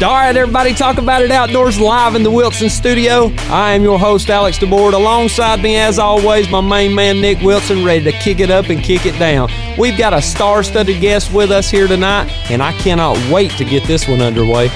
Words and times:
All 0.00 0.14
right, 0.14 0.36
everybody, 0.36 0.74
talk 0.74 0.98
about 0.98 1.22
it 1.22 1.32
outdoors 1.32 1.80
live 1.80 2.14
in 2.14 2.22
the 2.22 2.30
Wilson 2.30 2.70
studio. 2.70 3.32
I 3.50 3.72
am 3.72 3.82
your 3.82 3.98
host, 3.98 4.30
Alex 4.30 4.56
DeBoard. 4.56 4.92
Alongside 4.92 5.60
me, 5.60 5.76
as 5.76 5.98
always, 5.98 6.48
my 6.48 6.60
main 6.60 6.94
man, 6.94 7.20
Nick 7.20 7.40
Wilson, 7.40 7.84
ready 7.84 8.04
to 8.04 8.12
kick 8.12 8.38
it 8.38 8.48
up 8.48 8.68
and 8.68 8.80
kick 8.80 9.06
it 9.06 9.18
down. 9.18 9.50
We've 9.76 9.98
got 9.98 10.14
a 10.14 10.22
star 10.22 10.62
studded 10.62 11.00
guest 11.00 11.32
with 11.32 11.50
us 11.50 11.68
here 11.68 11.88
tonight, 11.88 12.30
and 12.48 12.62
I 12.62 12.70
cannot 12.74 13.16
wait 13.28 13.50
to 13.58 13.64
get 13.64 13.88
this 13.88 14.06
one 14.06 14.20
underway. 14.20 14.68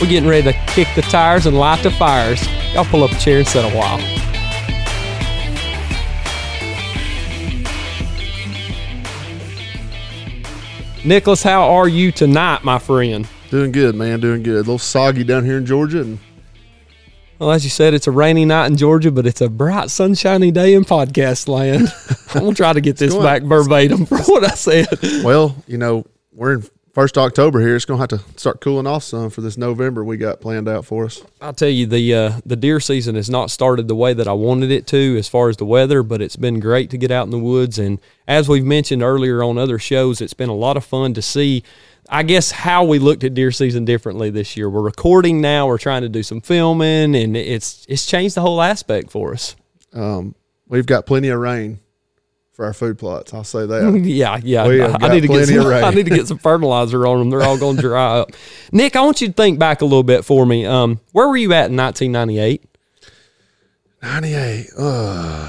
We're 0.00 0.08
getting 0.08 0.26
ready 0.26 0.50
to 0.50 0.58
kick 0.68 0.88
the 0.94 1.02
tires 1.02 1.44
and 1.44 1.58
light 1.58 1.82
the 1.82 1.90
fires. 1.90 2.42
Y'all 2.72 2.86
pull 2.86 3.04
up 3.04 3.10
a 3.10 3.18
chair 3.18 3.40
and 3.40 3.46
sit 3.46 3.66
a 3.66 3.76
while. 3.76 3.98
Nicholas, 11.04 11.42
how 11.42 11.68
are 11.74 11.88
you 11.88 12.10
tonight, 12.10 12.64
my 12.64 12.78
friend? 12.78 13.28
Doing 13.52 13.70
good, 13.70 13.94
man. 13.94 14.18
Doing 14.20 14.42
good. 14.42 14.54
A 14.54 14.58
little 14.60 14.78
soggy 14.78 15.24
down 15.24 15.44
here 15.44 15.58
in 15.58 15.66
Georgia, 15.66 16.00
and 16.00 16.18
Well, 17.38 17.50
as 17.50 17.64
you 17.64 17.68
said, 17.68 17.92
it's 17.92 18.06
a 18.06 18.10
rainy 18.10 18.46
night 18.46 18.68
in 18.68 18.78
Georgia, 18.78 19.10
but 19.10 19.26
it's 19.26 19.42
a 19.42 19.50
bright, 19.50 19.90
sunshiny 19.90 20.50
day 20.50 20.72
in 20.72 20.86
podcast 20.86 21.48
land. 21.48 21.92
I'm 22.34 22.44
gonna 22.44 22.54
try 22.54 22.72
to 22.72 22.80
get 22.80 22.96
this 22.96 23.12
going- 23.12 23.22
back 23.22 23.42
verbatim 23.42 24.06
for 24.06 24.16
what 24.22 24.42
I 24.42 24.54
said. 24.54 24.86
well, 25.22 25.54
you 25.66 25.76
know, 25.76 26.06
we're 26.32 26.54
in 26.54 26.64
first 26.94 27.18
October 27.18 27.60
here. 27.60 27.76
It's 27.76 27.84
gonna 27.84 28.00
have 28.00 28.08
to 28.08 28.20
start 28.38 28.62
cooling 28.62 28.86
off 28.86 29.02
some 29.02 29.28
for 29.28 29.42
this 29.42 29.58
November 29.58 30.02
we 30.02 30.16
got 30.16 30.40
planned 30.40 30.66
out 30.66 30.86
for 30.86 31.04
us. 31.04 31.20
I'll 31.42 31.52
tell 31.52 31.68
you, 31.68 31.84
the 31.84 32.14
uh, 32.14 32.32
the 32.46 32.56
deer 32.56 32.80
season 32.80 33.16
has 33.16 33.28
not 33.28 33.50
started 33.50 33.86
the 33.86 33.94
way 33.94 34.14
that 34.14 34.26
I 34.26 34.32
wanted 34.32 34.70
it 34.70 34.86
to, 34.86 35.18
as 35.18 35.28
far 35.28 35.50
as 35.50 35.58
the 35.58 35.66
weather, 35.66 36.02
but 36.02 36.22
it's 36.22 36.36
been 36.36 36.58
great 36.58 36.88
to 36.88 36.96
get 36.96 37.10
out 37.10 37.24
in 37.26 37.30
the 37.30 37.38
woods. 37.38 37.78
And 37.78 38.00
as 38.26 38.48
we've 38.48 38.64
mentioned 38.64 39.02
earlier 39.02 39.42
on 39.42 39.58
other 39.58 39.78
shows, 39.78 40.22
it's 40.22 40.32
been 40.32 40.48
a 40.48 40.54
lot 40.54 40.78
of 40.78 40.86
fun 40.86 41.12
to 41.12 41.20
see. 41.20 41.62
I 42.12 42.22
guess 42.24 42.50
how 42.50 42.84
we 42.84 42.98
looked 42.98 43.24
at 43.24 43.32
deer 43.32 43.50
season 43.50 43.86
differently 43.86 44.28
this 44.28 44.54
year. 44.54 44.68
We're 44.68 44.82
recording 44.82 45.40
now. 45.40 45.66
We're 45.66 45.78
trying 45.78 46.02
to 46.02 46.10
do 46.10 46.22
some 46.22 46.42
filming, 46.42 47.16
and 47.16 47.34
it's 47.34 47.86
it's 47.88 48.04
changed 48.04 48.34
the 48.34 48.42
whole 48.42 48.60
aspect 48.60 49.10
for 49.10 49.32
us. 49.32 49.56
Um, 49.94 50.34
we've 50.68 50.84
got 50.84 51.06
plenty 51.06 51.28
of 51.30 51.40
rain 51.40 51.80
for 52.52 52.66
our 52.66 52.74
food 52.74 52.98
plots. 52.98 53.32
I'll 53.32 53.44
say 53.44 53.64
that. 53.64 54.02
Yeah, 54.04 54.38
yeah. 54.42 54.64
I, 54.64 55.06
I 55.06 55.14
need 55.14 55.22
to 55.22 55.28
get 55.28 55.48
some. 55.48 55.66
I 55.66 55.90
need 55.90 56.04
to 56.04 56.14
get 56.14 56.28
some 56.28 56.36
fertilizer 56.36 57.06
on 57.06 57.18
them. 57.18 57.30
They're 57.30 57.42
all 57.42 57.56
going 57.56 57.76
to 57.76 57.82
dry 57.82 58.18
up. 58.18 58.32
Nick, 58.72 58.94
I 58.94 59.00
want 59.00 59.22
you 59.22 59.28
to 59.28 59.32
think 59.32 59.58
back 59.58 59.80
a 59.80 59.86
little 59.86 60.02
bit 60.02 60.22
for 60.26 60.44
me. 60.44 60.66
Um, 60.66 61.00
where 61.12 61.26
were 61.28 61.36
you 61.38 61.54
at 61.54 61.70
in 61.70 61.76
1998? 61.78 62.62
Ninety-eight. 64.02 64.66
Uh, 64.78 65.48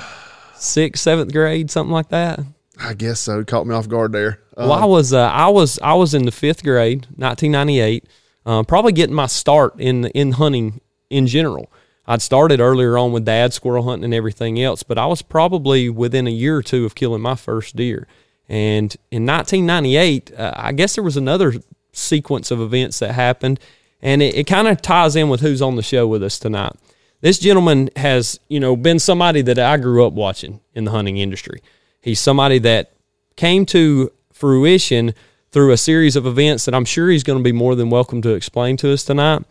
Sixth, 0.56 1.04
seventh 1.04 1.34
grade, 1.34 1.70
something 1.70 1.92
like 1.92 2.08
that. 2.10 2.40
I 2.80 2.94
guess 2.94 3.20
so. 3.20 3.44
Caught 3.44 3.68
me 3.68 3.76
off 3.76 3.88
guard 3.88 4.12
there. 4.12 4.40
Uh, 4.58 4.68
Well, 4.70 4.74
I 4.74 4.86
was 4.86 5.14
uh, 5.14 5.28
I 5.28 5.48
was 5.50 5.80
I 5.82 5.94
was 5.94 6.14
in 6.14 6.26
the 6.26 6.32
fifth 6.32 6.64
grade, 6.64 7.08
1998. 7.16 8.06
Uh, 8.46 8.64
probably 8.64 8.92
getting 8.92 9.16
my 9.16 9.28
start 9.28 9.76
in 9.80 10.06
in 10.08 10.34
hunting 10.34 10.82
in 11.10 11.28
general. 11.28 11.72
I'd 12.06 12.22
started 12.22 12.60
earlier 12.60 12.98
on 12.98 13.14
with 13.14 13.24
dad 13.26 13.54
squirrel 13.54 13.84
hunting 13.86 14.06
and 14.06 14.14
everything 14.14 14.62
else, 14.62 14.84
but 14.84 14.98
I 14.98 15.06
was 15.06 15.22
probably 15.22 15.90
within 15.90 16.28
a 16.28 16.32
year 16.32 16.58
or 16.58 16.64
two 16.64 16.86
of 16.86 16.96
killing 16.96 17.22
my 17.22 17.36
first 17.36 17.78
deer. 17.78 18.08
And 18.50 18.94
in 19.10 19.26
1998, 19.26 20.34
uh, 20.38 20.54
I 20.56 20.74
guess 20.74 20.96
there 20.96 21.04
was 21.04 21.16
another 21.16 21.54
sequence 21.94 22.52
of 22.52 22.60
events 22.60 23.00
that 23.00 23.14
happened, 23.14 23.60
and 24.02 24.22
it, 24.22 24.36
it 24.36 24.48
kind 24.48 24.68
of 24.68 24.82
ties 24.82 25.16
in 25.16 25.30
with 25.30 25.40
who's 25.40 25.62
on 25.62 25.78
the 25.78 25.82
show 25.82 26.06
with 26.06 26.22
us 26.24 26.38
tonight. 26.38 26.74
This 27.22 27.40
gentleman 27.40 27.90
has, 27.96 28.38
you 28.50 28.60
know, 28.60 28.76
been 28.76 29.00
somebody 29.00 29.42
that 29.44 29.58
I 29.58 29.78
grew 29.78 30.06
up 30.06 30.12
watching 30.12 30.60
in 30.74 30.84
the 30.84 30.92
hunting 30.92 31.16
industry. 31.18 31.62
He's 32.04 32.20
somebody 32.20 32.60
that 32.60 32.92
came 33.38 33.66
to 33.68 34.12
fruition 34.34 35.16
through 35.54 35.72
a 35.72 35.78
series 35.78 36.18
of 36.18 36.26
events 36.26 36.66
that 36.66 36.76
I'm 36.76 36.84
sure 36.84 37.10
he's 37.10 37.24
going 37.24 37.40
to 37.40 37.44
be 37.44 37.54
more 37.54 37.76
than 37.76 37.90
welcome 37.90 38.22
to 38.24 38.34
explain 38.34 38.76
to 38.78 38.92
us 38.92 39.06
tonight. 39.06 39.44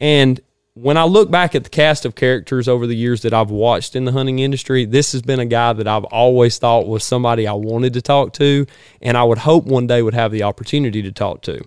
And 0.00 0.40
when 0.72 0.96
I 0.96 1.04
look 1.04 1.30
back 1.30 1.54
at 1.54 1.62
the 1.64 1.68
cast 1.68 2.06
of 2.06 2.14
characters 2.14 2.68
over 2.68 2.86
the 2.86 2.94
years 2.94 3.20
that 3.20 3.34
I've 3.34 3.50
watched 3.50 3.94
in 3.94 4.06
the 4.06 4.12
hunting 4.12 4.38
industry, 4.38 4.86
this 4.86 5.12
has 5.12 5.20
been 5.20 5.40
a 5.40 5.44
guy 5.44 5.74
that 5.74 5.86
I've 5.86 6.04
always 6.04 6.56
thought 6.56 6.88
was 6.88 7.04
somebody 7.04 7.46
I 7.46 7.52
wanted 7.52 7.92
to 7.92 8.00
talk 8.00 8.32
to, 8.34 8.64
and 9.02 9.18
I 9.18 9.24
would 9.24 9.38
hope 9.38 9.66
one 9.66 9.86
day 9.86 10.00
would 10.00 10.14
have 10.14 10.32
the 10.32 10.44
opportunity 10.44 11.02
to 11.02 11.12
talk 11.12 11.42
to. 11.42 11.60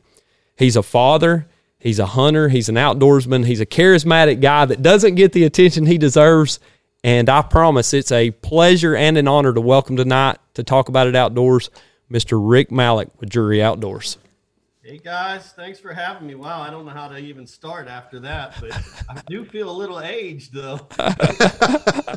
He's 0.57 0.75
a 0.75 0.81
father, 0.81 1.45
he's 1.77 1.99
a 1.99 2.07
hunter, 2.07 2.49
he's 2.49 2.69
an 2.69 2.75
outdoorsman, 2.75 3.45
he's 3.45 3.61
a 3.61 3.67
charismatic 3.67 4.41
guy 4.41 4.65
that 4.65 4.81
doesn't 4.81 5.13
get 5.13 5.33
the 5.33 5.43
attention 5.43 5.85
he 5.85 5.99
deserves. 5.99 6.59
And 7.03 7.29
I 7.29 7.41
promise 7.41 7.93
it's 7.93 8.13
a 8.13 8.31
pleasure 8.31 8.95
and 8.95 9.17
an 9.17 9.27
honor 9.27 9.53
to 9.53 9.59
welcome 9.59 9.97
tonight 9.97 10.37
to 10.53 10.63
talk 10.63 10.87
about 10.87 11.07
it 11.07 11.15
outdoors, 11.17 11.69
Mr. 12.09 12.39
Rick 12.41 12.71
Malik 12.71 13.09
with 13.19 13.29
Drury 13.29 13.61
Outdoors. 13.61 14.17
Hey 14.81 14.97
guys, 14.97 15.53
thanks 15.53 15.79
for 15.79 15.93
having 15.93 16.27
me. 16.27 16.35
Wow, 16.35 16.61
I 16.61 16.69
don't 16.69 16.85
know 16.85 16.91
how 16.91 17.07
to 17.07 17.17
even 17.17 17.47
start 17.47 17.87
after 17.87 18.19
that, 18.21 18.55
but 18.59 18.71
I 19.09 19.21
do 19.27 19.45
feel 19.45 19.69
a 19.69 19.71
little 19.71 19.99
aged 19.99 20.53
though. 20.53 20.87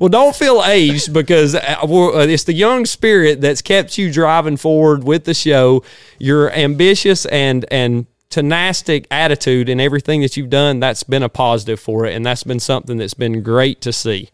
Well, 0.00 0.08
don't 0.08 0.34
feel 0.34 0.64
aged 0.64 1.12
because 1.12 1.54
uh, 1.54 1.76
uh, 1.82 2.26
it's 2.26 2.44
the 2.44 2.54
young 2.54 2.86
spirit 2.86 3.42
that's 3.42 3.60
kept 3.60 3.98
you 3.98 4.10
driving 4.10 4.56
forward 4.56 5.04
with 5.04 5.24
the 5.24 5.34
show. 5.34 5.84
You're 6.18 6.50
ambitious 6.52 7.26
and 7.26 7.66
and 7.70 8.06
tenacity 8.30 9.04
attitude 9.10 9.68
and 9.68 9.80
everything 9.80 10.22
that 10.22 10.36
you've 10.36 10.50
done 10.50 10.80
that's 10.80 11.02
been 11.02 11.22
a 11.22 11.28
positive 11.28 11.80
for 11.80 12.06
it, 12.06 12.14
and 12.14 12.24
that's 12.24 12.44
been 12.44 12.60
something 12.60 12.96
that's 12.96 13.14
been 13.14 13.42
great 13.42 13.80
to 13.82 13.92
see. 13.92 14.30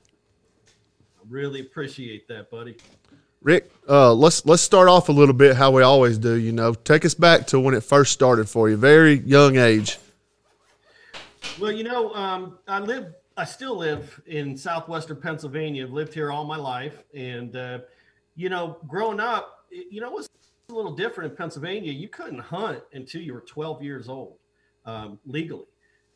I 1.19 1.23
really 1.29 1.61
appreciate 1.61 2.29
that, 2.29 2.51
buddy. 2.51 2.77
Rick, 3.43 3.71
uh, 3.89 4.13
let's 4.13 4.45
let's 4.45 4.63
start 4.63 4.89
off 4.89 5.09
a 5.09 5.13
little 5.13 5.35
bit 5.35 5.57
how 5.57 5.71
we 5.71 5.83
always 5.83 6.19
do. 6.19 6.35
You 6.35 6.53
know, 6.53 6.75
take 6.75 7.05
us 7.05 7.15
back 7.15 7.47
to 7.49 7.61
when 7.61 7.75
it 7.75 7.83
first 7.83 8.13
started 8.13 8.49
for 8.49 8.69
you, 8.69 8.77
very 8.77 9.15
young 9.21 9.57
age. 9.57 9.99
Well, 11.61 11.73
you 11.73 11.85
know, 11.85 12.13
um, 12.13 12.59
I 12.67 12.81
live, 12.81 13.15
I 13.37 13.45
still 13.45 13.77
live 13.77 14.21
in 14.27 14.57
southwestern 14.57 15.21
Pennsylvania. 15.21 15.85
I've 15.85 15.93
lived 15.93 16.13
here 16.13 16.33
all 16.33 16.45
my 16.45 16.57
life, 16.57 17.03
and 17.15 17.55
uh, 17.55 17.79
you 18.35 18.49
know, 18.49 18.79
growing 18.89 19.21
up, 19.21 19.65
you 19.71 20.01
know, 20.01 20.09
it 20.09 20.13
was 20.13 20.29
a 20.69 20.75
little 20.75 20.95
different 20.95 21.31
in 21.31 21.37
Pennsylvania. 21.37 21.93
You 21.93 22.09
couldn't 22.09 22.41
hunt 22.41 22.83
until 22.93 23.23
you 23.23 23.35
were 23.35 23.41
12 23.41 23.83
years 23.83 24.09
old 24.09 24.35
um, 24.85 25.19
legally, 25.25 25.67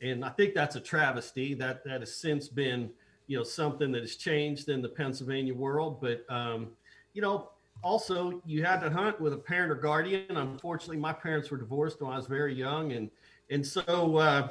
and 0.03 0.25
I 0.25 0.31
think 0.31 0.55
that's 0.55 0.75
a 0.75 0.81
travesty. 0.81 1.55
That 1.55 1.85
that 1.85 2.01
has 2.01 2.17
since 2.17 2.49
been, 2.49 2.91
you 3.29 3.37
know, 3.37 3.45
something 3.45 3.93
that 3.93 4.01
has 4.01 4.17
changed 4.17 4.69
in 4.69 4.83
the 4.83 4.89
Pennsylvania 4.89 5.55
world. 5.55 6.01
But 6.01 6.25
um, 6.29 6.71
you 7.13 7.23
know, 7.23 7.51
also 7.85 8.43
you 8.45 8.65
had 8.65 8.81
to 8.81 8.91
hunt 8.91 9.21
with 9.21 9.35
a 9.35 9.39
parent 9.39 9.71
or 9.71 9.77
guardian. 9.77 10.37
Unfortunately, 10.37 10.97
my 10.97 11.13
parents 11.13 11.49
were 11.51 11.59
divorced 11.59 12.01
when 12.03 12.13
I 12.13 12.17
was 12.17 12.27
very 12.27 12.55
young, 12.55 12.93
and 12.93 13.09
and 13.51 13.65
so. 13.65 14.17
Uh, 14.17 14.49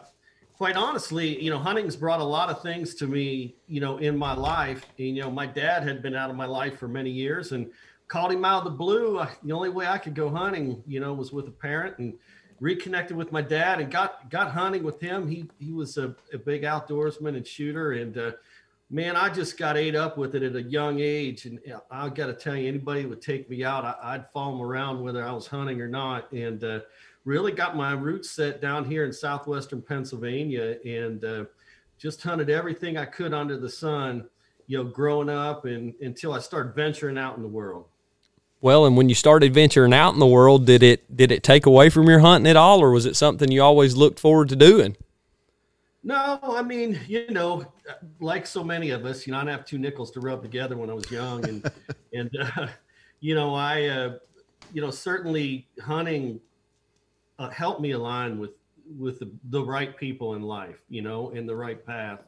quite 0.53 0.75
honestly, 0.75 1.41
you 1.41 1.49
know, 1.49 1.57
hunting's 1.57 1.95
brought 1.95 2.19
a 2.19 2.23
lot 2.23 2.49
of 2.49 2.61
things 2.61 2.93
to 2.93 3.07
me, 3.07 3.55
you 3.69 3.79
know, 3.79 3.95
in 3.99 4.17
my 4.17 4.33
life. 4.33 4.85
And, 4.97 5.15
you 5.15 5.21
know, 5.21 5.31
my 5.31 5.45
dad 5.45 5.83
had 5.83 6.01
been 6.01 6.15
out 6.15 6.29
of 6.29 6.35
my 6.35 6.45
life 6.45 6.77
for 6.77 6.89
many 6.89 7.09
years 7.09 7.53
and 7.53 7.71
called 8.09 8.33
him 8.33 8.43
out 8.43 8.65
of 8.65 8.71
the 8.71 8.77
blue. 8.77 9.19
I, 9.19 9.29
the 9.41 9.53
only 9.53 9.69
way 9.69 9.87
I 9.87 9.97
could 9.97 10.15
go 10.15 10.29
hunting, 10.29 10.83
you 10.85 10.99
know, 10.99 11.13
was 11.13 11.31
with 11.31 11.47
a 11.47 11.51
parent 11.51 11.97
and 11.99 12.15
reconnected 12.59 13.15
with 13.15 13.31
my 13.31 13.41
dad 13.41 13.79
and 13.79 13.89
got, 13.89 14.29
got 14.29 14.51
hunting 14.51 14.83
with 14.83 14.99
him. 14.99 15.27
He, 15.27 15.49
he 15.59 15.71
was 15.71 15.97
a, 15.97 16.13
a 16.33 16.37
big 16.37 16.63
outdoorsman 16.63 17.37
and 17.37 17.47
shooter. 17.47 17.93
And, 17.93 18.17
uh, 18.17 18.31
man, 18.89 19.15
I 19.15 19.29
just 19.29 19.57
got 19.57 19.77
ate 19.77 19.95
up 19.95 20.17
with 20.17 20.35
it 20.35 20.43
at 20.43 20.57
a 20.57 20.61
young 20.61 20.99
age. 20.99 21.45
And 21.45 21.59
uh, 21.73 21.79
I 21.89 22.09
got 22.09 22.27
to 22.27 22.33
tell 22.33 22.57
you, 22.57 22.67
anybody 22.67 23.05
would 23.05 23.21
take 23.21 23.49
me 23.49 23.63
out, 23.63 23.85
I, 23.85 23.95
I'd 24.01 24.31
follow 24.33 24.57
them 24.57 24.61
around 24.61 25.01
whether 25.01 25.23
I 25.23 25.31
was 25.31 25.47
hunting 25.47 25.79
or 25.79 25.87
not. 25.87 26.29
And, 26.33 26.61
uh, 26.61 26.79
really 27.25 27.51
got 27.51 27.75
my 27.75 27.91
roots 27.91 28.31
set 28.31 28.61
down 28.61 28.85
here 28.85 29.05
in 29.05 29.13
southwestern 29.13 29.81
Pennsylvania 29.81 30.77
and 30.85 31.23
uh, 31.23 31.45
just 31.97 32.23
hunted 32.23 32.49
everything 32.49 32.97
I 32.97 33.05
could 33.05 33.33
under 33.33 33.57
the 33.57 33.69
sun, 33.69 34.27
you 34.67 34.77
know, 34.77 34.89
growing 34.89 35.29
up 35.29 35.65
and 35.65 35.93
until 36.01 36.33
I 36.33 36.39
started 36.39 36.75
venturing 36.75 37.17
out 37.17 37.35
in 37.35 37.43
the 37.43 37.49
world. 37.49 37.85
Well, 38.61 38.85
and 38.85 38.97
when 38.97 39.07
you 39.07 39.15
started 39.15 39.53
venturing 39.53 39.93
out 39.93 40.13
in 40.13 40.19
the 40.19 40.27
world, 40.27 40.65
did 40.65 40.83
it 40.83 41.15
did 41.15 41.31
it 41.31 41.43
take 41.43 41.65
away 41.65 41.89
from 41.89 42.07
your 42.09 42.19
hunting 42.19 42.49
at 42.49 42.57
all, 42.57 42.81
or 42.81 42.91
was 42.91 43.05
it 43.05 43.15
something 43.15 43.51
you 43.51 43.61
always 43.61 43.95
looked 43.95 44.19
forward 44.19 44.49
to 44.49 44.55
doing? 44.55 44.97
No, 46.03 46.39
I 46.43 46.61
mean, 46.61 46.99
you 47.07 47.29
know, 47.29 47.65
like 48.19 48.47
so 48.47 48.63
many 48.63 48.91
of 48.91 49.05
us, 49.05 49.27
you 49.27 49.33
know, 49.33 49.39
I 49.39 49.49
have 49.49 49.65
two 49.65 49.77
nickels 49.77 50.11
to 50.11 50.21
rub 50.21 50.41
together 50.41 50.77
when 50.77 50.89
I 50.89 50.93
was 50.93 51.09
young, 51.11 51.47
and 51.47 51.71
and 52.13 52.29
uh, 52.37 52.67
you 53.19 53.35
know, 53.35 53.53
I, 53.53 53.85
uh, 53.85 54.13
you 54.73 54.81
know, 54.81 54.91
certainly 54.91 55.67
hunting 55.81 56.39
uh, 57.37 57.49
helped 57.49 57.81
me 57.81 57.91
align 57.91 58.39
with 58.39 58.51
with 58.97 59.19
the, 59.19 59.31
the 59.49 59.63
right 59.63 59.95
people 59.95 60.33
in 60.33 60.41
life, 60.41 60.81
you 60.89 61.01
know, 61.01 61.29
in 61.29 61.45
the 61.45 61.55
right 61.55 61.85
path, 61.85 62.19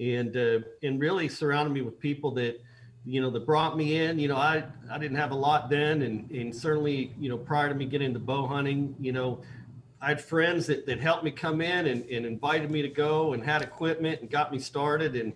and 0.00 0.36
uh, 0.36 0.60
and 0.82 1.00
really 1.00 1.28
surrounded 1.28 1.72
me 1.72 1.82
with 1.82 1.98
people 2.00 2.30
that, 2.32 2.60
you 3.04 3.20
know, 3.20 3.30
that 3.30 3.46
brought 3.46 3.76
me 3.76 3.96
in. 3.96 4.18
You 4.18 4.28
know, 4.28 4.36
I 4.36 4.64
I 4.90 4.98
didn't 4.98 5.16
have 5.16 5.30
a 5.30 5.36
lot 5.36 5.70
then, 5.70 6.02
and 6.02 6.30
and 6.30 6.54
certainly, 6.54 7.14
you 7.18 7.28
know, 7.28 7.38
prior 7.38 7.68
to 7.68 7.74
me 7.74 7.86
getting 7.86 8.08
into 8.08 8.20
bow 8.20 8.46
hunting, 8.46 8.94
you 9.00 9.12
know. 9.12 9.40
I 10.00 10.10
had 10.10 10.20
friends 10.20 10.68
that, 10.68 10.86
that 10.86 11.00
helped 11.00 11.24
me 11.24 11.32
come 11.32 11.60
in 11.60 11.88
and, 11.88 12.04
and 12.08 12.24
invited 12.24 12.70
me 12.70 12.82
to 12.82 12.88
go 12.88 13.32
and 13.32 13.42
had 13.42 13.62
equipment 13.62 14.20
and 14.20 14.30
got 14.30 14.52
me 14.52 14.60
started 14.60 15.16
and 15.16 15.32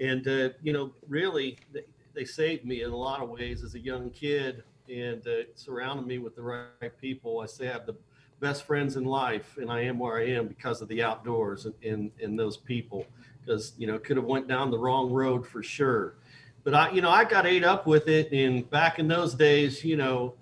and 0.00 0.26
uh, 0.26 0.48
you 0.62 0.72
know 0.72 0.92
really 1.08 1.58
they, 1.72 1.82
they 2.14 2.24
saved 2.24 2.64
me 2.64 2.82
in 2.82 2.90
a 2.90 2.96
lot 2.96 3.22
of 3.22 3.28
ways 3.28 3.62
as 3.62 3.74
a 3.74 3.78
young 3.78 4.10
kid 4.10 4.62
and 4.90 5.26
uh, 5.26 5.42
surrounded 5.54 6.06
me 6.06 6.18
with 6.18 6.34
the 6.34 6.42
right 6.42 7.00
people. 7.00 7.40
I 7.40 7.46
say 7.46 7.68
I 7.68 7.72
have 7.72 7.86
the 7.86 7.96
best 8.40 8.64
friends 8.64 8.96
in 8.96 9.04
life, 9.04 9.56
and 9.60 9.70
I 9.70 9.82
am 9.82 9.98
where 9.98 10.18
I 10.18 10.28
am 10.28 10.46
because 10.46 10.80
of 10.80 10.88
the 10.88 11.02
outdoors 11.02 11.66
and 11.66 11.74
and, 11.84 12.10
and 12.22 12.38
those 12.38 12.56
people. 12.56 13.06
Because 13.44 13.72
you 13.78 13.86
know, 13.86 13.98
could 13.98 14.16
have 14.16 14.26
went 14.26 14.48
down 14.48 14.70
the 14.70 14.78
wrong 14.78 15.12
road 15.12 15.46
for 15.46 15.62
sure. 15.62 16.14
But 16.68 16.74
I, 16.74 16.90
you 16.90 17.00
know, 17.00 17.08
I 17.08 17.24
got 17.24 17.46
ate 17.46 17.64
up 17.64 17.86
with 17.86 18.08
it, 18.08 18.30
and 18.30 18.68
back 18.68 18.98
in 18.98 19.08
those 19.08 19.32
days, 19.32 19.82
you 19.82 19.96
know, 19.96 20.34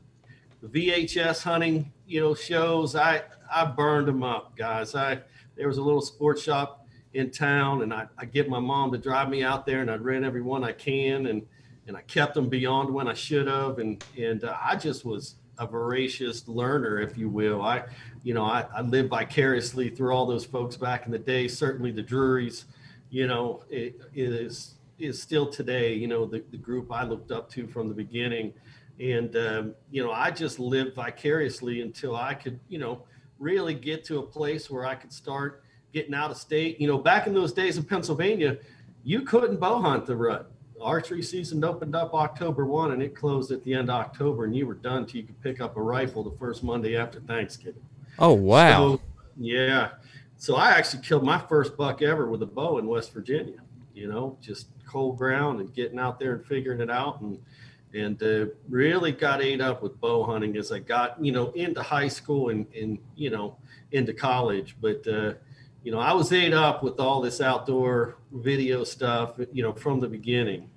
VHS 0.61 1.45
hunting, 1.45 1.93
you 2.05 2.19
know, 2.19 2.35
shows, 2.35 2.97
I 2.97 3.23
I 3.49 3.65
burned 3.65 4.09
them 4.09 4.25
up, 4.25 4.57
guys. 4.57 4.97
I 4.97 5.21
there 5.55 5.69
was 5.69 5.79
a 5.79 5.83
little 5.83 6.01
sports 6.01 6.43
shop 6.43 6.85
in 7.15 7.31
town, 7.31 7.83
and 7.83 7.95
I 7.95 8.09
I 8.19 8.25
get 8.25 8.49
my 8.49 8.59
mom 8.59 8.91
to 8.91 8.99
drive 8.99 9.29
me 9.29 9.45
out 9.45 9.67
there, 9.67 9.83
and 9.83 9.89
I'd 9.89 10.01
rent 10.01 10.25
every 10.25 10.43
one 10.43 10.65
I 10.65 10.73
can, 10.73 11.27
and 11.27 11.47
and 11.87 11.97
I 11.97 12.03
kept 12.03 12.35
them 12.35 12.49
beyond 12.49 12.93
when 12.93 13.07
I 13.07 13.15
should 13.15 13.47
have, 13.47 13.79
and 13.79 14.05
and 14.19 14.43
uh, 14.43 14.57
I 14.61 14.75
just 14.75 15.05
was 15.05 15.37
a 15.61 15.67
voracious 15.69 16.49
learner, 16.49 16.99
if 16.99 17.17
you 17.17 17.29
will. 17.29 17.63
I, 17.63 17.85
you 18.25 18.35
know, 18.35 18.43
I, 18.43 18.67
I 18.75 18.81
lived 18.81 19.11
vicariously 19.11 19.91
through 19.91 20.13
all 20.13 20.27
those 20.27 20.45
folks 20.45 20.77
back 20.77 21.07
in 21.07 21.13
the 21.13 21.21
day. 21.21 21.47
Certainly 21.47 21.93
the 21.93 22.03
Drurys, 22.03 22.65
you 23.11 23.29
know, 23.29 23.63
it, 23.71 24.01
it 24.13 24.33
is 24.33 24.77
is 24.99 25.21
still 25.21 25.49
today, 25.49 25.95
you 25.95 26.07
know, 26.07 26.27
the, 26.27 26.43
the 26.51 26.57
group 26.57 26.91
I 26.91 27.05
looked 27.05 27.31
up 27.31 27.51
to 27.51 27.67
from 27.67 27.89
the 27.89 27.95
beginning. 27.95 28.55
And, 28.99 29.37
um, 29.37 29.75
you 29.91 30.03
know, 30.03 30.13
I 30.13 30.31
just 30.31 30.59
lived 30.59 30.95
vicariously 30.95 31.83
until 31.83 32.17
I 32.17 32.35
could, 32.35 32.59
you 32.69 32.79
know, 32.79 33.03
really 33.39 33.75
get 33.75 34.05
to 34.07 34.19
a 34.19 34.23
place 34.23 34.71
where 34.71 34.87
I 34.87 34.95
could 34.95 35.13
start 35.13 35.63
getting 35.93 36.15
out 36.15 36.31
of 36.31 36.39
state. 36.39 36.81
You 36.81 36.89
know, 36.89 36.99
back 36.99 37.27
in 37.27 37.35
those 37.35 37.53
days 37.53 37.77
in 37.77 37.85
Pennsylvania, 37.85 38.59
you 39.05 39.23
couldn't 39.23 39.61
bow 39.61 39.81
hunt 39.81 40.07
the 40.07 40.17
rut 40.17 40.51
archery 40.81 41.23
season 41.23 41.65
opened 41.65 41.95
up 41.95 42.15
October 42.15 42.67
1 42.67 42.93
and 42.93 43.03
it 43.03 43.15
closed 43.15 43.51
at 43.51 43.65
the 43.65 43.75
end 43.75 43.89
of 43.89 43.97
October 43.97 44.45
and 44.45 44.55
you 44.55 44.67
were 44.67 44.75
done 44.75 45.07
till 45.07 45.21
you 45.21 45.27
could 45.27 45.41
pick 45.43 45.61
up 45.61 45.77
a 45.77 45.83
rifle 45.83 46.23
the 46.23 46.37
first 46.39 46.63
Monday 46.63 46.97
after 46.97 47.21
Thanksgiving. 47.21 47.83
Oh, 48.19 48.33
wow. 48.33 48.97
So, 48.97 49.01
yeah. 49.39 49.91
So 50.37 50.57
I 50.57 50.71
actually 50.71 51.03
killed 51.03 51.25
my 51.25 51.39
first 51.39 51.77
buck 51.77 52.03
ever 52.03 52.29
with 52.29 52.43
a 52.43 52.47
bow 52.47 52.79
in 52.79 52.87
West 52.87 53.13
Virginia, 53.13 53.59
you 53.95 54.07
know, 54.09 54.37
just 54.41 54.69
cold 54.87 55.19
ground 55.19 55.61
and 55.61 55.75
getting 55.75 55.99
out 55.99 56.19
there 56.19 56.35
and 56.35 56.47
figuring 56.47 56.81
it 56.81 56.91
out 56.91 57.21
and 57.21 57.39
and 57.95 58.23
uh, 58.23 58.47
really 58.69 59.13
got 59.13 59.43
ate 59.43 59.61
up 59.61 59.83
with 59.83 59.99
bow 60.01 60.25
hunting 60.25 60.57
as 60.57 60.71
I 60.71 60.81
got, 60.81 61.23
you 61.25 61.33
know, 61.33 61.51
into 61.53 61.83
high 61.83 62.09
school 62.09 62.51
and, 62.51 62.67
and 62.75 62.99
you 63.15 63.31
know, 63.31 63.57
into 63.93 64.13
college. 64.13 64.77
But 64.81 65.07
uh, 65.07 65.35
you 65.83 65.93
know, 65.93 65.99
I 65.99 66.13
was 66.13 66.33
ate 66.33 66.53
up 66.53 66.83
with 66.83 67.01
all 67.01 67.21
this 67.21 67.41
outdoor 67.41 68.17
video 68.33 68.85
stuff, 68.85 69.35
you 69.53 69.63
know, 69.63 69.73
from 69.73 70.01
the 70.01 70.09
beginning. 70.09 70.69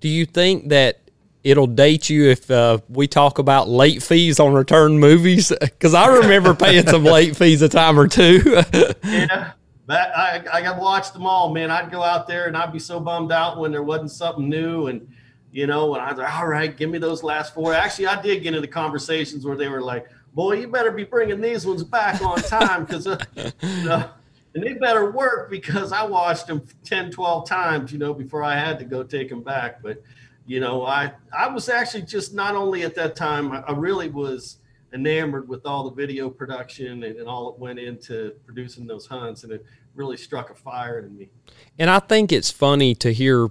Do 0.00 0.08
you 0.08 0.26
think 0.26 0.70
that 0.70 1.10
it'll 1.44 1.66
date 1.66 2.10
you 2.10 2.28
if 2.30 2.50
uh, 2.50 2.78
we 2.88 3.06
talk 3.06 3.38
about 3.38 3.68
late 3.68 4.02
fees 4.02 4.40
on 4.40 4.54
return 4.54 4.98
movies? 4.98 5.52
Because 5.60 5.94
I 5.94 6.08
remember 6.08 6.54
paying 6.54 6.86
some 6.86 7.04
late 7.04 7.36
fees 7.36 7.62
a 7.62 7.68
time 7.68 7.98
or 7.98 8.08
two. 8.08 8.40
yeah, 9.04 9.52
that, 9.86 10.16
I 10.16 10.44
I 10.52 10.62
got 10.62 10.80
watched 10.80 11.12
them 11.12 11.26
all, 11.26 11.52
man. 11.52 11.70
I'd 11.70 11.90
go 11.90 12.02
out 12.02 12.26
there 12.26 12.46
and 12.46 12.56
I'd 12.56 12.72
be 12.72 12.78
so 12.78 13.00
bummed 13.00 13.32
out 13.32 13.58
when 13.58 13.70
there 13.70 13.82
wasn't 13.82 14.10
something 14.10 14.48
new, 14.48 14.86
and 14.88 15.08
you 15.52 15.66
know, 15.66 15.86
when 15.90 16.00
I 16.00 16.10
was 16.10 16.18
like, 16.18 16.34
all 16.34 16.48
right, 16.48 16.76
give 16.76 16.90
me 16.90 16.98
those 16.98 17.22
last 17.22 17.54
four. 17.54 17.72
Actually, 17.72 18.08
I 18.08 18.20
did 18.20 18.42
get 18.42 18.54
into 18.54 18.68
conversations 18.68 19.46
where 19.46 19.56
they 19.56 19.68
were 19.68 19.82
like, 19.82 20.06
boy, 20.34 20.54
you 20.54 20.68
better 20.68 20.90
be 20.90 21.04
bringing 21.04 21.40
these 21.40 21.64
ones 21.66 21.84
back 21.84 22.20
on 22.22 22.38
time 22.38 22.84
because. 22.84 23.06
Uh, 23.06 23.18
you 23.36 23.52
know, 23.84 24.10
and 24.56 24.64
they 24.64 24.72
better 24.72 25.10
work 25.10 25.50
because 25.50 25.92
I 25.92 26.02
watched 26.02 26.46
them 26.46 26.66
10, 26.82 27.10
12 27.10 27.46
times, 27.46 27.92
you 27.92 27.98
know, 27.98 28.14
before 28.14 28.42
I 28.42 28.56
had 28.56 28.78
to 28.78 28.86
go 28.86 29.02
take 29.02 29.28
them 29.28 29.42
back. 29.42 29.82
But, 29.82 30.02
you 30.46 30.60
know, 30.60 30.86
I, 30.86 31.12
I 31.30 31.48
was 31.48 31.68
actually 31.68 32.04
just 32.04 32.32
not 32.32 32.56
only 32.56 32.82
at 32.82 32.94
that 32.94 33.16
time, 33.16 33.52
I, 33.52 33.72
really 33.72 34.08
was 34.08 34.56
enamored 34.92 35.48
with 35.48 35.66
all 35.66 35.88
the 35.88 35.94
video 35.94 36.30
production 36.30 37.04
and, 37.04 37.16
and 37.16 37.28
all 37.28 37.50
that 37.50 37.58
went 37.58 37.78
into 37.78 38.32
producing 38.44 38.86
those 38.86 39.06
hunts. 39.06 39.44
And 39.44 39.52
it 39.52 39.64
really 39.94 40.16
struck 40.16 40.50
a 40.50 40.54
fire 40.54 40.98
in 41.00 41.16
me. 41.16 41.30
And 41.78 41.90
I 41.90 41.98
think 41.98 42.32
it's 42.32 42.50
funny 42.50 42.94
to 42.96 43.12
hear 43.12 43.48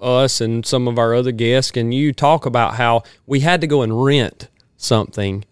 us 0.00 0.40
and 0.40 0.64
some 0.64 0.88
of 0.88 0.98
our 0.98 1.14
other 1.14 1.32
guests 1.32 1.76
and 1.76 1.92
you 1.92 2.12
talk 2.12 2.46
about 2.46 2.74
how 2.74 3.02
we 3.26 3.40
had 3.40 3.60
to 3.60 3.66
go 3.66 3.82
and 3.82 4.02
rent 4.02 4.48
something 4.76 5.44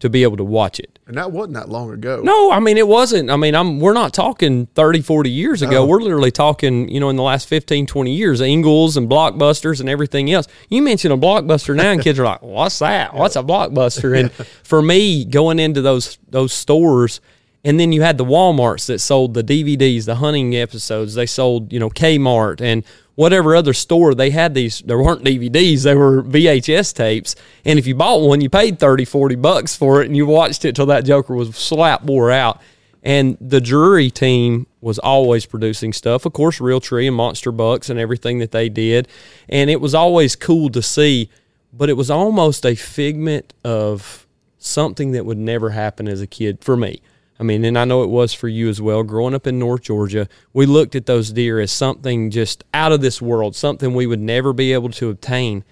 to 0.00 0.08
be 0.08 0.22
able 0.22 0.36
to 0.36 0.44
watch 0.44 0.80
it. 0.80 0.93
And 1.06 1.18
that 1.18 1.32
wasn't 1.32 1.54
that 1.54 1.68
long 1.68 1.92
ago. 1.92 2.22
No, 2.22 2.50
I 2.50 2.60
mean 2.60 2.78
it 2.78 2.88
wasn't. 2.88 3.30
I 3.30 3.36
mean, 3.36 3.54
I'm 3.54 3.78
we're 3.78 3.92
not 3.92 4.14
talking 4.14 4.66
30, 4.74 5.02
40 5.02 5.30
years 5.30 5.60
ago. 5.60 5.72
No. 5.72 5.86
We're 5.86 6.00
literally 6.00 6.30
talking, 6.30 6.88
you 6.88 6.98
know, 6.98 7.10
in 7.10 7.16
the 7.16 7.22
last 7.22 7.46
15, 7.46 7.86
20 7.86 8.14
years, 8.14 8.40
Ingles 8.40 8.96
and 8.96 9.08
Blockbusters 9.08 9.80
and 9.80 9.88
everything 9.88 10.32
else. 10.32 10.46
You 10.70 10.80
mention 10.80 11.12
a 11.12 11.18
Blockbuster 11.18 11.76
now 11.76 11.90
and 11.90 12.00
kids 12.00 12.18
are 12.18 12.24
like, 12.24 12.42
"What's 12.42 12.78
that? 12.78 13.14
What's 13.14 13.36
a 13.36 13.42
Blockbuster?" 13.42 14.18
And 14.18 14.32
for 14.62 14.80
me, 14.80 15.26
going 15.26 15.58
into 15.58 15.82
those 15.82 16.18
those 16.30 16.52
stores 16.52 17.20
and 17.64 17.80
then 17.80 17.92
you 17.92 18.02
had 18.02 18.18
the 18.18 18.24
Walmarts 18.24 18.86
that 18.86 18.98
sold 18.98 19.32
the 19.32 19.42
DVDs, 19.42 20.04
the 20.04 20.16
hunting 20.16 20.54
episodes. 20.54 21.14
They 21.14 21.24
sold, 21.24 21.72
you 21.72 21.80
know, 21.80 21.88
Kmart 21.88 22.60
and 22.60 22.84
whatever 23.14 23.54
other 23.54 23.72
store 23.72 24.14
they 24.14 24.30
had 24.30 24.54
these 24.54 24.80
there 24.80 24.98
weren't 24.98 25.24
DVDs 25.24 25.84
they 25.84 25.94
were 25.94 26.22
VHS 26.22 26.94
tapes. 26.94 27.36
And 27.64 27.78
if 27.78 27.86
you 27.86 27.94
bought 27.94 28.22
one 28.22 28.40
you 28.40 28.50
paid 28.50 28.78
30 28.78 29.04
40 29.04 29.34
bucks 29.36 29.76
for 29.76 30.02
it 30.02 30.06
and 30.06 30.16
you 30.16 30.26
watched 30.26 30.64
it 30.64 30.74
till 30.74 30.86
that 30.86 31.04
joker 31.04 31.34
was 31.34 31.54
slap 31.56 32.02
bore 32.02 32.30
out. 32.30 32.60
And 33.06 33.36
the 33.38 33.60
Drury 33.60 34.10
team 34.10 34.66
was 34.80 34.98
always 34.98 35.44
producing 35.44 35.92
stuff. 35.92 36.24
Of 36.24 36.32
course 36.32 36.58
Realtree 36.58 37.06
and 37.06 37.14
monster 37.14 37.52
bucks 37.52 37.90
and 37.90 38.00
everything 38.00 38.38
that 38.38 38.50
they 38.50 38.70
did. 38.70 39.08
And 39.48 39.68
it 39.68 39.80
was 39.80 39.94
always 39.94 40.36
cool 40.36 40.70
to 40.70 40.82
see 40.82 41.28
but 41.76 41.88
it 41.88 41.94
was 41.94 42.10
almost 42.10 42.64
a 42.64 42.76
figment 42.76 43.52
of 43.64 44.26
something 44.58 45.10
that 45.12 45.26
would 45.26 45.38
never 45.38 45.70
happen 45.70 46.08
as 46.08 46.20
a 46.20 46.26
kid 46.26 46.62
for 46.62 46.76
me 46.76 47.00
I 47.38 47.42
mean, 47.42 47.64
and 47.64 47.76
I 47.76 47.84
know 47.84 48.02
it 48.04 48.10
was 48.10 48.32
for 48.32 48.48
you 48.48 48.68
as 48.68 48.80
well. 48.80 49.02
Growing 49.02 49.34
up 49.34 49.46
in 49.46 49.58
North 49.58 49.82
Georgia, 49.82 50.28
we 50.52 50.66
looked 50.66 50.94
at 50.94 51.06
those 51.06 51.32
deer 51.32 51.58
as 51.58 51.72
something 51.72 52.30
just 52.30 52.62
out 52.72 52.92
of 52.92 53.00
this 53.00 53.20
world, 53.20 53.56
something 53.56 53.92
we 53.94 54.06
would 54.06 54.20
never 54.20 54.52
be 54.52 54.72
able 54.72 54.90
to 54.90 55.10
obtain. 55.10 55.64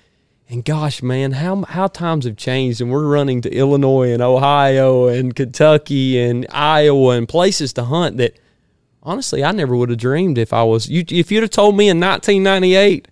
And 0.48 0.64
gosh, 0.64 1.02
man, 1.02 1.32
how 1.32 1.62
how 1.62 1.86
times 1.86 2.24
have 2.24 2.36
changed, 2.36 2.80
and 2.80 2.90
we're 2.90 3.06
running 3.06 3.40
to 3.42 3.54
Illinois 3.54 4.12
and 4.12 4.20
Ohio 4.20 5.06
and 5.06 5.34
Kentucky 5.34 6.20
and 6.20 6.46
Iowa 6.50 7.16
and 7.16 7.28
places 7.28 7.72
to 7.74 7.84
hunt 7.84 8.16
that 8.16 8.38
honestly 9.02 9.42
I 9.44 9.52
never 9.52 9.76
would 9.76 9.88
have 9.88 9.98
dreamed 9.98 10.38
if 10.38 10.52
I 10.52 10.64
was 10.64 10.88
you. 10.88 11.04
If 11.08 11.30
you'd 11.30 11.42
have 11.42 11.50
told 11.50 11.76
me 11.76 11.88
in 11.88 12.00
1998 12.00 13.08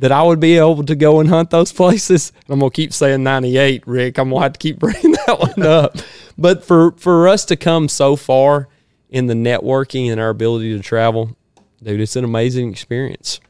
that 0.00 0.10
I 0.10 0.22
would 0.22 0.40
be 0.40 0.58
able 0.58 0.84
to 0.84 0.96
go 0.96 1.20
and 1.20 1.28
hunt 1.28 1.50
those 1.50 1.72
places. 1.82 2.32
I'm 2.48 2.58
gonna 2.58 2.70
keep 2.70 2.92
saying 2.92 3.22
98, 3.22 3.86
Rick. 3.86 4.18
I'm 4.18 4.30
gonna 4.30 4.42
have 4.42 4.54
to 4.54 4.58
keep 4.58 4.78
bringing 4.80 5.12
that 5.12 5.38
one 5.38 5.62
up. 5.62 5.96
But 6.38 6.64
for 6.64 6.92
for 6.92 7.28
us 7.28 7.44
to 7.46 7.56
come 7.56 7.88
so 7.88 8.16
far 8.16 8.68
in 9.08 9.26
the 9.26 9.34
networking 9.34 10.10
and 10.10 10.20
our 10.20 10.30
ability 10.30 10.76
to 10.76 10.82
travel, 10.82 11.36
dude, 11.82 12.00
it's 12.00 12.16
an 12.16 12.24
amazing 12.24 12.70
experience. 12.70 13.40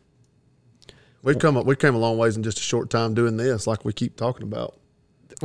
We've 1.23 1.39
come 1.39 1.62
we 1.65 1.77
came 1.77 1.95
a 1.95 1.99
long 1.99 2.19
ways 2.19 2.37
in 2.37 2.43
just 2.43 2.59
a 2.59 2.62
short 2.62 2.91
time 2.91 3.15
doing 3.15 3.37
this, 3.37 3.67
like 3.67 3.85
we 3.85 3.93
keep 3.93 4.17
talking 4.17 4.43
about. 4.43 4.77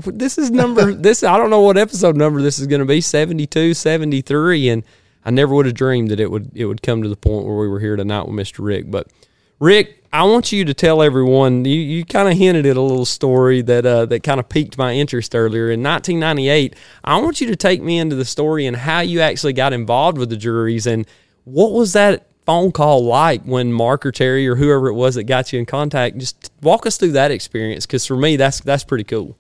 This 0.06 0.38
is 0.38 0.52
number 0.52 0.94
this 0.94 1.24
I 1.24 1.38
don't 1.38 1.50
know 1.50 1.62
what 1.62 1.78
episode 1.78 2.16
number 2.16 2.42
this 2.42 2.60
is 2.60 2.68
going 2.68 2.80
to 2.80 2.86
be 2.86 3.02
72, 3.02 3.74
73 3.74 4.70
and 4.70 4.84
I 5.26 5.30
never 5.30 5.54
would 5.54 5.66
have 5.66 5.76
dreamed 5.76 6.10
that 6.12 6.20
it 6.20 6.32
would 6.32 6.52
it 6.56 6.66
would 6.66 6.82
come 6.82 7.04
to 7.04 7.10
the 7.10 7.18
point 7.18 7.46
where 7.46 7.58
we 7.58 7.68
were 7.68 7.80
here 7.80 7.96
tonight 7.96 8.28
with 8.28 8.36
Mr. 8.36 8.64
Rick, 8.64 8.90
but 8.90 9.08
Rick, 9.60 10.06
I 10.18 10.24
want 10.24 10.52
you 10.52 10.66
to 10.66 10.74
tell 10.74 11.04
everyone. 11.04 11.64
You, 11.64 11.80
you 11.80 12.04
kind 12.04 12.28
of 12.28 12.36
hinted 12.36 12.66
at 12.66 12.76
a 12.76 12.82
little 12.82 13.06
story 13.06 13.62
that 13.62 13.86
uh, 13.86 14.08
that 14.08 14.24
kind 14.24 14.40
of 14.40 14.50
piqued 14.50 14.76
my 14.76 14.94
interest 14.94 15.36
earlier. 15.36 15.70
In 15.70 15.84
1998, 15.84 16.76
I 17.04 17.22
want 17.22 17.40
you 17.40 17.46
to 17.46 17.56
take 17.56 17.84
me 17.84 18.00
into 18.00 18.16
the 18.16 18.26
story 18.26 18.66
and 18.66 18.76
how 18.76 19.02
you 19.02 19.22
actually 19.22 19.54
got 19.54 19.74
involved 19.74 20.18
with 20.18 20.32
the 20.32 20.36
Drurys 20.36 20.92
and 20.92 21.06
what 21.44 21.72
was 21.72 21.94
that 21.94 22.32
phone 22.48 22.72
call 22.72 23.06
like 23.06 23.44
when 23.44 23.72
Mark 23.72 24.08
or 24.08 24.12
Terry 24.12 24.48
or 24.48 24.56
whoever 24.56 24.88
it 24.88 24.96
was 24.96 25.14
that 25.14 25.26
got 25.26 25.54
you 25.54 25.60
in 25.60 25.68
contact. 25.68 26.18
Just 26.18 26.52
walk 26.64 26.88
us 26.88 26.98
through 26.98 27.12
that 27.12 27.30
experience 27.30 27.86
because 27.86 28.04
for 28.04 28.18
me, 28.18 28.38
that's 28.38 28.60
that's 28.62 28.84
pretty 28.84 29.04
cool. 29.04 29.38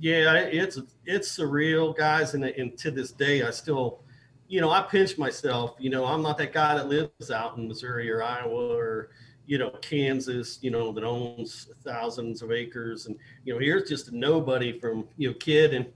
Yeah, 0.00 0.36
it's 0.36 0.78
it's 1.04 1.38
surreal, 1.38 1.94
guys, 1.94 2.32
and, 2.32 2.44
and 2.46 2.78
to 2.78 2.90
this 2.90 3.12
day, 3.12 3.42
I 3.42 3.50
still, 3.50 4.00
you 4.48 4.62
know, 4.62 4.70
I 4.70 4.80
pinch 4.80 5.18
myself. 5.18 5.74
You 5.78 5.90
know, 5.90 6.06
I'm 6.06 6.22
not 6.22 6.38
that 6.38 6.54
guy 6.54 6.76
that 6.76 6.88
lives 6.88 7.30
out 7.30 7.58
in 7.58 7.68
Missouri 7.68 8.10
or 8.10 8.22
Iowa 8.22 8.74
or 8.74 9.10
you 9.46 9.58
know, 9.58 9.70
Kansas, 9.82 10.58
you 10.62 10.70
know, 10.70 10.92
that 10.92 11.04
owns 11.04 11.68
thousands 11.84 12.42
of 12.42 12.50
acres. 12.50 13.06
And, 13.06 13.16
you 13.44 13.52
know, 13.52 13.60
here's 13.60 13.88
just 13.88 14.08
a 14.08 14.16
nobody 14.16 14.78
from, 14.78 15.06
you 15.16 15.28
know, 15.28 15.34
kid. 15.34 15.74
And, 15.74 15.86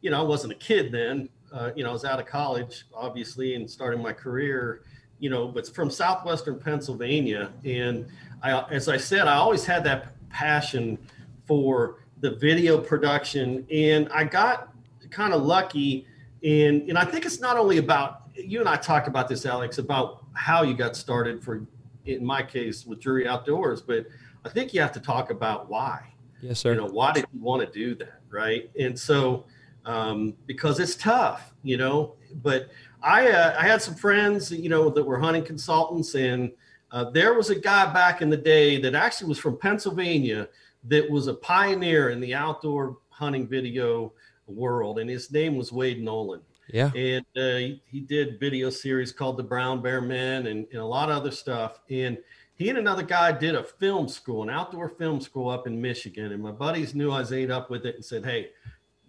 you 0.00 0.10
know, 0.10 0.20
I 0.20 0.22
wasn't 0.22 0.52
a 0.52 0.56
kid 0.56 0.92
then. 0.92 1.28
Uh, 1.52 1.70
you 1.76 1.84
know, 1.84 1.90
I 1.90 1.92
was 1.92 2.04
out 2.04 2.20
of 2.20 2.26
college, 2.26 2.84
obviously, 2.94 3.54
and 3.54 3.70
starting 3.70 4.00
my 4.00 4.12
career, 4.12 4.82
you 5.18 5.30
know, 5.30 5.48
but 5.48 5.66
from 5.74 5.90
southwestern 5.90 6.58
Pennsylvania. 6.58 7.50
And 7.64 8.06
I, 8.42 8.62
as 8.70 8.88
I 8.88 8.96
said, 8.96 9.28
I 9.28 9.36
always 9.36 9.64
had 9.64 9.84
that 9.84 10.14
passion 10.30 10.98
for 11.46 11.96
the 12.20 12.30
video 12.30 12.78
production. 12.78 13.66
And 13.70 14.08
I 14.10 14.24
got 14.24 14.72
kind 15.10 15.34
of 15.34 15.42
lucky. 15.42 16.06
And, 16.42 16.88
and 16.88 16.96
I 16.96 17.04
think 17.04 17.26
it's 17.26 17.40
not 17.40 17.56
only 17.56 17.78
about, 17.78 18.22
you 18.34 18.60
and 18.60 18.68
I 18.68 18.76
talked 18.76 19.08
about 19.08 19.28
this, 19.28 19.44
Alex, 19.44 19.78
about 19.78 20.24
how 20.32 20.62
you 20.62 20.74
got 20.74 20.96
started 20.96 21.44
for 21.44 21.66
in 22.06 22.24
my 22.24 22.42
case 22.42 22.86
with 22.86 23.00
Drury 23.00 23.26
Outdoors, 23.26 23.80
but 23.80 24.06
I 24.44 24.48
think 24.48 24.74
you 24.74 24.80
have 24.80 24.92
to 24.92 25.00
talk 25.00 25.30
about 25.30 25.70
why. 25.70 26.12
Yes, 26.40 26.60
sir. 26.60 26.72
You 26.72 26.78
know, 26.78 26.86
why 26.86 27.12
did 27.12 27.24
you 27.32 27.40
want 27.40 27.64
to 27.64 27.72
do 27.72 27.94
that, 27.96 28.20
right? 28.30 28.70
And 28.78 28.98
so 28.98 29.44
um, 29.84 30.34
because 30.46 30.80
it's 30.80 30.94
tough, 30.94 31.52
you 31.62 31.76
know. 31.76 32.14
But 32.42 32.70
I 33.02 33.28
uh, 33.30 33.56
I 33.58 33.66
had 33.66 33.82
some 33.82 33.94
friends, 33.94 34.50
you 34.50 34.68
know, 34.68 34.90
that 34.90 35.02
were 35.02 35.18
hunting 35.18 35.44
consultants, 35.44 36.14
and 36.14 36.52
uh, 36.90 37.10
there 37.10 37.34
was 37.34 37.50
a 37.50 37.58
guy 37.58 37.92
back 37.92 38.22
in 38.22 38.30
the 38.30 38.36
day 38.36 38.80
that 38.80 38.94
actually 38.94 39.28
was 39.28 39.38
from 39.38 39.58
Pennsylvania 39.58 40.48
that 40.84 41.08
was 41.08 41.26
a 41.28 41.34
pioneer 41.34 42.10
in 42.10 42.20
the 42.20 42.34
outdoor 42.34 42.98
hunting 43.10 43.46
video 43.46 44.12
world, 44.46 44.98
and 44.98 45.08
his 45.08 45.30
name 45.30 45.56
was 45.56 45.72
Wade 45.72 46.02
Nolan. 46.02 46.40
Yeah. 46.72 46.90
And 46.94 47.26
uh, 47.36 47.56
he, 47.56 47.82
he, 47.86 48.00
did 48.00 48.40
video 48.40 48.70
series 48.70 49.12
called 49.12 49.36
The 49.36 49.42
Brown 49.42 49.82
Bear 49.82 50.00
Men 50.00 50.46
and, 50.46 50.66
and, 50.72 50.80
a 50.80 50.84
lot 50.84 51.10
of 51.10 51.16
other 51.16 51.30
stuff. 51.30 51.80
And 51.90 52.16
he 52.54 52.70
and 52.70 52.78
another 52.78 53.02
guy 53.02 53.30
did 53.30 53.54
a 53.54 53.62
film 53.62 54.08
school, 54.08 54.42
an 54.42 54.50
outdoor 54.50 54.88
film 54.88 55.20
school 55.20 55.50
up 55.50 55.66
in 55.66 55.80
Michigan. 55.80 56.32
And 56.32 56.42
my 56.42 56.50
buddies 56.50 56.94
knew 56.94 57.10
I 57.10 57.20
was 57.20 57.32
ate 57.32 57.50
up 57.50 57.70
with 57.70 57.84
it 57.84 57.96
and 57.96 58.04
said, 58.04 58.24
Hey, 58.24 58.50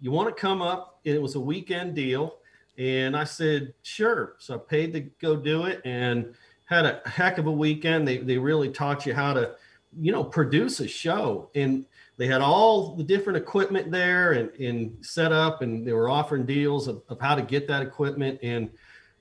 you 0.00 0.10
want 0.10 0.28
to 0.28 0.40
come 0.40 0.60
up? 0.60 1.00
And 1.06 1.14
it 1.14 1.22
was 1.22 1.36
a 1.36 1.40
weekend 1.40 1.94
deal. 1.94 2.36
And 2.76 3.16
I 3.16 3.24
said, 3.24 3.72
Sure. 3.82 4.34
So 4.38 4.56
I 4.56 4.58
paid 4.58 4.92
to 4.92 5.00
go 5.00 5.34
do 5.34 5.64
it 5.64 5.80
and 5.86 6.34
had 6.66 6.84
a 6.84 7.00
heck 7.06 7.38
of 7.38 7.46
a 7.46 7.52
weekend. 7.52 8.06
They, 8.06 8.18
they 8.18 8.38
really 8.38 8.70
taught 8.70 9.06
you 9.06 9.14
how 9.14 9.32
to, 9.32 9.54
you 9.98 10.12
know, 10.12 10.24
produce 10.24 10.80
a 10.80 10.88
show. 10.88 11.50
And 11.54 11.86
they 12.16 12.26
had 12.26 12.40
all 12.40 12.94
the 12.94 13.02
different 13.02 13.36
equipment 13.36 13.90
there 13.90 14.32
and, 14.32 14.50
and 14.60 14.96
set 15.04 15.32
up 15.32 15.62
and 15.62 15.86
they 15.86 15.92
were 15.92 16.08
offering 16.08 16.46
deals 16.46 16.86
of, 16.86 17.02
of 17.08 17.20
how 17.20 17.34
to 17.34 17.42
get 17.42 17.66
that 17.68 17.82
equipment. 17.82 18.38
And 18.42 18.70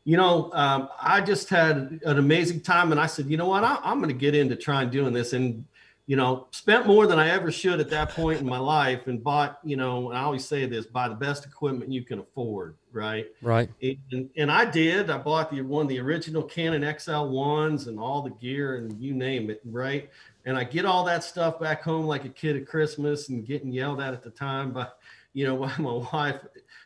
you 0.06 0.18
know 0.18 0.52
um, 0.54 0.90
i 1.02 1.22
just 1.22 1.48
had 1.48 2.02
an 2.06 2.18
amazing 2.18 2.60
time 2.60 2.92
and 2.92 3.00
i 3.00 3.06
said 3.06 3.26
you 3.28 3.38
know 3.38 3.48
what? 3.48 3.64
I, 3.64 3.80
am 3.86 4.00
going 4.00 4.10
to 4.10 4.20
get 4.20 4.36
into 4.36 4.56
trying 4.56 4.90
doing 4.90 5.14
this. 5.14 5.32
And 5.32 5.64
you 6.06 6.18
know 6.18 6.48
spent 6.52 6.86
more 6.86 7.08
than 7.08 7.18
i 7.18 7.30
ever 7.30 7.52
should 7.52 7.80
at 7.80 7.90
that 7.90 8.10
point 8.10 8.42
in 8.42 8.46
my 8.46 8.58
life 8.58 9.08
and 9.08 9.24
bought 9.24 9.60
you 9.64 9.78
know 9.78 10.12
i 10.12 10.20
always 10.20 10.46
say 10.46 10.66
this 10.66 10.86
buy 10.86 11.08
the 11.08 11.16
best 11.16 11.46
equipment 11.46 11.92
you 11.92 12.04
can 12.04 12.20
afford 12.20 12.76
right? 12.92 13.26
Right. 13.42 13.70
And, 14.12 14.30
and 14.38 14.52
i 14.52 14.66
did. 14.66 15.10
I 15.10 15.18
bought 15.18 15.50
the 15.50 15.62
one 15.62 15.88
the 15.88 16.00
original 16.00 16.44
canon 16.44 17.00
xl 17.00 17.26
ones 17.26 17.88
and 17.88 18.00
all 18.00 18.22
the 18.22 18.32
gear 18.32 18.78
and 18.78 19.02
you 19.02 19.14
name 19.14 19.50
it 19.50 19.62
right 19.66 20.10
and 20.46 20.58
I 20.58 20.64
get 20.64 20.86
all 20.86 21.04
that 21.06 21.24
stuff 21.24 21.60
back 21.60 21.84
home 21.84 22.06
like 22.06 22.26
a 22.26 22.30
kid 22.30 22.56
at 22.58 22.68
Christmas 22.68 23.30
and 23.30 23.46
getting 23.46 23.72
yelled 23.72 24.02
at 24.02 24.14
at 24.14 24.24
the 24.24 24.30
time 24.30 24.72
by, 24.72 24.88
you 25.34 25.46
know, 25.46 25.58
by 25.66 25.74
my 25.78 26.06
wife 26.14 26.40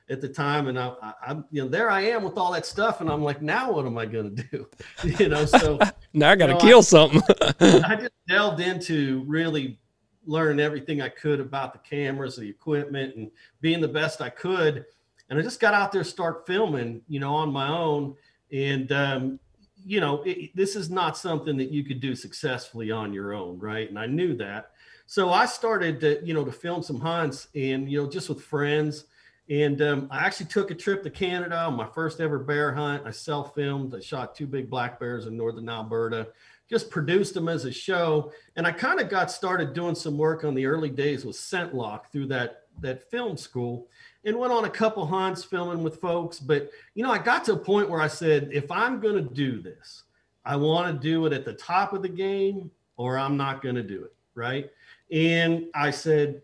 at 0.09 0.21
the 0.21 0.29
time. 0.29 0.67
And 0.67 0.79
I, 0.79 0.93
I, 1.01 1.33
you 1.51 1.63
know, 1.63 1.67
there 1.67 1.89
I 1.89 2.01
am 2.01 2.23
with 2.23 2.37
all 2.37 2.51
that 2.53 2.65
stuff, 2.65 3.01
and 3.01 3.09
I'm 3.09 3.23
like, 3.23 3.41
now 3.41 3.71
what 3.71 3.85
am 3.85 3.97
I 3.97 4.05
going 4.05 4.35
to 4.35 4.43
do? 4.43 4.67
You 5.19 5.29
know, 5.29 5.45
so 5.45 5.79
now 6.13 6.31
I 6.31 6.35
got 6.35 6.47
to 6.47 6.53
you 6.53 6.59
know, 6.59 6.65
kill 6.65 6.79
I, 6.79 6.81
something. 6.81 7.21
I 7.59 7.95
just 7.95 8.13
delved 8.27 8.59
into 8.59 9.23
really 9.27 9.79
learning 10.25 10.59
everything 10.59 11.01
I 11.01 11.09
could 11.09 11.39
about 11.39 11.73
the 11.73 11.79
cameras, 11.79 12.35
the 12.35 12.49
equipment, 12.49 13.15
and 13.15 13.31
being 13.61 13.81
the 13.81 13.87
best 13.87 14.21
I 14.21 14.29
could. 14.29 14.85
And 15.29 15.39
I 15.39 15.41
just 15.41 15.59
got 15.59 15.73
out 15.73 15.91
there, 15.91 16.03
start 16.03 16.45
filming, 16.45 17.01
you 17.07 17.19
know, 17.19 17.33
on 17.33 17.51
my 17.51 17.67
own. 17.69 18.15
And 18.51 18.91
um, 18.91 19.39
you 19.87 20.01
know, 20.01 20.21
it, 20.23 20.53
this 20.53 20.75
is 20.75 20.89
not 20.89 21.17
something 21.17 21.55
that 21.57 21.71
you 21.71 21.83
could 21.83 22.01
do 22.01 22.13
successfully 22.13 22.91
on 22.91 23.13
your 23.13 23.33
own, 23.33 23.57
right? 23.57 23.87
And 23.87 23.97
I 23.97 24.05
knew 24.05 24.35
that. 24.35 24.71
So 25.05 25.31
I 25.31 25.45
started 25.45 26.01
to, 26.01 26.19
you 26.25 26.33
know, 26.33 26.43
to 26.43 26.51
film 26.51 26.83
some 26.83 26.99
hunts 26.99 27.47
and, 27.55 27.89
you 27.89 28.03
know, 28.03 28.09
just 28.09 28.27
with 28.27 28.41
friends. 28.41 29.05
And 29.49 29.81
um, 29.81 30.07
I 30.11 30.25
actually 30.25 30.47
took 30.47 30.71
a 30.71 30.75
trip 30.75 31.03
to 31.03 31.09
Canada 31.09 31.57
on 31.57 31.75
my 31.75 31.87
first 31.87 32.19
ever 32.19 32.37
bear 32.37 32.73
hunt. 32.73 33.03
I 33.05 33.11
self 33.11 33.55
filmed. 33.55 33.95
I 33.95 34.01
shot 34.01 34.35
two 34.35 34.45
big 34.45 34.69
black 34.69 34.99
bears 34.99 35.25
in 35.25 35.37
northern 35.37 35.69
Alberta, 35.69 36.27
just 36.69 36.89
produced 36.89 37.33
them 37.33 37.47
as 37.47 37.63
a 37.63 37.71
show. 37.71 38.33
And 38.57 38.67
I 38.67 38.73
kind 38.73 38.99
of 38.99 39.07
got 39.07 39.31
started 39.31 39.73
doing 39.73 39.95
some 39.95 40.17
work 40.17 40.43
on 40.43 40.53
the 40.53 40.65
early 40.65 40.89
days 40.89 41.23
with 41.23 41.37
ScentLok 41.37 42.11
through 42.11 42.27
that, 42.27 42.63
that 42.81 43.09
film 43.09 43.37
school 43.37 43.87
and 44.27 44.37
went 44.37 44.51
on 44.51 44.65
a 44.65 44.69
couple 44.69 45.05
hunts 45.05 45.43
filming 45.43 45.81
with 45.81 46.01
folks. 46.01 46.37
But, 46.37 46.69
you 46.95 47.03
know, 47.03 47.11
I 47.11 47.17
got 47.17 47.45
to 47.45 47.53
a 47.53 47.57
point 47.57 47.89
where 47.89 48.01
I 48.01 48.09
said, 48.09 48.49
if 48.51 48.69
I'm 48.69 48.99
going 48.99 49.15
to 49.15 49.33
do 49.33 49.61
this, 49.61 50.03
I 50.45 50.57
want 50.57 50.93
to 50.93 51.01
do 51.01 51.25
it 51.25 51.33
at 51.33 51.45
the 51.45 51.53
top 51.53 51.93
of 51.93 52.01
the 52.01 52.09
game 52.09 52.69
or 52.97 53.17
I'm 53.17 53.37
not 53.37 53.61
going 53.61 53.75
to 53.75 53.83
do 53.83 54.03
it. 54.03 54.13
Right. 54.35 54.69
And 55.11 55.67
I 55.73 55.91
said, 55.91 56.41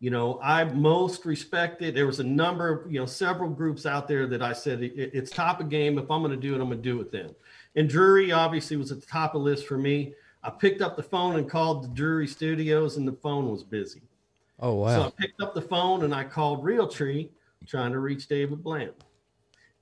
you 0.00 0.10
know, 0.10 0.40
I 0.42 0.64
most 0.64 1.24
respected. 1.24 1.94
There 1.94 2.08
was 2.08 2.18
a 2.18 2.24
number 2.24 2.68
of, 2.68 2.92
you 2.92 2.98
know, 2.98 3.06
several 3.06 3.48
groups 3.48 3.86
out 3.86 4.08
there 4.08 4.26
that 4.26 4.42
I 4.42 4.52
said 4.52 4.82
it, 4.82 4.92
it's 4.96 5.30
top 5.30 5.60
of 5.60 5.68
game. 5.68 5.98
If 5.98 6.10
I'm 6.10 6.22
going 6.22 6.32
to 6.32 6.36
do 6.36 6.56
it, 6.56 6.60
I'm 6.60 6.68
going 6.68 6.82
to 6.82 6.82
do 6.82 7.00
it 7.00 7.12
then. 7.12 7.34
And 7.76 7.88
Drury 7.88 8.32
obviously 8.32 8.76
was 8.76 8.90
at 8.90 9.00
the 9.00 9.06
top 9.06 9.36
of 9.36 9.42
the 9.42 9.44
list 9.44 9.66
for 9.66 9.78
me. 9.78 10.14
I 10.42 10.50
picked 10.50 10.82
up 10.82 10.96
the 10.96 11.04
phone 11.04 11.36
and 11.36 11.48
called 11.48 11.84
the 11.84 11.88
Drury 11.88 12.26
Studios, 12.26 12.96
and 12.96 13.06
the 13.06 13.12
phone 13.12 13.48
was 13.48 13.62
busy. 13.62 14.02
Oh 14.62 14.74
wow! 14.74 14.94
So 14.94 15.06
I 15.08 15.10
picked 15.20 15.42
up 15.42 15.54
the 15.54 15.60
phone 15.60 16.04
and 16.04 16.14
I 16.14 16.22
called 16.22 16.64
Realtree, 16.64 17.28
trying 17.66 17.92
to 17.92 17.98
reach 17.98 18.28
David 18.28 18.62
Bland, 18.62 18.92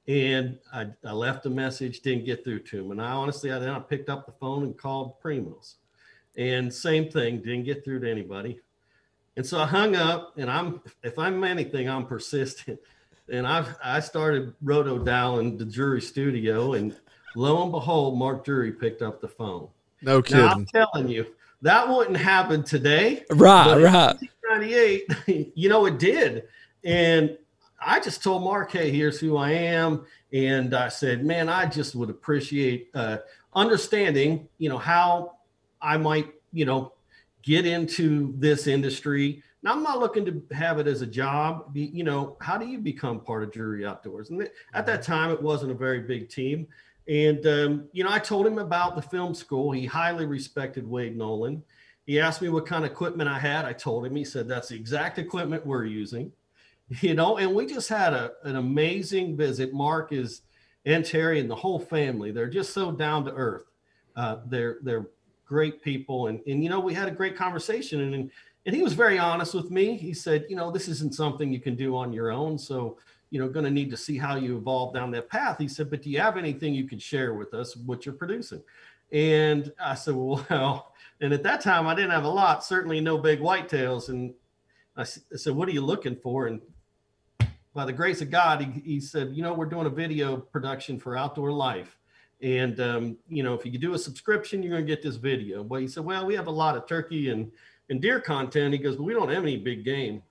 and 0.09 0.59
I, 0.73 0.87
I 1.05 1.13
left 1.13 1.45
a 1.45 1.51
message, 1.51 2.01
didn't 2.01 2.25
get 2.25 2.43
through 2.43 2.61
to 2.61 2.81
him. 2.81 2.91
And 2.91 3.01
I 3.01 3.11
honestly, 3.13 3.53
I 3.53 3.59
then 3.59 3.69
I 3.69 3.79
picked 3.79 4.09
up 4.09 4.25
the 4.25 4.33
phone 4.33 4.65
and 4.65 4.77
called 4.77 5.21
Primos, 5.23 5.75
and 6.39 6.73
same 6.73 7.11
thing, 7.11 7.43
didn't 7.43 7.65
get 7.65 7.85
through 7.85 8.01
to 8.01 8.11
anybody. 8.11 8.59
And 9.37 9.47
so 9.47 9.61
I 9.61 9.67
hung 9.67 9.97
up, 9.97 10.33
and 10.39 10.51
I'm 10.51 10.81
if 11.03 11.19
I'm 11.19 11.45
anything, 11.45 11.89
I'm 11.89 12.07
persistent. 12.07 12.81
And 13.31 13.47
I 13.47 13.67
I 13.85 14.01
started 14.01 14.55
roto 14.63 14.99
dialing 14.99 15.59
the 15.59 15.67
Drury 15.67 16.01
studio, 16.01 16.73
and 16.73 16.97
lo 17.37 17.63
and 17.63 17.71
behold, 17.71 18.19
Mark 18.19 18.45
Drury 18.47 18.73
picked 18.73 19.03
up 19.03 19.21
the 19.21 19.29
phone. 19.29 19.69
No 20.03 20.23
kidding. 20.23 20.47
Now, 20.47 20.53
I'm 20.53 20.67
telling 20.67 21.09
you, 21.09 21.27
that 21.63 21.89
wouldn't 21.89 22.17
happen 22.17 22.63
today. 22.63 23.25
Right, 23.31 23.77
right. 23.77 24.17
1998, 24.49 25.53
you 25.55 25.69
know, 25.69 25.87
it 25.87 25.99
did. 25.99 26.45
And 26.85 27.37
I 27.81 28.01
just 28.01 28.23
told 28.23 28.43
Mark, 28.43 28.73
hey, 28.73 28.91
here's 28.91 29.21
who 29.21 29.37
I 29.37 29.51
am. 29.51 30.05
And 30.33 30.75
I 30.75 30.89
said, 30.89 31.25
man, 31.25 31.49
I 31.49 31.67
just 31.67 31.95
would 31.95 32.11
appreciate 32.11 32.91
uh, 32.95 33.19
understanding, 33.55 34.49
you 34.59 34.69
know, 34.69 34.79
how 34.79 35.37
I 35.81 35.97
might, 35.97 36.29
you 36.53 36.65
know, 36.65 36.93
get 37.43 37.67
into 37.67 38.35
this 38.37 38.67
industry. 38.67 39.43
Now, 39.63 39.73
I'm 39.73 39.83
not 39.83 39.99
looking 39.99 40.25
to 40.27 40.55
have 40.55 40.79
it 40.79 40.87
as 40.87 41.03
a 41.03 41.07
job. 41.07 41.73
Be, 41.73 41.87
you 41.87 42.05
know, 42.05 42.37
how 42.41 42.57
do 42.57 42.67
you 42.67 42.79
become 42.79 43.21
part 43.21 43.43
of 43.43 43.53
Drury 43.53 43.85
Outdoors? 43.85 44.31
And 44.31 44.49
at 44.73 44.87
that 44.87 45.03
time, 45.03 45.31
it 45.31 45.43
wasn't 45.43 45.73
a 45.73 45.75
very 45.75 46.01
big 46.01 46.29
team. 46.29 46.67
And, 47.11 47.45
um, 47.45 47.89
you 47.93 48.05
know, 48.05 48.11
I 48.13 48.21
told 48.21 48.47
him 48.47 48.59
about 48.59 48.95
the 48.95 49.03
film 49.03 49.35
school. 49.35 49.73
He 49.73 49.85
highly 49.85 50.27
respected 50.27 50.89
Wade 50.89 51.17
Nolan. 51.17 51.61
He 52.07 52.21
asked 52.21 52.41
me 52.41 52.49
what 52.51 52.67
kind 52.67 52.85
of 52.85 52.93
equipment 52.93 53.29
I 53.29 53.39
had. 53.39 53.65
I 53.65 53.73
told 53.73 54.07
him, 54.07 54.15
he 54.15 54.25
said, 54.25 54.47
that's 54.47 54.69
the 54.69 54.77
exact 54.77 55.19
equipment 55.19 55.67
we're 55.67 55.87
using, 55.87 56.31
you 57.01 57.15
know, 57.15 57.39
and 57.39 57.53
we 57.53 57.67
just 57.67 57.89
had 57.89 58.13
a, 58.13 58.31
an 58.45 58.55
amazing 58.55 59.37
visit. 59.37 59.75
Mark 59.75 60.13
is, 60.13 60.43
and 60.87 61.05
Terry 61.05 61.41
and 61.41 61.51
the 61.51 61.57
whole 61.57 61.81
family, 61.81 62.31
they're 62.31 62.49
just 62.49 62.73
so 62.73 62.93
down 62.93 63.25
to 63.25 63.33
earth. 63.33 63.65
Uh, 64.15 64.37
they're, 64.47 64.79
they're 64.83 65.07
great 65.45 65.83
people. 65.83 66.29
And, 66.29 66.41
and, 66.47 66.63
you 66.63 66.71
know, 66.71 66.79
we 66.79 66.95
had 66.95 67.09
a 67.09 67.13
great 67.13 67.35
conversation 67.37 68.15
and, 68.15 68.31
and 68.67 68.77
he 68.77 68.83
was 68.83 68.93
very 68.93 69.19
honest 69.19 69.53
with 69.53 69.73
me. 69.73 69.97
He 69.97 70.15
said, 70.15 70.47
you 70.49 70.55
know, 70.55 70.71
this 70.71 70.87
isn't 70.87 71.17
something 71.17 71.53
you 71.53 71.61
can 71.61 71.75
do 71.75 71.97
on 71.97 72.13
your 72.13 72.31
own. 72.31 72.57
So, 72.57 72.99
you 73.31 73.41
know, 73.41 73.49
going 73.49 73.65
to 73.65 73.71
need 73.71 73.91
to 73.91 73.97
see 73.97 74.19
how 74.19 74.37
you 74.37 74.57
evolve 74.57 74.93
down 74.93 75.11
that 75.13 75.29
path. 75.29 75.59
He 75.59 75.69
said, 75.69 75.89
but 75.89 76.03
do 76.03 76.11
you 76.11 76.19
have 76.21 76.37
anything 76.37 76.75
you 76.75 76.89
can 76.89 76.99
share 76.99 77.35
with 77.35 77.55
us 77.55 77.77
what 77.77 78.05
you're 78.05 78.15
producing? 78.15 78.63
And 79.13 79.73
I 79.81 79.95
said, 79.95 80.15
well, 80.15 80.93
and 81.21 81.33
at 81.33 81.43
that 81.43 81.61
time, 81.61 81.87
I 81.87 81.95
didn't 81.95 82.11
have 82.11 82.25
a 82.25 82.29
lot, 82.29 82.65
certainly 82.65 83.01
no 83.01 83.19
big 83.19 83.41
whitetails. 83.41 84.09
And 84.09 84.35
I 84.97 85.05
said, 85.05 85.55
What 85.55 85.69
are 85.69 85.73
you 85.73 85.81
looking 85.81 86.17
for? 86.17 86.47
And 86.47 86.61
by 87.75 87.85
the 87.85 87.93
grace 87.93 88.21
of 88.21 88.31
God, 88.31 88.61
he, 88.61 88.81
he 88.81 89.01
said, 89.01 89.35
You 89.35 89.43
know, 89.43 89.55
we're 89.55 89.67
doing 89.67 89.87
a 89.87 89.91
video 89.91 90.37
production 90.37 90.99
for 90.99 91.17
Outdoor 91.17 91.53
Life. 91.53 91.99
And, 92.43 92.81
um, 92.81 93.17
you 93.29 93.43
know, 93.43 93.55
if 93.55 93.67
you 93.67 93.79
do 93.79 93.95
a 93.95 93.99
subscription, 93.99 94.63
you're 94.63 94.73
going 94.73 94.87
to 94.87 94.87
get 94.87 95.03
this 95.03 95.17
video. 95.17 95.63
But 95.63 95.81
he 95.81 95.89
said, 95.89 96.05
Well, 96.05 96.27
we 96.27 96.35
have 96.35 96.49
a 96.49 96.53
lot 96.53 96.77
of 96.77 96.87
turkey 96.87 97.31
and, 97.31 97.51
and 97.89 98.01
deer 98.01 98.21
content. 98.21 98.73
He 98.73 98.79
goes, 98.79 98.97
But 98.97 99.05
we 99.05 99.15
don't 99.15 99.31
have 99.31 99.43
any 99.43 99.57
big 99.57 99.85
game. 99.85 100.23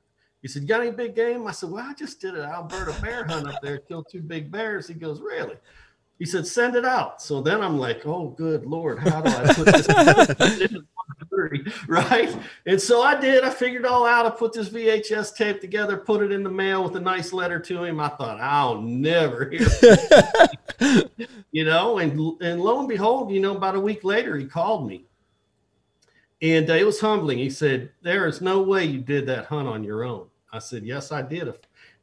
He 0.41 0.47
said, 0.47 0.67
Got 0.67 0.81
any 0.81 0.91
big 0.91 1.15
game? 1.15 1.47
I 1.47 1.51
said, 1.51 1.69
Well, 1.69 1.85
I 1.85 1.93
just 1.93 2.21
did 2.21 2.35
an 2.35 2.49
Alberta 2.49 2.99
bear 3.01 3.25
hunt 3.25 3.47
up 3.47 3.61
there, 3.61 3.79
killed 3.79 4.07
two 4.11 4.21
big 4.21 4.51
bears. 4.51 4.87
He 4.87 4.93
goes, 4.93 5.19
Really? 5.19 5.55
he 6.19 6.25
said, 6.25 6.45
send 6.45 6.75
it 6.75 6.83
out. 6.83 7.21
So 7.21 7.41
then 7.41 7.61
I'm 7.61 7.79
like, 7.79 8.05
oh, 8.05 8.27
good 8.37 8.65
Lord, 8.65 8.99
how 8.99 9.21
do 9.21 9.31
I 9.31 9.53
put 9.53 9.65
this 9.67 10.61
in? 10.61 10.85
right? 11.87 12.37
And 12.65 12.79
so 12.79 13.01
I 13.01 13.19
did. 13.19 13.45
I 13.45 13.49
figured 13.49 13.85
all 13.85 14.05
out. 14.05 14.25
I 14.25 14.29
put 14.29 14.51
this 14.51 14.67
VHS 14.67 15.35
tape 15.35 15.61
together, 15.61 15.95
put 15.95 16.21
it 16.21 16.33
in 16.33 16.43
the 16.43 16.49
mail 16.49 16.83
with 16.83 16.97
a 16.97 16.99
nice 16.99 17.31
letter 17.31 17.57
to 17.59 17.85
him. 17.85 18.01
I 18.01 18.09
thought, 18.09 18.41
I'll 18.41 18.81
never 18.81 19.49
hear, 19.49 19.65
you 21.51 21.63
know. 21.63 21.99
And 21.99 22.41
and 22.41 22.59
lo 22.59 22.79
and 22.79 22.89
behold, 22.89 23.31
you 23.31 23.39
know, 23.39 23.55
about 23.55 23.75
a 23.75 23.79
week 23.79 24.03
later, 24.03 24.35
he 24.35 24.45
called 24.45 24.87
me, 24.87 25.05
and 26.41 26.69
uh, 26.69 26.73
it 26.73 26.85
was 26.85 26.99
humbling. 26.99 27.37
He 27.37 27.49
said, 27.49 27.91
"There 28.01 28.27
is 28.27 28.41
no 28.41 28.61
way 28.61 28.83
you 28.83 28.99
did 28.99 29.25
that 29.27 29.45
hunt 29.45 29.69
on 29.69 29.85
your 29.85 30.03
own." 30.03 30.28
I 30.51 30.59
said, 30.59 30.83
"Yes, 30.83 31.11
I 31.11 31.21
did 31.21 31.47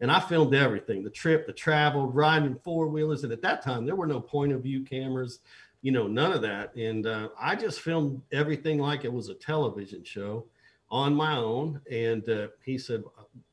and 0.01 0.11
I 0.11 0.21
filmed 0.21 0.55
everything 0.55 1.03
the 1.03 1.11
trip, 1.11 1.47
the 1.47 1.53
travel, 1.53 2.07
riding 2.11 2.57
four 2.63 2.89
wheelers. 2.89 3.25
And 3.25 3.33
at 3.33 3.43
that 3.43 3.63
time, 3.63 3.87
there 3.87 3.97
were 3.97 4.07
no 4.07 4.21
point 4.21 4.53
of 4.53 4.63
view 4.63 4.85
cameras, 4.85 5.41
you 5.83 5.93
know, 5.93 6.07
none 6.07 6.33
of 6.33 6.43
that. 6.43 6.75
And 6.75 7.07
uh, 7.07 7.29
I 7.41 7.57
just 7.57 7.81
filmed 7.81 8.23
everything 8.33 8.79
like 8.79 9.05
it 9.05 9.13
was 9.13 9.29
a 9.29 9.35
television 9.35 10.05
show. 10.05 10.47
on 10.91 11.15
my 11.15 11.37
own. 11.37 11.81
And 11.91 12.29
uh, 12.29 12.49
he 12.65 12.79
said, 12.79 13.03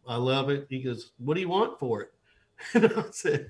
I 0.08 0.16
love 0.18 0.50
it. 0.50 0.68
He 0.70 0.82
goes, 0.82 1.12
What 1.18 1.36
do 1.36 1.42
you 1.42 1.50
want 1.50 1.80
for 1.80 2.02
it? 2.02 2.12
And 2.76 2.94
I 2.94 3.04
said, 3.12 3.50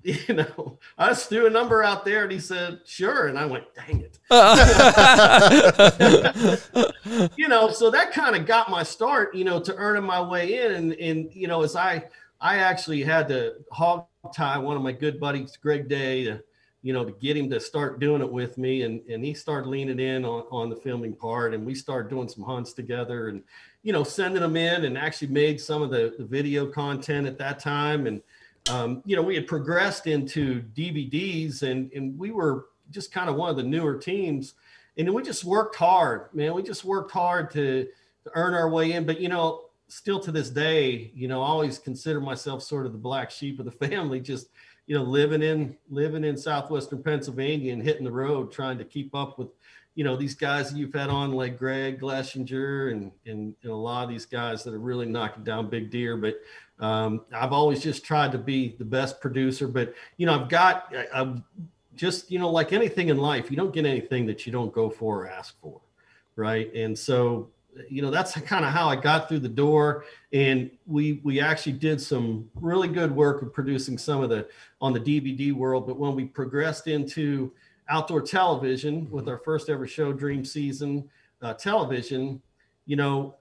You 0.28 0.34
know, 0.34 0.78
I 0.96 1.08
just 1.08 1.28
threw 1.28 1.46
a 1.46 1.50
number 1.50 1.82
out 1.82 2.04
there 2.04 2.22
and 2.22 2.32
he 2.32 2.38
said, 2.38 2.80
Sure. 2.84 3.26
And 3.26 3.38
I 3.38 3.46
went, 3.46 3.64
Dang 3.74 4.00
it. 4.00 4.18
you 7.36 7.48
know, 7.48 7.70
so 7.70 7.90
that 7.90 8.12
kind 8.12 8.36
of 8.36 8.46
got 8.46 8.70
my 8.70 8.82
start, 8.82 9.34
you 9.34 9.44
know, 9.44 9.60
to 9.60 9.74
earning 9.74 10.04
my 10.04 10.20
way 10.20 10.64
in. 10.64 10.72
And, 10.72 10.92
and, 10.94 11.34
you 11.34 11.48
know, 11.48 11.62
as 11.62 11.76
I, 11.76 12.04
I 12.40 12.58
actually 12.58 13.02
had 13.02 13.28
to 13.28 13.54
hog 13.72 14.06
tie 14.34 14.58
one 14.58 14.76
of 14.76 14.82
my 14.82 14.92
good 14.92 15.18
buddies, 15.18 15.56
Greg 15.56 15.88
Day, 15.88 16.24
to, 16.24 16.42
you 16.82 16.92
know, 16.92 17.04
to 17.04 17.12
get 17.12 17.36
him 17.36 17.50
to 17.50 17.58
start 17.58 17.98
doing 17.98 18.22
it 18.22 18.30
with 18.30 18.56
me. 18.56 18.82
And, 18.82 19.00
and 19.08 19.24
he 19.24 19.34
started 19.34 19.68
leaning 19.68 19.98
in 19.98 20.24
on, 20.24 20.44
on 20.50 20.70
the 20.70 20.76
filming 20.76 21.14
part 21.14 21.54
and 21.54 21.66
we 21.66 21.74
started 21.74 22.08
doing 22.08 22.28
some 22.28 22.44
hunts 22.44 22.72
together 22.72 23.28
and, 23.28 23.42
you 23.82 23.92
know, 23.92 24.04
sending 24.04 24.42
them 24.42 24.56
in 24.56 24.84
and 24.84 24.96
actually 24.96 25.28
made 25.28 25.60
some 25.60 25.82
of 25.82 25.90
the, 25.90 26.14
the 26.18 26.24
video 26.24 26.66
content 26.66 27.26
at 27.26 27.38
that 27.38 27.58
time. 27.58 28.06
And, 28.06 28.22
um, 28.70 29.02
you 29.04 29.16
know, 29.16 29.22
we 29.22 29.34
had 29.34 29.46
progressed 29.46 30.06
into 30.06 30.62
DVDs 30.76 31.62
and, 31.62 31.90
and 31.92 32.18
we 32.18 32.30
were 32.30 32.66
just 32.90 33.12
kind 33.12 33.28
of 33.28 33.36
one 33.36 33.50
of 33.50 33.56
the 33.56 33.62
newer 33.62 33.96
teams. 33.96 34.54
And 34.96 35.12
we 35.14 35.22
just 35.22 35.44
worked 35.44 35.76
hard, 35.76 36.34
man. 36.34 36.54
We 36.54 36.62
just 36.62 36.84
worked 36.84 37.12
hard 37.12 37.50
to, 37.52 37.84
to 38.24 38.30
earn 38.34 38.54
our 38.54 38.68
way 38.68 38.92
in. 38.92 39.06
But, 39.06 39.20
you 39.20 39.28
know, 39.28 39.66
still 39.88 40.20
to 40.20 40.32
this 40.32 40.50
day, 40.50 41.10
you 41.14 41.28
know, 41.28 41.42
I 41.42 41.46
always 41.46 41.78
consider 41.78 42.20
myself 42.20 42.62
sort 42.62 42.84
of 42.84 42.92
the 42.92 42.98
black 42.98 43.30
sheep 43.30 43.58
of 43.58 43.64
the 43.64 43.70
family, 43.88 44.20
just, 44.20 44.48
you 44.86 44.96
know, 44.96 45.02
living 45.02 45.42
in, 45.42 45.76
living 45.88 46.24
in 46.24 46.36
Southwestern 46.36 47.02
Pennsylvania 47.02 47.72
and 47.72 47.82
hitting 47.82 48.04
the 48.04 48.12
road, 48.12 48.50
trying 48.50 48.78
to 48.78 48.84
keep 48.84 49.14
up 49.14 49.38
with, 49.38 49.48
you 49.94 50.04
know, 50.04 50.16
these 50.16 50.34
guys 50.34 50.70
that 50.70 50.78
you've 50.78 50.94
had 50.94 51.10
on 51.10 51.32
like 51.32 51.58
Greg 51.58 52.00
Glessinger 52.00 52.92
and, 52.92 53.10
and, 53.26 53.54
and 53.62 53.72
a 53.72 53.76
lot 53.76 54.04
of 54.04 54.10
these 54.10 54.26
guys 54.26 54.62
that 54.64 54.74
are 54.74 54.78
really 54.78 55.06
knocking 55.06 55.44
down 55.44 55.68
big 55.68 55.90
deer. 55.90 56.16
But 56.16 56.40
um, 56.80 57.22
I've 57.32 57.52
always 57.52 57.82
just 57.82 58.04
tried 58.04 58.32
to 58.32 58.38
be 58.38 58.76
the 58.78 58.84
best 58.84 59.20
producer, 59.20 59.66
but 59.66 59.94
you 60.16 60.26
know, 60.26 60.40
I've 60.40 60.48
got, 60.48 60.94
I, 60.94 61.20
I've 61.20 61.42
just, 61.94 62.30
you 62.30 62.38
know, 62.38 62.50
like 62.50 62.72
anything 62.72 63.08
in 63.08 63.18
life, 63.18 63.50
you 63.50 63.56
don't 63.56 63.72
get 63.72 63.84
anything 63.84 64.26
that 64.26 64.46
you 64.46 64.52
don't 64.52 64.72
go 64.72 64.88
for 64.88 65.24
or 65.24 65.28
ask 65.28 65.60
for. 65.60 65.80
Right. 66.36 66.72
And 66.72 66.96
so, 66.96 67.50
you 67.88 68.00
know, 68.00 68.10
that's 68.10 68.32
kind 68.40 68.64
of 68.64 68.72
how 68.72 68.88
I 68.88 68.96
got 68.96 69.28
through 69.28 69.40
the 69.40 69.48
door. 69.48 70.04
And 70.32 70.70
we, 70.86 71.20
we 71.24 71.40
actually 71.40 71.72
did 71.72 72.00
some 72.00 72.48
really 72.54 72.88
good 72.88 73.14
work 73.14 73.42
of 73.42 73.52
producing 73.52 73.98
some 73.98 74.22
of 74.22 74.30
the, 74.30 74.48
on 74.80 74.92
the 74.92 75.00
DVD 75.00 75.52
world. 75.52 75.86
But 75.86 75.98
when 75.98 76.14
we 76.14 76.24
progressed 76.24 76.86
into 76.86 77.52
outdoor 77.88 78.22
television 78.22 79.10
with 79.10 79.28
our 79.28 79.38
first 79.38 79.68
ever 79.68 79.86
show, 79.86 80.12
Dream 80.12 80.44
Season 80.44 81.08
uh, 81.42 81.54
Television, 81.54 82.40
you 82.86 82.96
know, 82.96 83.34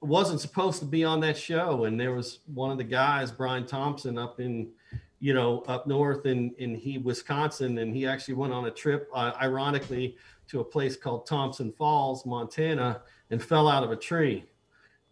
wasn't 0.00 0.40
supposed 0.40 0.78
to 0.80 0.86
be 0.86 1.04
on 1.04 1.20
that 1.20 1.36
show. 1.36 1.84
And 1.84 2.00
there 2.00 2.12
was 2.14 2.40
one 2.46 2.70
of 2.70 2.78
the 2.78 2.84
guys, 2.84 3.30
Brian 3.30 3.66
Thompson, 3.66 4.18
up 4.18 4.40
in, 4.40 4.70
you 5.18 5.34
know, 5.34 5.62
up 5.68 5.86
north 5.86 6.26
in, 6.26 6.54
in 6.58 6.74
he, 6.74 6.98
Wisconsin. 6.98 7.78
And 7.78 7.94
he 7.94 8.06
actually 8.06 8.34
went 8.34 8.52
on 8.52 8.66
a 8.66 8.70
trip, 8.70 9.08
uh, 9.14 9.32
ironically, 9.40 10.16
to 10.48 10.60
a 10.60 10.64
place 10.64 10.96
called 10.96 11.26
Thompson 11.26 11.72
Falls, 11.72 12.24
Montana, 12.24 13.02
and 13.30 13.42
fell 13.42 13.68
out 13.68 13.84
of 13.84 13.90
a 13.90 13.96
tree 13.96 14.44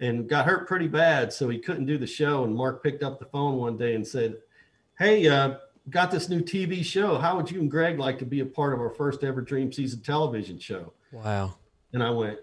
and 0.01 0.29
got 0.29 0.47
hurt 0.47 0.67
pretty 0.67 0.89
bad. 0.89 1.33
So 1.33 1.49
he 1.49 1.59
couldn't 1.59 1.87
do 1.87 1.99
the 1.99 2.07
show. 2.07 2.45
And 2.45 2.55
Mark 2.55 2.83
picked 2.83 3.03
up 3.03 3.19
the 3.19 3.27
phone 3.27 3.57
one 3.57 3.77
day 3.77 3.95
and 3.95 4.07
said, 4.07 4.39
Hey, 4.99 5.29
uh, 5.29 5.57
got 5.91 6.11
this 6.11 6.29
new 6.29 6.41
TV 6.41 6.85
show. 6.85 7.19
How 7.19 7.37
would 7.37 7.51
you 7.51 7.61
and 7.61 7.71
Greg 7.71 7.99
like 7.99 8.19
to 8.19 8.27
be 8.27 8.41
a 8.41 8.47
part 8.47 8.73
of 8.73 8.81
our 8.81 8.91
first 8.91 9.23
ever 9.23 9.41
Dream 9.41 9.73
Season 9.73 10.01
television 10.01 10.59
show? 10.59 10.93
Wow. 11.13 11.55
And 11.93 12.03
I 12.03 12.11
went, 12.11 12.39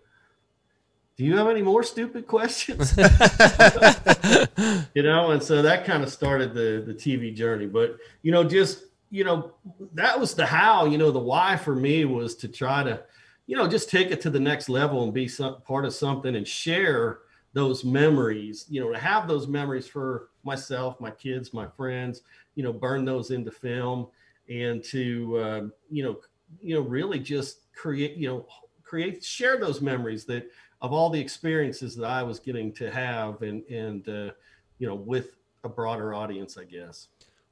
do 1.18 1.24
you 1.24 1.38
have 1.38 1.48
any 1.48 1.62
more 1.62 1.82
stupid 1.84 2.28
questions? 2.28 2.94
you 4.94 5.04
know, 5.04 5.32
and 5.32 5.42
so 5.42 5.62
that 5.62 5.86
kind 5.86 6.04
of 6.04 6.10
started 6.12 6.54
the 6.54 6.84
the 6.86 6.94
TV 6.94 7.34
journey. 7.34 7.68
But 7.68 7.98
you 8.22 8.32
know, 8.32 8.44
just 8.44 8.84
you 9.10 9.24
know, 9.24 9.52
that 9.94 10.20
was 10.20 10.34
the 10.34 10.46
how. 10.46 10.86
You 10.86 10.98
know, 10.98 11.12
the 11.12 11.20
why 11.20 11.56
for 11.56 11.76
me 11.76 12.04
was 12.04 12.36
to 12.38 12.50
try 12.50 12.84
to, 12.84 13.02
you 13.48 13.56
know, 13.56 13.68
just 13.68 13.90
take 13.90 14.12
it 14.12 14.20
to 14.22 14.30
the 14.30 14.40
next 14.40 14.68
level 14.68 15.04
and 15.04 15.14
be 15.14 15.28
some 15.28 15.62
part 15.62 15.86
of 15.86 15.94
something 15.94 16.36
and 16.36 16.48
share 16.48 17.20
those 17.54 17.86
memories. 17.86 18.66
You 18.68 18.82
know, 18.82 18.92
to 18.92 19.00
have 19.00 19.28
those 19.28 19.48
memories 19.48 19.88
for 19.88 20.30
myself, 20.44 21.00
my 21.00 21.12
kids, 21.12 21.54
my 21.54 21.68
friends. 21.78 22.22
You 22.56 22.64
know, 22.64 22.74
burn 22.74 23.06
those 23.06 23.32
into 23.32 23.52
film 23.52 24.08
and 24.50 24.84
to 24.86 25.38
uh, 25.38 25.62
you 25.90 26.04
know, 26.04 26.20
you 26.62 26.76
know, 26.76 26.82
really 26.82 27.20
just 27.20 27.74
create. 27.74 28.18
You 28.18 28.28
know, 28.28 28.48
create 28.84 29.24
share 29.24 29.58
those 29.58 29.82
memories 29.82 30.26
that 30.26 30.50
of 30.86 30.94
all 30.94 31.10
the 31.10 31.20
experiences 31.20 31.96
that 31.96 32.06
I 32.06 32.24
was 32.24 32.40
getting 32.40 32.72
to 32.74 32.90
have 32.92 33.42
and 33.42 33.64
and 33.70 34.08
uh, 34.08 34.32
you 34.80 34.88
know 34.88 34.96
with 34.96 35.36
a 35.64 35.70
broader 35.70 36.14
audience, 36.14 36.58
I 36.58 36.64
guess. 36.64 37.08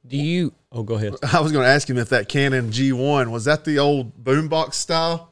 Do 0.06 0.16
you? 0.16 0.52
Oh, 0.70 0.82
go 0.82 0.94
ahead. 0.94 1.14
I 1.32 1.40
was 1.40 1.50
going 1.50 1.64
to 1.64 1.70
ask 1.70 1.88
him 1.88 1.98
if 1.98 2.10
that 2.10 2.28
Canon 2.28 2.70
G1 2.70 3.30
was 3.30 3.46
that 3.46 3.64
the 3.64 3.78
old 3.78 4.22
boombox 4.22 4.74
style. 4.74 5.30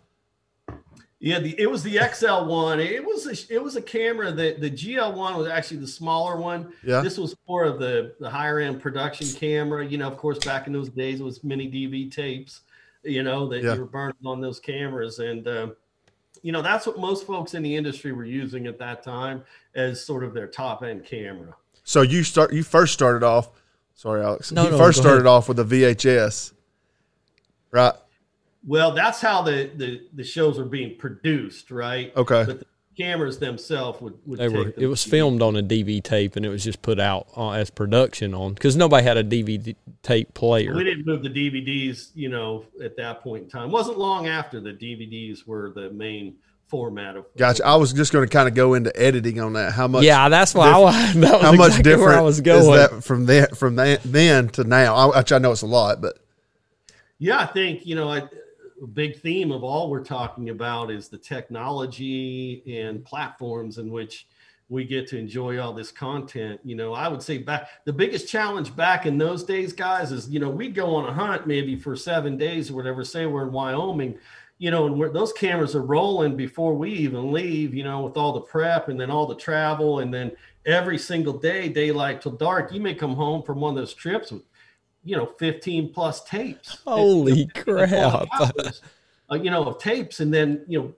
Yeah, 1.20 1.38
the, 1.38 1.54
it 1.56 1.70
was 1.70 1.84
the 1.84 2.00
XL 2.12 2.46
one. 2.46 2.80
It 2.80 3.04
was 3.04 3.26
a, 3.26 3.54
it 3.54 3.62
was 3.62 3.76
a 3.76 3.82
camera 3.82 4.32
that 4.32 4.60
the 4.60 4.70
GL 4.70 5.14
one 5.14 5.36
was 5.36 5.46
actually 5.46 5.76
the 5.76 5.86
smaller 5.86 6.36
one. 6.36 6.72
Yeah. 6.82 7.00
This 7.00 7.16
was 7.16 7.36
more 7.46 7.62
of 7.64 7.78
the 7.78 8.14
the 8.18 8.28
higher 8.28 8.58
end 8.58 8.80
production 8.82 9.28
camera. 9.28 9.86
You 9.86 9.98
know, 9.98 10.08
of 10.08 10.16
course, 10.16 10.38
back 10.38 10.66
in 10.66 10.72
those 10.72 10.88
days, 10.88 11.20
it 11.20 11.22
was 11.22 11.44
mini 11.44 11.70
DV 11.70 12.10
tapes. 12.10 12.62
You 13.04 13.22
know 13.22 13.46
that 13.48 13.62
Yeah. 13.62 13.74
you 13.74 13.80
were 13.80 13.86
burning 13.86 14.16
on 14.24 14.40
those 14.40 14.58
cameras, 14.58 15.20
and 15.20 15.46
um, 15.46 15.76
you 16.42 16.52
know 16.52 16.62
that's 16.62 16.86
what 16.86 16.98
most 16.98 17.26
folks 17.26 17.54
in 17.54 17.62
the 17.62 17.74
industry 17.74 18.12
were 18.12 18.24
using 18.24 18.66
at 18.66 18.78
that 18.78 19.02
time 19.02 19.44
as 19.74 20.04
sort 20.04 20.24
of 20.24 20.34
their 20.34 20.46
top 20.46 20.82
end 20.82 21.04
camera. 21.04 21.54
So 21.84 22.02
you 22.02 22.22
start 22.24 22.52
you 22.52 22.62
first 22.62 22.92
started 22.92 23.24
off. 23.24 23.50
Sorry, 23.94 24.22
Alex. 24.22 24.52
No, 24.52 24.64
you 24.64 24.70
no, 24.70 24.78
first 24.78 24.98
started 24.98 25.18
ahead. 25.18 25.26
off 25.26 25.48
with 25.48 25.58
a 25.60 25.64
VHS, 25.64 26.52
right? 27.70 27.94
Well, 28.66 28.92
that's 28.92 29.20
how 29.20 29.42
the 29.42 29.70
the, 29.76 30.02
the 30.12 30.24
shows 30.24 30.58
are 30.58 30.64
being 30.64 30.96
produced, 30.98 31.70
right? 31.70 32.12
Okay. 32.16 32.44
But 32.46 32.60
the 32.60 32.66
cameras 32.96 33.38
themselves 33.38 34.00
would, 34.00 34.18
would 34.26 34.38
They 34.38 34.48
take 34.48 34.56
were. 34.56 34.64
them 34.64 34.74
It 34.76 34.86
was 34.86 35.02
filmed 35.04 35.42
on 35.42 35.56
a 35.56 35.62
DV 35.62 36.02
tape, 36.02 36.36
and 36.36 36.44
it 36.44 36.48
was 36.48 36.62
just 36.64 36.82
put 36.82 37.00
out 37.00 37.26
uh, 37.36 37.50
as 37.52 37.70
production 37.70 38.34
on 38.34 38.54
because 38.54 38.76
nobody 38.76 39.02
had 39.04 39.16
a 39.16 39.24
DVD 39.24 39.74
tape 40.02 40.34
player. 40.34 40.74
We 40.74 40.84
didn't 40.84 41.06
move 41.06 41.22
the 41.22 41.30
DVDs, 41.30 42.10
you 42.14 42.28
know, 42.28 42.64
at 42.82 42.96
that 42.96 43.22
point 43.22 43.44
in 43.44 43.48
time. 43.50 43.68
It 43.68 43.72
wasn't 43.72 43.98
long 43.98 44.26
after 44.28 44.60
the 44.60 44.72
DVDs 44.72 45.46
were 45.46 45.70
the 45.74 45.90
main 45.90 46.36
format 46.68 47.16
of. 47.16 47.26
Gotcha. 47.36 47.64
I 47.66 47.76
was 47.76 47.92
just 47.92 48.12
going 48.12 48.26
to 48.26 48.32
kind 48.32 48.48
of 48.48 48.54
go 48.54 48.74
into 48.74 48.94
editing 48.98 49.40
on 49.40 49.52
that. 49.54 49.72
How 49.72 49.88
much? 49.88 50.04
yeah, 50.04 50.28
that's 50.28 50.54
why 50.54 50.70
I 50.70 50.78
was. 50.78 51.14
That 51.16 51.32
was 51.32 51.42
How 51.42 51.52
much 51.52 51.66
exactly 51.68 51.82
different 51.92 52.08
where 52.08 52.18
I 52.18 52.22
was 52.22 52.36
is 52.36 52.40
going. 52.42 52.76
that 52.76 53.04
from 53.04 53.26
then 53.26 53.46
from 53.54 53.76
then, 53.76 53.98
then 54.04 54.48
to 54.50 54.64
now? 54.64 54.94
I, 54.94 55.18
which 55.18 55.32
I 55.32 55.38
know 55.38 55.52
it's 55.52 55.62
a 55.62 55.66
lot, 55.66 56.00
but 56.00 56.18
Yeah, 57.18 57.38
I 57.40 57.46
think 57.46 57.86
you 57.86 57.94
know 57.94 58.08
I, 58.08 58.18
a 58.18 58.28
big 58.86 59.20
theme 59.20 59.52
of 59.52 59.62
all 59.62 59.90
we're 59.90 60.04
talking 60.04 60.50
about 60.50 60.90
is 60.90 61.08
the 61.08 61.18
technology 61.18 62.62
and 62.78 63.04
platforms 63.04 63.78
in 63.78 63.90
which 63.90 64.26
we 64.68 64.84
get 64.84 65.06
to 65.06 65.18
enjoy 65.18 65.60
all 65.60 65.72
this 65.72 65.92
content. 65.92 66.58
You 66.64 66.74
know, 66.74 66.94
I 66.94 67.06
would 67.06 67.22
say 67.22 67.38
back 67.38 67.68
the 67.84 67.92
biggest 67.92 68.26
challenge 68.28 68.74
back 68.74 69.04
in 69.06 69.18
those 69.18 69.44
days, 69.44 69.72
guys, 69.72 70.12
is 70.12 70.28
you 70.28 70.40
know 70.40 70.48
we'd 70.48 70.74
go 70.74 70.94
on 70.94 71.08
a 71.08 71.12
hunt 71.12 71.46
maybe 71.46 71.76
for 71.76 71.94
seven 71.94 72.36
days 72.36 72.70
or 72.70 72.74
whatever. 72.74 73.04
Say 73.04 73.26
we're 73.26 73.46
in 73.46 73.52
Wyoming, 73.52 74.18
you 74.58 74.70
know, 74.70 74.86
and 74.86 75.14
those 75.14 75.32
cameras 75.32 75.76
are 75.76 75.82
rolling 75.82 76.36
before 76.36 76.74
we 76.74 76.90
even 76.90 77.32
leave. 77.32 77.74
You 77.74 77.84
know, 77.84 78.00
with 78.00 78.16
all 78.16 78.32
the 78.32 78.40
prep 78.40 78.88
and 78.88 78.98
then 78.98 79.10
all 79.10 79.26
the 79.26 79.36
travel 79.36 80.00
and 80.00 80.12
then 80.12 80.32
every 80.64 80.98
single 80.98 81.34
day, 81.34 81.68
daylight 81.68 82.22
till 82.22 82.32
dark, 82.32 82.72
you 82.72 82.80
may 82.80 82.94
come 82.94 83.14
home 83.14 83.42
from 83.42 83.60
one 83.60 83.74
of 83.74 83.76
those 83.76 83.94
trips 83.94 84.32
with 84.32 84.42
you 85.04 85.16
know 85.16 85.26
15 85.38 85.92
plus 85.92 86.22
tapes 86.24 86.78
Holy 86.84 87.42
and 87.42 87.54
crap! 87.54 88.28
uh, 89.32 89.36
you 89.36 89.50
know, 89.50 89.64
of 89.64 89.78
tapes, 89.78 90.20
and 90.20 90.32
then 90.32 90.64
you 90.68 90.78
know, 90.78 90.92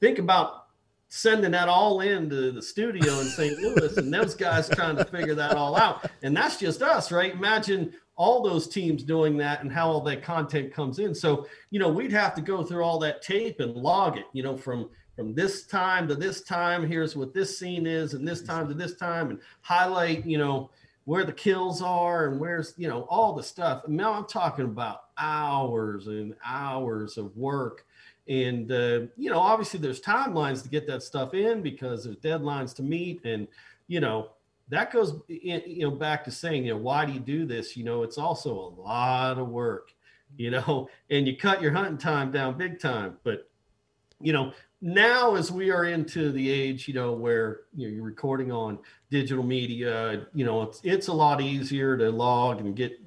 think 0.00 0.18
about 0.18 0.66
sending 1.08 1.52
that 1.52 1.68
all 1.68 2.02
into 2.02 2.52
the 2.52 2.60
studio 2.60 3.20
in 3.20 3.26
St. 3.26 3.58
Louis, 3.58 3.96
and 3.96 4.12
those 4.12 4.34
guys 4.34 4.68
trying 4.68 4.96
to 4.96 5.04
figure 5.06 5.34
that 5.34 5.56
all 5.56 5.74
out, 5.76 6.10
and 6.22 6.36
that's 6.36 6.58
just 6.58 6.82
us, 6.82 7.10
right? 7.10 7.32
Imagine 7.32 7.92
all 8.16 8.42
those 8.42 8.68
teams 8.68 9.04
doing 9.04 9.36
that 9.38 9.62
and 9.62 9.72
how 9.72 9.88
all 9.88 10.00
that 10.00 10.22
content 10.22 10.72
comes 10.72 10.98
in. 10.98 11.14
So 11.14 11.46
you 11.70 11.78
know, 11.78 11.88
we'd 11.88 12.12
have 12.12 12.34
to 12.34 12.42
go 12.42 12.62
through 12.62 12.82
all 12.82 12.98
that 13.00 13.22
tape 13.22 13.60
and 13.60 13.74
log 13.74 14.18
it, 14.18 14.26
you 14.32 14.42
know, 14.42 14.56
from 14.56 14.90
from 15.16 15.34
this 15.34 15.66
time 15.66 16.06
to 16.08 16.14
this 16.14 16.42
time. 16.42 16.86
Here's 16.86 17.16
what 17.16 17.32
this 17.32 17.58
scene 17.58 17.86
is, 17.86 18.14
and 18.14 18.28
this 18.28 18.42
time 18.42 18.68
to 18.68 18.74
this 18.74 18.94
time, 18.96 19.30
and 19.30 19.40
highlight, 19.62 20.26
you 20.26 20.38
know 20.38 20.70
where 21.08 21.24
the 21.24 21.32
kills 21.32 21.80
are 21.80 22.28
and 22.28 22.38
where's 22.38 22.74
you 22.76 22.86
know 22.86 23.06
all 23.08 23.32
the 23.32 23.42
stuff. 23.42 23.84
And 23.86 23.96
now 23.96 24.12
I'm 24.12 24.26
talking 24.26 24.66
about 24.66 25.04
hours 25.16 26.06
and 26.06 26.34
hours 26.44 27.16
of 27.16 27.34
work, 27.34 27.86
and 28.28 28.70
uh, 28.70 29.00
you 29.16 29.30
know 29.30 29.38
obviously 29.38 29.80
there's 29.80 30.02
timelines 30.02 30.62
to 30.64 30.68
get 30.68 30.86
that 30.86 31.02
stuff 31.02 31.32
in 31.32 31.62
because 31.62 32.04
there's 32.04 32.16
deadlines 32.16 32.74
to 32.74 32.82
meet, 32.82 33.24
and 33.24 33.48
you 33.86 34.00
know 34.00 34.32
that 34.68 34.92
goes 34.92 35.14
in, 35.30 35.62
you 35.66 35.88
know 35.88 35.92
back 35.92 36.24
to 36.24 36.30
saying 36.30 36.66
you 36.66 36.72
know 36.72 36.78
why 36.78 37.06
do 37.06 37.12
you 37.12 37.20
do 37.20 37.46
this? 37.46 37.74
You 37.74 37.84
know 37.84 38.02
it's 38.02 38.18
also 38.18 38.52
a 38.52 38.70
lot 38.78 39.38
of 39.38 39.48
work, 39.48 39.94
you 40.36 40.50
know, 40.50 40.90
and 41.10 41.26
you 41.26 41.38
cut 41.38 41.62
your 41.62 41.72
hunting 41.72 41.96
time 41.96 42.30
down 42.30 42.58
big 42.58 42.78
time, 42.78 43.16
but 43.24 43.48
you 44.20 44.32
know, 44.32 44.52
now 44.80 45.34
as 45.34 45.50
we 45.50 45.70
are 45.70 45.84
into 45.84 46.30
the 46.30 46.50
age, 46.50 46.86
you 46.86 46.94
know, 46.94 47.12
where 47.12 47.60
you 47.74 47.88
know, 47.88 47.94
you're 47.94 48.04
recording 48.04 48.52
on 48.52 48.78
digital 49.10 49.42
media, 49.44 50.26
you 50.34 50.44
know, 50.44 50.62
it's 50.62 50.80
it's 50.84 51.08
a 51.08 51.12
lot 51.12 51.40
easier 51.40 51.96
to 51.96 52.10
log 52.10 52.60
and 52.60 52.76
get 52.76 53.00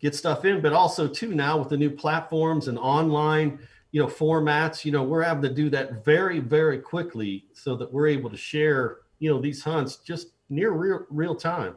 get 0.00 0.14
stuff 0.14 0.44
in, 0.44 0.60
but 0.60 0.72
also 0.72 1.06
too 1.06 1.34
now 1.34 1.58
with 1.58 1.68
the 1.68 1.76
new 1.76 1.90
platforms 1.90 2.68
and 2.68 2.78
online, 2.78 3.58
you 3.92 4.00
know, 4.00 4.08
formats, 4.08 4.84
you 4.84 4.92
know, 4.92 5.02
we're 5.02 5.22
having 5.22 5.42
to 5.42 5.54
do 5.54 5.68
that 5.70 6.04
very, 6.04 6.38
very 6.38 6.78
quickly 6.78 7.44
so 7.52 7.76
that 7.76 7.92
we're 7.92 8.06
able 8.06 8.30
to 8.30 8.36
share, 8.36 8.98
you 9.18 9.30
know, 9.30 9.40
these 9.40 9.62
hunts 9.62 9.96
just 9.96 10.28
near 10.48 10.70
real 10.72 11.06
real 11.10 11.34
time. 11.34 11.76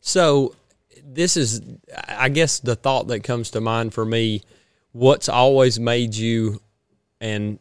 So 0.00 0.54
this 1.02 1.36
is 1.36 1.60
I 2.08 2.28
guess 2.28 2.60
the 2.60 2.76
thought 2.76 3.08
that 3.08 3.24
comes 3.24 3.50
to 3.50 3.60
mind 3.60 3.92
for 3.92 4.04
me, 4.04 4.42
what's 4.92 5.28
always 5.28 5.78
made 5.78 6.14
you 6.14 6.60
and 7.20 7.58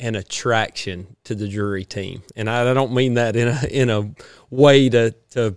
an 0.00 0.14
attraction 0.14 1.16
to 1.24 1.34
the 1.34 1.48
Drury 1.48 1.84
team. 1.84 2.22
And 2.34 2.50
I, 2.50 2.70
I 2.70 2.74
don't 2.74 2.92
mean 2.92 3.14
that 3.14 3.36
in 3.36 3.48
a 3.48 3.66
in 3.70 3.90
a 3.90 4.10
way 4.50 4.88
to 4.88 5.12
to 5.30 5.56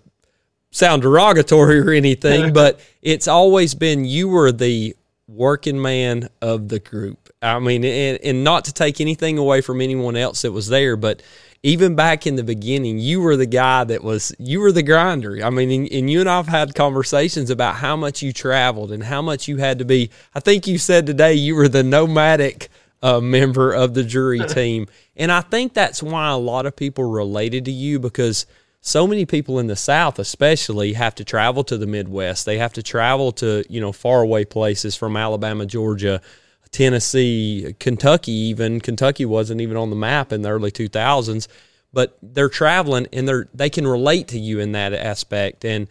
sound 0.72 1.02
derogatory 1.02 1.80
or 1.80 1.92
anything, 1.92 2.54
but 2.54 2.80
it's 3.02 3.28
always 3.28 3.76
been 3.76 4.06
you 4.06 4.28
were 4.30 4.52
the 4.52 4.96
working 5.28 5.82
man 5.82 6.30
of 6.42 6.70
the 6.70 6.80
group. 6.80 7.30
I 7.42 7.60
mean, 7.60 7.86
and, 7.86 8.20
and 8.24 8.44
not 8.44 8.66
to 8.66 8.74
take 8.74 9.00
anything 9.00 9.38
away 9.38 9.62
from 9.62 9.80
anyone 9.80 10.16
else 10.16 10.42
that 10.42 10.52
was 10.52 10.68
there, 10.68 10.98
but 10.98 11.22
even 11.62 11.96
back 11.96 12.26
in 12.26 12.36
the 12.36 12.44
beginning, 12.44 13.00
you 13.00 13.22
were 13.22 13.36
the 13.36 13.46
guy 13.46 13.84
that 13.84 14.04
was 14.04 14.34
you 14.40 14.60
were 14.62 14.72
the 14.72 14.84
grinder. 14.84 15.40
I 15.44 15.50
mean, 15.50 15.72
and, 15.72 15.92
and, 15.92 16.10
you 16.10 16.22
and 16.22 16.30
I've 16.30 16.48
had 16.48 16.74
conversations 16.74 17.50
about 17.50 17.76
how 17.76 17.96
much 17.96 18.22
you 18.22 18.32
traveled 18.32 18.92
and 18.92 19.04
how 19.04 19.22
much 19.22 19.48
you 19.48 19.58
had 19.58 19.80
to 19.80 19.86
be. 19.86 20.10
I 20.34 20.40
think 20.40 20.68
you 20.68 20.78
said 20.78 21.06
today 21.06 21.34
you 21.34 21.56
were 21.56 21.68
the 21.68 21.84
nomadic 21.84 22.70
a 23.02 23.22
member 23.22 23.74
of 23.74 23.94
the 23.94 24.04
Drury 24.04 24.40
team. 24.48 24.88
And 25.16 25.32
I 25.32 25.42
think 25.42 25.74
that's 25.74 26.04
why 26.04 26.30
a 26.30 26.38
lot 26.38 26.66
of 26.66 26.76
people 26.76 27.04
related 27.06 27.66
to 27.66 27.72
you 27.72 28.00
because 28.00 28.46
so 28.82 29.06
many 29.06 29.26
people 29.26 29.60
in 29.60 29.68
the 29.68 29.76
South, 29.76 30.20
especially, 30.20 30.94
have 30.94 31.16
to 31.16 31.26
travel 31.26 31.64
to 31.66 31.78
the 31.78 31.88
Midwest. 31.88 32.46
They 32.46 32.58
have 32.58 32.74
to 32.74 32.84
travel 32.84 33.32
to, 33.34 33.64
you 33.70 33.82
know, 33.82 33.92
faraway 33.92 34.46
places 34.46 34.96
from 34.96 35.18
Alabama, 35.18 35.66
Georgia, 35.66 36.22
Tennessee, 36.72 37.76
Kentucky, 37.80 38.32
even. 38.32 38.80
Kentucky 38.80 39.26
wasn't 39.26 39.62
even 39.62 39.76
on 39.76 39.90
the 39.90 39.96
map 39.96 40.32
in 40.32 40.44
the 40.44 40.50
early 40.50 40.72
2000s, 40.72 41.48
but 41.92 42.18
they're 42.22 42.48
traveling 42.48 43.08
and 43.12 43.28
they're, 43.28 43.50
they 43.54 43.70
can 43.70 43.86
relate 43.86 44.30
to 44.30 44.40
you 44.40 44.60
in 44.60 44.72
that 44.72 44.94
aspect. 44.94 45.66
And, 45.66 45.88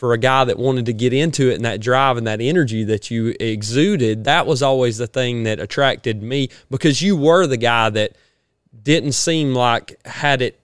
for 0.00 0.14
a 0.14 0.18
guy 0.18 0.44
that 0.44 0.58
wanted 0.58 0.86
to 0.86 0.94
get 0.94 1.12
into 1.12 1.50
it 1.50 1.56
and 1.56 1.64
that 1.66 1.78
drive 1.78 2.16
and 2.16 2.26
that 2.26 2.40
energy 2.40 2.84
that 2.84 3.10
you 3.10 3.34
exuded, 3.38 4.24
that 4.24 4.46
was 4.46 4.62
always 4.62 4.96
the 4.96 5.06
thing 5.06 5.42
that 5.42 5.60
attracted 5.60 6.22
me 6.22 6.48
because 6.70 7.02
you 7.02 7.14
were 7.14 7.46
the 7.46 7.58
guy 7.58 7.90
that 7.90 8.16
didn't 8.82 9.12
seem 9.12 9.54
like 9.54 10.00
had 10.06 10.40
it 10.40 10.58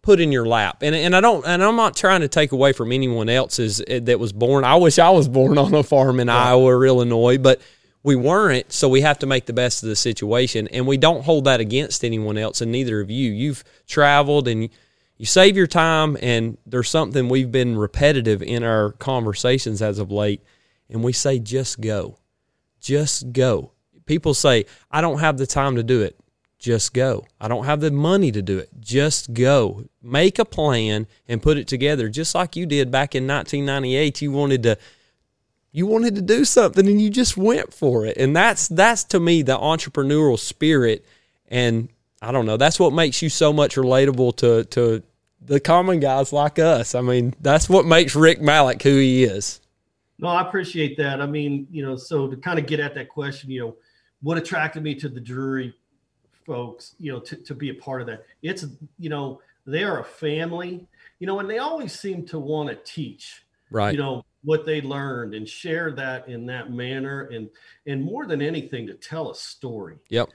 put 0.00 0.20
in 0.20 0.30
your 0.30 0.46
lap. 0.46 0.84
And 0.84 0.94
and 0.94 1.16
I 1.16 1.20
don't 1.20 1.44
and 1.44 1.60
I'm 1.60 1.74
not 1.74 1.96
trying 1.96 2.20
to 2.20 2.28
take 2.28 2.52
away 2.52 2.72
from 2.72 2.92
anyone 2.92 3.28
else's 3.28 3.82
eh, 3.88 3.98
that 3.98 4.20
was 4.20 4.32
born. 4.32 4.62
I 4.62 4.76
wish 4.76 5.00
I 5.00 5.10
was 5.10 5.26
born 5.26 5.58
on 5.58 5.74
a 5.74 5.82
farm 5.82 6.20
in 6.20 6.28
yeah. 6.28 6.36
Iowa 6.36 6.76
or 6.76 6.86
Illinois, 6.86 7.36
but 7.36 7.60
we 8.04 8.14
weren't, 8.14 8.72
so 8.72 8.88
we 8.88 9.00
have 9.00 9.18
to 9.18 9.26
make 9.26 9.46
the 9.46 9.52
best 9.52 9.82
of 9.82 9.88
the 9.88 9.96
situation 9.96 10.68
and 10.68 10.86
we 10.86 10.98
don't 10.98 11.24
hold 11.24 11.46
that 11.46 11.58
against 11.58 12.04
anyone 12.04 12.38
else 12.38 12.60
and 12.60 12.70
neither 12.70 13.00
of 13.00 13.10
you. 13.10 13.32
You've 13.32 13.64
traveled 13.88 14.46
and 14.46 14.70
you 15.18 15.26
save 15.26 15.56
your 15.56 15.66
time 15.66 16.16
and 16.22 16.56
there's 16.64 16.88
something 16.88 17.28
we've 17.28 17.50
been 17.50 17.76
repetitive 17.76 18.40
in 18.40 18.62
our 18.62 18.92
conversations 18.92 19.82
as 19.82 19.98
of 19.98 20.12
late 20.12 20.42
and 20.88 21.02
we 21.02 21.12
say 21.12 21.40
just 21.40 21.80
go. 21.80 22.18
Just 22.80 23.32
go. 23.32 23.72
People 24.06 24.32
say 24.32 24.64
i 24.90 25.00
don't 25.00 25.18
have 25.18 25.36
the 25.36 25.46
time 25.46 25.76
to 25.76 25.82
do 25.82 26.00
it. 26.00 26.18
Just 26.58 26.94
go. 26.94 27.26
I 27.40 27.48
don't 27.48 27.66
have 27.66 27.80
the 27.80 27.90
money 27.90 28.32
to 28.32 28.42
do 28.42 28.58
it. 28.58 28.70
Just 28.80 29.34
go. 29.34 29.84
Make 30.02 30.38
a 30.38 30.44
plan 30.44 31.06
and 31.28 31.42
put 31.42 31.58
it 31.58 31.68
together. 31.68 32.08
Just 32.08 32.34
like 32.34 32.56
you 32.56 32.64
did 32.64 32.90
back 32.90 33.14
in 33.14 33.26
1998 33.26 34.22
you 34.22 34.30
wanted 34.30 34.62
to 34.62 34.78
you 35.72 35.86
wanted 35.86 36.14
to 36.14 36.22
do 36.22 36.44
something 36.44 36.86
and 36.86 37.00
you 37.02 37.10
just 37.10 37.36
went 37.36 37.74
for 37.74 38.06
it. 38.06 38.16
And 38.16 38.36
that's 38.36 38.68
that's 38.68 39.02
to 39.04 39.18
me 39.18 39.42
the 39.42 39.58
entrepreneurial 39.58 40.38
spirit. 40.38 41.04
And 41.48 41.88
I 42.22 42.32
don't 42.32 42.46
know. 42.46 42.56
That's 42.56 42.80
what 42.80 42.92
makes 42.92 43.20
you 43.20 43.28
so 43.28 43.52
much 43.52 43.76
relatable 43.76 44.36
to 44.36 44.64
to 44.64 45.02
the 45.48 45.60
common 45.60 46.00
guys 46.00 46.32
like 46.32 46.58
us. 46.58 46.94
I 46.94 47.00
mean, 47.00 47.34
that's 47.40 47.68
what 47.68 47.86
makes 47.86 48.14
Rick 48.14 48.40
Malik 48.40 48.82
who 48.82 48.96
he 48.96 49.24
is. 49.24 49.60
No, 50.18 50.28
I 50.28 50.46
appreciate 50.46 50.96
that. 50.98 51.20
I 51.20 51.26
mean, 51.26 51.66
you 51.70 51.84
know, 51.84 51.96
so 51.96 52.28
to 52.28 52.36
kind 52.36 52.58
of 52.58 52.66
get 52.66 52.80
at 52.80 52.94
that 52.94 53.08
question, 53.08 53.50
you 53.50 53.60
know, 53.60 53.76
what 54.20 54.36
attracted 54.36 54.82
me 54.82 54.94
to 54.96 55.08
the 55.08 55.20
Drury 55.20 55.74
folks, 56.44 56.94
you 56.98 57.12
know, 57.12 57.20
to, 57.20 57.36
to 57.36 57.54
be 57.54 57.70
a 57.70 57.74
part 57.74 58.00
of 58.00 58.06
that. 58.08 58.24
It's, 58.42 58.66
you 58.98 59.10
know, 59.10 59.40
they 59.66 59.84
are 59.84 60.00
a 60.00 60.04
family, 60.04 60.86
you 61.18 61.26
know, 61.26 61.38
and 61.40 61.48
they 61.48 61.58
always 61.58 61.98
seem 61.98 62.26
to 62.26 62.38
want 62.38 62.68
to 62.70 62.76
teach, 62.76 63.44
right? 63.70 63.92
You 63.92 63.98
know, 63.98 64.24
what 64.42 64.64
they 64.64 64.80
learned 64.80 65.34
and 65.34 65.48
share 65.48 65.92
that 65.92 66.28
in 66.28 66.46
that 66.46 66.72
manner 66.72 67.28
and 67.32 67.50
and 67.86 68.02
more 68.02 68.24
than 68.24 68.40
anything 68.40 68.86
to 68.86 68.94
tell 68.94 69.30
a 69.30 69.34
story. 69.34 69.96
Yep. 70.08 70.30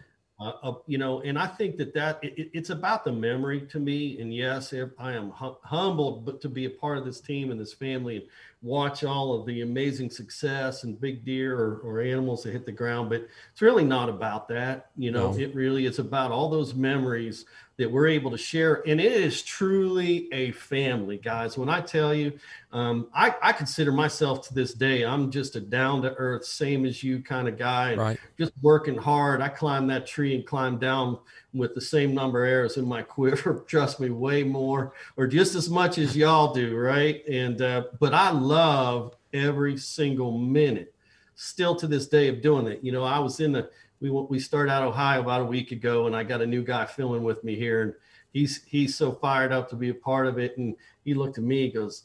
Uh, 0.64 0.74
you 0.88 0.98
know, 0.98 1.22
and 1.22 1.38
I 1.38 1.48
think 1.48 1.78
that 1.78 1.94
that 1.94 2.20
it, 2.24 2.50
it's 2.54 2.70
about 2.70 3.06
the 3.06 3.12
memory 3.12 3.62
to 3.62 3.80
me. 3.80 4.20
And 4.20 4.34
yes, 4.34 4.74
I 4.98 5.14
am 5.14 5.32
hum- 5.32 5.58
humbled, 5.64 6.26
but 6.26 6.42
to 6.42 6.50
be 6.50 6.66
a 6.66 6.70
part 6.70 6.98
of 6.98 7.06
this 7.06 7.22
team 7.22 7.52
and 7.52 7.60
this 7.60 7.74
family 7.74 8.18
and 8.18 8.26
watch 8.62 9.04
all 9.04 9.34
of 9.34 9.46
the 9.46 9.62
amazing 9.62 10.10
success 10.10 10.84
and 10.84 11.00
big 11.00 11.26
deer 11.26 11.58
or, 11.58 11.78
or 11.84 12.02
animals 12.02 12.44
that 12.44 12.52
hit 12.52 12.66
the 12.66 12.72
ground. 12.72 13.10
But 13.10 13.28
it's 13.52 13.62
really 13.62 13.84
not 13.84 14.10
about 14.10 14.48
that. 14.50 14.90
You 14.98 15.12
know, 15.12 15.32
no. 15.32 15.38
it 15.38 15.54
really 15.54 15.86
is 15.86 16.00
about 16.00 16.32
all 16.32 16.50
those 16.50 16.74
memories 16.74 17.46
that 17.78 17.92
we're 17.92 18.08
able 18.08 18.30
to 18.30 18.38
share. 18.38 18.88
And 18.88 19.02
it 19.02 19.12
is 19.12 19.42
truly 19.42 20.32
a 20.32 20.52
family, 20.52 21.18
guys. 21.18 21.58
When 21.58 21.70
I 21.70 21.82
tell 21.82 22.14
you, 22.14 22.34
um, 22.72 23.08
I, 23.14 23.34
I, 23.42 23.52
consider 23.52 23.92
myself 23.92 24.48
to 24.48 24.54
this 24.54 24.74
day, 24.74 25.04
I'm 25.04 25.32
just 25.32 25.56
a 25.56 25.60
down 25.60 26.04
to 26.04 26.14
earth, 26.16 26.46
same 26.46 26.86
as 26.86 27.04
you 27.04 27.22
kind 27.22 27.48
of 27.48 27.58
guy, 27.58 27.96
right. 27.96 28.20
just 28.38 28.52
working 28.62 28.98
hard. 28.98 29.42
I 29.42 29.50
climb 29.50 29.88
that 29.88 30.06
tree 30.06 30.36
and 30.36 30.46
climb 30.46 30.78
down 30.78 31.18
with 31.54 31.74
the 31.74 31.82
same 31.82 32.14
number 32.14 32.46
of 32.46 32.52
arrows 32.52 32.78
in 32.78 32.86
my 32.86 33.02
quiver. 33.02 33.64
Trust 33.68 34.00
me, 34.00 34.10
way 34.10 34.44
more 34.44 34.94
or 35.18 35.28
just 35.28 35.56
as 35.56 35.70
much 35.70 35.98
as 35.98 36.16
y'all 36.16 36.54
do, 36.54 36.76
right? 36.76 37.28
And 37.28 37.62
uh, 37.62 37.86
but 38.00 38.14
I 38.14 38.32
love 38.32 39.16
every 39.34 39.78
single 39.78 40.38
minute, 40.38 40.94
still 41.36 41.76
to 41.76 41.88
this 41.88 42.08
day 42.08 42.28
of 42.28 42.42
doing 42.42 42.68
it. 42.68 42.84
You 42.84 42.92
know, 42.92 43.04
I 43.04 43.20
was 43.20 43.40
in 43.40 43.52
the 43.52 43.70
we 44.04 44.10
we 44.10 44.38
started 44.38 44.70
out 44.70 44.84
Ohio 44.84 45.22
about 45.22 45.42
a 45.42 45.46
week 45.46 45.72
ago, 45.72 46.08
and 46.08 46.16
I 46.16 46.24
got 46.24 46.42
a 46.42 46.46
new 46.46 46.62
guy 46.62 46.86
filling 46.86 47.24
with 47.24 47.42
me 47.44 47.56
here, 47.56 47.82
and 47.82 47.94
he's 48.34 48.62
he's 48.66 48.96
so 48.96 49.14
fired 49.14 49.54
up 49.54 49.70
to 49.70 49.78
be 49.78 49.90
a 49.90 49.94
part 49.94 50.28
of 50.28 50.38
it. 50.38 50.58
And 50.58 50.76
he 51.06 51.14
looked 51.14 51.38
at 51.38 51.44
me, 51.46 51.62
he 51.62 51.70
goes, 51.70 52.04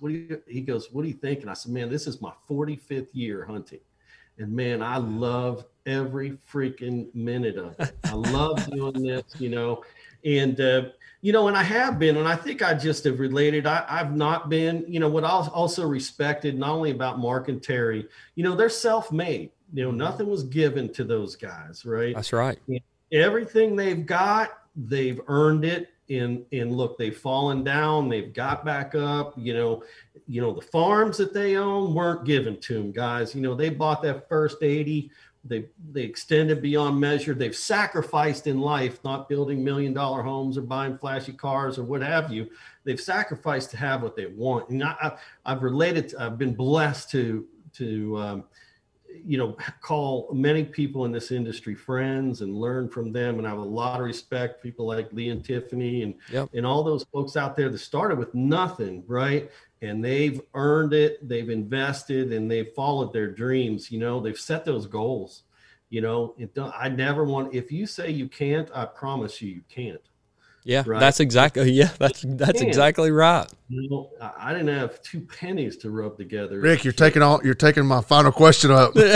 "What 0.00 0.08
do 0.08 0.14
you?" 0.14 0.42
He 0.48 0.62
goes, 0.62 0.90
"What 0.90 1.02
do 1.02 1.08
you 1.08 1.14
think?" 1.14 1.42
And 1.42 1.50
I 1.50 1.52
said, 1.52 1.70
"Man, 1.70 1.90
this 1.90 2.06
is 2.06 2.22
my 2.22 2.32
45th 2.48 3.08
year 3.12 3.44
hunting, 3.44 3.80
and 4.38 4.50
man, 4.50 4.82
I 4.82 4.96
love 4.96 5.66
every 5.84 6.38
freaking 6.50 7.14
minute 7.14 7.58
of 7.58 7.78
it. 7.78 7.94
I 8.04 8.14
love 8.14 8.64
doing 8.70 9.02
this, 9.02 9.24
you 9.38 9.50
know, 9.50 9.84
and." 10.24 10.58
Uh, 10.58 10.82
you 11.24 11.32
know, 11.32 11.46
and 11.46 11.56
I 11.56 11.62
have 11.62 12.00
been, 12.00 12.16
and 12.16 12.26
I 12.26 12.34
think 12.34 12.62
I 12.62 12.74
just 12.74 13.04
have 13.04 13.20
related. 13.20 13.64
I, 13.64 13.84
have 13.86 14.16
not 14.16 14.48
been, 14.48 14.84
you 14.88 14.98
know, 14.98 15.08
what 15.08 15.22
I 15.22 15.28
also 15.28 15.86
respected 15.86 16.58
not 16.58 16.70
only 16.70 16.90
about 16.90 17.20
Mark 17.20 17.48
and 17.48 17.62
Terry, 17.62 18.08
you 18.34 18.42
know, 18.42 18.56
they're 18.56 18.68
self-made. 18.68 19.52
You 19.72 19.84
know, 19.84 19.90
nothing 19.90 20.28
was 20.28 20.44
given 20.44 20.92
to 20.94 21.04
those 21.04 21.36
guys, 21.36 21.84
right? 21.84 22.14
That's 22.14 22.32
right. 22.32 22.58
Everything 23.10 23.76
they've 23.76 24.04
got, 24.04 24.50
they've 24.76 25.20
earned 25.28 25.64
it. 25.64 25.88
And 26.10 26.44
and 26.52 26.72
look, 26.72 26.98
they've 26.98 27.16
fallen 27.16 27.64
down, 27.64 28.08
they've 28.08 28.34
got 28.34 28.64
back 28.64 28.94
up. 28.94 29.34
You 29.38 29.54
know, 29.54 29.82
you 30.26 30.42
know 30.42 30.52
the 30.52 30.60
farms 30.60 31.16
that 31.18 31.32
they 31.32 31.56
own 31.56 31.94
weren't 31.94 32.26
given 32.26 32.60
to 32.60 32.74
them, 32.74 32.92
guys. 32.92 33.34
You 33.34 33.40
know, 33.40 33.54
they 33.54 33.70
bought 33.70 34.02
that 34.02 34.28
first 34.28 34.62
eighty. 34.62 35.10
They 35.44 35.66
they 35.92 36.02
extended 36.02 36.60
beyond 36.60 37.00
measure. 37.00 37.34
They've 37.34 37.56
sacrificed 37.56 38.46
in 38.46 38.60
life, 38.60 39.02
not 39.04 39.28
building 39.28 39.64
million 39.64 39.92
dollar 39.92 40.22
homes 40.22 40.58
or 40.58 40.62
buying 40.62 40.98
flashy 40.98 41.32
cars 41.32 41.78
or 41.78 41.84
what 41.84 42.02
have 42.02 42.32
you. 42.32 42.48
They've 42.84 43.00
sacrificed 43.00 43.70
to 43.70 43.76
have 43.76 44.02
what 44.02 44.16
they 44.16 44.26
want. 44.26 44.68
And 44.68 44.84
I, 44.84 45.16
have 45.46 45.62
related. 45.62 46.10
To, 46.10 46.22
I've 46.22 46.38
been 46.38 46.54
blessed 46.54 47.10
to 47.12 47.46
to 47.74 48.18
um, 48.18 48.44
you 49.24 49.38
know, 49.38 49.56
call 49.80 50.30
many 50.32 50.64
people 50.64 51.04
in 51.04 51.12
this 51.12 51.30
industry 51.30 51.74
friends 51.74 52.40
and 52.40 52.54
learn 52.54 52.88
from 52.88 53.12
them. 53.12 53.38
And 53.38 53.46
I 53.46 53.50
have 53.50 53.58
a 53.58 53.62
lot 53.62 54.00
of 54.00 54.06
respect, 54.06 54.62
people 54.62 54.86
like 54.86 55.12
Lee 55.12 55.30
and 55.30 55.44
Tiffany 55.44 56.02
and, 56.02 56.14
yep. 56.30 56.48
and 56.54 56.66
all 56.66 56.82
those 56.82 57.04
folks 57.12 57.36
out 57.36 57.56
there 57.56 57.68
that 57.68 57.78
started 57.78 58.18
with 58.18 58.34
nothing, 58.34 59.04
right? 59.06 59.50
And 59.80 60.04
they've 60.04 60.40
earned 60.54 60.92
it, 60.92 61.26
they've 61.28 61.50
invested, 61.50 62.32
and 62.32 62.50
they've 62.50 62.72
followed 62.74 63.12
their 63.12 63.28
dreams. 63.28 63.90
You 63.90 63.98
know, 63.98 64.20
they've 64.20 64.38
set 64.38 64.64
those 64.64 64.86
goals. 64.86 65.42
You 65.90 66.00
know, 66.00 66.34
it, 66.38 66.56
I 66.58 66.88
never 66.88 67.24
want, 67.24 67.54
if 67.54 67.70
you 67.70 67.86
say 67.86 68.10
you 68.10 68.28
can't, 68.28 68.70
I 68.74 68.86
promise 68.86 69.42
you, 69.42 69.50
you 69.50 69.62
can't. 69.68 70.00
Yeah, 70.64 70.84
right? 70.86 71.00
that's 71.00 71.20
exactly 71.20 71.70
yeah, 71.72 71.90
that's 71.98 72.24
that's 72.26 72.60
exactly 72.60 73.10
right. 73.10 73.46
You 73.68 73.88
know, 73.88 74.10
I 74.20 74.52
didn't 74.52 74.68
have 74.68 75.00
two 75.02 75.20
pennies 75.20 75.76
to 75.78 75.90
rub 75.90 76.16
together. 76.16 76.60
Rick, 76.60 76.84
you're 76.84 76.92
taking 76.92 77.22
all 77.22 77.40
you're 77.42 77.54
taking 77.54 77.86
my 77.86 78.00
final 78.00 78.32
question 78.32 78.70
up. 78.70 78.94
well, 78.94 79.08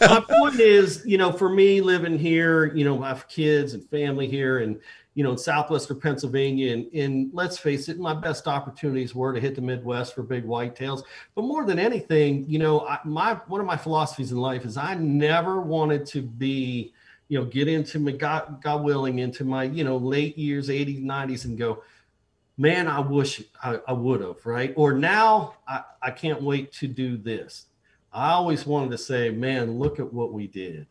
my 0.00 0.24
point 0.28 0.54
point 0.54 0.60
is, 0.68 1.02
you 1.04 1.18
know, 1.18 1.32
for 1.32 1.48
me 1.48 1.80
living 1.80 2.18
here, 2.18 2.74
you 2.74 2.84
know, 2.84 3.02
I 3.02 3.08
have 3.08 3.28
kids 3.28 3.74
and 3.74 3.84
family 3.88 4.26
here, 4.26 4.58
and 4.58 4.80
you 5.14 5.22
know, 5.22 5.30
in 5.32 5.38
southwestern 5.38 6.00
Pennsylvania. 6.00 6.72
And, 6.72 6.92
and 6.92 7.30
let's 7.32 7.56
face 7.56 7.88
it, 7.88 8.00
my 8.00 8.14
best 8.14 8.48
opportunities 8.48 9.14
were 9.14 9.32
to 9.32 9.38
hit 9.38 9.54
the 9.54 9.60
Midwest 9.60 10.12
for 10.12 10.24
big 10.24 10.44
whitetails. 10.44 11.04
But 11.36 11.42
more 11.42 11.64
than 11.64 11.78
anything, 11.78 12.44
you 12.48 12.58
know, 12.58 12.80
I, 12.80 12.98
my 13.04 13.34
one 13.46 13.60
of 13.60 13.66
my 13.66 13.76
philosophies 13.76 14.32
in 14.32 14.38
life 14.38 14.64
is 14.64 14.76
I 14.76 14.94
never 14.94 15.60
wanted 15.60 16.04
to 16.06 16.22
be, 16.22 16.92
you 17.28 17.38
know, 17.38 17.44
get 17.44 17.68
into 17.68 17.98
my 17.98 18.12
God, 18.12 18.62
God 18.62 18.82
willing 18.82 19.18
into 19.18 19.44
my, 19.44 19.64
you 19.64 19.84
know, 19.84 19.96
late 19.96 20.36
years, 20.36 20.68
80s, 20.68 21.02
90s, 21.02 21.44
and 21.44 21.56
go, 21.58 21.82
man, 22.56 22.86
I 22.86 23.00
wish 23.00 23.42
I, 23.62 23.80
I 23.88 23.92
would 23.92 24.20
have, 24.20 24.44
right? 24.44 24.72
Or 24.76 24.92
now 24.92 25.54
I, 25.66 25.82
I 26.02 26.10
can't 26.10 26.42
wait 26.42 26.72
to 26.74 26.86
do 26.86 27.16
this. 27.16 27.66
I 28.12 28.30
always 28.30 28.64
wanted 28.66 28.90
to 28.92 28.98
say, 28.98 29.30
man, 29.30 29.78
look 29.78 29.98
at 29.98 30.12
what 30.12 30.32
we 30.32 30.46
did. 30.46 30.86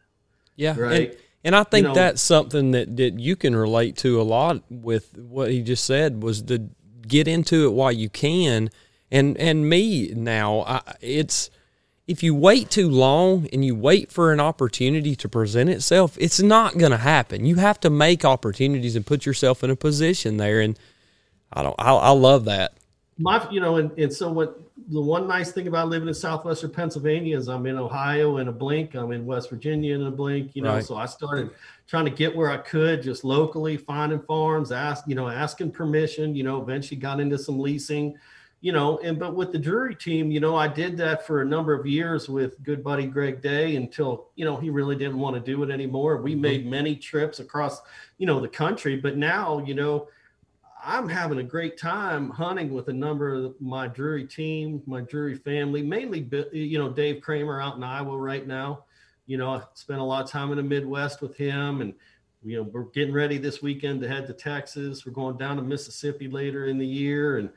Yeah. 0.56 0.78
Right. 0.78 1.10
And, 1.12 1.18
and 1.46 1.56
I 1.56 1.64
think 1.64 1.84
You 1.84 1.88
know- 1.90 1.96
that's 1.96 2.22
something 2.22 2.72
that, 2.72 2.98
that 2.98 3.20
you 3.20 3.36
can 3.36 3.56
relate 3.56 3.96
to 3.98 4.20
a 4.20 4.24
lot 4.24 4.64
with 4.70 5.18
what 5.18 5.52
he 5.52 5.62
just 5.62 5.86
said 5.86 6.22
was 6.22 6.42
to 6.44 6.70
get 7.08 7.28
into 7.28 7.66
it 7.66 7.74
while 7.74 7.92
you 7.92 8.10
can. 8.10 8.70
And 9.12 9.38
and 9.38 9.70
me 9.70 10.12
now, 10.16 10.62
I, 10.62 10.82
it's 11.00 11.52
if 12.08 12.22
you 12.22 12.36
wait 12.36 12.70
too 12.70 12.90
long 12.90 13.48
and 13.54 13.64
you 13.64 13.76
wait 13.76 14.12
for 14.12 14.34
an 14.34 14.40
opportunity 14.40 15.16
to 15.16 15.30
present 15.30 15.70
itself, 15.70 16.18
it's 16.20 16.42
not 16.42 16.78
going 16.78 16.92
to 16.92 16.98
happen. 16.98 17.46
You 17.46 17.56
have 17.56 17.80
to 17.82 17.90
make 17.90 18.26
opportunities 18.26 18.96
and 18.96 19.06
put 19.06 19.26
yourself 19.26 19.64
in 19.64 19.70
a 19.70 19.76
position 19.76 20.38
there. 20.38 20.60
And 20.60 20.78
I 21.54 21.64
don't, 21.64 21.76
I, 21.80 21.94
I 21.94 22.10
love 22.12 22.46
that. 22.46 22.74
my 23.18 23.48
you 23.52 23.62
know 23.62 23.76
and, 23.78 23.92
and 23.98 24.12
so 24.12 24.32
what 24.32 24.60
the 24.90 25.00
one 25.00 25.28
nice 25.28 25.52
thing 25.52 25.68
about 25.68 25.88
living 25.88 26.08
in 26.08 26.14
southwestern 26.16 26.72
pennsylvania 26.72 27.38
is 27.38 27.48
i'm 27.48 27.66
in 27.68 27.78
ohio 27.78 28.38
in 28.38 28.48
a 28.48 28.52
blink 28.52 28.96
i'm 28.96 29.12
in 29.12 29.24
west 29.24 29.52
virginia 29.52 29.94
in 29.94 30.02
a 30.08 30.12
blink 30.12 30.56
you 30.56 30.64
know 30.64 30.74
Right. 30.74 30.84
so 30.84 30.96
i 30.96 31.06
started 31.06 31.52
trying 31.88 32.06
to 32.06 32.12
get 32.12 32.36
where 32.36 32.50
i 32.50 32.58
could 32.58 33.04
just 33.04 33.24
locally 33.24 33.78
finding 33.78 34.20
farms 34.20 34.72
ask 34.72 35.06
you 35.08 35.14
know 35.14 35.30
asking 35.30 35.72
permission 35.72 36.36
you 36.36 36.44
know 36.44 36.60
eventually 36.60 36.98
got 37.00 37.20
into 37.20 37.38
some 37.38 37.60
leasing 37.60 38.18
you 38.64 38.72
know 38.72 38.98
and 39.00 39.20
but 39.20 39.36
with 39.36 39.52
the 39.52 39.60
Drury 39.60 39.94
team 39.94 40.32
you 40.32 40.40
know 40.40 40.56
i 40.56 40.70
did 40.70 40.96
that 40.98 41.28
for 41.28 41.42
a 41.42 41.46
number 41.46 41.74
of 41.74 41.86
years 41.86 42.30
with 42.30 42.64
good 42.64 42.82
buddy 42.82 43.06
greg 43.06 43.42
day 43.42 43.76
until 43.76 44.30
you 44.36 44.46
know 44.46 44.56
he 44.56 44.70
really 44.70 44.96
didn't 44.96 45.20
want 45.20 45.36
to 45.36 45.42
do 45.42 45.62
it 45.64 45.70
anymore 45.70 46.22
we 46.22 46.32
mm-hmm. 46.32 46.42
made 46.42 46.66
many 46.66 46.96
trips 46.96 47.40
across 47.40 47.82
you 48.18 48.26
know 48.26 48.40
the 48.40 48.48
country 48.48 48.96
but 48.96 49.18
now 49.18 49.60
you 49.60 49.76
know 49.76 50.08
I'm 50.86 51.08
having 51.08 51.40
a 51.40 51.44
great 51.44 51.78
time 51.78 52.30
hunting 52.30 52.74
with 52.74 52.90
a 52.90 52.94
number 52.94 53.34
of 53.34 53.56
my 53.62 53.88
Drury 53.88 54.26
team, 54.26 54.84
my 54.86 55.00
Drury 55.00 55.38
family, 55.38 55.82
mainly, 55.82 56.30
you 56.52 56.78
know, 56.78 56.90
Dave 56.90 57.22
Kramer 57.22 57.62
out 57.62 57.78
in 57.78 57.84
Iowa 57.86 58.18
right 58.18 58.46
now. 58.46 58.84
You 59.26 59.38
know, 59.38 59.52
I 59.52 59.62
spent 59.76 60.02
a 60.02 60.04
lot 60.04 60.26
of 60.26 60.30
time 60.30 60.52
in 60.52 60.58
the 60.58 60.64
Midwest 60.64 61.22
with 61.22 61.38
him 61.38 61.80
and, 61.80 61.94
you 62.44 62.58
know, 62.58 62.64
we're 62.64 62.84
getting 62.84 63.14
ready 63.14 63.38
this 63.38 63.62
weekend 63.62 64.02
to 64.02 64.10
head 64.10 64.28
to 64.28 64.34
Texas. 64.34 65.06
We're 65.06 65.14
going 65.14 65.38
down 65.38 65.56
to 65.56 65.62
Mississippi 65.62 66.28
later 66.28 66.66
in 66.66 66.78
the 66.78 66.86
year. 66.86 67.38
And 67.38 67.50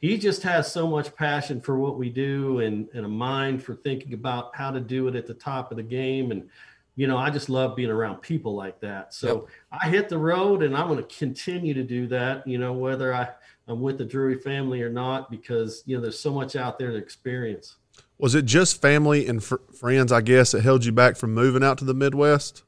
he 0.00 0.16
just 0.16 0.42
has 0.42 0.72
so 0.72 0.88
much 0.88 1.14
passion 1.14 1.60
for 1.60 1.78
what 1.78 1.98
we 1.98 2.08
do 2.08 2.60
and, 2.60 2.88
and 2.94 3.04
a 3.04 3.08
mind 3.08 3.62
for 3.62 3.74
thinking 3.74 4.14
about 4.14 4.54
how 4.56 4.70
to 4.70 4.80
do 4.80 5.08
it 5.08 5.14
at 5.14 5.26
the 5.26 5.34
top 5.34 5.70
of 5.70 5.76
the 5.76 5.82
game. 5.82 6.30
And, 6.30 6.48
you 6.96 7.06
know, 7.06 7.18
I 7.18 7.28
just 7.30 7.48
love 7.50 7.76
being 7.76 7.90
around 7.90 8.16
people 8.22 8.54
like 8.54 8.80
that. 8.80 9.12
So 9.12 9.46
I 9.70 9.88
hit 9.88 10.08
the 10.08 10.18
road 10.18 10.62
and 10.62 10.76
I'm 10.76 10.88
going 10.88 11.04
to 11.04 11.16
continue 11.16 11.74
to 11.74 11.82
do 11.82 12.06
that, 12.08 12.46
you 12.46 12.58
know, 12.58 12.72
whether 12.72 13.14
I, 13.14 13.28
I'm 13.68 13.80
with 13.80 13.98
the 13.98 14.04
Drury 14.04 14.38
family 14.38 14.82
or 14.82 14.90
not, 14.90 15.30
because, 15.30 15.82
you 15.84 15.96
know, 15.96 16.02
there's 16.02 16.18
so 16.18 16.32
much 16.32 16.56
out 16.56 16.78
there 16.78 16.90
to 16.90 16.96
experience. 16.96 17.76
Was 18.18 18.34
it 18.34 18.44
just 18.46 18.80
family 18.80 19.26
and 19.26 19.42
fr- 19.44 19.56
friends, 19.78 20.12
I 20.12 20.22
guess, 20.22 20.52
that 20.52 20.62
held 20.62 20.84
you 20.84 20.92
back 20.92 21.16
from 21.16 21.34
moving 21.34 21.62
out 21.62 21.78
to 21.78 21.84
the 21.84 21.94
Midwest? 21.94 22.64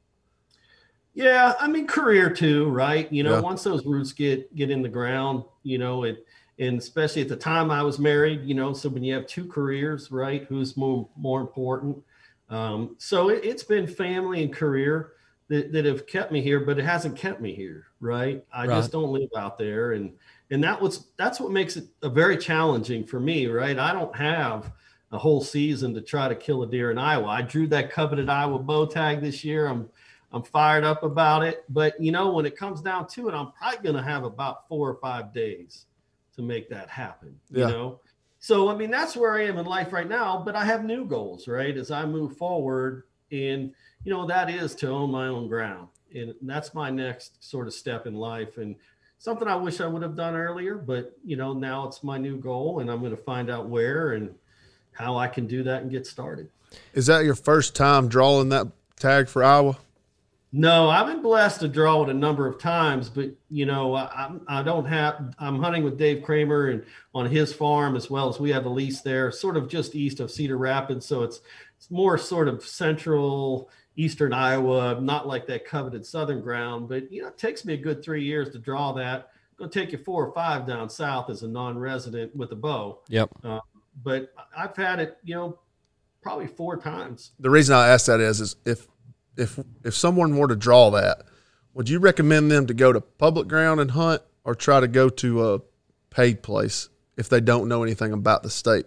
Yeah, 1.14 1.54
I 1.60 1.68
mean 1.68 1.86
career 1.86 2.30
too, 2.30 2.70
right? 2.70 3.12
You 3.12 3.22
know, 3.22 3.34
Yeah. 3.34 3.40
once 3.40 3.62
those 3.62 3.84
roots 3.84 4.12
get 4.12 4.54
get 4.54 4.70
in 4.70 4.80
the 4.80 4.88
ground, 4.88 5.44
you 5.62 5.76
know, 5.76 6.04
it 6.04 6.26
and 6.58 6.78
especially 6.78 7.22
at 7.22 7.28
the 7.28 7.36
time 7.36 7.70
I 7.70 7.82
was 7.82 7.98
married, 7.98 8.42
you 8.44 8.54
know, 8.54 8.72
so 8.72 8.88
when 8.88 9.02
you 9.02 9.14
have 9.14 9.26
two 9.26 9.46
careers, 9.46 10.10
right, 10.10 10.44
who's 10.44 10.76
more 10.76 11.08
more 11.16 11.40
important? 11.40 11.98
Um, 12.50 12.96
so 12.98 13.30
it, 13.30 13.44
it's 13.44 13.62
been 13.64 13.86
family 13.86 14.42
and 14.42 14.52
career 14.52 15.12
that, 15.48 15.72
that 15.72 15.84
have 15.84 16.06
kept 16.06 16.30
me 16.32 16.40
here, 16.42 16.60
but 16.60 16.78
it 16.78 16.84
hasn't 16.84 17.16
kept 17.16 17.40
me 17.40 17.54
here, 17.54 17.86
right? 18.00 18.44
I 18.52 18.66
Right. 18.66 18.76
just 18.76 18.92
don't 18.92 19.12
live 19.12 19.30
out 19.36 19.58
there, 19.58 19.92
and 19.92 20.12
and 20.50 20.62
that 20.64 20.80
was 20.80 21.06
that's 21.16 21.40
what 21.40 21.50
makes 21.52 21.76
it 21.76 21.84
a 22.02 22.08
very 22.08 22.36
challenging 22.36 23.04
for 23.04 23.18
me, 23.20 23.46
right? 23.46 23.78
I 23.78 23.92
don't 23.92 24.14
have 24.14 24.72
a 25.12 25.18
whole 25.18 25.42
season 25.42 25.94
to 25.94 26.00
try 26.00 26.28
to 26.28 26.34
kill 26.34 26.62
a 26.62 26.66
deer 26.66 26.90
in 26.90 26.98
Iowa. 26.98 27.26
I 27.28 27.42
drew 27.42 27.66
that 27.68 27.90
coveted 27.90 28.28
Iowa 28.28 28.58
bow 28.58 28.86
tag 28.86 29.20
this 29.20 29.44
year. 29.44 29.66
I'm 29.66 29.88
I'm 30.32 30.42
fired 30.42 30.84
up 30.84 31.02
about 31.02 31.42
it. 31.44 31.64
But 31.68 32.00
you 32.00 32.12
know, 32.12 32.32
when 32.32 32.46
it 32.46 32.56
comes 32.56 32.80
down 32.80 33.06
to 33.08 33.28
it, 33.28 33.34
I'm 33.34 33.52
probably 33.52 33.82
going 33.82 33.96
to 33.96 34.02
have 34.02 34.24
about 34.24 34.68
four 34.68 34.88
or 34.88 34.94
five 34.96 35.32
days 35.32 35.86
to 36.36 36.42
make 36.42 36.68
that 36.70 36.88
happen. 36.88 37.38
Yeah. 37.50 37.66
You 37.66 37.72
know, 37.72 38.00
so 38.42 38.68
I 38.68 38.74
mean, 38.74 38.90
that's 38.90 39.16
where 39.16 39.34
I 39.34 39.44
am 39.44 39.56
in 39.58 39.66
life 39.66 39.92
right 39.92 40.08
now. 40.08 40.42
But 40.44 40.56
I 40.56 40.64
have 40.64 40.84
new 40.84 41.04
goals, 41.04 41.46
right? 41.46 41.76
As 41.76 41.90
I 41.90 42.04
move 42.04 42.36
forward, 42.36 43.04
and 43.30 43.72
you 44.04 44.12
know, 44.12 44.26
that 44.26 44.50
is 44.50 44.74
to 44.76 44.88
own 44.88 45.10
my 45.10 45.28
own 45.28 45.46
ground, 45.48 45.88
and 46.12 46.34
that's 46.42 46.74
my 46.74 46.90
next 46.90 47.42
sort 47.42 47.68
of 47.68 47.72
step 47.72 48.06
in 48.06 48.14
life. 48.14 48.58
And 48.58 48.74
something 49.18 49.46
I 49.46 49.54
wish 49.54 49.80
I 49.80 49.86
would 49.86 50.02
have 50.02 50.16
done 50.16 50.34
earlier, 50.34 50.74
but 50.74 51.16
you 51.24 51.36
know, 51.36 51.52
now 51.52 51.86
it's 51.86 52.02
my 52.02 52.18
new 52.18 52.36
goal, 52.36 52.80
and 52.80 52.90
I'm 52.90 52.98
going 52.98 53.16
to 53.16 53.22
find 53.22 53.48
out 53.48 53.68
where 53.68 54.12
and 54.14 54.34
how 54.90 55.16
I 55.16 55.28
can 55.28 55.46
do 55.46 55.62
that 55.62 55.82
and 55.82 55.90
get 55.90 56.06
started. 56.06 56.50
Is 56.94 57.06
that 57.06 57.24
your 57.24 57.36
first 57.36 57.76
time 57.76 58.08
drawing 58.08 58.48
that 58.48 58.66
tag 58.98 59.28
for 59.28 59.44
Iowa? 59.44 59.76
No, 60.54 60.90
I've 60.90 61.06
been 61.06 61.22
blessed 61.22 61.60
to 61.60 61.68
draw 61.68 62.02
it 62.02 62.10
a 62.10 62.14
number 62.14 62.46
of 62.46 62.58
times, 62.58 63.08
but 63.08 63.30
you 63.48 63.64
know, 63.64 63.94
I, 63.94 64.04
I'm- 64.48 64.64
don't 64.64 64.84
have. 64.84 65.34
I'm 65.38 65.58
hunting 65.58 65.82
with 65.82 65.96
Dave 65.96 66.22
Kramer 66.22 66.68
and 66.68 66.84
on 67.14 67.26
his 67.26 67.54
farm 67.54 67.96
as 67.96 68.10
well 68.10 68.28
as 68.28 68.38
we 68.38 68.50
have 68.50 68.66
a 68.66 68.68
lease 68.68 69.00
there, 69.00 69.32
sort 69.32 69.56
of 69.56 69.68
just 69.68 69.94
east 69.94 70.20
of 70.20 70.30
Cedar 70.30 70.58
Rapids. 70.58 71.06
So 71.06 71.22
it's 71.22 71.40
it's 71.78 71.90
more 71.90 72.18
sort 72.18 72.48
of 72.48 72.64
central 72.64 73.70
eastern 73.96 74.32
Iowa, 74.32 74.98
not 75.00 75.26
like 75.26 75.46
that 75.46 75.64
coveted 75.64 76.04
southern 76.04 76.42
ground. 76.42 76.88
But 76.88 77.10
you 77.10 77.22
know, 77.22 77.28
it 77.28 77.38
takes 77.38 77.64
me 77.64 77.74
a 77.74 77.78
good 77.78 78.02
three 78.04 78.24
years 78.24 78.50
to 78.50 78.58
draw 78.58 78.92
that. 78.92 79.30
Going 79.56 79.70
to 79.70 79.80
take 79.80 79.92
you 79.92 79.98
four 79.98 80.26
or 80.26 80.32
five 80.32 80.66
down 80.66 80.88
south 80.88 81.30
as 81.30 81.42
a 81.42 81.48
non-resident 81.48 82.34
with 82.34 82.52
a 82.52 82.56
bow, 82.56 83.00
Yep. 83.08 83.30
Uh, 83.44 83.60
but 84.02 84.32
I've 84.56 84.74
had 84.74 84.98
it, 84.98 85.18
you 85.24 85.34
know, 85.34 85.58
probably 86.22 86.46
four 86.46 86.78
times. 86.78 87.32
The 87.38 87.50
reason 87.50 87.74
I 87.74 87.88
ask 87.88 88.06
that 88.06 88.20
is, 88.20 88.40
is 88.40 88.56
if 88.64 88.88
if 89.36 89.58
if 89.84 89.94
someone 89.94 90.36
were 90.36 90.48
to 90.48 90.56
draw 90.56 90.90
that, 90.90 91.22
would 91.74 91.88
you 91.88 91.98
recommend 91.98 92.50
them 92.50 92.66
to 92.66 92.74
go 92.74 92.92
to 92.92 93.00
public 93.00 93.48
ground 93.48 93.80
and 93.80 93.92
hunt, 93.92 94.22
or 94.44 94.54
try 94.54 94.80
to 94.80 94.88
go 94.88 95.08
to 95.08 95.54
a 95.54 95.60
paid 96.10 96.42
place 96.42 96.88
if 97.16 97.28
they 97.28 97.40
don't 97.40 97.68
know 97.68 97.82
anything 97.82 98.12
about 98.12 98.42
the 98.42 98.50
state? 98.50 98.86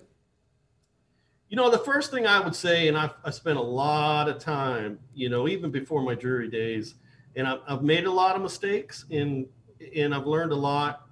You 1.49 1.58
know, 1.58 1.69
the 1.69 1.77
first 1.77 2.12
thing 2.12 2.25
I 2.25 2.39
would 2.39 2.55
say, 2.55 2.88
and 2.88 2.97
I've, 2.97 3.13
I 3.23 3.29
spent 3.29 3.58
a 3.58 3.62
lot 3.62 4.27
of 4.27 4.39
time, 4.39 4.99
you 5.13 5.29
know, 5.29 5.47
even 5.47 5.71
before 5.71 6.01
my 6.01 6.15
Drury 6.15 6.49
days, 6.49 6.95
and 7.36 7.47
I've, 7.47 7.60
I've 7.67 7.84
made 7.84 8.05
a 8.05 8.12
lot 8.12 8.36
of 8.36 8.41
mistakes, 8.41 9.05
and 9.12 9.47
and 9.95 10.13
I've 10.13 10.25
learned 10.25 10.51
a 10.51 10.55
lot 10.55 11.08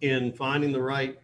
in 0.00 0.32
finding 0.32 0.72
the 0.72 0.82
right, 0.82 1.18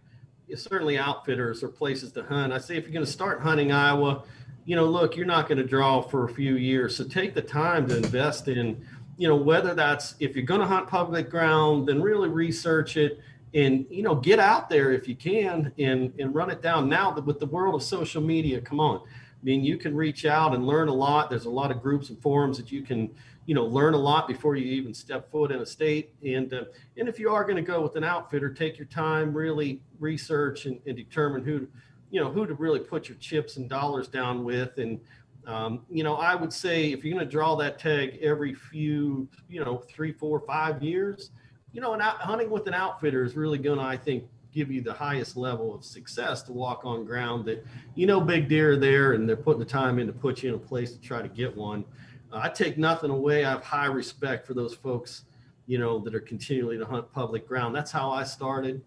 certainly 0.54 0.96
outfitters 0.96 1.62
or 1.62 1.68
places 1.68 2.12
to 2.12 2.22
hunt. 2.22 2.52
I 2.52 2.58
say 2.58 2.76
if 2.76 2.84
you're 2.84 2.92
going 2.92 3.04
to 3.04 3.10
start 3.10 3.40
hunting 3.40 3.70
Iowa, 3.72 4.22
you 4.68 4.76
know, 4.76 4.84
look, 4.84 5.16
you're 5.16 5.24
not 5.24 5.48
going 5.48 5.56
to 5.56 5.64
draw 5.64 6.02
for 6.02 6.26
a 6.26 6.28
few 6.28 6.56
years, 6.56 6.94
so 6.94 7.02
take 7.02 7.32
the 7.32 7.40
time 7.40 7.88
to 7.88 7.96
invest 7.96 8.48
in, 8.48 8.84
you 9.16 9.26
know, 9.26 9.34
whether 9.34 9.74
that's 9.74 10.14
if 10.20 10.36
you're 10.36 10.44
going 10.44 10.60
to 10.60 10.66
hunt 10.66 10.86
public 10.86 11.30
ground, 11.30 11.88
then 11.88 12.02
really 12.02 12.28
research 12.28 12.98
it 12.98 13.18
and 13.54 13.86
you 13.88 14.02
know 14.02 14.14
get 14.14 14.38
out 14.38 14.68
there 14.68 14.92
if 14.92 15.08
you 15.08 15.16
can 15.16 15.72
and 15.78 16.12
and 16.18 16.34
run 16.34 16.50
it 16.50 16.60
down. 16.60 16.86
Now 16.86 17.18
with 17.18 17.38
the 17.38 17.46
world 17.46 17.76
of 17.76 17.82
social 17.82 18.20
media 18.20 18.60
come 18.60 18.78
on. 18.78 18.98
I 18.98 19.42
mean 19.42 19.64
you 19.64 19.78
can 19.78 19.96
reach 19.96 20.26
out 20.26 20.54
and 20.54 20.66
learn 20.66 20.88
a 20.88 20.94
lot. 20.94 21.30
There's 21.30 21.46
a 21.46 21.50
lot 21.50 21.70
of 21.70 21.80
groups 21.80 22.10
and 22.10 22.20
forums 22.20 22.58
that 22.58 22.70
you 22.70 22.82
can 22.82 23.10
you 23.46 23.54
know 23.54 23.64
learn 23.64 23.94
a 23.94 23.98
lot 23.98 24.28
before 24.28 24.56
you 24.56 24.70
even 24.72 24.92
step 24.92 25.30
foot 25.30 25.50
in 25.50 25.60
a 25.60 25.66
state. 25.66 26.12
And 26.22 26.52
uh, 26.52 26.64
and 26.98 27.08
if 27.08 27.18
you 27.18 27.30
are 27.32 27.42
going 27.44 27.56
to 27.56 27.62
go 27.62 27.80
with 27.80 27.96
an 27.96 28.04
outfitter 28.04 28.52
take 28.52 28.76
your 28.76 28.88
time 28.88 29.32
really 29.32 29.80
research 29.98 30.66
and, 30.66 30.78
and 30.86 30.94
determine 30.94 31.42
who 31.42 31.66
you 32.10 32.20
know 32.20 32.30
who 32.30 32.46
to 32.46 32.54
really 32.54 32.80
put 32.80 33.08
your 33.08 33.18
chips 33.18 33.56
and 33.56 33.68
dollars 33.68 34.08
down 34.08 34.44
with 34.44 34.78
and 34.78 35.00
um, 35.46 35.82
you 35.90 36.02
know 36.02 36.16
i 36.16 36.34
would 36.34 36.52
say 36.52 36.92
if 36.92 37.04
you're 37.04 37.14
going 37.14 37.24
to 37.24 37.30
draw 37.30 37.54
that 37.56 37.78
tag 37.78 38.18
every 38.22 38.54
few 38.54 39.28
you 39.48 39.64
know 39.64 39.78
three 39.88 40.12
four 40.12 40.40
five 40.40 40.82
years 40.82 41.30
you 41.72 41.80
know, 41.80 41.92
and 41.92 42.02
hunting 42.02 42.50
with 42.50 42.66
an 42.66 42.74
outfitter 42.74 43.24
is 43.24 43.36
really 43.36 43.58
going 43.58 43.78
to, 43.78 43.84
I 43.84 43.96
think, 43.96 44.24
give 44.52 44.70
you 44.70 44.80
the 44.80 44.92
highest 44.92 45.36
level 45.36 45.74
of 45.74 45.84
success 45.84 46.42
to 46.42 46.52
walk 46.52 46.84
on 46.84 47.04
ground 47.04 47.44
that 47.44 47.64
you 47.94 48.06
know 48.06 48.20
big 48.20 48.48
deer 48.48 48.72
are 48.72 48.76
there 48.76 49.12
and 49.12 49.28
they're 49.28 49.36
putting 49.36 49.60
the 49.60 49.66
time 49.66 49.98
in 49.98 50.06
to 50.06 50.12
put 50.12 50.42
you 50.42 50.48
in 50.48 50.54
a 50.54 50.58
place 50.58 50.92
to 50.92 51.00
try 51.00 51.20
to 51.20 51.28
get 51.28 51.54
one. 51.54 51.84
Uh, 52.32 52.40
I 52.42 52.48
take 52.48 52.78
nothing 52.78 53.10
away. 53.10 53.44
I 53.44 53.50
have 53.50 53.62
high 53.62 53.86
respect 53.86 54.46
for 54.46 54.54
those 54.54 54.74
folks, 54.74 55.24
you 55.66 55.78
know, 55.78 55.98
that 56.00 56.14
are 56.14 56.20
continually 56.20 56.78
to 56.78 56.86
hunt 56.86 57.12
public 57.12 57.46
ground. 57.46 57.74
That's 57.74 57.92
how 57.92 58.10
I 58.10 58.24
started. 58.24 58.82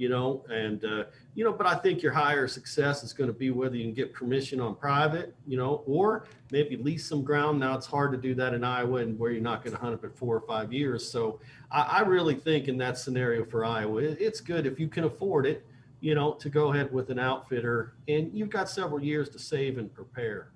You 0.00 0.08
know, 0.08 0.42
and 0.48 0.82
uh, 0.82 1.04
you 1.34 1.44
know, 1.44 1.52
but 1.52 1.66
I 1.66 1.74
think 1.74 2.02
your 2.02 2.12
higher 2.12 2.48
success 2.48 3.04
is 3.04 3.12
going 3.12 3.28
to 3.28 3.34
be 3.34 3.50
whether 3.50 3.76
you 3.76 3.84
can 3.84 3.92
get 3.92 4.14
permission 4.14 4.58
on 4.58 4.74
private, 4.74 5.34
you 5.46 5.58
know, 5.58 5.82
or 5.86 6.26
maybe 6.50 6.78
lease 6.78 7.06
some 7.06 7.22
ground. 7.22 7.60
Now 7.60 7.76
it's 7.76 7.84
hard 7.84 8.10
to 8.12 8.16
do 8.16 8.34
that 8.36 8.54
in 8.54 8.64
Iowa, 8.64 9.00
and 9.00 9.18
where 9.18 9.30
you're 9.30 9.42
not 9.42 9.62
going 9.62 9.76
to 9.76 9.80
hunt 9.80 9.92
up 9.92 10.02
at 10.02 10.16
four 10.16 10.34
or 10.34 10.40
five 10.40 10.72
years. 10.72 11.06
So 11.06 11.38
I, 11.70 11.82
I 11.82 12.00
really 12.00 12.34
think 12.34 12.66
in 12.66 12.78
that 12.78 12.96
scenario 12.96 13.44
for 13.44 13.62
Iowa, 13.62 13.98
it's 14.00 14.40
good 14.40 14.64
if 14.64 14.80
you 14.80 14.88
can 14.88 15.04
afford 15.04 15.44
it, 15.44 15.66
you 16.00 16.14
know, 16.14 16.32
to 16.32 16.48
go 16.48 16.72
ahead 16.72 16.90
with 16.90 17.10
an 17.10 17.18
outfitter, 17.18 17.92
and 18.08 18.32
you've 18.32 18.48
got 18.48 18.70
several 18.70 19.04
years 19.04 19.28
to 19.28 19.38
save 19.38 19.76
and 19.76 19.92
prepare. 19.92 20.48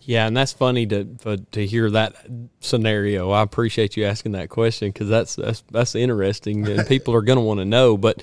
Yeah, 0.00 0.26
and 0.26 0.34
that's 0.34 0.54
funny 0.54 0.86
to 0.86 1.06
for, 1.18 1.36
to 1.36 1.66
hear 1.66 1.90
that 1.90 2.16
scenario. 2.60 3.30
I 3.30 3.42
appreciate 3.42 3.98
you 3.98 4.06
asking 4.06 4.32
that 4.32 4.48
question 4.48 4.88
because 4.88 5.10
that's 5.10 5.36
that's 5.36 5.62
that's 5.70 5.94
interesting, 5.94 6.66
and 6.66 6.88
people 6.88 7.14
are 7.14 7.20
going 7.20 7.36
to 7.36 7.44
want 7.44 7.60
to 7.60 7.66
know. 7.66 7.98
But 7.98 8.22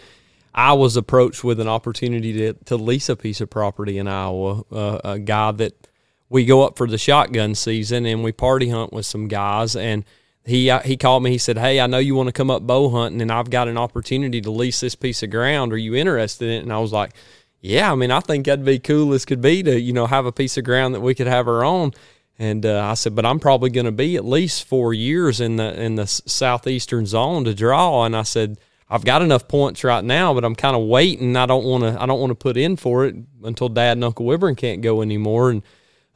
I 0.53 0.73
was 0.73 0.97
approached 0.97 1.43
with 1.43 1.59
an 1.59 1.67
opportunity 1.67 2.33
to, 2.33 2.53
to 2.65 2.75
lease 2.75 3.09
a 3.09 3.15
piece 3.15 3.41
of 3.41 3.49
property 3.49 3.97
in 3.97 4.07
Iowa. 4.07 4.63
Uh, 4.71 4.99
a 5.03 5.19
guy 5.19 5.51
that 5.53 5.87
we 6.29 6.45
go 6.45 6.63
up 6.63 6.77
for 6.77 6.87
the 6.87 6.97
shotgun 6.97 7.55
season 7.55 8.05
and 8.05 8.23
we 8.23 8.31
party 8.31 8.69
hunt 8.69 8.91
with 8.93 9.05
some 9.05 9.27
guys. 9.27 9.75
And 9.75 10.05
he 10.45 10.69
uh, 10.69 10.79
he 10.79 10.97
called 10.97 11.23
me. 11.23 11.31
He 11.31 11.37
said, 11.37 11.57
"Hey, 11.57 11.79
I 11.79 11.87
know 11.87 11.99
you 11.99 12.15
want 12.15 12.27
to 12.27 12.33
come 12.33 12.49
up 12.49 12.65
bow 12.65 12.89
hunting, 12.89 13.21
and 13.21 13.31
I've 13.31 13.49
got 13.49 13.67
an 13.67 13.77
opportunity 13.77 14.41
to 14.41 14.51
lease 14.51 14.79
this 14.79 14.95
piece 14.95 15.21
of 15.23 15.29
ground. 15.29 15.71
Are 15.71 15.77
you 15.77 15.95
interested 15.95 16.45
in 16.45 16.51
it?" 16.51 16.63
And 16.63 16.73
I 16.73 16.79
was 16.79 16.91
like, 16.91 17.11
"Yeah, 17.59 17.91
I 17.91 17.95
mean, 17.95 18.11
I 18.11 18.21
think 18.21 18.45
that'd 18.45 18.65
be 18.65 18.79
cool 18.79 19.13
as 19.13 19.23
could 19.23 19.41
be 19.41 19.61
to 19.63 19.79
you 19.79 19.93
know 19.93 20.07
have 20.07 20.25
a 20.25 20.31
piece 20.31 20.57
of 20.57 20.63
ground 20.63 20.95
that 20.95 21.01
we 21.01 21.13
could 21.13 21.27
have 21.27 21.47
our 21.47 21.63
own." 21.63 21.91
And 22.39 22.65
uh, 22.65 22.83
I 22.83 22.95
said, 22.95 23.13
"But 23.13 23.25
I'm 23.25 23.39
probably 23.39 23.69
going 23.69 23.85
to 23.85 23.91
be 23.91 24.15
at 24.15 24.25
least 24.25 24.63
four 24.63 24.95
years 24.95 25.39
in 25.39 25.57
the 25.57 25.79
in 25.79 25.95
the 25.95 26.07
southeastern 26.07 27.05
zone 27.05 27.43
to 27.43 27.53
draw." 27.53 28.03
And 28.05 28.15
I 28.15 28.23
said 28.23 28.57
I've 28.91 29.05
got 29.05 29.21
enough 29.21 29.47
points 29.47 29.85
right 29.85 30.03
now, 30.03 30.33
but 30.33 30.43
I'm 30.43 30.53
kind 30.53 30.75
of 30.75 30.83
waiting. 30.83 31.37
I 31.37 31.45
don't 31.45 31.63
want 31.63 31.83
to. 31.83 32.01
I 32.01 32.05
don't 32.05 32.19
want 32.19 32.31
to 32.31 32.35
put 32.35 32.57
in 32.57 32.75
for 32.75 33.05
it 33.05 33.15
until 33.41 33.69
Dad 33.69 33.93
and 33.93 34.03
Uncle 34.03 34.25
Wyvern 34.25 34.55
can't 34.55 34.81
go 34.81 35.01
anymore. 35.01 35.49
And 35.51 35.63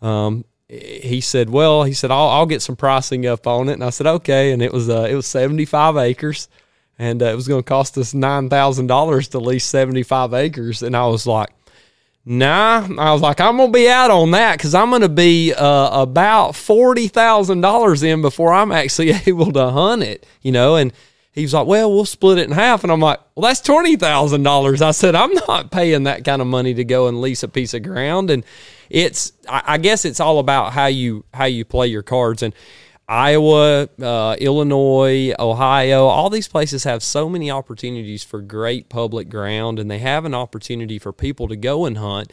um, 0.02 0.44
he 0.68 1.22
said, 1.22 1.50
"Well, 1.50 1.84
he 1.86 1.94
said 1.94 2.12
I'll, 2.12 2.28
I'll 2.28 2.46
get 2.46 2.62
some 2.62 2.76
pricing 2.76 3.26
up 3.26 3.48
on 3.48 3.70
it." 3.70 3.74
And 3.74 3.84
I 3.84 3.92
said, 3.92 4.08
"Okay." 4.08 4.52
And 4.52 4.62
it 4.62 4.74
was 4.74 4.90
uh, 4.90 5.08
it 5.10 5.16
was 5.16 5.26
75 5.26 5.96
acres, 5.96 6.50
and 7.00 7.24
uh, 7.24 7.28
it 7.28 7.36
was 7.36 7.48
going 7.48 7.64
to 7.64 7.68
cost 7.68 7.98
us 7.98 8.14
nine 8.14 8.50
thousand 8.50 8.88
dollars 8.88 9.30
to 9.30 9.40
lease 9.40 9.66
75 9.66 10.34
acres. 10.34 10.84
And 10.84 10.98
I 10.98 11.08
was 11.08 11.26
like, 11.26 11.52
Nah, 12.28 12.88
I 12.98 13.14
was 13.14 13.22
like, 13.22 13.40
I'm 13.40 13.58
gonna 13.58 13.72
be 13.72 13.88
out 13.88 14.10
on 14.10 14.32
that 14.32 14.58
because 14.58 14.74
I'm 14.74 14.90
gonna 14.90 15.08
be 15.08 15.54
uh, 15.54 16.02
about 16.02 16.56
forty 16.56 17.08
thousand 17.08 17.62
dollars 17.62 18.02
in 18.02 18.24
before 18.24 18.52
I'm 18.52 18.72
actually 18.72 19.12
able 19.28 19.52
to 19.52 19.70
hunt 19.70 20.02
it, 20.02 20.26
you 20.42 20.52
know. 20.52 20.76
And 20.76 20.92
he 21.36 21.42
was 21.42 21.54
like, 21.54 21.68
well, 21.68 21.92
we'll 21.92 22.06
split 22.06 22.38
it 22.38 22.48
in 22.48 22.54
half. 22.54 22.84
And 22.84 22.92
I'm 22.92 23.02
like, 23.02 23.20
well, 23.36 23.50
that's 23.50 23.62
$20,000. 23.62 24.82
I 24.82 24.92
said, 24.92 25.16
I'm 25.16 25.34
not 25.34 25.70
paying 25.70 26.04
that 26.04 26.24
kind 26.24 26.42
of 26.42 26.48
money 26.48 26.74
to 26.74 26.86
go 26.86 27.08
and 27.08 27.20
lease 27.20 27.44
a 27.44 27.50
piece 27.50 27.74
of 27.74 27.84
ground. 27.84 28.32
And 28.32 28.46
it's, 28.90 29.34
I 29.50 29.78
guess 29.78 30.06
it's 30.06 30.22
all 30.22 30.40
about 30.40 30.72
how 30.72 30.86
you, 30.86 31.26
how 31.34 31.44
you 31.44 31.66
play 31.66 31.88
your 31.88 32.04
cards. 32.04 32.42
And 32.42 32.56
Iowa, 33.10 33.90
uh, 34.02 34.38
Illinois, 34.40 35.34
Ohio, 35.38 36.06
all 36.06 36.30
these 36.30 36.48
places 36.48 36.86
have 36.86 37.04
so 37.04 37.28
many 37.28 37.52
opportunities 37.52 38.24
for 38.24 38.40
great 38.42 38.88
public 38.88 39.28
ground 39.28 39.78
and 39.78 39.92
they 39.92 40.00
have 40.00 40.24
an 40.24 40.34
opportunity 40.34 40.98
for 40.98 41.12
people 41.12 41.50
to 41.50 41.58
go 41.58 41.86
and 41.86 41.98
hunt. 41.98 42.32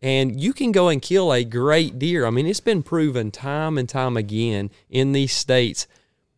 And 0.00 0.40
you 0.40 0.52
can 0.52 0.70
go 0.70 0.88
and 0.88 1.02
kill 1.02 1.32
a 1.32 1.42
great 1.42 1.98
deer. 1.98 2.24
I 2.24 2.30
mean, 2.30 2.46
it's 2.46 2.60
been 2.60 2.84
proven 2.84 3.32
time 3.32 3.76
and 3.78 3.88
time 3.88 4.16
again 4.16 4.70
in 4.88 5.10
these 5.10 5.32
states 5.32 5.88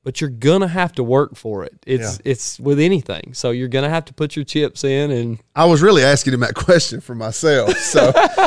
but 0.07 0.21
you're 0.21 0.31
gonna 0.31 0.69
have 0.69 0.93
to 0.93 1.03
work 1.03 1.35
for 1.35 1.65
it. 1.65 1.75
It's 1.85 2.21
yeah. 2.25 2.31
it's 2.31 2.61
with 2.61 2.79
anything. 2.79 3.35
So 3.35 3.51
you're 3.51 3.67
gonna 3.67 3.91
have 3.91 4.05
to 4.05 4.15
put 4.15 4.37
your 4.37 4.45
chips 4.45 4.85
in. 4.85 5.11
And 5.11 5.41
I 5.57 5.65
was 5.65 5.83
really 5.83 6.05
asking 6.05 6.33
him 6.33 6.41
that 6.41 6.55
question 6.55 7.01
for 7.01 7.17
myself. 7.17 7.77
So, 7.79 8.13
but 8.13 8.39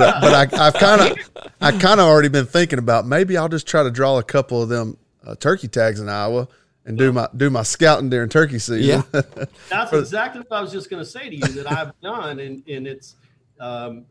uh, 0.00 0.18
but 0.20 0.32
I, 0.32 0.64
have 0.64 0.74
kind 0.74 1.00
of 1.00 1.18
I 1.60 1.72
kind 1.72 1.98
of 1.98 2.06
already 2.06 2.28
been 2.28 2.46
thinking 2.46 2.78
about 2.78 3.04
maybe 3.04 3.36
I'll 3.36 3.48
just 3.48 3.66
try 3.66 3.82
to 3.82 3.90
draw 3.90 4.18
a 4.18 4.22
couple 4.22 4.62
of 4.62 4.68
them 4.68 4.96
uh, 5.26 5.34
turkey 5.34 5.66
tags 5.66 5.98
in 5.98 6.08
Iowa 6.08 6.46
and 6.86 6.96
do 6.96 7.12
my 7.12 7.28
do 7.36 7.50
my 7.50 7.64
scouting 7.64 8.10
during 8.10 8.28
turkey 8.28 8.60
season. 8.60 9.02
Yeah, 9.12 9.20
that's 9.68 9.92
exactly 9.92 10.42
what 10.42 10.56
I 10.56 10.60
was 10.60 10.70
just 10.70 10.88
gonna 10.88 11.04
say 11.04 11.28
to 11.28 11.34
you 11.34 11.48
that 11.48 11.68
I've 11.68 12.00
done, 12.00 12.38
and 12.38 12.62
and 12.68 12.86
it's. 12.86 13.16
Um, 13.58 14.06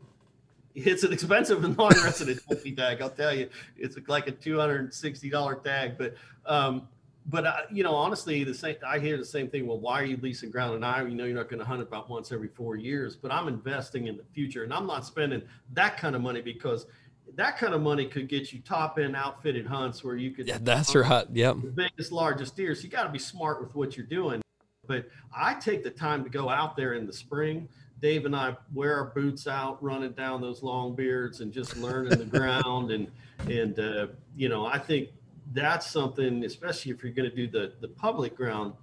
it's 0.74 1.02
an 1.02 1.12
expensive 1.12 1.64
and 1.64 1.76
non-resident 1.76 2.40
turkey 2.48 2.70
tag. 2.70 3.02
I'll 3.02 3.10
tell 3.10 3.34
you, 3.34 3.48
it's 3.76 3.96
like 4.06 4.28
a 4.28 4.30
two 4.30 4.60
hundred 4.60 4.82
and 4.82 4.94
sixty 4.94 5.28
dollar 5.28 5.56
tag. 5.56 5.98
But 5.98 6.14
um, 6.46 6.86
but 7.28 7.46
uh, 7.46 7.56
you 7.70 7.82
know, 7.82 7.94
honestly, 7.94 8.42
the 8.42 8.54
same. 8.54 8.76
I 8.86 8.98
hear 8.98 9.18
the 9.18 9.24
same 9.24 9.48
thing. 9.48 9.66
Well, 9.66 9.78
why 9.78 10.00
are 10.00 10.04
you 10.04 10.16
leasing 10.22 10.50
ground 10.50 10.76
in 10.76 10.82
Iowa? 10.82 11.08
You 11.08 11.14
know, 11.14 11.24
you're 11.24 11.36
not 11.36 11.50
going 11.50 11.60
to 11.60 11.64
hunt 11.64 11.82
about 11.82 12.08
once 12.08 12.32
every 12.32 12.48
four 12.48 12.76
years. 12.76 13.16
But 13.16 13.30
I'm 13.32 13.48
investing 13.48 14.06
in 14.06 14.16
the 14.16 14.24
future, 14.32 14.64
and 14.64 14.72
I'm 14.72 14.86
not 14.86 15.04
spending 15.04 15.42
that 15.74 15.98
kind 15.98 16.16
of 16.16 16.22
money 16.22 16.40
because 16.40 16.86
that 17.34 17.58
kind 17.58 17.74
of 17.74 17.82
money 17.82 18.06
could 18.06 18.28
get 18.28 18.52
you 18.52 18.60
top 18.60 18.98
end 18.98 19.14
outfitted 19.14 19.66
hunts 19.66 20.02
where 20.02 20.16
you 20.16 20.30
could. 20.30 20.48
Yeah, 20.48 20.58
that's 20.60 20.94
right. 20.94 21.26
Yep. 21.30 21.56
The 21.62 21.68
biggest, 21.68 22.12
largest 22.12 22.56
deer. 22.56 22.74
So 22.74 22.82
you 22.82 22.88
got 22.88 23.04
to 23.04 23.10
be 23.10 23.18
smart 23.18 23.60
with 23.60 23.74
what 23.74 23.96
you're 23.96 24.06
doing. 24.06 24.40
But 24.86 25.10
I 25.36 25.52
take 25.52 25.84
the 25.84 25.90
time 25.90 26.24
to 26.24 26.30
go 26.30 26.48
out 26.48 26.76
there 26.76 26.94
in 26.94 27.06
the 27.06 27.12
spring. 27.12 27.68
Dave 28.00 28.24
and 28.24 28.34
I 28.34 28.56
wear 28.72 28.96
our 28.96 29.06
boots 29.06 29.46
out, 29.46 29.82
running 29.82 30.12
down 30.12 30.40
those 30.40 30.62
long 30.62 30.94
beards 30.94 31.40
and 31.40 31.52
just 31.52 31.76
learning 31.76 32.18
the 32.18 32.24
ground. 32.38 32.90
And 32.90 33.10
and 33.40 33.78
uh, 33.78 34.06
you 34.34 34.48
know, 34.48 34.64
I 34.64 34.78
think 34.78 35.10
that's 35.52 35.90
something, 35.90 36.44
especially 36.44 36.92
if 36.92 37.02
you're 37.02 37.12
going 37.12 37.30
to 37.30 37.34
do 37.34 37.48
the 37.48 37.74
the 37.80 37.88
public 37.88 38.36
ground 38.36 38.74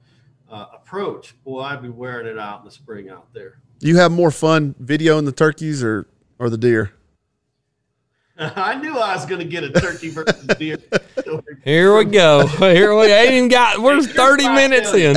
uh, 0.49 0.67
approach. 0.73 1.35
Boy, 1.43 1.61
I'd 1.61 1.81
be 1.81 1.89
wearing 1.89 2.27
it 2.27 2.37
out 2.37 2.59
in 2.59 2.65
the 2.65 2.71
spring 2.71 3.09
out 3.09 3.33
there. 3.33 3.59
You 3.79 3.97
have 3.97 4.11
more 4.11 4.31
fun 4.31 4.75
videoing 4.81 5.25
the 5.25 5.31
turkeys 5.31 5.83
or 5.83 6.07
or 6.39 6.49
the 6.49 6.57
deer? 6.57 6.93
I 8.37 8.75
knew 8.75 8.97
I 8.97 9.15
was 9.15 9.25
going 9.25 9.39
to 9.39 9.45
get 9.45 9.63
a 9.63 9.71
turkey 9.71 10.09
versus 10.09 10.45
deer. 10.57 10.77
Here 11.63 11.95
we 11.95 12.05
go. 12.05 12.45
Here 12.47 12.97
we 12.97 13.05
ain't 13.05 13.33
even 13.33 13.49
got. 13.49 13.79
We're 13.79 14.01
thirty 14.01 14.47
minutes 14.47 14.93
in. 14.93 15.15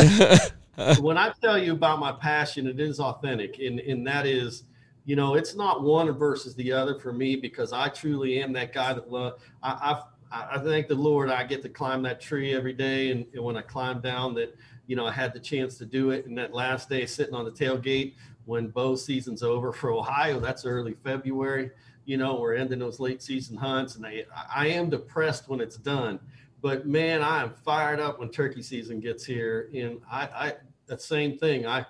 when 1.02 1.18
I 1.18 1.32
tell 1.42 1.58
you 1.58 1.72
about 1.72 1.98
my 1.98 2.12
passion, 2.12 2.66
it 2.66 2.78
is 2.78 3.00
authentic, 3.00 3.58
and 3.58 3.80
and 3.80 4.06
that 4.06 4.26
is 4.26 4.64
you 5.08 5.16
know, 5.16 5.36
it's 5.36 5.56
not 5.56 5.82
one 5.82 6.12
versus 6.12 6.54
the 6.54 6.70
other 6.70 6.98
for 6.98 7.14
me 7.14 7.34
because 7.34 7.72
I 7.72 7.88
truly 7.88 8.42
am 8.42 8.52
that 8.52 8.74
guy 8.74 8.92
that 8.92 9.10
love. 9.10 9.40
I, 9.62 9.78
I've 9.80 10.02
I, 10.30 10.58
thank 10.58 10.88
the 10.88 10.94
Lord 10.94 11.30
I 11.30 11.44
get 11.44 11.62
to 11.62 11.68
climb 11.68 12.02
that 12.02 12.20
tree 12.20 12.54
every 12.54 12.72
day. 12.72 13.10
And, 13.10 13.26
and, 13.34 13.42
when 13.42 13.56
I 13.56 13.62
climb 13.62 14.00
down 14.00 14.34
that, 14.34 14.56
you 14.86 14.96
know, 14.96 15.06
I 15.06 15.12
had 15.12 15.32
the 15.32 15.40
chance 15.40 15.78
to 15.78 15.86
do 15.86 16.10
it. 16.10 16.26
And 16.26 16.36
that 16.38 16.52
last 16.52 16.88
day 16.88 17.06
sitting 17.06 17.34
on 17.34 17.44
the 17.44 17.50
tailgate 17.50 18.14
when 18.44 18.68
bow 18.68 18.96
season's 18.96 19.42
over 19.42 19.72
for 19.72 19.92
Ohio, 19.92 20.40
that's 20.40 20.64
early 20.64 20.94
February, 21.04 21.70
you 22.06 22.16
know, 22.16 22.36
we're 22.36 22.54
ending 22.54 22.78
those 22.78 22.98
late 22.98 23.22
season 23.22 23.56
hunts 23.56 23.96
and 23.96 24.06
I, 24.06 24.24
I 24.54 24.68
am 24.68 24.88
depressed 24.88 25.48
when 25.48 25.60
it's 25.60 25.76
done, 25.76 26.18
but 26.62 26.86
man, 26.86 27.22
I 27.22 27.42
am 27.42 27.50
fired 27.50 28.00
up 28.00 28.18
when 28.18 28.30
turkey 28.30 28.62
season 28.62 29.00
gets 29.00 29.26
here. 29.26 29.68
And 29.74 30.00
I, 30.10 30.22
I, 30.22 30.52
that 30.86 31.02
same 31.02 31.36
thing. 31.36 31.66
I, 31.66 31.84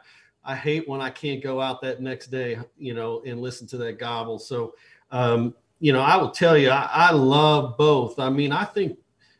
I 0.44 0.56
hate 0.56 0.88
when 0.88 1.00
I 1.00 1.10
can't 1.10 1.42
go 1.42 1.60
out 1.60 1.80
that 1.82 2.00
next 2.00 2.28
day, 2.28 2.58
you 2.76 2.94
know, 2.94 3.22
and 3.24 3.40
listen 3.40 3.66
to 3.68 3.76
that 3.78 4.00
gobble. 4.00 4.40
So, 4.40 4.74
um, 5.12 5.54
you 5.80 5.92
know, 5.92 6.00
I 6.00 6.16
will 6.16 6.30
tell 6.30 6.56
you, 6.56 6.70
I, 6.70 6.88
I 6.92 7.12
love 7.12 7.76
both. 7.76 8.18
I 8.18 8.30
mean, 8.30 8.52
I 8.52 8.64
think 8.64 8.98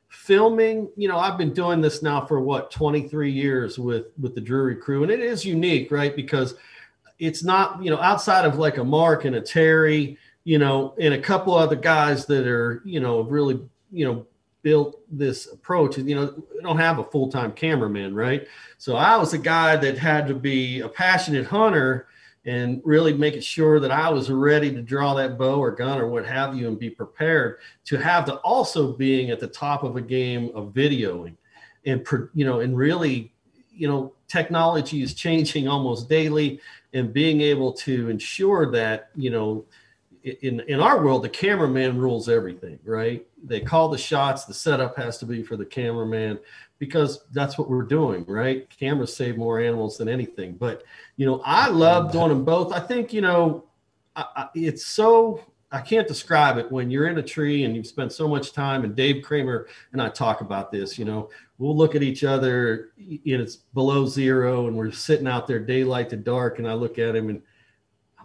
filming, 0.09 0.89
you 0.97 1.09
know, 1.09 1.19
I've 1.19 1.39
been 1.39 1.53
doing 1.53 1.81
this 1.81 2.03
now 2.03 2.25
for 2.25 2.41
what 2.41 2.71
23 2.71 3.31
years 3.31 3.79
with 3.79 4.07
with 4.21 4.35
the 4.35 4.41
Drury 4.41 4.77
crew, 4.77 5.03
and 5.03 5.13
it 5.13 5.21
is 5.21 5.45
unique, 5.45 5.91
right? 5.91 6.15
Because 6.15 6.55
it's 7.19 7.43
not, 7.43 7.83
you 7.83 7.91
know, 7.91 7.99
outside 7.99 8.45
of 8.45 8.59
like 8.59 8.79
a 8.79 8.85
Mark 8.85 9.25
and 9.25 9.37
a 9.37 9.41
Terry, 9.41 10.17
you 10.45 10.59
know, 10.59 10.95
and 11.01 11.15
a 11.15 11.21
couple 11.21 11.55
other 11.55 11.77
guys 11.77 12.27
that 12.27 12.47
are, 12.47 12.83
you 12.85 13.01
know, 13.01 13.23
really, 13.23 13.61
you 13.91 14.05
know, 14.05 14.27
built 14.63 15.01
this 15.11 15.47
approach. 15.47 15.99
You 15.99 16.15
know, 16.15 16.45
don't 16.63 16.79
have 16.79 16.99
a 16.99 17.05
full 17.05 17.31
time 17.31 17.53
cameraman, 17.53 18.15
right? 18.15 18.47
So 18.79 18.97
I 18.97 19.17
was 19.17 19.35
a 19.35 19.39
guy 19.39 19.77
that 19.77 19.99
had 19.99 20.29
to 20.29 20.35
be 20.35 20.81
a 20.81 20.89
passionate 20.89 21.47
hunter 21.47 22.07
and 22.49 22.81
really 22.83 23.13
making 23.13 23.43
sure 23.43 23.79
that 23.79 23.91
I 23.91 24.09
was 24.09 24.31
ready 24.31 24.73
to 24.73 24.81
draw 24.81 25.13
that 25.15 25.37
bow 25.37 25.61
or 25.61 25.71
gun 25.71 26.01
or 26.01 26.09
what 26.09 26.25
have 26.25 26.57
you 26.57 26.67
and 26.67 26.79
be 26.79 26.89
prepared 26.89 27.59
to 27.85 27.99
have 27.99 28.25
the 28.25 28.37
also 28.37 28.95
being 28.95 29.31
at 29.31 29.39
the 29.39 29.47
top 29.47 29.83
of 29.83 29.97
a 29.97 30.01
game 30.01 30.51
of 30.55 30.73
videoing 30.73 31.35
and 31.85 32.07
you 32.33 32.47
know 32.47 32.61
and 32.61 32.75
really 32.75 33.35
you 33.71 33.87
know 33.87 34.15
technology 34.29 35.03
is 35.03 35.13
changing 35.13 35.69
almost 35.69 36.09
daily 36.09 36.59
and 36.95 37.13
being 37.13 37.43
able 37.43 37.71
to 37.75 38.09
ensure 38.09 38.71
that 38.73 39.11
you 39.15 39.29
know 39.29 39.63
in 40.25 40.61
in 40.61 40.81
our 40.81 41.05
world 41.05 41.23
the 41.23 41.29
cameraman 41.29 41.99
rules 41.99 42.31
everything 42.31 42.79
right? 42.83 43.27
They 43.45 43.61
call 43.61 43.91
the 43.91 43.99
shots 43.99 44.47
the 44.47 44.55
setup 44.55 44.97
has 44.97 45.19
to 45.19 45.27
be 45.27 45.43
for 45.43 45.59
the 45.59 45.67
cameraman 45.67 46.39
because 46.79 47.25
that's 47.33 47.59
what 47.59 47.69
we're 47.69 47.83
doing, 47.83 48.25
right? 48.27 48.69
Cameras 48.71 49.15
save 49.15 49.37
more 49.37 49.61
animals 49.61 49.99
than 49.99 50.09
anything. 50.09 50.53
But 50.55 50.85
you 51.17 51.27
know, 51.27 51.41
I 51.45 51.69
love 51.69 52.13
doing 52.13 52.29
them 52.29 52.45
both. 52.45 52.73
I 52.73 52.81
think 52.81 53.13
you 53.13 53.21
know, 53.21 53.65
I, 54.17 54.25
I, 54.37 54.49
it's 54.55 54.87
so 54.87 55.43
I 55.71 55.81
can't 55.81 56.09
describe 56.09 56.57
it 56.57 56.71
when 56.73 56.91
you're 56.91 57.09
in 57.09 57.19
a 57.19 57.23
tree 57.23 57.65
and 57.65 57.77
you've 57.77 57.87
spent 57.87 58.13
so 58.13 58.27
much 58.27 58.53
time. 58.53 58.85
And 58.85 58.97
Dave 58.97 59.23
Kramer 59.23 59.67
and 59.93 60.01
I 60.01 60.09
talk 60.09 60.41
about 60.41 60.73
this. 60.73 60.99
You 60.99 61.05
know, 61.05 61.31
we'll 61.59 61.77
look 61.77 61.95
at 61.95 62.03
each 62.03 62.25
other 62.25 62.91
and 62.99 63.21
it's 63.25 63.57
below 63.57 64.07
zero, 64.07 64.67
and 64.67 64.77
we're 64.77 64.93
sitting 64.93 65.27
out 65.27 65.47
there 65.47 65.59
daylight 65.59 66.11
to 66.11 66.17
dark, 66.17 66.59
and 66.59 66.69
I 66.69 66.75
look 66.75 66.99
at 66.99 67.17
him 67.17 67.29
and 67.29 67.43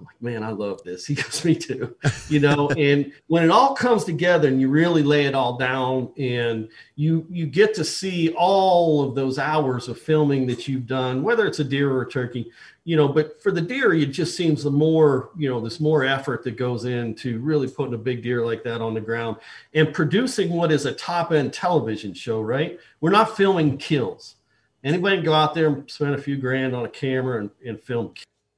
I'm 0.04 0.08
like, 0.08 0.22
man, 0.22 0.44
I 0.44 0.50
love 0.50 0.84
this. 0.84 1.06
He 1.14 1.16
goes, 1.16 1.46
me 1.46 1.56
too. 1.56 1.96
You 2.28 2.40
know, 2.40 2.70
and 2.72 3.14
when 3.28 3.44
it 3.44 3.52
all 3.52 3.74
comes 3.74 4.04
together 4.04 4.48
and 4.48 4.60
you 4.60 4.68
really 4.68 5.04
lay 5.04 5.26
it 5.26 5.36
all 5.36 5.58
down 5.58 6.12
and 6.18 6.70
you 6.96 7.26
you 7.30 7.46
get 7.46 7.74
to 7.76 7.86
see 7.86 8.34
all 8.38 9.02
of 9.04 9.16
those 9.16 9.40
hours 9.40 9.88
of 9.88 10.00
filming 10.00 10.46
that 10.48 10.68
you've 10.68 10.88
done, 10.88 11.24
whether 11.24 11.48
it's 11.48 11.60
a 11.60 11.64
deer 11.64 11.92
or 11.92 12.02
a 12.02 12.10
turkey, 12.10 12.52
you 12.84 12.98
know, 12.98 13.08
but 13.08 13.42
for 13.42 13.52
the 13.52 13.62
deer, 13.62 13.94
it 13.94 14.08
just 14.08 14.36
seems 14.36 14.64
the 14.64 14.72
more, 14.72 15.30
you 15.38 15.50
know, 15.50 15.62
there's 15.62 15.80
more 15.80 16.04
effort 16.04 16.44
that 16.44 16.58
goes 16.58 16.84
into 16.84 17.40
really 17.40 17.70
putting 17.70 17.94
a 17.94 17.98
big 17.98 18.22
deer 18.22 18.46
like 18.46 18.64
that 18.64 18.82
on 18.82 18.94
the 18.94 19.02
ground 19.02 19.38
and 19.74 19.94
producing 19.94 20.50
what 20.50 20.72
is 20.72 20.86
a 20.86 20.94
top 20.94 21.32
end 21.32 21.54
television 21.54 22.14
show, 22.14 22.42
right? 22.42 22.80
We're 23.00 23.12
not 23.12 23.38
filming 23.38 23.78
kills. 23.78 24.36
Anybody 24.84 25.18
can 25.18 25.26
go 25.26 25.34
out 25.34 25.54
there 25.54 25.68
and 25.68 25.90
spend 25.90 26.16
a 26.16 26.22
few 26.22 26.36
grand 26.36 26.76
on 26.76 26.86
a 26.86 26.90
camera 26.90 27.40
and, 27.40 27.50
and 27.66 27.80
film 27.80 28.14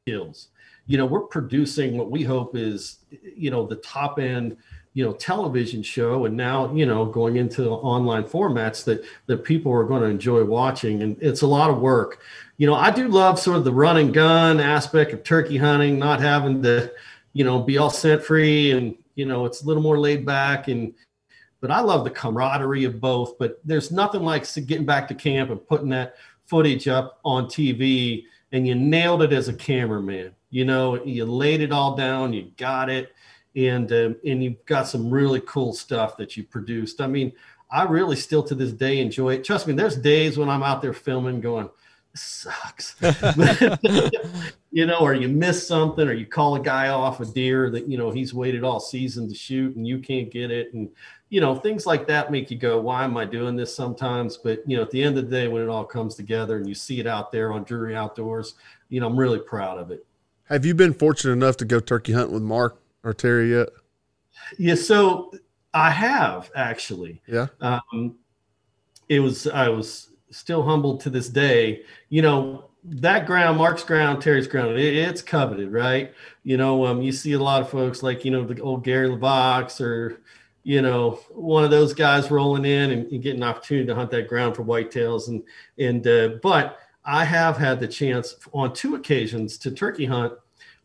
kills 0.08 0.48
you 0.88 0.98
know, 0.98 1.06
we're 1.06 1.22
producing 1.22 1.98
what 1.98 2.12
we 2.12 2.24
hope 2.24 2.56
is, 2.56 3.00
you 3.36 3.50
know, 3.50 3.66
the 3.66 3.78
top 3.78 4.20
end, 4.20 4.58
you 4.94 5.04
know, 5.04 5.14
television 5.14 5.84
show, 5.84 6.26
and 6.26 6.38
now, 6.38 6.74
you 6.74 6.86
know, 6.86 7.06
going 7.06 7.36
into 7.38 7.70
online 7.70 8.24
formats 8.24 8.84
that 8.86 9.04
that 9.26 9.44
people 9.44 9.72
are 9.72 9.84
going 9.84 10.02
to 10.02 10.08
enjoy 10.08 10.44
watching, 10.44 11.02
and 11.02 11.18
it's 11.22 11.42
a 11.42 11.48
lot 11.48 11.70
of 11.70 11.80
work. 11.80 12.22
You 12.58 12.68
know, 12.68 12.76
I 12.76 12.92
do 12.92 13.08
love 13.08 13.40
sort 13.40 13.58
of 13.58 13.66
the 13.66 13.74
run 13.74 13.98
and 13.98 14.14
gun 14.14 14.60
aspect 14.60 15.12
of 15.12 15.24
turkey 15.24 15.58
hunting, 15.58 16.00
not 16.00 16.22
having 16.22 16.62
to, 16.64 16.92
you 17.34 17.44
know, 17.44 17.60
be 17.62 17.78
all 17.78 17.90
scent 17.90 18.24
free, 18.24 18.72
and 18.72 18.96
you 19.16 19.26
know, 19.26 19.46
it's 19.46 19.64
a 19.64 19.66
little 19.66 19.84
more 19.84 20.00
laid 20.00 20.26
back 20.26 20.68
and 20.68 20.94
but 21.62 21.72
I 21.72 21.80
love 21.80 22.04
the 22.04 22.12
camaraderie 22.12 22.84
of 22.84 23.02
both. 23.02 23.40
But 23.40 23.60
there's 23.66 23.92
nothing 23.92 24.22
like 24.22 24.46
getting 24.68 24.86
back 24.86 25.08
to 25.08 25.16
camp 25.16 25.50
and 25.50 25.66
putting 25.66 25.90
that 25.90 26.16
footage 26.46 26.88
up 26.88 27.20
on 27.26 27.46
TV 27.46 28.26
and 28.52 28.68
you 28.68 28.76
nailed 28.76 29.24
it 29.24 29.34
as 29.34 29.48
a 29.48 29.54
cameraman. 29.54 30.34
You 30.56 30.64
know, 30.64 31.04
you 31.04 31.26
laid 31.26 31.60
it 31.60 31.74
all 31.74 31.98
down, 31.98 32.32
you 32.32 32.50
got 32.56 32.90
it, 32.90 33.14
and 33.58 33.92
um, 33.92 34.16
and 34.26 34.42
you've 34.42 34.66
got 34.66 34.88
some 34.88 35.12
really 35.12 35.42
cool 35.42 35.74
stuff 35.74 36.16
that 36.16 36.38
you 36.38 36.46
produced. 36.46 37.02
I 37.02 37.08
mean, 37.08 37.34
I 37.70 37.84
really 37.84 38.16
still 38.16 38.42
to 38.44 38.56
this 38.56 38.72
day 38.72 39.00
enjoy 39.00 39.34
it. 39.34 39.44
Trust 39.44 39.68
me, 39.68 39.74
there's 39.74 39.98
days 39.98 40.38
when 40.38 40.48
I'm 40.48 40.64
out 40.64 40.82
there 40.82 40.94
filming, 40.94 41.42
going, 41.42 41.70
"This 42.14 42.22
sucks," 42.22 42.96
you 44.72 44.86
know, 44.86 45.00
or 45.00 45.14
you 45.14 45.28
miss 45.28 45.68
something, 45.68 46.08
or 46.08 46.14
you 46.14 46.26
call 46.26 46.56
a 46.56 46.62
guy 46.62 46.88
off 46.88 47.20
a 47.20 47.26
deer 47.26 47.70
that 47.72 47.90
you 47.90 47.98
know 47.98 48.10
he's 48.10 48.34
waited 48.34 48.64
all 48.64 48.80
season 48.80 49.28
to 49.28 49.36
shoot, 49.36 49.76
and 49.76 49.86
you 49.86 50.00
can't 50.00 50.32
get 50.32 50.52
it, 50.52 50.74
and 50.74 50.90
you 51.28 51.42
know 51.42 51.54
things 51.54 51.86
like 51.86 52.08
that 52.08 52.32
make 52.32 52.50
you 52.50 52.58
go, 52.58 52.80
"Why 52.80 53.04
am 53.04 53.18
I 53.18 53.26
doing 53.26 53.58
this?" 53.58 53.76
Sometimes, 53.76 54.38
but 54.38 54.64
you 54.66 54.78
know, 54.78 54.84
at 54.84 54.92
the 54.92 55.04
end 55.04 55.18
of 55.18 55.30
the 55.30 55.36
day, 55.36 55.50
when 55.50 55.64
it 55.64 55.68
all 55.68 55.84
comes 55.84 56.16
together 56.16 56.56
and 56.56 56.70
you 56.70 56.76
see 56.76 57.02
it 57.02 57.08
out 57.08 57.34
there 57.34 57.52
on 57.52 57.66
Drury 57.66 57.94
Outdoors, 57.94 58.54
you 58.88 59.02
know, 59.02 59.08
I'm 59.08 59.20
really 59.20 59.40
proud 59.40 59.80
of 59.80 59.92
it. 59.92 60.06
Have 60.46 60.66
you 60.66 60.76
been 60.76 60.94
fortunate 60.94 61.34
enough 61.34 61.58
to 61.58 61.66
go 61.66 61.80
turkey 61.80 62.14
hunting 62.14 62.34
with 62.34 62.44
Mark 62.44 62.80
or 63.04 63.14
Terry 63.14 63.52
yet? 63.52 63.70
Yeah, 64.58 64.76
so 64.76 65.32
I 65.74 65.90
have 65.90 66.52
actually. 66.56 67.22
Yeah. 67.28 67.48
Um, 67.62 68.16
it 69.10 69.20
was 69.20 69.48
I 69.48 69.70
was 69.70 70.10
still 70.32 70.64
humbled 70.64 71.02
to 71.02 71.10
this 71.10 71.30
day. 71.30 71.84
You 72.10 72.22
know 72.22 72.66
that 72.84 73.26
ground, 73.26 73.58
Mark's 73.58 73.84
ground, 73.84 74.22
Terry's 74.22 74.48
ground, 74.48 74.78
it, 74.78 74.96
it's 74.96 75.22
coveted, 75.22 75.72
right? 75.72 76.14
You 76.44 76.58
know, 76.58 76.86
um, 76.86 77.02
you 77.02 77.12
see 77.12 77.34
a 77.34 77.40
lot 77.40 77.62
of 77.62 77.70
folks 77.70 78.04
like 78.04 78.24
you 78.24 78.32
know 78.32 78.46
the 78.46 78.62
old 78.62 78.84
Gary 78.84 79.10
LeVox 79.10 79.82
or 79.82 80.22
you 80.64 80.82
know 80.82 81.20
one 81.30 81.64
of 81.64 81.72
those 81.72 81.94
guys 81.94 82.30
rolling 82.30 82.66
in 82.66 82.92
and, 82.92 83.12
and 83.12 83.24
getting 83.24 83.42
an 83.42 83.50
opportunity 83.50 83.88
to 83.88 83.96
hunt 83.96 84.12
that 84.12 84.28
ground 84.28 84.56
for 84.56 84.64
whitetails 84.64 85.28
and 85.28 85.44
and 85.80 86.06
uh, 86.08 86.38
but 86.42 86.78
I 87.06 87.24
have 87.24 87.58
had 87.58 87.80
the 87.80 87.88
chance 87.88 88.36
on 88.54 88.74
two 88.74 88.96
occasions 88.96 89.58
to 89.60 89.72
turkey 89.72 90.06
hunt 90.06 90.34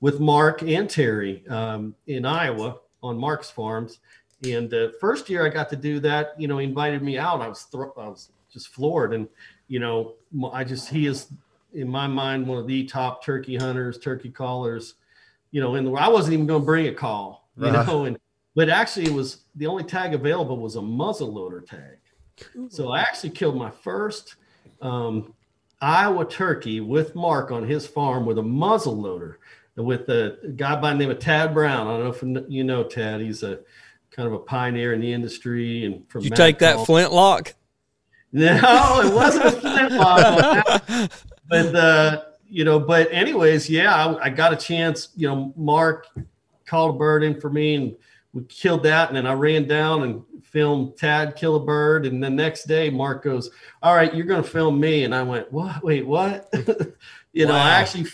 with 0.00 0.20
Mark 0.20 0.62
and 0.62 0.88
Terry 0.88 1.46
um, 1.48 1.94
in 2.06 2.24
Iowa 2.24 2.78
on 3.02 3.16
Mark's 3.16 3.50
farms. 3.50 4.00
And 4.44 4.68
the 4.70 4.94
first 5.00 5.28
year 5.28 5.44
I 5.44 5.48
got 5.48 5.68
to 5.70 5.76
do 5.76 6.00
that, 6.00 6.34
you 6.38 6.48
know, 6.48 6.58
he 6.58 6.66
invited 6.66 7.02
me 7.02 7.18
out. 7.18 7.40
I 7.40 7.48
was 7.48 7.66
th- 7.66 7.92
I 7.96 8.08
was 8.08 8.30
just 8.52 8.68
floored, 8.68 9.12
and 9.12 9.28
you 9.68 9.80
know, 9.80 10.14
I 10.52 10.64
just 10.64 10.88
he 10.88 11.06
is 11.06 11.28
in 11.74 11.88
my 11.88 12.06
mind 12.06 12.46
one 12.46 12.58
of 12.58 12.66
the 12.66 12.84
top 12.86 13.22
turkey 13.22 13.56
hunters, 13.56 13.98
turkey 13.98 14.30
callers. 14.30 14.94
You 15.50 15.60
know, 15.60 15.74
and 15.74 15.96
I 15.98 16.08
wasn't 16.08 16.34
even 16.34 16.46
going 16.46 16.62
to 16.62 16.66
bring 16.66 16.86
a 16.86 16.94
call, 16.94 17.48
you 17.56 17.66
uh-huh. 17.66 17.92
know, 17.92 18.04
and 18.04 18.18
but 18.54 18.68
actually 18.68 19.06
it 19.06 19.12
was 19.12 19.44
the 19.56 19.66
only 19.66 19.84
tag 19.84 20.14
available 20.14 20.56
was 20.58 20.76
a 20.76 20.82
muzzle 20.82 21.32
loader 21.32 21.60
tag. 21.60 21.98
So 22.70 22.90
I 22.90 23.00
actually 23.00 23.30
killed 23.30 23.56
my 23.56 23.70
first 23.70 24.36
um, 24.80 25.34
Iowa 25.80 26.24
turkey 26.26 26.80
with 26.80 27.14
Mark 27.14 27.50
on 27.50 27.66
his 27.66 27.86
farm 27.86 28.26
with 28.26 28.38
a 28.38 28.42
muzzle 28.42 28.96
loader 28.96 29.38
with 29.76 30.08
a 30.08 30.52
guy 30.56 30.78
by 30.80 30.92
the 30.92 30.98
name 30.98 31.10
of 31.10 31.18
Tad 31.18 31.54
Brown. 31.54 31.86
I 31.86 31.90
don't 31.98 32.24
know 32.24 32.40
if 32.40 32.50
you 32.50 32.64
know 32.64 32.84
Tad. 32.84 33.20
He's 33.20 33.42
a 33.42 33.60
kind 34.10 34.26
of 34.26 34.32
a 34.32 34.38
pioneer 34.38 34.92
in 34.92 35.00
the 35.00 35.12
industry. 35.12 35.84
And 35.84 36.08
from 36.08 36.22
you 36.22 36.30
take 36.30 36.58
that 36.58 36.84
flintlock? 36.86 37.54
No, 38.32 39.00
it 39.04 39.12
wasn't 39.12 39.46
a 39.46 39.50
flintlock. 39.50 41.10
but 41.48 41.74
uh, 41.74 42.22
you 42.48 42.62
know, 42.62 42.78
but 42.78 43.08
anyways, 43.10 43.68
yeah, 43.68 43.92
I, 43.92 44.26
I, 44.26 44.30
got 44.30 44.52
a 44.52 44.56
chance. 44.56 45.08
You 45.16 45.26
know, 45.26 45.52
Mark 45.56 46.06
called 46.64 46.94
a 46.94 46.98
bird 46.98 47.24
in 47.24 47.40
for 47.40 47.50
me, 47.50 47.74
and 47.74 47.96
we 48.32 48.44
killed 48.44 48.84
that. 48.84 49.08
And 49.08 49.16
then 49.16 49.26
I 49.26 49.32
ran 49.32 49.66
down 49.66 50.04
and 50.04 50.22
film 50.51 50.92
Tad 50.96 51.36
kill 51.36 51.57
a 51.57 51.61
bird, 51.61 52.07
and 52.07 52.22
the 52.22 52.30
next 52.30 52.64
day 52.64 52.90
Mark 52.90 53.24
goes, 53.24 53.51
"All 53.82 53.94
right, 53.94 54.14
you're 54.14 54.26
going 54.26 54.42
to 54.42 54.48
film 54.48 54.80
me," 54.80 55.05
and 55.05 55.14
I 55.14 55.22
went, 55.22 55.51
"What? 55.53 55.82
Wait, 55.82 56.07
what?" 56.07 56.48
you 57.32 57.46
wow. 57.46 57.53
know, 57.53 57.59
I 57.59 57.70
actually 57.70 58.07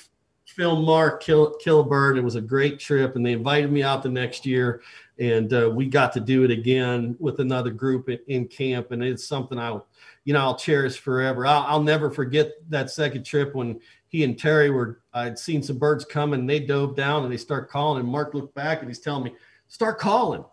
filmed 0.56 0.86
Mark 0.86 1.22
kill 1.22 1.54
kill 1.56 1.80
a 1.80 1.84
bird. 1.84 2.16
It 2.16 2.24
was 2.24 2.34
a 2.34 2.40
great 2.40 2.78
trip, 2.80 3.16
and 3.16 3.24
they 3.24 3.32
invited 3.32 3.70
me 3.70 3.82
out 3.82 4.02
the 4.02 4.08
next 4.08 4.46
year, 4.46 4.80
and 5.18 5.52
uh, 5.52 5.70
we 5.72 5.86
got 5.86 6.12
to 6.14 6.20
do 6.20 6.44
it 6.44 6.50
again 6.50 7.16
with 7.18 7.40
another 7.40 7.70
group 7.70 8.08
in, 8.08 8.18
in, 8.26 8.48
camp, 8.48 8.90
and 8.90 9.02
it's 9.02 9.26
something 9.26 9.58
I'll, 9.58 9.86
you 10.24 10.32
know, 10.32 10.40
I'll 10.40 10.56
cherish 10.56 10.98
forever. 10.98 11.46
I'll, 11.46 11.62
I'll 11.62 11.82
never 11.82 12.10
forget 12.10 12.52
that 12.70 12.90
second 12.90 13.24
trip 13.24 13.54
when 13.54 13.80
he 14.08 14.24
and 14.24 14.38
Terry 14.38 14.70
were. 14.70 15.00
I'd 15.12 15.38
seen 15.38 15.62
some 15.62 15.78
birds 15.78 16.04
coming, 16.04 16.40
and 16.40 16.50
they 16.50 16.60
dove 16.60 16.96
down 16.96 17.24
and 17.24 17.32
they 17.32 17.36
start 17.36 17.70
calling, 17.70 18.00
and 18.00 18.08
Mark 18.08 18.34
looked 18.34 18.54
back 18.54 18.80
and 18.80 18.88
he's 18.88 19.00
telling 19.00 19.24
me, 19.24 19.34
"Start 19.68 19.98
calling." 19.98 20.44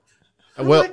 Well, 0.58 0.88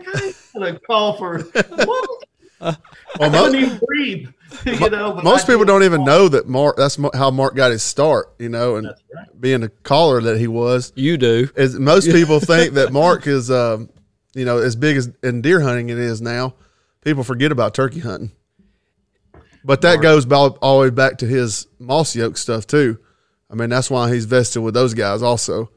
I 0.62 0.72
call 0.86 1.16
for 1.16 1.38
what? 1.38 2.26
well, 2.60 2.76
I 3.20 3.28
most, 3.28 3.54
even 3.54 3.80
breathe. 3.86 4.28
You 4.66 4.90
know, 4.90 5.14
most 5.22 5.46
people 5.46 5.64
don't 5.64 5.82
even 5.82 6.04
know 6.04 6.28
that 6.28 6.48
Mark. 6.48 6.76
That's 6.76 6.98
how 7.14 7.30
Mark 7.30 7.54
got 7.54 7.70
his 7.70 7.82
start. 7.82 8.34
You 8.38 8.48
know, 8.48 8.76
and 8.76 8.86
right. 8.86 9.40
being 9.40 9.62
a 9.62 9.68
caller 9.68 10.20
that 10.22 10.38
he 10.38 10.46
was. 10.46 10.92
You 10.94 11.16
do. 11.16 11.48
Is 11.56 11.78
most 11.78 12.10
people 12.10 12.40
think 12.40 12.74
that 12.74 12.92
Mark 12.92 13.26
is, 13.26 13.50
um, 13.50 13.88
you 14.34 14.44
know, 14.44 14.58
as 14.58 14.76
big 14.76 14.96
as 14.96 15.10
in 15.22 15.40
deer 15.40 15.60
hunting 15.60 15.88
it 15.88 15.98
is 15.98 16.20
now. 16.20 16.54
People 17.02 17.24
forget 17.24 17.50
about 17.50 17.72
turkey 17.72 18.00
hunting, 18.00 18.32
but 19.64 19.80
that 19.80 19.94
Mark. 19.94 20.02
goes 20.02 20.30
all, 20.30 20.58
all 20.60 20.80
the 20.80 20.86
way 20.86 20.90
back 20.90 21.16
to 21.18 21.26
his 21.26 21.66
Mossy 21.78 22.20
Oak 22.20 22.36
stuff 22.36 22.66
too. 22.66 22.98
I 23.50 23.54
mean, 23.54 23.70
that's 23.70 23.90
why 23.90 24.12
he's 24.12 24.26
vested 24.26 24.62
with 24.62 24.74
those 24.74 24.92
guys 24.92 25.22
also 25.22 25.70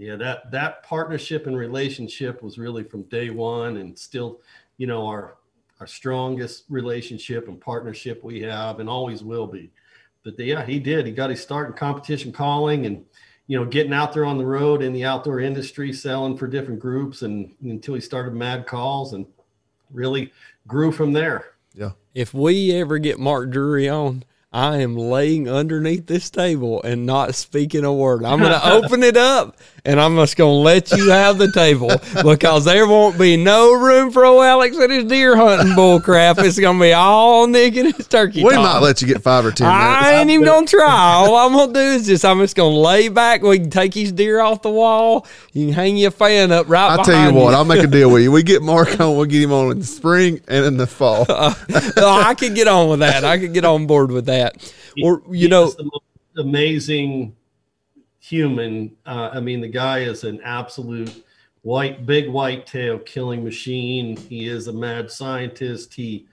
yeah 0.00 0.16
that 0.16 0.50
that 0.50 0.82
partnership 0.82 1.46
and 1.46 1.56
relationship 1.56 2.42
was 2.42 2.58
really 2.58 2.82
from 2.82 3.02
day 3.04 3.30
one 3.30 3.76
and 3.76 3.98
still 3.98 4.40
you 4.78 4.86
know 4.86 5.06
our 5.06 5.36
our 5.80 5.86
strongest 5.86 6.64
relationship 6.68 7.48
and 7.48 7.60
partnership 7.60 8.22
we 8.22 8.40
have 8.42 8.80
and 8.80 8.88
always 8.88 9.22
will 9.22 9.46
be. 9.46 9.70
But 10.22 10.36
the, 10.36 10.44
yeah 10.44 10.64
he 10.64 10.78
did. 10.78 11.06
He 11.06 11.12
got 11.12 11.30
his 11.30 11.40
start 11.40 11.68
in 11.68 11.72
competition 11.74 12.32
calling 12.32 12.86
and 12.86 13.04
you 13.46 13.58
know 13.58 13.64
getting 13.64 13.92
out 13.92 14.12
there 14.12 14.24
on 14.24 14.38
the 14.38 14.46
road 14.46 14.82
in 14.82 14.92
the 14.92 15.04
outdoor 15.04 15.40
industry 15.40 15.92
selling 15.92 16.36
for 16.36 16.46
different 16.46 16.80
groups 16.80 17.22
and 17.22 17.54
until 17.62 17.94
he 17.94 18.00
started 18.00 18.34
mad 18.34 18.66
calls 18.66 19.12
and 19.12 19.26
really 19.90 20.32
grew 20.66 20.92
from 20.92 21.12
there. 21.12 21.52
Yeah. 21.74 21.92
If 22.14 22.34
we 22.34 22.72
ever 22.72 22.98
get 22.98 23.18
Mark 23.18 23.50
Drury 23.50 23.88
on 23.88 24.24
I 24.52 24.78
am 24.78 24.96
laying 24.96 25.48
underneath 25.48 26.06
this 26.06 26.28
table 26.28 26.82
and 26.82 27.06
not 27.06 27.36
speaking 27.36 27.84
a 27.84 27.92
word. 27.92 28.24
I'm 28.24 28.40
going 28.40 28.50
to 28.60 28.72
open 28.72 29.04
it 29.04 29.16
up 29.16 29.56
and 29.84 30.00
I'm 30.00 30.16
just 30.16 30.36
going 30.36 30.50
to 30.50 30.62
let 30.62 30.90
you 30.90 31.10
have 31.10 31.38
the 31.38 31.52
table 31.52 31.88
because 32.22 32.64
there 32.64 32.86
won't 32.86 33.18
be 33.18 33.36
no 33.36 33.72
room 33.72 34.10
for 34.10 34.24
old 34.24 34.42
Alex 34.42 34.76
and 34.76 34.90
his 34.90 35.04
deer 35.04 35.36
hunting 35.36 35.74
bull 35.74 36.00
crap. 36.00 36.38
It's 36.38 36.58
going 36.58 36.78
to 36.78 36.82
be 36.82 36.92
all 36.92 37.46
Nick 37.46 37.76
and 37.76 37.94
his 37.94 38.08
turkey. 38.08 38.42
We 38.42 38.50
talk. 38.50 38.62
might 38.62 38.78
let 38.80 39.00
you 39.00 39.08
get 39.08 39.22
five 39.22 39.44
or 39.46 39.52
ten 39.52 39.68
minutes. 39.68 40.04
I 40.04 40.14
ain't 40.14 40.30
even 40.30 40.44
going 40.44 40.66
to 40.66 40.76
try. 40.76 40.90
All 40.90 41.36
I'm 41.36 41.52
going 41.52 41.68
to 41.68 41.74
do 41.74 41.80
is 41.80 42.06
just, 42.06 42.24
I'm 42.24 42.40
just 42.40 42.56
going 42.56 42.72
to 42.72 42.78
lay 42.78 43.08
back. 43.08 43.42
We 43.42 43.58
can 43.58 43.70
take 43.70 43.94
his 43.94 44.10
deer 44.10 44.40
off 44.40 44.62
the 44.62 44.70
wall. 44.70 45.26
You 45.52 45.66
can 45.66 45.74
hang 45.74 45.96
your 45.96 46.10
fan 46.10 46.50
up 46.50 46.68
right 46.68 46.98
I'll 46.98 47.04
tell 47.04 47.30
you 47.30 47.36
what, 47.36 47.50
you. 47.50 47.56
I'll 47.56 47.64
make 47.64 47.84
a 47.84 47.86
deal 47.86 48.10
with 48.10 48.22
you. 48.22 48.32
We 48.32 48.42
get 48.42 48.62
Mark 48.62 48.88
on, 49.00 49.16
we'll 49.16 49.26
get 49.26 49.42
him 49.42 49.52
on 49.52 49.70
in 49.70 49.78
the 49.78 49.86
spring 49.86 50.40
and 50.48 50.64
in 50.64 50.76
the 50.76 50.86
fall. 50.86 51.26
Uh, 51.28 51.54
I 51.96 52.34
could 52.34 52.54
get 52.54 52.66
on 52.66 52.88
with 52.88 52.98
that. 53.00 53.24
I 53.24 53.38
could 53.38 53.54
get 53.54 53.64
on 53.64 53.86
board 53.86 54.10
with 54.10 54.26
that 54.26 54.40
that. 54.40 54.74
Or 55.02 55.22
you 55.30 55.48
know, 55.48 55.72
amazing 56.36 57.36
human. 58.20 58.96
Uh, 59.04 59.30
I 59.32 59.40
mean, 59.40 59.60
the 59.60 59.68
guy 59.68 60.00
is 60.00 60.22
an 60.24 60.40
absolute 60.42 61.24
white, 61.62 62.06
big 62.06 62.28
white 62.28 62.66
tail 62.66 62.98
killing 62.98 63.42
machine. 63.42 64.16
He 64.16 64.46
is 64.46 64.68
a 64.68 64.72
mad 64.72 65.10
scientist. 65.10 65.94
He 65.94 66.26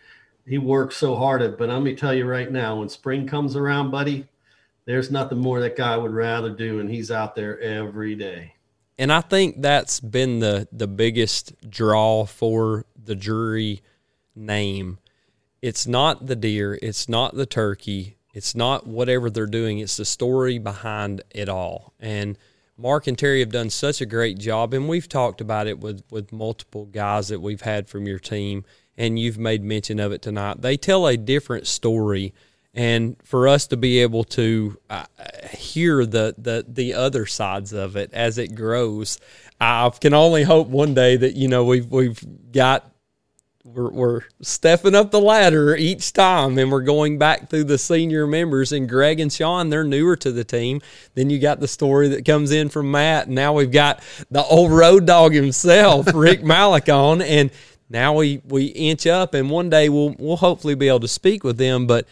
he 0.45 0.57
works 0.57 0.95
so 0.95 1.15
hard 1.15 1.41
at. 1.41 1.57
But 1.57 1.69
let 1.69 1.81
me 1.81 1.95
tell 1.95 2.13
you 2.13 2.25
right 2.25 2.51
now, 2.51 2.79
when 2.79 2.89
spring 2.89 3.27
comes 3.27 3.55
around, 3.55 3.91
buddy, 3.91 4.27
there's 4.85 5.11
nothing 5.11 5.39
more 5.39 5.59
that 5.59 5.75
guy 5.75 5.97
would 5.97 6.13
rather 6.13 6.49
do, 6.49 6.79
and 6.79 6.89
he's 6.89 7.11
out 7.11 7.35
there 7.35 7.59
every 7.59 8.15
day. 8.15 8.53
And 8.97 9.11
I 9.11 9.21
think 9.21 9.61
that's 9.61 9.99
been 9.99 10.39
the 10.39 10.67
the 10.71 10.88
biggest 10.88 11.69
draw 11.69 12.25
for 12.25 12.85
the 13.01 13.15
Drury 13.15 13.81
name. 14.35 14.99
It's 15.61 15.88
not 15.88 16.27
the 16.27 16.35
deer, 16.35 16.77
it's 16.81 17.09
not 17.09 17.35
the 17.35 17.45
turkey, 17.45 18.16
it's 18.38 18.53
not 18.53 18.85
whatever 18.85 19.31
they're 19.31 19.47
doing. 19.47 19.79
It's 19.79 19.97
the 19.97 20.05
story 20.05 20.59
behind 20.59 21.23
it 21.31 21.49
all. 21.49 21.93
And 21.99 22.38
Mark 22.77 23.07
and 23.07 23.17
Terry 23.17 23.39
have 23.39 23.51
done 23.51 23.71
such 23.71 23.99
a 23.99 24.05
great 24.05 24.38
job, 24.38 24.75
and 24.75 24.88
we've 24.88 25.09
talked 25.09 25.41
about 25.41 25.65
it 25.65 25.79
with 25.79 26.03
with 26.11 26.31
multiple 26.31 26.85
guys 26.85 27.29
that 27.29 27.41
we've 27.41 27.61
had 27.61 27.89
from 27.89 28.05
your 28.05 28.19
team, 28.19 28.63
and 28.95 29.17
you've 29.17 29.39
made 29.39 29.63
mention 29.63 29.99
of 29.99 30.11
it 30.11 30.21
tonight. 30.21 30.61
They 30.61 30.77
tell 30.77 31.07
a 31.07 31.17
different 31.17 31.65
story 31.65 32.35
and 32.77 33.15
for 33.23 33.47
us 33.47 33.65
to 33.67 33.77
be 33.77 34.03
able 34.03 34.23
to 34.23 34.77
uh, 34.91 35.05
hear 35.49 36.05
the, 36.05 36.35
the 36.38 36.63
the 36.67 36.93
other 36.93 37.25
sides 37.25 37.73
of 37.73 37.95
it 37.95 38.13
as 38.13 38.38
it 38.38 38.53
grows, 38.53 39.19
I 39.59 39.89
can 39.99 40.13
only 40.13 40.43
hope 40.43 40.67
one 40.67 40.93
day 40.93 41.17
that 41.17 41.35
you 41.35 41.47
know 41.47 41.65
we've 41.65 41.88
we've 41.88 42.23
got 42.51 42.91
we're, 43.74 43.89
we're 43.89 44.22
stepping 44.41 44.95
up 44.95 45.11
the 45.11 45.20
ladder 45.20 45.76
each 45.76 46.13
time 46.13 46.57
and 46.57 46.72
we're 46.72 46.82
going 46.82 47.18
back 47.18 47.49
through 47.49 47.65
the 47.65 47.78
senior 47.78 48.26
members 48.26 48.72
and 48.72 48.88
Greg 48.88 49.20
and 49.20 49.32
Sean 49.32 49.70
they're 49.70 49.84
newer 49.84 50.15
to 50.18 50.32
the 50.32 50.43
team 50.43 50.82
then 51.15 51.30
you 51.30 51.39
got 51.39 51.59
the 51.59 51.68
story 51.68 52.07
that 52.09 52.26
comes 52.26 52.51
in 52.51 52.70
from 52.70 52.91
Matt 52.91 53.28
and 53.28 53.36
now 53.36 53.53
we've 53.53 53.72
got 53.72 54.01
the 54.32 54.43
old 54.43 54.72
road 54.72 55.05
dog 55.05 55.34
himself 55.34 56.07
Rick 56.13 56.43
Malik 56.43 56.89
on 56.89 57.22
and 57.22 57.51
now 57.89 58.15
we 58.15 58.41
we 58.45 58.65
inch 58.65 59.05
up 59.05 59.34
and 59.34 59.49
one 59.49 59.70
day 59.70 59.89
we'll 59.89 60.15
we'll 60.18 60.38
hopefully 60.38 60.76
be 60.76 60.88
able 60.88 61.01
to 61.01 61.07
speak 61.07 61.43
with 61.43 61.57
them 61.57 61.88
but 61.88 62.07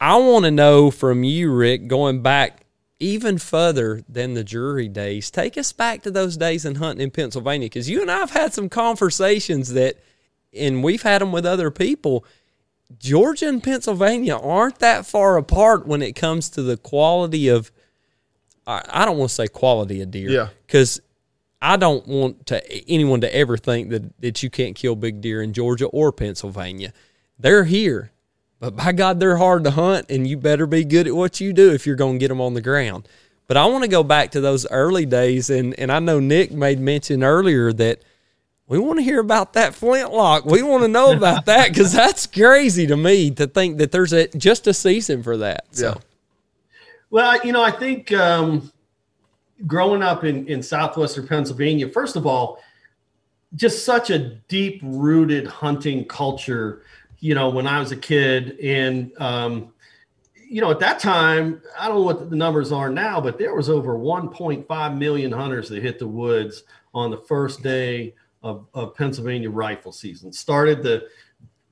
I 0.00 0.16
want 0.16 0.44
to 0.44 0.50
know 0.50 0.90
from 0.90 1.24
you, 1.24 1.50
Rick, 1.50 1.88
going 1.88 2.20
back 2.20 2.66
even 2.98 3.38
further 3.38 4.02
than 4.08 4.34
the 4.34 4.44
Drury 4.44 4.88
days. 4.88 5.30
Take 5.30 5.56
us 5.56 5.72
back 5.72 6.02
to 6.02 6.10
those 6.10 6.36
days 6.36 6.64
in 6.64 6.76
hunting 6.76 7.02
in 7.02 7.10
Pennsylvania 7.10 7.66
because 7.66 7.88
you 7.88 8.02
and 8.02 8.10
I 8.10 8.18
have 8.18 8.30
had 8.30 8.52
some 8.52 8.68
conversations 8.68 9.72
that, 9.72 9.96
and 10.56 10.82
we've 10.82 11.02
had 11.02 11.20
them 11.20 11.32
with 11.32 11.46
other 11.46 11.70
people. 11.70 12.24
Georgia 12.98 13.48
and 13.48 13.62
Pennsylvania 13.62 14.36
aren't 14.36 14.78
that 14.78 15.06
far 15.06 15.36
apart 15.36 15.86
when 15.86 16.02
it 16.02 16.12
comes 16.14 16.48
to 16.50 16.62
the 16.62 16.76
quality 16.76 17.48
of. 17.48 17.70
I 18.68 19.04
don't 19.04 19.16
want 19.16 19.28
to 19.30 19.34
say 19.34 19.46
quality 19.46 20.02
of 20.02 20.10
deer, 20.10 20.28
Yeah. 20.28 20.48
because 20.66 21.00
I 21.62 21.76
don't 21.76 22.06
want 22.08 22.46
to 22.46 22.88
anyone 22.90 23.20
to 23.20 23.32
ever 23.34 23.56
think 23.56 23.90
that 23.90 24.20
that 24.20 24.42
you 24.42 24.50
can't 24.50 24.74
kill 24.74 24.96
big 24.96 25.20
deer 25.20 25.40
in 25.42 25.52
Georgia 25.52 25.86
or 25.86 26.10
Pennsylvania. 26.12 26.92
They're 27.38 27.64
here. 27.64 28.10
But 28.58 28.74
by 28.74 28.92
God, 28.92 29.20
they're 29.20 29.36
hard 29.36 29.64
to 29.64 29.70
hunt, 29.72 30.06
and 30.10 30.26
you 30.26 30.36
better 30.38 30.66
be 30.66 30.82
good 30.82 31.06
at 31.06 31.14
what 31.14 31.40
you 31.40 31.52
do 31.52 31.72
if 31.72 31.86
you're 31.86 31.94
going 31.94 32.14
to 32.14 32.18
get 32.18 32.28
them 32.28 32.40
on 32.40 32.54
the 32.54 32.62
ground. 32.62 33.06
But 33.46 33.58
I 33.58 33.66
want 33.66 33.84
to 33.84 33.88
go 33.88 34.02
back 34.02 34.30
to 34.30 34.40
those 34.40 34.66
early 34.70 35.04
days, 35.06 35.50
and, 35.50 35.78
and 35.78 35.92
I 35.92 35.98
know 35.98 36.18
Nick 36.20 36.50
made 36.52 36.80
mention 36.80 37.22
earlier 37.22 37.70
that 37.74 38.00
we 38.68 38.78
want 38.78 38.98
to 38.98 39.04
hear 39.04 39.20
about 39.20 39.52
that 39.52 39.74
flintlock. 39.74 40.44
We 40.44 40.62
want 40.62 40.82
to 40.82 40.88
know 40.88 41.12
about 41.12 41.44
that 41.46 41.68
because 41.68 41.92
that's 41.92 42.26
crazy 42.26 42.86
to 42.86 42.96
me 42.96 43.30
to 43.32 43.46
think 43.46 43.78
that 43.78 43.92
there's 43.92 44.12
a 44.12 44.28
just 44.28 44.66
a 44.66 44.74
season 44.74 45.22
for 45.22 45.36
that. 45.38 45.66
So. 45.70 45.88
Yeah. 45.88 45.94
Well, 47.10 47.40
you 47.44 47.52
know, 47.52 47.62
I 47.62 47.70
think 47.70 48.12
um, 48.12 48.72
growing 49.66 50.02
up 50.02 50.24
in, 50.24 50.46
in 50.48 50.62
southwestern 50.62 51.26
Pennsylvania, 51.28 51.88
first 51.88 52.16
of 52.16 52.26
all, 52.26 52.60
just 53.54 53.84
such 53.84 54.10
a 54.10 54.18
deep 54.18 54.80
rooted 54.82 55.46
hunting 55.46 56.04
culture. 56.04 56.82
You 57.20 57.34
know, 57.34 57.48
when 57.48 57.66
I 57.66 57.78
was 57.78 57.92
a 57.92 57.96
kid, 57.96 58.58
and 58.60 59.12
um, 59.18 59.72
you 60.48 60.60
know, 60.60 60.70
at 60.70 60.80
that 60.80 60.98
time, 60.98 61.62
I 61.78 61.86
don't 61.86 61.98
know 61.98 62.02
what 62.02 62.28
the 62.28 62.36
numbers 62.36 62.72
are 62.72 62.90
now, 62.90 63.20
but 63.20 63.38
there 63.38 63.54
was 63.54 63.70
over 63.70 63.96
1.5 63.96 64.98
million 64.98 65.32
hunters 65.32 65.68
that 65.68 65.82
hit 65.82 65.98
the 65.98 66.08
woods 66.08 66.64
on 66.92 67.10
the 67.10 67.16
first 67.16 67.62
day 67.62 68.14
of, 68.46 68.66
of 68.74 68.94
Pennsylvania 68.94 69.50
rifle 69.50 69.90
season. 69.90 70.32
Started 70.32 70.80
the 70.82 71.08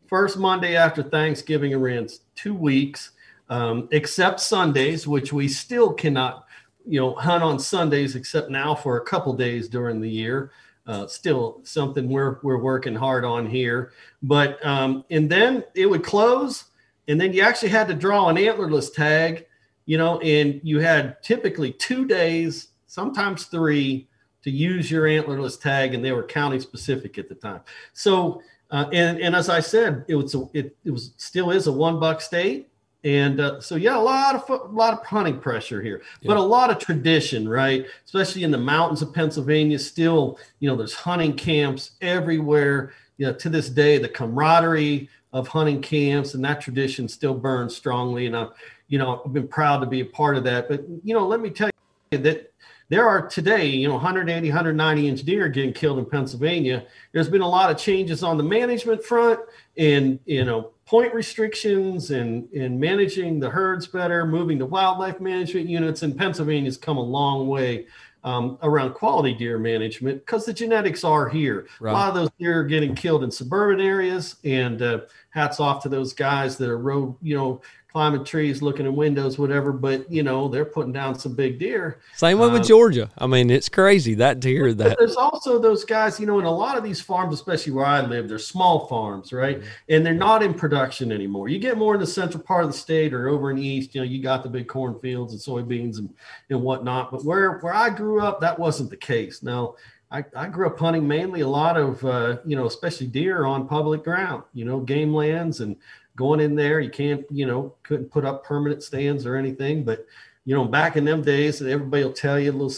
first 0.09 0.37
Monday 0.37 0.77
after 0.77 1.05
Thanksgiving 1.05 1.72
and 1.72 1.83
ran 1.83 2.09
two 2.35 2.53
weeks, 2.55 3.12
um, 3.49 3.89
except 3.93 4.41
Sundays, 4.41 5.07
which 5.07 5.33
we 5.33 5.47
still 5.47 5.93
cannot, 5.93 6.47
you 6.85 6.99
know, 6.99 7.14
hunt 7.14 7.45
on 7.45 7.61
Sundays 7.61 8.16
except 8.16 8.51
now 8.51 8.75
for 8.75 8.97
a 8.97 9.05
couple 9.05 9.33
days 9.35 9.68
during 9.68 10.01
the 10.01 10.11
year. 10.11 10.51
Uh, 10.87 11.07
still 11.07 11.61
something 11.62 12.09
we're 12.09 12.41
we're 12.43 12.59
working 12.59 12.95
hard 12.95 13.25
on 13.25 13.47
here. 13.47 13.93
But 14.22 14.64
um, 14.66 15.05
and 15.11 15.31
then 15.31 15.62
it 15.75 15.87
would 15.87 16.03
close, 16.03 16.64
and 17.07 17.20
then 17.20 17.33
you 17.33 17.41
actually 17.43 17.70
had 17.70 17.87
to 17.87 17.95
draw 17.95 18.29
an 18.29 18.37
antlerless 18.37 18.93
tag, 18.93 19.47
you 19.87 19.97
know, 19.97 20.18
and 20.20 20.61
you 20.64 20.81
had 20.81 21.22
typically 21.22 21.72
two 21.72 22.05
days, 22.05 22.68
sometimes 22.87 23.45
three, 23.45 24.09
to 24.45 24.51
use 24.51 24.91
your 24.91 25.05
antlerless 25.05 25.61
tag, 25.61 25.95
and 25.95 26.05
they 26.05 26.13
were 26.13 26.23
county 26.23 26.61
specific 26.61 27.19
at 27.19 27.29
the 27.29 27.35
time. 27.35 27.61
So, 27.95 28.43
uh, 28.71 28.87
and 28.93 29.19
and 29.19 29.35
as 29.35 29.49
I 29.49 29.61
said, 29.61 30.05
it 30.07 30.15
was 30.15 30.35
a, 30.35 30.49
it 30.53 30.77
it 30.85 30.91
was 30.91 31.13
still 31.17 31.51
is 31.51 31.67
a 31.67 31.73
one 31.73 31.99
buck 31.99 32.21
state, 32.21 32.69
and 33.05 33.41
uh, 33.41 33.61
so 33.61 33.77
yeah, 33.77 33.97
a 33.97 34.01
lot 34.01 34.35
of 34.35 34.49
a 34.49 34.73
lot 34.73 34.93
of 34.93 35.05
hunting 35.05 35.39
pressure 35.39 35.83
here, 35.83 36.03
but 36.25 36.37
a 36.37 36.43
lot 36.43 36.71
of 36.71 36.79
tradition, 36.79 37.49
right? 37.49 37.87
Especially 38.05 38.45
in 38.45 38.51
the 38.51 38.59
mountains 38.59 39.03
of 39.03 39.13
Pennsylvania, 39.13 39.79
still 39.79 40.39
you 40.61 40.69
know 40.69 40.77
there's 40.77 40.95
hunting 40.95 41.35
camps 41.35 41.93
everywhere. 42.01 42.93
You 43.17 43.27
know, 43.27 43.33
to 43.35 43.49
this 43.49 43.71
day, 43.71 43.99
the 43.99 44.09
camaraderie 44.09 45.09
of 45.33 45.49
hunting 45.49 45.81
camps 45.81 46.35
and 46.35 46.45
that 46.45 46.61
tradition 46.61 47.09
still 47.09 47.35
burns 47.35 47.75
strongly, 47.75 48.27
and 48.27 48.37
I, 48.37 48.49
you 48.89 48.99
know, 48.99 49.23
I've 49.25 49.33
been 49.33 49.49
proud 49.49 49.81
to 49.81 49.87
be 49.87 50.01
a 50.01 50.07
part 50.07 50.37
of 50.37 50.45
that. 50.45 50.69
But 50.69 50.85
you 51.03 51.15
know, 51.15 51.27
let 51.27 51.41
me 51.41 51.51
tell 51.51 51.71
you 52.11 52.19
that 52.19 52.53
there 52.89 53.09
are 53.09 53.26
today, 53.26 53.66
you 53.66 53.89
know, 53.89 53.95
180, 53.95 54.49
190 54.49 55.09
inch 55.09 55.22
deer 55.22 55.49
getting 55.49 55.72
killed 55.72 55.99
in 55.99 56.05
Pennsylvania. 56.05 56.87
There's 57.12 57.28
been 57.28 57.41
a 57.41 57.49
lot 57.49 57.70
of 57.70 57.78
changes 57.78 58.22
on 58.22 58.37
the 58.37 58.43
management 58.43 59.03
front 59.03 59.41
and, 59.76 60.18
you 60.26 60.45
know, 60.45 60.70
point 60.87 61.14
restrictions 61.14 62.11
and, 62.11 62.51
and 62.53 62.78
managing 62.78 63.41
the 63.41 63.49
herds 63.49 63.87
better, 63.87 64.26
moving 64.26 64.59
to 64.59 64.66
wildlife 64.66 65.20
management 65.20 65.68
units. 65.68 66.03
And 66.03 66.16
Pennsylvania's 66.16 66.76
come 66.76 66.99
a 66.99 67.03
long 67.03 67.49
way 67.49 67.87
um, 68.22 68.59
around 68.62 68.95
quality 68.95 69.35
deer 69.35 69.59
management 69.59 70.20
because 70.20 70.45
the 70.45 70.53
genetics 70.53 71.05
are 71.05 71.28
here. 71.28 71.66
Right. 71.80 71.93
A 71.93 71.95
lot 71.95 72.09
of 72.09 72.14
those 72.14 72.30
deer 72.39 72.61
are 72.61 72.64
getting 72.64 72.95
killed 72.95 73.24
in 73.24 73.30
suburban 73.30 73.85
areas. 73.85 74.37
And 74.45 74.82
uh, 74.82 75.01
hats 75.30 75.59
off 75.59 75.82
to 75.82 75.89
those 75.89 76.12
guys 76.12 76.57
that 76.59 76.68
are 76.68 76.78
road, 76.78 77.16
you 77.22 77.37
know, 77.37 77.62
climbing 77.95 78.25
trees, 78.25 78.61
looking 78.61 78.87
in 78.87 78.97
windows, 78.97 79.39
whatever. 79.39 79.73
But 79.73 80.11
you 80.11 80.25
know, 80.25 80.49
they're 80.49 80.65
putting 80.65 80.93
down 80.93 81.17
some 81.17 81.37
big 81.37 81.61
deer. 81.61 82.01
Same 82.17 82.41
way 82.41 82.49
with 82.49 82.63
Um, 82.63 82.67
Georgia. 82.67 83.09
I 83.17 83.29
mean, 83.29 83.51
it's 83.51 83.69
crazy 83.69 84.15
that 84.15 84.41
deer 84.41 84.75
that 84.75 84.99
there's 84.99 85.15
also 85.15 85.61
those 85.61 85.85
guys, 85.85 86.19
you 86.19 86.27
know, 86.27 86.41
in 86.41 86.45
a 86.45 86.51
lot 86.51 86.77
of 86.77 86.83
these 86.83 87.01
farms, 87.01 87.33
especially 87.33 87.73
where 87.73 87.87
I 87.87 88.05
live, 88.05 88.29
they're 88.29 88.39
small 88.41 88.89
farms, 88.89 89.33
right? 89.33 89.63
And 89.89 90.05
they're 90.05 90.13
not 90.13 90.43
in 90.43 90.55
production 90.55 91.13
anymore. 91.13 91.49
You 91.49 91.61
get 91.61 91.79
more 91.79 91.95
in 91.95 92.01
the 92.01 92.07
central 92.07 92.43
part 92.43 92.65
of 92.65 92.73
the 92.73 92.77
state 92.77 93.15
or 93.15 93.29
over 93.29 93.53
in 93.53 93.59
the 93.59 93.67
east, 93.67 93.95
you 93.95 94.01
know, 94.01 94.07
you 94.07 94.21
got 94.21 94.43
the 94.43 94.49
big 94.49 94.67
cornfields 94.67 95.33
and 95.33 95.41
soybeans 95.41 95.99
and, 95.99 96.13
and 96.51 96.61
whatnot. 96.61 97.13
But 97.13 97.25
where 97.25 97.59
where 97.59 97.75
I 97.75 97.91
grew 97.91 98.21
up, 98.21 98.41
that 98.41 98.59
wasn't 98.59 98.91
the 98.91 98.97
case. 98.97 99.41
Now, 99.45 99.77
I, 100.11 100.25
I 100.37 100.49
grew 100.49 100.67
up 100.67 100.79
hunting 100.79 101.09
mainly 101.09 101.41
a 101.41 101.49
lot 101.49 101.77
of, 101.77 102.05
uh, 102.05 102.39
you 102.45 102.57
know, 102.57 102.67
especially 102.67 103.07
deer 103.07 103.47
on 103.47 103.67
public 103.67 104.05
ground, 104.05 104.43
you 104.53 104.65
know, 104.65 104.81
game 104.81 105.13
lands 105.15 105.61
and 105.61 105.77
going 106.17 106.41
in 106.41 106.55
there. 106.55 106.81
You 106.81 106.91
can't, 106.91 107.25
you 107.31 107.47
know, 107.47 107.75
couldn't 107.83 108.11
put 108.11 108.25
up 108.25 108.45
permanent 108.45 108.83
stands 108.83 109.27
or 109.27 109.37
anything. 109.37 109.85
But, 109.85 110.07
you 110.45 110.55
know, 110.55 110.65
back 110.65 110.97
in 110.97 111.05
them 111.05 111.23
days, 111.23 111.61
everybody 111.61 112.05
will 112.05 112.12
tell 112.12 112.39
you 112.39 112.53
little, 112.53 112.75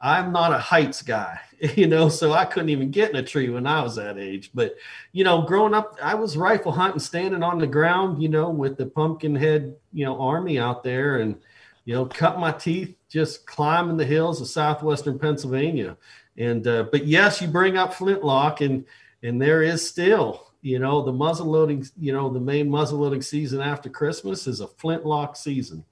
I'm 0.00 0.32
not 0.32 0.52
a 0.52 0.58
heights 0.58 1.02
guy, 1.02 1.40
you 1.76 1.86
know, 1.86 2.08
so 2.08 2.32
I 2.32 2.44
couldn't 2.44 2.68
even 2.68 2.90
get 2.90 3.10
in 3.10 3.16
a 3.16 3.22
tree 3.22 3.48
when 3.48 3.66
I 3.66 3.82
was 3.82 3.96
that 3.96 4.18
age. 4.18 4.50
But, 4.54 4.76
you 5.12 5.24
know, 5.24 5.42
growing 5.42 5.74
up, 5.74 5.98
I 6.02 6.14
was 6.14 6.36
rifle 6.36 6.72
hunting, 6.72 7.00
standing 7.00 7.42
on 7.42 7.58
the 7.58 7.66
ground, 7.66 8.22
you 8.22 8.28
know, 8.28 8.50
with 8.50 8.76
the 8.76 8.86
pumpkin 8.86 9.34
head, 9.34 9.74
you 9.92 10.04
know, 10.04 10.20
army 10.20 10.58
out 10.58 10.82
there 10.84 11.20
and, 11.20 11.36
you 11.84 11.94
know, 11.94 12.06
cut 12.06 12.38
my 12.38 12.52
teeth 12.52 12.96
just 13.08 13.46
climbing 13.46 13.96
the 13.96 14.04
hills 14.04 14.40
of 14.40 14.48
southwestern 14.48 15.18
Pennsylvania. 15.18 15.96
And, 16.36 16.66
uh, 16.66 16.84
but 16.90 17.06
yes, 17.06 17.40
you 17.40 17.48
bring 17.48 17.76
up 17.76 17.94
flintlock 17.94 18.60
and, 18.60 18.84
and 19.22 19.40
there 19.40 19.62
is 19.62 19.86
still, 19.88 20.43
you 20.64 20.78
know, 20.78 21.02
the 21.02 21.12
muzzle 21.12 21.46
loading, 21.46 21.86
you 22.00 22.12
know, 22.14 22.30
the 22.30 22.40
main 22.40 22.70
muzzle 22.70 22.98
loading 22.98 23.20
season 23.20 23.60
after 23.60 23.90
Christmas 23.90 24.46
is 24.46 24.60
a 24.60 24.66
flintlock 24.66 25.36
season. 25.36 25.84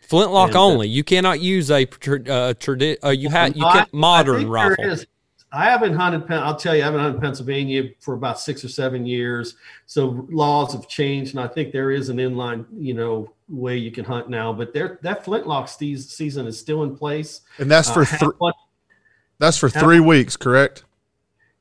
flintlock 0.00 0.48
and, 0.48 0.56
uh, 0.56 0.62
only. 0.64 0.88
You 0.88 1.04
cannot 1.04 1.40
use 1.40 1.70
a 1.70 1.84
tra- 1.84 2.20
uh, 2.22 2.54
tradi- 2.54 2.96
uh, 3.04 3.10
you 3.10 3.28
have 3.28 3.54
you 3.54 3.62
can 3.62 3.82
I 3.82 3.86
modern 3.92 4.38
think 4.38 4.50
rifle. 4.50 4.76
There 4.78 4.90
is. 4.92 5.06
I 5.52 5.66
haven't 5.66 5.94
hunted. 5.94 6.28
I'll 6.32 6.56
tell 6.56 6.74
you, 6.74 6.82
I 6.82 6.86
haven't 6.86 7.00
hunted 7.00 7.20
Pennsylvania 7.20 7.90
for 8.00 8.14
about 8.14 8.40
six 8.40 8.64
or 8.64 8.68
seven 8.68 9.06
years. 9.06 9.54
So 9.86 10.26
laws 10.30 10.72
have 10.72 10.88
changed, 10.88 11.34
and 11.36 11.40
I 11.44 11.46
think 11.46 11.70
there 11.70 11.90
is 11.92 12.08
an 12.08 12.16
inline, 12.16 12.64
you 12.76 12.94
know, 12.94 13.30
way 13.48 13.76
you 13.76 13.90
can 13.92 14.04
hunt 14.06 14.28
now. 14.30 14.52
But 14.54 14.72
there, 14.72 14.98
that 15.02 15.24
flintlock 15.24 15.68
season 15.68 16.46
is 16.46 16.58
still 16.58 16.82
in 16.82 16.96
place. 16.96 17.42
And 17.58 17.70
that's 17.70 17.88
Uh, 17.90 17.92
for 17.92 18.04
have 18.04 18.20
thr 18.20 18.30
one- 18.38 18.52
That's 19.38 19.56
for 19.58 19.68
three 19.68 20.00
weeks, 20.00 20.36
correct? 20.36 20.82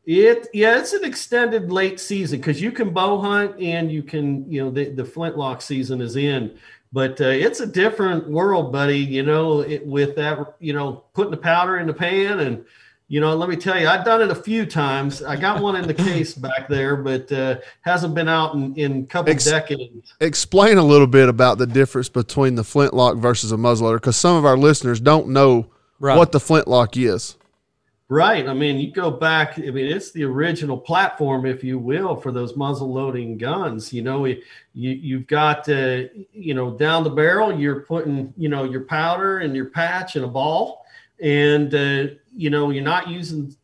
It 0.06 0.48
yeah, 0.54 0.80
it's 0.80 0.92
an 0.94 1.06
extended 1.06 1.72
late 1.72 2.00
season 2.00 2.40
because 2.40 2.62
you 2.62 2.72
can 2.72 2.90
bow 2.90 3.20
hunt 3.22 3.60
and 3.62 3.90
you 3.92 4.04
can 4.04 4.50
you 4.52 4.64
know 4.64 4.70
the 4.70 4.90
the 4.90 5.06
flintlock 5.06 5.62
season 5.62 6.02
is 6.02 6.18
in, 6.18 6.58
but 6.92 7.22
uh, 7.22 7.26
it's 7.26 7.62
a 7.62 7.66
different 7.68 8.30
world, 8.30 8.74
buddy. 8.74 9.00
You 9.00 9.24
know, 9.24 9.62
it, 9.62 9.86
with 9.88 10.16
that 10.18 10.56
you 10.60 10.74
know 10.74 11.06
putting 11.14 11.32
the 11.32 11.38
powder 11.38 11.78
in 11.80 11.88
the 11.88 11.94
pan 11.94 12.42
and 12.42 12.66
you 13.08 13.22
know 13.22 13.34
let 13.34 13.48
me 13.48 13.56
tell 13.56 13.80
you, 13.80 13.88
I've 13.88 14.04
done 14.04 14.22
it 14.22 14.30
a 14.30 14.36
few 14.36 14.66
times. 14.66 15.24
I 15.24 15.38
got 15.38 15.62
one 15.62 15.78
in 15.78 15.88
the 15.88 15.94
case 15.94 16.34
back 16.48 16.68
there, 16.68 16.98
but 16.98 17.32
uh, 17.32 17.60
hasn't 17.82 18.14
been 18.14 18.28
out 18.28 18.56
in 18.56 18.76
in 18.76 19.04
a 19.04 19.06
couple 19.06 19.32
Ex- 19.32 19.46
decades. 19.46 20.16
Explain 20.20 20.78
a 20.78 20.84
little 20.84 21.08
bit 21.08 21.30
about 21.30 21.60
the 21.60 21.68
difference 21.68 22.10
between 22.10 22.56
the 22.56 22.66
flintlock 22.66 23.16
versus 23.20 23.54
a 23.54 23.58
muzzleloader, 23.58 23.98
because 24.02 24.18
some 24.18 24.36
of 24.36 24.44
our 24.44 24.58
listeners 24.58 25.00
don't 25.00 25.30
know 25.30 25.68
Right. 26.00 26.18
what 26.18 26.34
the 26.34 26.42
flintlock 26.42 26.98
is. 26.98 27.38
Right. 28.14 28.48
I 28.48 28.54
mean, 28.54 28.78
you 28.80 28.92
go 28.92 29.10
back. 29.10 29.58
I 29.58 29.72
mean, 29.72 29.88
it's 29.88 30.12
the 30.12 30.24
original 30.24 30.78
platform, 30.78 31.48
if 31.48 31.64
you 31.64 31.80
will, 31.80 32.16
for 32.16 32.32
those 32.32 32.56
muzzle 32.56 32.94
loading 32.94 33.40
guns. 33.40 33.92
You 33.92 34.04
know, 34.04 34.26
you 34.26 34.38
you've 34.74 35.26
got 35.26 35.68
uh, 35.68 36.04
you 36.32 36.54
know 36.54 36.78
down 36.78 37.04
the 37.04 37.10
barrel. 37.10 37.52
You're 37.60 37.80
putting 37.82 38.32
you 38.38 38.50
know 38.50 38.66
your 38.66 38.82
powder 38.82 39.40
and 39.40 39.56
your 39.56 39.66
patch 39.72 40.16
and 40.16 40.26
a 40.26 40.28
ball, 40.28 40.86
and 41.20 41.74
uh, 41.74 42.14
you 42.36 42.52
know 42.52 42.70
you're 42.70 42.84
not 42.84 43.08
using 43.08 43.56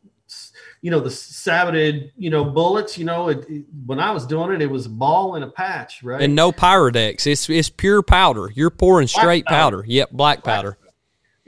you 0.82 0.90
know 0.90 0.98
the 0.98 1.10
saboted 1.10 2.10
you 2.16 2.30
know 2.30 2.44
bullets. 2.44 2.98
You 2.98 3.04
know, 3.04 3.28
it, 3.28 3.48
it- 3.48 3.66
when 3.86 4.00
I 4.00 4.10
was 4.10 4.26
doing 4.26 4.50
it, 4.50 4.60
it 4.62 4.70
was 4.70 4.86
a 4.86 4.90
ball 4.90 5.36
and 5.36 5.44
a 5.44 5.48
patch, 5.48 6.02
right? 6.02 6.22
And 6.22 6.34
no 6.34 6.50
Pyrodex. 6.50 7.24
It's 7.24 7.48
it's 7.48 7.70
pure 7.70 8.02
powder. 8.02 8.50
You're 8.52 8.70
pouring 8.70 9.06
straight 9.06 9.46
powder. 9.46 9.76
powder. 9.78 9.84
Yep, 9.86 10.10
black 10.10 10.42
powder. 10.42 10.76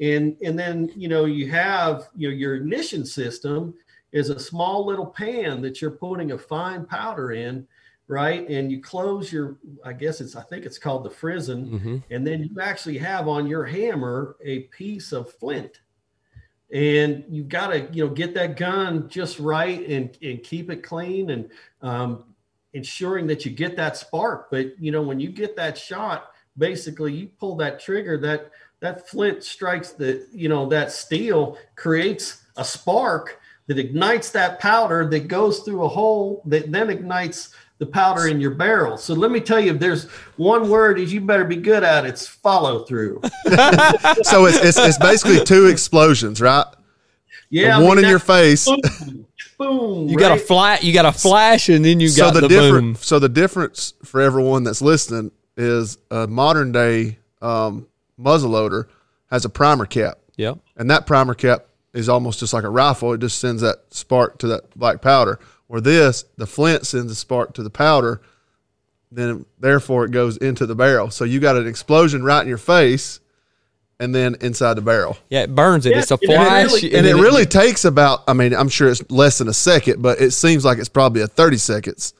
And 0.02 0.36
and 0.42 0.58
then 0.58 0.90
you 0.96 1.08
know 1.08 1.24
you 1.24 1.48
have 1.50 2.08
you 2.14 2.28
know 2.28 2.34
your 2.34 2.56
ignition 2.56 3.06
system 3.06 3.72
is 4.10 4.28
a 4.28 4.38
small 4.38 4.84
little 4.84 5.06
pan 5.06 5.62
that 5.62 5.80
you're 5.80 5.90
putting 5.92 6.32
a 6.32 6.38
fine 6.38 6.84
powder 6.84 7.32
in 7.32 7.66
right? 8.08 8.46
And 8.50 8.70
you 8.70 8.82
close 8.82 9.32
your 9.32 9.56
i 9.84 9.92
guess 9.92 10.20
it's 10.20 10.36
i 10.36 10.42
think 10.42 10.66
it's 10.66 10.78
called 10.78 11.04
the 11.04 11.10
frizzen 11.10 11.80
hmm 11.80 11.96
and 12.10 12.26
then 12.26 12.42
you 12.42 12.60
actually 12.60 12.98
have 12.98 13.28
on 13.28 13.46
your 13.46 13.64
hammer 13.64 14.36
a 14.44 14.60
piece 14.64 15.12
of 15.12 15.32
flint. 15.32 15.80
And 16.72 17.24
you've 17.28 17.48
got 17.48 17.68
to 17.68 17.88
you 17.92 18.06
know 18.06 18.12
get 18.12 18.34
that 18.34 18.56
gun 18.56 19.08
just 19.08 19.38
right 19.38 19.86
and 19.88 20.16
and 20.22 20.42
keep 20.42 20.70
it 20.70 20.82
clean 20.82 21.30
and 21.30 21.50
um, 21.80 22.24
ensuring 22.72 23.26
that 23.28 23.44
you 23.44 23.50
get 23.50 23.76
that 23.76 23.96
spark. 23.96 24.50
But 24.50 24.78
you 24.80 24.90
know 24.90 25.02
when 25.02 25.20
you 25.20 25.30
get 25.30 25.54
that 25.56 25.78
shot 25.78 26.32
basically 26.58 27.14
you 27.14 27.28
pull 27.40 27.56
that 27.56 27.80
trigger 27.80 28.18
that 28.18 28.50
that 28.82 29.08
flint 29.08 29.42
strikes 29.42 29.92
the 29.92 30.26
you 30.32 30.48
know 30.48 30.68
that 30.68 30.92
steel 30.92 31.56
creates 31.76 32.42
a 32.56 32.64
spark 32.64 33.40
that 33.68 33.78
ignites 33.78 34.30
that 34.30 34.58
powder 34.60 35.08
that 35.08 35.28
goes 35.28 35.60
through 35.60 35.84
a 35.84 35.88
hole 35.88 36.42
that 36.44 36.70
then 36.70 36.90
ignites 36.90 37.54
the 37.78 37.86
powder 37.86 38.28
in 38.28 38.40
your 38.40 38.50
barrel. 38.52 38.96
So 38.96 39.14
let 39.14 39.30
me 39.30 39.40
tell 39.40 39.58
you, 39.58 39.72
if 39.72 39.80
there's 39.80 40.08
one 40.36 40.68
word 40.68 41.00
is 41.00 41.12
you 41.12 41.20
better 41.20 41.44
be 41.44 41.56
good 41.56 41.82
at, 41.82 42.04
it's 42.04 42.26
follow 42.26 42.84
through. 42.84 43.20
So 44.22 44.46
it's, 44.46 44.58
it's, 44.58 44.78
it's 44.78 44.98
basically 44.98 45.44
two 45.44 45.66
explosions, 45.66 46.40
right? 46.40 46.66
Yeah, 47.50 47.78
The 47.78 47.84
I 47.84 47.86
one 47.86 47.96
mean, 47.96 48.04
in 48.04 48.10
your 48.10 48.18
face. 48.18 48.66
Boom, 48.66 49.26
boom. 49.58 50.08
You 50.08 50.16
got 50.16 50.32
a 50.32 50.40
flat. 50.40 50.84
You 50.84 50.92
got 50.92 51.06
a 51.06 51.12
flash, 51.12 51.68
and 51.68 51.84
then 51.84 51.98
you 51.98 52.08
so 52.08 52.26
got 52.26 52.34
the, 52.34 52.42
the, 52.42 52.48
different 52.48 52.86
boom. 52.86 52.94
so 52.96 53.18
the 53.18 53.28
difference 53.28 53.94
for 54.04 54.20
everyone 54.20 54.64
that's 54.64 54.80
listening 54.82 55.32
is 55.56 55.98
a 56.10 56.26
modern 56.26 56.72
day 56.72 57.18
um, 57.40 57.86
muzzleloader 58.18 58.86
has 59.30 59.44
a 59.44 59.48
primer 59.48 59.86
cap, 59.86 60.18
Yep. 60.36 60.58
and 60.76 60.90
that 60.90 61.06
primer 61.06 61.34
cap 61.34 61.66
is 61.94 62.08
almost 62.08 62.40
just 62.40 62.52
like 62.52 62.64
a 62.64 62.70
rifle. 62.70 63.12
It 63.12 63.20
just 63.20 63.38
sends 63.38 63.62
that 63.62 63.78
spark 63.90 64.38
to 64.38 64.46
that 64.48 64.76
black 64.78 65.00
powder. 65.02 65.38
Where 65.66 65.80
this, 65.80 66.24
the 66.36 66.46
flint 66.46 66.86
sends 66.86 67.10
a 67.10 67.14
spark 67.14 67.54
to 67.54 67.62
the 67.62 67.70
powder, 67.70 68.20
then 69.10 69.44
therefore 69.58 70.04
it 70.04 70.10
goes 70.10 70.36
into 70.36 70.66
the 70.66 70.74
barrel. 70.74 71.10
So 71.10 71.24
you 71.24 71.40
got 71.40 71.56
an 71.56 71.66
explosion 71.66 72.22
right 72.22 72.42
in 72.42 72.48
your 72.48 72.58
face, 72.58 73.20
and 74.00 74.14
then 74.14 74.36
inside 74.40 74.74
the 74.74 74.82
barrel. 74.82 75.16
Yeah, 75.30 75.42
it 75.42 75.54
burns 75.54 75.86
it. 75.86 75.90
Yeah, 75.92 75.98
it's 76.00 76.10
a 76.10 76.14
and 76.14 76.22
it 76.24 76.26
flash, 76.26 76.64
really- 76.72 76.94
And 76.94 77.06
it 77.06 77.12
then 77.14 77.20
really 77.22 77.46
takes 77.46 77.84
about, 77.84 78.22
I 78.26 78.32
mean, 78.32 78.52
I'm 78.52 78.68
sure 78.68 78.88
it's 78.88 79.02
less 79.10 79.38
than 79.38 79.48
a 79.48 79.52
second, 79.54 80.02
but 80.02 80.20
it 80.20 80.32
seems 80.32 80.64
like 80.64 80.78
it's 80.78 80.88
probably 80.88 81.22
a 81.22 81.26
30 81.28 81.56
seconds. 81.58 82.12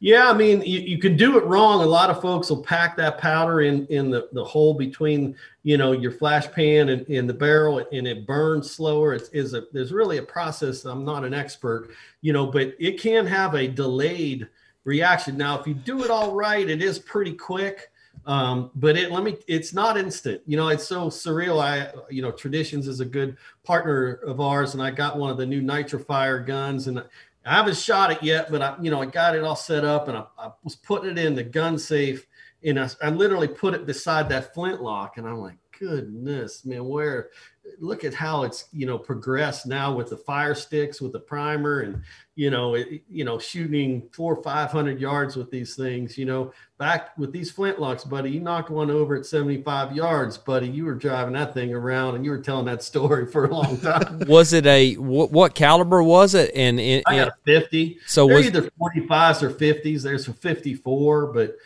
Yeah, 0.00 0.30
I 0.30 0.32
mean, 0.32 0.62
you, 0.62 0.78
you 0.78 0.98
can 0.98 1.16
do 1.16 1.38
it 1.38 1.44
wrong. 1.44 1.82
A 1.82 1.86
lot 1.86 2.08
of 2.08 2.20
folks 2.20 2.50
will 2.50 2.62
pack 2.62 2.96
that 2.98 3.18
powder 3.18 3.62
in 3.62 3.84
in 3.86 4.10
the, 4.10 4.28
the 4.32 4.44
hole 4.44 4.74
between, 4.74 5.34
you 5.64 5.76
know, 5.76 5.90
your 5.90 6.12
flash 6.12 6.50
pan 6.52 6.90
and, 6.90 7.06
and 7.08 7.28
the 7.28 7.34
barrel, 7.34 7.84
and 7.90 8.06
it 8.06 8.24
burns 8.24 8.70
slower. 8.70 9.14
It's 9.14 9.28
is 9.30 9.54
a 9.54 9.64
there's 9.72 9.92
really 9.92 10.18
a 10.18 10.22
process. 10.22 10.84
I'm 10.84 11.04
not 11.04 11.24
an 11.24 11.34
expert, 11.34 11.90
you 12.20 12.32
know, 12.32 12.46
but 12.46 12.74
it 12.78 13.00
can 13.00 13.26
have 13.26 13.54
a 13.54 13.66
delayed 13.66 14.48
reaction. 14.84 15.36
Now, 15.36 15.58
if 15.58 15.66
you 15.66 15.74
do 15.74 16.04
it 16.04 16.10
all 16.10 16.32
right, 16.32 16.68
it 16.68 16.80
is 16.80 17.00
pretty 17.00 17.32
quick. 17.32 17.90
Um, 18.26 18.70
but 18.74 18.96
it 18.96 19.10
let 19.10 19.24
me 19.24 19.36
it's 19.46 19.72
not 19.72 19.96
instant. 19.96 20.42
You 20.46 20.58
know, 20.58 20.68
it's 20.68 20.86
so 20.86 21.06
surreal. 21.06 21.60
I 21.62 21.90
you 22.10 22.22
know, 22.22 22.30
Traditions 22.30 22.86
is 22.86 23.00
a 23.00 23.04
good 23.04 23.36
partner 23.64 24.14
of 24.26 24.40
ours, 24.40 24.74
and 24.74 24.82
I 24.82 24.90
got 24.90 25.18
one 25.18 25.30
of 25.30 25.38
the 25.38 25.46
new 25.46 25.62
Nitrofire 25.62 26.46
guns, 26.46 26.88
and 26.88 27.02
I 27.48 27.54
haven't 27.54 27.78
shot 27.78 28.12
it 28.12 28.22
yet, 28.22 28.50
but 28.50 28.60
I, 28.60 28.76
you 28.78 28.90
know, 28.90 29.00
I 29.00 29.06
got 29.06 29.34
it 29.34 29.42
all 29.42 29.56
set 29.56 29.82
up 29.82 30.08
and 30.08 30.18
I, 30.18 30.24
I 30.38 30.50
was 30.64 30.76
putting 30.76 31.12
it 31.12 31.18
in 31.18 31.34
the 31.34 31.42
gun 31.42 31.78
safe 31.78 32.26
and 32.62 32.78
I, 32.78 32.90
I 33.02 33.08
literally 33.08 33.48
put 33.48 33.72
it 33.72 33.86
beside 33.86 34.28
that 34.28 34.52
flintlock 34.52 35.16
and 35.16 35.26
I'm 35.26 35.38
like, 35.38 35.56
goodness, 35.78 36.66
man, 36.66 36.84
where, 36.84 37.30
look 37.78 38.04
at 38.04 38.14
how 38.14 38.42
it's, 38.42 38.66
you 38.72 38.86
know, 38.86 38.98
progressed 38.98 39.66
now 39.66 39.94
with 39.94 40.10
the 40.10 40.16
fire 40.16 40.54
sticks, 40.54 41.00
with 41.00 41.12
the 41.12 41.20
primer 41.20 41.80
and, 41.80 42.02
you 42.34 42.50
know, 42.50 42.74
it, 42.74 43.02
you 43.10 43.24
know, 43.24 43.38
shooting 43.38 44.08
four 44.12 44.36
or 44.36 44.42
500 44.42 45.00
yards 45.00 45.36
with 45.36 45.50
these 45.50 45.74
things, 45.74 46.16
you 46.16 46.24
know, 46.24 46.52
back 46.78 47.16
with 47.18 47.32
these 47.32 47.52
flintlocks, 47.52 48.08
buddy, 48.08 48.30
you 48.30 48.40
knocked 48.40 48.70
one 48.70 48.90
over 48.90 49.16
at 49.16 49.26
75 49.26 49.94
yards, 49.94 50.38
buddy, 50.38 50.68
you 50.68 50.84
were 50.84 50.94
driving 50.94 51.34
that 51.34 51.54
thing 51.54 51.74
around 51.74 52.14
and 52.14 52.24
you 52.24 52.30
were 52.30 52.40
telling 52.40 52.66
that 52.66 52.82
story 52.82 53.26
for 53.26 53.46
a 53.46 53.50
long 53.52 53.78
time. 53.78 54.20
was 54.28 54.52
it 54.52 54.66
a 54.66 54.94
what, 54.94 55.30
what 55.30 55.54
caliber 55.54 56.02
was 56.02 56.34
it? 56.34 56.50
And 56.54 56.78
it, 56.78 57.02
I 57.06 57.16
got 57.16 57.28
a 57.28 57.32
50. 57.44 57.98
so 58.06 58.26
They're 58.26 58.36
was 58.36 58.46
either 58.46 58.70
45s 58.80 59.42
or 59.42 59.50
50s. 59.50 60.02
There's 60.02 60.28
a 60.28 60.32
54, 60.32 61.32
but 61.32 61.56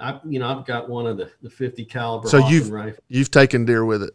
I, 0.00 0.20
you 0.24 0.38
know, 0.38 0.48
I've 0.48 0.64
got 0.64 0.88
one 0.88 1.06
of 1.06 1.16
the, 1.16 1.30
the 1.42 1.50
50 1.50 1.84
caliber. 1.84 2.28
So 2.28 2.40
Hoffman 2.40 2.54
you've- 2.54 2.70
rifle. 2.70 3.04
You've 3.08 3.30
taken 3.30 3.64
deer 3.64 3.84
with 3.84 4.02
it. 4.02 4.14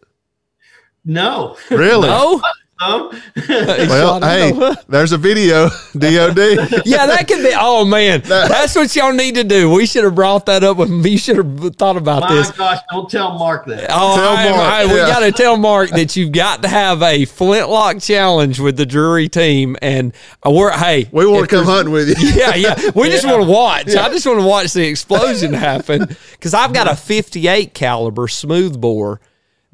No, 1.06 1.56
Really? 1.70 2.08
no? 2.08 2.42
no. 2.82 3.12
Well, 3.48 4.20
hey, 4.22 4.74
there's 4.90 5.14
a 5.14 5.18
video, 5.18 5.70
DOD. 5.98 6.84
yeah, 6.86 7.06
that 7.06 7.26
could 7.26 7.42
be. 7.42 7.54
Oh 7.56 7.86
man, 7.86 8.22
that's 8.22 8.76
what 8.76 8.94
y'all 8.98 9.14
need 9.14 9.36
to 9.36 9.46
do. 9.46 9.72
We 9.72 9.86
should 9.86 10.04
have 10.04 10.14
brought 10.16 10.46
that 10.48 10.62
up 10.66 10.76
with 10.76 10.90
me. 10.90 11.12
You 11.16 11.18
should 11.18 11.38
have 11.38 11.76
thought 11.78 11.96
about 11.96 12.24
My 12.24 12.36
this. 12.36 12.52
gosh, 12.52 12.80
don't 12.92 13.10
tell 13.10 13.38
Mark 13.38 13.66
that. 13.68 13.86
Oh, 13.90 14.16
Tell 14.18 14.36
I- 14.36 14.50
Mark, 14.50 14.74
I- 14.74 14.86
we 14.88 14.96
got 15.00 15.20
to 15.20 15.32
tell 15.32 15.56
Mark 15.56 15.92
that 15.92 16.18
you've 16.18 16.34
got 16.34 16.64
to 16.64 16.68
have 16.68 17.02
a 17.02 17.24
flintlock 17.24 18.02
challenge 18.02 18.60
with 18.60 18.76
the 18.76 18.86
Drury 18.86 19.30
team, 19.30 19.78
and 19.82 20.14
uh, 20.46 20.52
we're 20.52 20.72
hey, 20.78 21.08
We 21.14 21.26
want 21.26 21.50
to 21.50 21.56
come 21.56 21.66
hunting 21.66 21.94
with 21.94 22.10
you. 22.22 22.30
Yeah, 22.30 22.56
yeah. 22.56 22.76
We 22.94 23.10
just 23.10 23.26
want 23.26 23.42
to 23.42 23.50
watch. 23.50 23.88
I 23.96 24.10
just 24.10 24.26
want 24.26 24.42
to 24.42 24.46
watch 24.46 24.74
the 24.74 24.86
explosion 24.86 25.54
happen 25.54 26.08
because 26.34 26.54
I've 26.54 26.74
got 26.74 26.92
a 26.92 26.96
58 26.98 27.74
caliber 27.74 28.28
smooth 28.28 28.82
bore. 28.82 29.22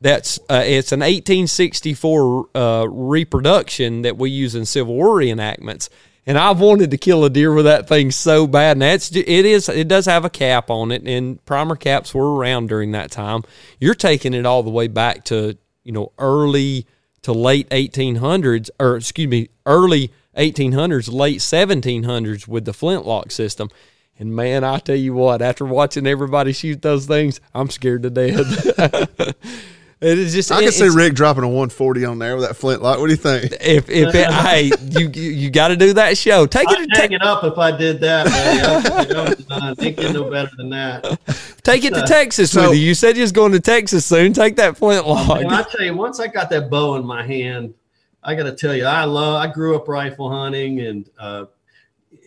That's 0.02 0.39
uh, 0.49 0.64
it's 0.66 0.91
an 0.91 1.02
1864 1.02 2.49
uh, 2.56 2.86
reproduction 2.89 4.02
that 4.02 4.18
we 4.18 4.32
use 4.32 4.56
in 4.56 4.66
Civil 4.66 4.95
War 4.95 5.18
reenactments, 5.18 5.89
and 6.26 6.39
I've 6.39 6.60
wanted 6.60 6.89
to 6.89 6.97
kill 6.97 7.24
a 7.24 7.30
deer 7.30 7.54
with 7.54 7.66
that 7.66 7.88
thing 7.88 8.10
so 8.10 8.47
bad. 8.47 8.74
And 8.74 8.82
that's 8.82 9.16
it 9.16 9.28
is 9.28 9.70
it 9.70 9.88
does 9.88 10.08
have 10.08 10.26
a 10.26 10.30
cap 10.30 10.72
on 10.72 10.91
it, 10.91 11.04
and 11.08 11.43
primer 11.45 11.76
caps 11.76 12.16
were 12.16 12.34
around 12.34 12.70
during 12.70 12.91
that 12.93 13.12
time. 13.12 13.43
You're 13.80 13.93
taking 13.93 14.34
it 14.34 14.45
all 14.45 14.64
the 14.64 14.72
way 14.72 14.88
back 14.88 15.24
to 15.26 15.56
you 15.84 15.91
know 15.91 16.12
early 16.18 16.88
to 17.22 17.32
late 17.32 17.70
1800s, 17.70 18.72
or 18.80 18.97
excuse 18.97 19.30
me, 19.30 19.49
early 19.68 20.12
1800s, 20.36 21.14
late 21.14 21.39
1700s 21.39 22.47
with 22.47 22.66
the 22.66 22.74
flintlock 22.74 23.30
system. 23.30 23.70
And 24.18 24.36
man, 24.36 24.64
I 24.64 24.80
tell 24.80 24.95
you 24.95 25.14
what, 25.14 25.43
after 25.43 25.66
watching 25.66 26.08
everybody 26.08 26.54
shoot 26.54 26.82
those 26.82 27.06
things, 27.06 27.39
I'm 27.54 27.70
scared 27.70 28.02
to 28.04 28.10
death. 28.10 29.36
it 30.02 30.18
is 30.18 30.34
just 30.34 30.52
I 30.52 30.64
can 30.64 30.72
see 30.72 30.89
Rick 30.89 31.14
dropping 31.14 31.43
a 31.43 31.47
140 31.47 32.06
on 32.06 32.18
there 32.18 32.36
with 32.36 32.47
that 32.47 32.56
flintlock. 32.56 32.99
What 32.99 33.06
do 33.06 33.12
you 33.14 33.18
think? 33.18 33.54
if 33.62 33.88
if 33.88 34.16
it, 34.16 34.32
hey, 34.32 34.72
you 34.89 35.10
you, 35.14 35.32
you 35.32 35.49
got 35.52 35.68
to 35.68 35.76
do 35.76 35.93
that 35.93 36.18
show. 36.18 36.47
Take 36.47 36.68
I'd 36.70 36.82
it 36.82 36.89
hang 36.97 37.10
to 37.10 37.16
it 37.16 37.22
up 37.22 37.43
if 37.43 37.58
I 37.60 37.70
did 37.76 37.99
that. 38.02 38.26
Man. 38.26 39.08
You 39.08 39.14
know, 39.14 39.36
uh, 39.49 39.76
ain't 39.80 39.95
getting 39.97 40.14
no 40.14 40.30
better 40.30 40.49
than 40.58 40.70
that. 40.72 41.20
take 41.64 41.84
it 41.84 41.93
to 41.93 42.02
Texas 42.02 42.52
So- 42.52 42.70
with 42.72 42.80
you. 42.80 42.86
You 42.88 42.95
said 42.95 43.16
you 43.16 43.22
was 43.22 43.32
going 43.32 43.52
to 43.52 43.60
Texas 43.60 44.06
soon. 44.06 44.34
Take 44.34 44.56
that 44.56 44.76
flintlock. 44.76 45.39
And 45.41 45.49
I 45.52 45.64
tell 45.64 45.86
you, 45.86 45.95
once 45.95 46.20
I 46.20 46.28
got 46.28 46.49
that 46.49 46.70
bow 46.72 46.95
in 46.95 47.06
my 47.06 47.24
hand, 47.24 47.76
I 48.24 48.34
got 48.36 48.43
to 48.43 48.56
tell 48.56 48.76
you, 48.76 48.86
I 48.86 49.04
love. 49.06 49.36
I 49.36 49.52
grew 49.54 49.76
up 49.76 49.88
rifle 49.88 50.32
hunting 50.32 50.80
and 50.82 51.10
uh, 51.20 51.45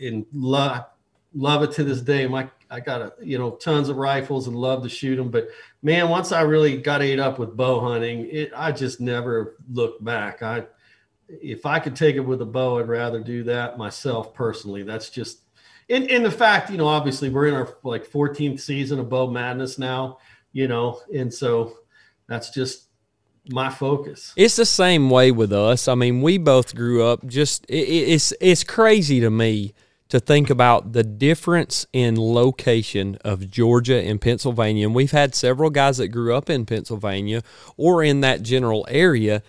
and 0.01 0.27
love 0.33 0.85
love 1.35 1.63
it 1.63 1.73
to 1.73 1.85
this 1.85 2.01
day. 2.01 2.27
My 2.27 2.49
I 2.71 2.81
got 2.81 3.03
a 3.03 3.13
you 3.23 3.39
know 3.39 3.53
tons 3.53 3.89
of 3.89 3.97
rifles 3.97 4.47
and 4.47 4.57
love 4.57 4.83
to 4.83 4.89
shoot 4.89 5.17
them, 5.17 5.31
but 5.31 5.49
man, 5.83 6.09
once 6.09 6.33
I 6.33 6.43
really 6.43 6.77
got 6.79 7.03
ate 7.03 7.19
up 7.19 7.39
with 7.39 7.57
bow 7.57 7.81
hunting, 7.81 8.29
it 8.31 8.53
I 8.57 8.73
just 8.73 9.01
never 9.01 9.57
looked 9.71 10.05
back. 10.05 10.43
I 10.43 10.67
if 11.29 11.67
I 11.67 11.79
could 11.79 11.97
take 11.97 12.17
it 12.17 12.21
with 12.21 12.43
a 12.43 12.47
bow, 12.47 12.79
I'd 12.79 12.89
rather 12.89 13.21
do 13.21 13.45
that 13.45 13.79
myself 13.79 14.35
personally. 14.35 14.83
That's 14.83 15.11
just 15.11 15.41
in 15.89 16.05
in 16.05 16.23
the 16.23 16.31
fact, 16.31 16.71
you 16.71 16.77
know, 16.77 16.87
obviously 16.87 17.29
we're 17.29 17.49
in 17.49 17.55
our 17.55 17.77
like 17.83 18.07
14th 18.07 18.61
season 18.61 18.99
of 18.99 19.09
bow 19.09 19.31
madness 19.31 19.79
now, 19.79 20.19
you 20.53 20.69
know, 20.69 21.01
and 21.15 21.33
so 21.33 21.79
that's 22.27 22.51
just 22.51 22.89
my 23.51 23.69
focus. 23.69 24.33
It's 24.37 24.57
the 24.57 24.65
same 24.65 25.11
way 25.11 25.31
with 25.31 25.53
us. 25.53 25.87
I 25.89 25.95
mean, 25.95 26.23
we 26.23 26.39
both 26.39 26.75
grew 26.75 27.05
up 27.05 27.27
just 27.27 27.65
it, 27.67 27.77
it's 27.77 28.33
it's 28.41 28.65
crazy 28.65 29.21
to 29.21 29.31
me 29.31 29.75
to 30.09 30.21
think 30.21 30.51
about 30.51 30.93
the 30.93 31.03
difference 31.03 31.87
in 31.93 32.17
location 32.17 33.17
of 33.25 33.51
Georgia 33.51 34.01
and 34.03 34.21
Pennsylvania. 34.21 34.87
And 34.87 34.95
we've 34.95 35.11
had 35.11 35.35
several 35.35 35.71
guys 35.71 35.97
that 35.99 36.09
grew 36.09 36.35
up 36.35 36.51
in 36.51 36.67
Pennsylvania 36.67 37.43
or 37.77 38.03
in 38.03 38.21
that 38.21 38.43
general 38.43 38.87
area 38.89 39.43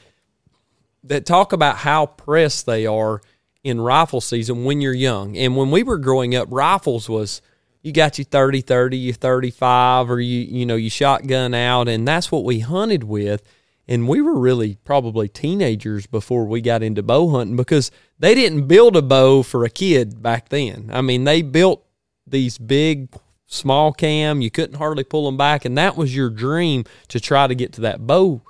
that 1.03 1.25
talk 1.25 1.53
about 1.53 1.77
how 1.77 2.05
pressed 2.05 2.65
they 2.65 2.85
are 2.85 3.21
in 3.63 3.81
rifle 3.81 4.21
season 4.21 4.63
when 4.63 4.81
you're 4.81 4.93
young. 4.93 5.37
And 5.37 5.57
when 5.57 5.71
we 5.71 5.83
were 5.83 5.97
growing 5.97 6.35
up, 6.35 6.47
rifles 6.51 7.09
was 7.09 7.41
you 7.81 7.91
got 7.91 8.17
your 8.17 8.25
30 8.25 8.61
30, 8.61 8.97
you 8.97 9.13
35 9.13 10.09
or 10.09 10.19
you 10.19 10.41
you 10.41 10.65
know, 10.65 10.75
you 10.75 10.89
shotgun 10.89 11.53
out 11.53 11.87
and 11.87 12.07
that's 12.07 12.31
what 12.31 12.43
we 12.43 12.59
hunted 12.59 13.03
with. 13.03 13.43
And 13.87 14.07
we 14.07 14.21
were 14.21 14.39
really 14.39 14.77
probably 14.83 15.27
teenagers 15.27 16.07
before 16.07 16.45
we 16.45 16.61
got 16.61 16.81
into 16.81 17.03
bow 17.03 17.29
hunting 17.29 17.55
because 17.55 17.91
they 18.17 18.33
didn't 18.33 18.67
build 18.67 18.95
a 18.95 19.01
bow 19.01 19.43
for 19.43 19.63
a 19.63 19.69
kid 19.69 20.21
back 20.21 20.49
then. 20.49 20.89
I 20.91 21.01
mean, 21.01 21.23
they 21.23 21.41
built 21.41 21.85
these 22.25 22.57
big 22.57 23.15
small 23.45 23.93
cam, 23.93 24.41
you 24.41 24.49
couldn't 24.49 24.77
hardly 24.77 25.03
pull 25.03 25.25
them 25.25 25.37
back 25.37 25.65
and 25.65 25.77
that 25.77 25.95
was 25.95 26.15
your 26.15 26.31
dream 26.31 26.83
to 27.09 27.19
try 27.19 27.45
to 27.45 27.53
get 27.53 27.73
to 27.73 27.81
that 27.81 28.07
bow. 28.07 28.41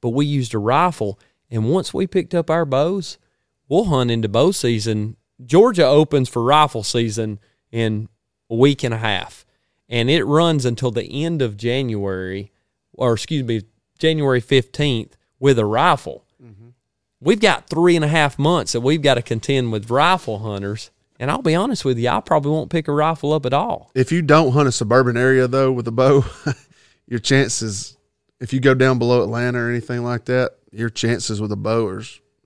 But 0.00 0.10
we 0.10 0.24
used 0.24 0.54
a 0.54 0.58
rifle 0.58 1.18
and 1.50 1.70
once 1.70 1.92
we 1.92 2.06
picked 2.06 2.34
up 2.34 2.50
our 2.50 2.64
bows, 2.64 3.18
we'll 3.68 3.84
hunt 3.84 4.10
into 4.10 4.28
bow 4.28 4.52
season. 4.52 5.16
Georgia 5.44 5.84
opens 5.84 6.28
for 6.28 6.42
rifle 6.42 6.82
season 6.82 7.38
in 7.70 8.08
a 8.50 8.54
week 8.54 8.82
and 8.82 8.94
a 8.94 8.98
half, 8.98 9.44
and 9.88 10.10
it 10.10 10.24
runs 10.24 10.64
until 10.64 10.90
the 10.90 11.04
end 11.04 11.42
of 11.42 11.56
January, 11.56 12.50
or 12.92 13.12
excuse 13.12 13.44
me, 13.44 13.62
January 13.98 14.40
15th 14.40 15.12
with 15.38 15.58
a 15.58 15.64
rifle. 15.64 16.24
Mm-hmm. 16.42 16.68
We've 17.20 17.40
got 17.40 17.68
three 17.68 17.96
and 17.96 18.04
a 18.04 18.08
half 18.08 18.38
months 18.38 18.72
that 18.72 18.80
we've 18.80 19.02
got 19.02 19.14
to 19.14 19.22
contend 19.22 19.72
with 19.72 19.90
rifle 19.90 20.38
hunters. 20.38 20.90
And 21.20 21.30
I'll 21.30 21.42
be 21.42 21.54
honest 21.54 21.84
with 21.84 21.98
you, 21.98 22.08
I 22.08 22.20
probably 22.20 22.52
won't 22.52 22.70
pick 22.70 22.86
a 22.86 22.92
rifle 22.92 23.32
up 23.32 23.44
at 23.44 23.52
all. 23.52 23.90
If 23.94 24.12
you 24.12 24.22
don't 24.22 24.52
hunt 24.52 24.68
a 24.68 24.72
suburban 24.72 25.16
area 25.16 25.48
though 25.48 25.72
with 25.72 25.88
a 25.88 25.92
bow, 25.92 26.24
your 27.08 27.18
chances 27.18 27.96
if 28.40 28.52
you 28.52 28.60
go 28.60 28.74
down 28.74 28.98
below 28.98 29.22
Atlanta 29.22 29.58
or 29.58 29.70
anything 29.70 30.04
like 30.04 30.26
that, 30.26 30.52
your 30.70 30.90
chances 30.90 31.40
with 31.40 31.52
a 31.52 31.56
bow 31.56 31.86
are 31.86 32.02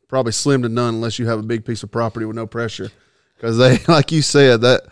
probably 0.09 0.32
slim 0.32 0.62
to 0.62 0.68
none 0.68 0.94
unless 0.94 1.18
you 1.18 1.26
have 1.26 1.38
a 1.38 1.42
big 1.42 1.64
piece 1.64 1.82
of 1.82 1.90
property 1.90 2.24
with 2.24 2.36
no 2.36 2.46
pressure. 2.46 2.90
Because 3.36 3.59
they, 3.59 3.78
like 3.88 4.12
you 4.12 4.22
said, 4.22 4.62
that 4.62 4.82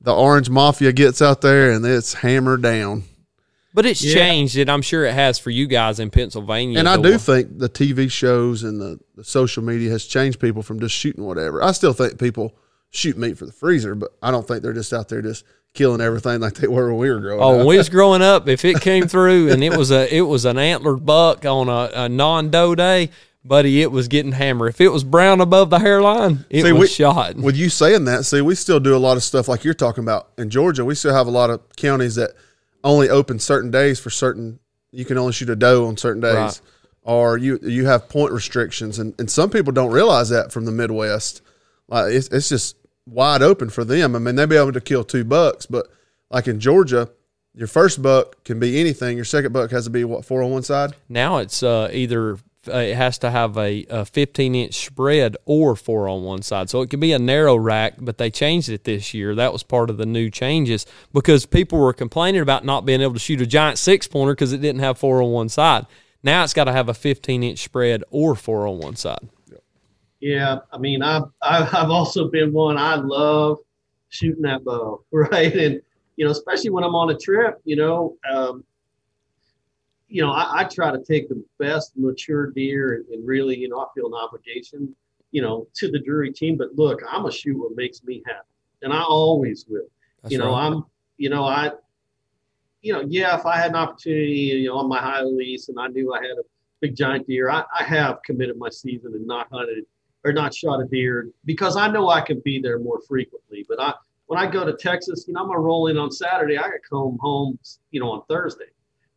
the 0.00 0.14
orange 0.14 0.50
mafia 0.50 0.92
gets 0.92 1.22
out 1.22 1.40
there 1.40 1.72
and 1.72 1.84
it's 1.86 2.14
hammered 2.14 2.62
down. 2.62 3.04
But 3.74 3.86
it's 3.86 4.04
yeah. 4.04 4.14
changed, 4.14 4.58
and 4.58 4.70
I'm 4.70 4.82
sure 4.82 5.04
it 5.04 5.14
has 5.14 5.38
for 5.38 5.50
you 5.50 5.66
guys 5.66 5.98
in 5.98 6.10
Pennsylvania. 6.10 6.78
And 6.78 6.88
I 6.88 7.00
do 7.00 7.16
think 7.16 7.58
the 7.58 7.70
TV 7.70 8.10
shows 8.10 8.64
and 8.64 8.80
the, 8.80 9.00
the 9.14 9.24
social 9.24 9.62
media 9.62 9.90
has 9.90 10.04
changed 10.04 10.40
people 10.40 10.62
from 10.62 10.78
just 10.78 10.94
shooting 10.94 11.24
whatever. 11.24 11.62
I 11.62 11.72
still 11.72 11.94
think 11.94 12.18
people 12.18 12.54
shoot 12.90 13.16
meat 13.16 13.38
for 13.38 13.46
the 13.46 13.52
freezer, 13.52 13.94
but 13.94 14.10
I 14.22 14.30
don't 14.30 14.46
think 14.46 14.62
they're 14.62 14.74
just 14.74 14.92
out 14.92 15.08
there 15.08 15.22
just 15.22 15.44
killing 15.74 16.02
everything 16.02 16.40
like 16.40 16.54
they 16.54 16.68
were 16.68 16.88
when 16.88 16.98
we 16.98 17.10
were 17.10 17.20
growing 17.20 17.42
oh, 17.42 17.52
up. 17.52 17.56
when 17.58 17.66
we 17.66 17.78
was 17.78 17.88
growing 17.90 18.22
up, 18.22 18.48
if 18.48 18.64
it 18.64 18.80
came 18.80 19.08
through 19.08 19.50
and 19.50 19.64
it 19.64 19.76
was 19.76 19.90
a 19.90 20.14
it 20.14 20.20
was 20.20 20.44
an 20.44 20.58
antlered 20.58 21.04
buck 21.06 21.46
on 21.46 21.68
a, 21.68 21.90
a 21.94 22.08
non 22.08 22.50
doe 22.50 22.74
day, 22.74 23.10
buddy, 23.44 23.82
it 23.82 23.90
was 23.90 24.08
getting 24.08 24.32
hammered. 24.32 24.70
If 24.70 24.80
it 24.80 24.88
was 24.88 25.04
brown 25.04 25.40
above 25.40 25.70
the 25.70 25.78
hairline, 25.78 26.44
it 26.50 26.62
see, 26.62 26.72
was 26.72 26.80
we, 26.80 26.86
shot. 26.88 27.36
With 27.36 27.56
you 27.56 27.70
saying 27.70 28.04
that, 28.04 28.24
see, 28.24 28.40
we 28.40 28.54
still 28.54 28.80
do 28.80 28.94
a 28.94 28.98
lot 28.98 29.16
of 29.16 29.22
stuff 29.22 29.48
like 29.48 29.64
you're 29.64 29.74
talking 29.74 30.04
about 30.04 30.28
in 30.36 30.50
Georgia. 30.50 30.84
We 30.84 30.94
still 30.94 31.14
have 31.14 31.26
a 31.26 31.30
lot 31.30 31.50
of 31.50 31.60
counties 31.76 32.16
that 32.16 32.32
only 32.84 33.08
open 33.08 33.38
certain 33.38 33.70
days 33.70 33.98
for 33.98 34.10
certain. 34.10 34.58
You 34.90 35.04
can 35.04 35.18
only 35.18 35.32
shoot 35.32 35.50
a 35.50 35.56
doe 35.56 35.86
on 35.86 35.96
certain 35.96 36.20
days, 36.20 36.34
right. 36.34 36.60
or 37.02 37.38
you 37.38 37.58
you 37.62 37.86
have 37.86 38.08
point 38.08 38.32
restrictions, 38.32 38.98
and, 38.98 39.14
and 39.18 39.30
some 39.30 39.50
people 39.50 39.72
don't 39.72 39.92
realize 39.92 40.28
that 40.28 40.52
from 40.52 40.64
the 40.64 40.72
Midwest. 40.72 41.42
Like 41.88 42.12
it's, 42.12 42.28
it's 42.28 42.48
just 42.48 42.76
wide 43.06 43.42
open 43.42 43.70
for 43.70 43.84
them. 43.84 44.14
I 44.14 44.18
mean, 44.18 44.36
they'd 44.36 44.48
be 44.48 44.56
able 44.56 44.72
to 44.72 44.80
kill 44.80 45.04
two 45.04 45.24
bucks, 45.24 45.66
but 45.66 45.88
like 46.30 46.46
in 46.46 46.60
Georgia, 46.60 47.10
your 47.54 47.68
first 47.68 48.02
buck 48.02 48.42
can 48.44 48.58
be 48.58 48.80
anything. 48.80 49.16
Your 49.16 49.24
second 49.24 49.52
buck 49.52 49.70
has 49.70 49.84
to 49.84 49.90
be 49.90 50.04
what 50.04 50.24
four 50.24 50.42
on 50.42 50.50
one 50.50 50.62
side. 50.62 50.94
Now 51.08 51.38
it's 51.38 51.62
uh, 51.62 51.90
either 51.92 52.38
uh, 52.68 52.76
it 52.76 52.94
has 52.96 53.18
to 53.18 53.30
have 53.30 53.56
a, 53.56 53.84
a 53.88 54.04
15 54.04 54.54
inch 54.54 54.86
spread 54.86 55.36
or 55.44 55.74
four 55.74 56.08
on 56.08 56.22
one 56.22 56.42
side. 56.42 56.70
So 56.70 56.80
it 56.82 56.90
could 56.90 57.00
be 57.00 57.12
a 57.12 57.18
narrow 57.18 57.56
rack, 57.56 57.94
but 57.98 58.18
they 58.18 58.30
changed 58.30 58.68
it 58.68 58.84
this 58.84 59.12
year. 59.12 59.34
That 59.34 59.52
was 59.52 59.62
part 59.62 59.90
of 59.90 59.96
the 59.96 60.06
new 60.06 60.30
changes 60.30 60.86
because 61.12 61.46
people 61.46 61.78
were 61.78 61.92
complaining 61.92 62.40
about 62.40 62.64
not 62.64 62.84
being 62.84 63.00
able 63.00 63.14
to 63.14 63.18
shoot 63.18 63.40
a 63.40 63.46
giant 63.46 63.78
six 63.78 64.06
pointer 64.06 64.32
because 64.32 64.52
it 64.52 64.58
didn't 64.58 64.80
have 64.80 64.98
four 64.98 65.22
on 65.22 65.30
one 65.30 65.48
side. 65.48 65.86
Now 66.22 66.44
it's 66.44 66.54
got 66.54 66.64
to 66.64 66.72
have 66.72 66.88
a 66.88 66.94
15 66.94 67.42
inch 67.42 67.58
spread 67.58 68.04
or 68.10 68.34
four 68.34 68.66
on 68.66 68.78
one 68.78 68.96
side. 68.96 69.28
Yeah, 70.20 70.58
I 70.72 70.78
mean, 70.78 71.02
I've 71.02 71.24
I've 71.42 71.90
also 71.90 72.28
been 72.28 72.52
one. 72.52 72.78
I 72.78 72.94
love 72.94 73.58
shooting 74.10 74.42
that 74.42 74.64
bow, 74.64 75.02
right? 75.12 75.52
And 75.52 75.82
you 76.14 76.24
know, 76.24 76.30
especially 76.30 76.70
when 76.70 76.84
I'm 76.84 76.94
on 76.94 77.10
a 77.10 77.18
trip, 77.18 77.60
you 77.64 77.74
know, 77.74 78.16
um, 78.32 78.62
you 80.12 80.20
know, 80.20 80.30
I, 80.30 80.60
I, 80.60 80.64
try 80.64 80.90
to 80.90 81.02
take 81.02 81.30
the 81.30 81.42
best 81.58 81.92
mature 81.96 82.50
deer 82.50 82.96
and, 82.96 83.08
and, 83.08 83.26
really, 83.26 83.56
you 83.56 83.68
know, 83.70 83.80
I 83.80 83.86
feel 83.94 84.06
an 84.06 84.12
obligation, 84.14 84.94
you 85.30 85.40
know, 85.40 85.66
to 85.76 85.90
the 85.90 85.98
Drury 85.98 86.30
team. 86.30 86.58
But 86.58 86.76
look, 86.76 87.00
I'm 87.10 87.24
a 87.24 87.32
shoot 87.32 87.58
what 87.58 87.74
makes 87.74 88.04
me 88.04 88.22
happy, 88.26 88.46
and 88.82 88.92
I 88.92 89.02
always 89.02 89.64
will. 89.68 89.86
That's 90.22 90.32
you 90.32 90.38
know, 90.38 90.52
right. 90.52 90.66
I'm, 90.66 90.84
you 91.16 91.30
know, 91.30 91.44
I, 91.44 91.70
you 92.82 92.92
know, 92.92 93.02
yeah, 93.08 93.38
if 93.38 93.46
I 93.46 93.56
had 93.56 93.70
an 93.70 93.76
opportunity, 93.76 94.32
you 94.32 94.68
know, 94.68 94.76
on 94.76 94.88
my 94.88 94.98
high 94.98 95.22
lease, 95.22 95.70
and 95.70 95.80
I 95.80 95.86
knew 95.86 96.12
I 96.12 96.18
had 96.18 96.32
a 96.32 96.42
big 96.80 96.94
giant 96.94 97.26
deer, 97.26 97.48
I, 97.48 97.64
I 97.78 97.82
have 97.82 98.22
committed 98.22 98.58
my 98.58 98.68
season 98.68 99.12
and 99.14 99.26
not 99.26 99.48
hunted 99.50 99.86
or 100.24 100.32
not 100.34 100.54
shot 100.54 100.80
a 100.80 100.84
deer 100.84 101.30
because 101.46 101.76
I 101.76 101.88
know 101.88 102.10
I 102.10 102.20
can 102.20 102.40
be 102.40 102.60
there 102.60 102.78
more 102.78 103.00
frequently. 103.08 103.64
But 103.66 103.80
I 103.80 103.94
when 104.26 104.38
I 104.38 104.46
go 104.50 104.66
to 104.66 104.74
Texas, 104.74 105.24
you 105.26 105.32
know, 105.32 105.40
I'm 105.40 105.46
gonna 105.46 105.60
roll 105.60 105.86
in 105.86 105.96
on 105.96 106.10
Saturday. 106.10 106.58
I 106.58 106.62
got 106.62 106.80
come 106.88 107.16
home, 107.18 107.58
you 107.90 108.00
know, 108.00 108.10
on 108.10 108.22
Thursday. 108.28 108.66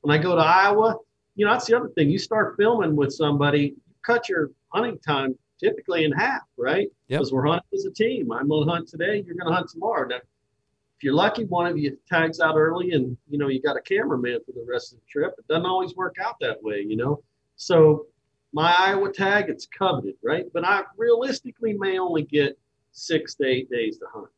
When 0.05 0.15
I 0.15 0.21
go 0.21 0.35
to 0.35 0.41
Iowa, 0.41 0.97
you 1.33 1.47
know, 1.47 1.51
that's 1.51 1.65
the 1.65 1.75
other 1.75 1.89
thing. 1.89 2.11
You 2.11 2.19
start 2.19 2.57
filming 2.57 2.95
with 2.95 3.11
somebody, 3.11 3.73
cut 4.05 4.29
your 4.29 4.51
hunting 4.71 4.99
time 4.99 5.35
typically 5.59 6.03
in 6.03 6.11
half, 6.11 6.43
right? 6.57 6.89
Because 7.07 7.29
yep. 7.29 7.33
we're 7.33 7.47
hunting 7.47 7.67
as 7.73 7.85
a 7.85 7.91
team. 7.91 8.31
I'm 8.31 8.47
gonna 8.47 8.71
hunt 8.71 8.87
today. 8.87 9.23
You're 9.25 9.33
gonna 9.33 9.55
hunt 9.55 9.67
tomorrow. 9.67 10.07
Now, 10.07 10.17
if 10.17 11.01
you're 11.01 11.15
lucky, 11.15 11.45
one 11.45 11.65
of 11.65 11.79
you 11.79 11.97
tags 12.07 12.39
out 12.39 12.55
early, 12.55 12.91
and 12.91 13.17
you 13.27 13.39
know 13.39 13.47
you 13.47 13.59
got 13.59 13.77
a 13.77 13.81
cameraman 13.81 14.41
for 14.45 14.51
the 14.51 14.63
rest 14.69 14.93
of 14.93 14.99
the 14.99 15.05
trip. 15.09 15.33
It 15.39 15.47
doesn't 15.47 15.65
always 15.65 15.95
work 15.95 16.17
out 16.23 16.35
that 16.39 16.61
way, 16.61 16.85
you 16.87 16.97
know. 16.97 17.23
So 17.55 18.05
my 18.53 18.75
Iowa 18.77 19.11
tag, 19.11 19.49
it's 19.49 19.65
coveted, 19.65 20.17
right? 20.23 20.45
But 20.53 20.65
I 20.65 20.83
realistically 20.97 21.73
may 21.73 21.97
only 21.97 22.21
get 22.21 22.59
six 22.91 23.33
to 23.37 23.47
eight 23.47 23.71
days 23.71 23.97
to 23.97 24.05
hunt, 24.13 24.29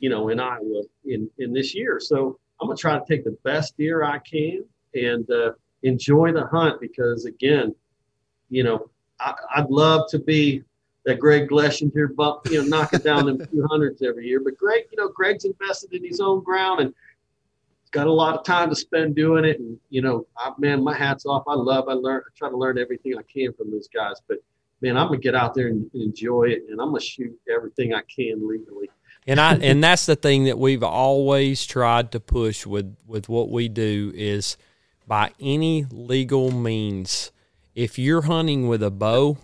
you 0.00 0.10
know, 0.10 0.28
in 0.28 0.38
Iowa 0.38 0.82
in, 1.06 1.30
in 1.38 1.54
this 1.54 1.74
year. 1.74 1.98
So 1.98 2.38
I'm 2.60 2.68
going 2.68 2.76
to 2.76 2.80
try 2.80 2.98
to 2.98 3.04
take 3.08 3.24
the 3.24 3.38
best 3.42 3.74
deer 3.78 4.04
I 4.04 4.18
can 4.18 4.66
and 4.94 5.28
uh, 5.30 5.52
enjoy 5.82 6.32
the 6.32 6.46
hunt 6.46 6.80
because, 6.80 7.24
again, 7.24 7.74
you 8.50 8.64
know, 8.64 8.90
I, 9.20 9.60
would 9.60 9.70
love 9.70 10.08
to 10.10 10.18
be 10.18 10.62
that 11.04 11.18
Greg 11.18 11.48
Glessinger 11.48 12.14
bump, 12.14 12.48
you 12.50 12.62
know, 12.62 12.68
knocking 12.68 13.00
down 13.00 13.26
them 13.26 13.38
200s 13.54 14.02
every 14.02 14.26
year. 14.26 14.40
But 14.40 14.56
Greg, 14.56 14.84
you 14.90 14.96
know, 14.96 15.08
Greg's 15.08 15.44
invested 15.44 15.92
in 15.92 16.04
his 16.04 16.20
own 16.20 16.42
ground 16.42 16.80
and 16.80 16.94
got 17.90 18.06
a 18.06 18.12
lot 18.12 18.36
of 18.36 18.44
time 18.44 18.70
to 18.70 18.76
spend 18.76 19.14
doing 19.14 19.44
it. 19.44 19.60
And, 19.60 19.78
you 19.90 20.02
know, 20.02 20.26
I, 20.36 20.52
man, 20.58 20.82
my 20.82 20.96
hat's 20.96 21.26
off. 21.26 21.44
I 21.46 21.54
love, 21.54 21.88
I 21.88 21.92
learn, 21.92 22.22
I 22.26 22.30
try 22.36 22.48
to 22.48 22.56
learn 22.56 22.78
everything 22.78 23.16
I 23.16 23.22
can 23.22 23.52
from 23.52 23.70
those 23.70 23.88
guys. 23.88 24.16
But, 24.28 24.38
man, 24.80 24.96
I'm 24.96 25.08
going 25.08 25.20
to 25.20 25.22
get 25.22 25.34
out 25.34 25.54
there 25.54 25.68
and, 25.68 25.88
enjoy 25.94 26.44
it. 26.44 26.64
And 26.70 26.80
I'm 26.80 26.90
going 26.90 27.00
to 27.00 27.06
shoot 27.06 27.38
everything 27.52 27.94
I 27.94 28.02
can 28.02 28.48
legally. 28.48 28.90
and 29.26 29.40
I 29.40 29.54
and 29.62 29.82
that's 29.82 30.06
the 30.06 30.16
thing 30.16 30.44
that 30.44 30.58
we've 30.58 30.82
always 30.82 31.64
tried 31.64 32.12
to 32.12 32.20
push 32.20 32.66
with 32.66 32.96
with 33.06 33.28
what 33.28 33.50
we 33.50 33.68
do 33.68 34.12
is 34.14 34.56
by 35.06 35.32
any 35.40 35.86
legal 35.90 36.50
means. 36.50 37.30
If 37.74 37.98
you're 37.98 38.22
hunting 38.22 38.68
with 38.68 38.82
a 38.82 38.90
bow, 38.90 39.38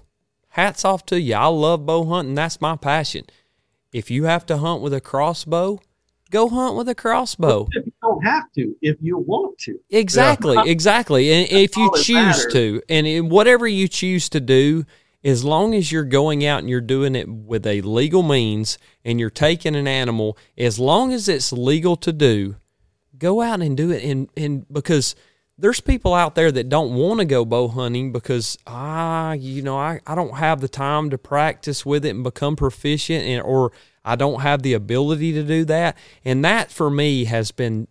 hats 0.48 0.84
off 0.84 1.04
to 1.06 1.20
you. 1.20 1.34
I 1.34 1.46
love 1.46 1.86
bow 1.86 2.04
hunting. 2.04 2.34
That's 2.34 2.60
my 2.60 2.76
passion. 2.76 3.24
If 3.92 4.10
you 4.10 4.24
have 4.24 4.46
to 4.46 4.58
hunt 4.58 4.82
with 4.82 4.94
a 4.94 5.00
crossbow, 5.00 5.80
go 6.30 6.48
hunt 6.48 6.76
with 6.76 6.88
a 6.88 6.94
crossbow. 6.94 7.68
If 7.72 7.86
you 7.86 7.92
don't 8.00 8.24
have 8.24 8.52
to, 8.52 8.74
if 8.80 8.96
you 9.00 9.18
want 9.18 9.58
to. 9.58 9.80
Exactly, 9.90 10.54
yeah. 10.54 10.64
exactly. 10.66 11.32
And 11.32 11.50
if 11.50 11.76
you 11.76 11.90
choose 11.96 12.46
to, 12.52 12.80
and 12.88 13.30
whatever 13.30 13.66
you 13.66 13.88
choose 13.88 14.28
to 14.30 14.40
do, 14.40 14.84
as 15.22 15.44
long 15.44 15.74
as 15.74 15.92
you're 15.92 16.04
going 16.04 16.46
out 16.46 16.60
and 16.60 16.70
you're 16.70 16.80
doing 16.80 17.14
it 17.14 17.28
with 17.28 17.66
a 17.66 17.80
legal 17.82 18.22
means 18.22 18.78
and 19.04 19.20
you're 19.20 19.28
taking 19.28 19.76
an 19.76 19.86
animal, 19.86 20.38
as 20.56 20.78
long 20.78 21.12
as 21.12 21.28
it's 21.28 21.52
legal 21.52 21.96
to 21.96 22.12
do, 22.12 22.56
go 23.18 23.42
out 23.42 23.60
and 23.60 23.76
do 23.76 23.90
it. 23.90 24.02
And, 24.02 24.30
and 24.36 24.66
because 24.72 25.14
there's 25.60 25.80
people 25.80 26.14
out 26.14 26.34
there 26.34 26.50
that 26.50 26.68
don't 26.68 26.94
want 26.94 27.20
to 27.20 27.26
go 27.26 27.44
bow 27.44 27.68
hunting 27.68 28.12
because 28.12 28.58
ah, 28.66 29.32
you 29.32 29.62
know, 29.62 29.76
I, 29.76 30.00
I 30.06 30.14
don't 30.14 30.36
have 30.36 30.60
the 30.60 30.68
time 30.68 31.10
to 31.10 31.18
practice 31.18 31.84
with 31.84 32.04
it 32.04 32.10
and 32.10 32.24
become 32.24 32.56
proficient 32.56 33.24
and 33.24 33.42
or 33.42 33.72
I 34.04 34.16
don't 34.16 34.40
have 34.40 34.62
the 34.62 34.72
ability 34.72 35.32
to 35.34 35.42
do 35.42 35.64
that. 35.66 35.96
And 36.24 36.44
that 36.44 36.70
for 36.70 36.90
me 36.90 37.24
has 37.26 37.50
been 37.50 37.88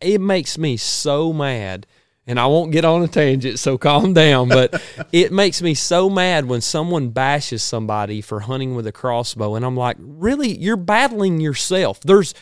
it 0.00 0.20
makes 0.20 0.58
me 0.58 0.76
so 0.76 1.32
mad. 1.32 1.86
And 2.28 2.40
I 2.40 2.46
won't 2.46 2.72
get 2.72 2.84
on 2.84 3.04
a 3.04 3.08
tangent, 3.08 3.60
so 3.60 3.78
calm 3.78 4.12
down. 4.12 4.48
But 4.48 4.82
it 5.12 5.32
makes 5.32 5.62
me 5.62 5.74
so 5.74 6.10
mad 6.10 6.46
when 6.46 6.60
someone 6.60 7.10
bashes 7.10 7.62
somebody 7.62 8.20
for 8.20 8.40
hunting 8.40 8.74
with 8.74 8.86
a 8.88 8.92
crossbow. 8.92 9.54
And 9.54 9.64
I'm 9.64 9.76
like, 9.76 9.96
really? 10.00 10.58
You're 10.58 10.76
battling 10.76 11.40
yourself. 11.40 12.00
There's 12.00 12.34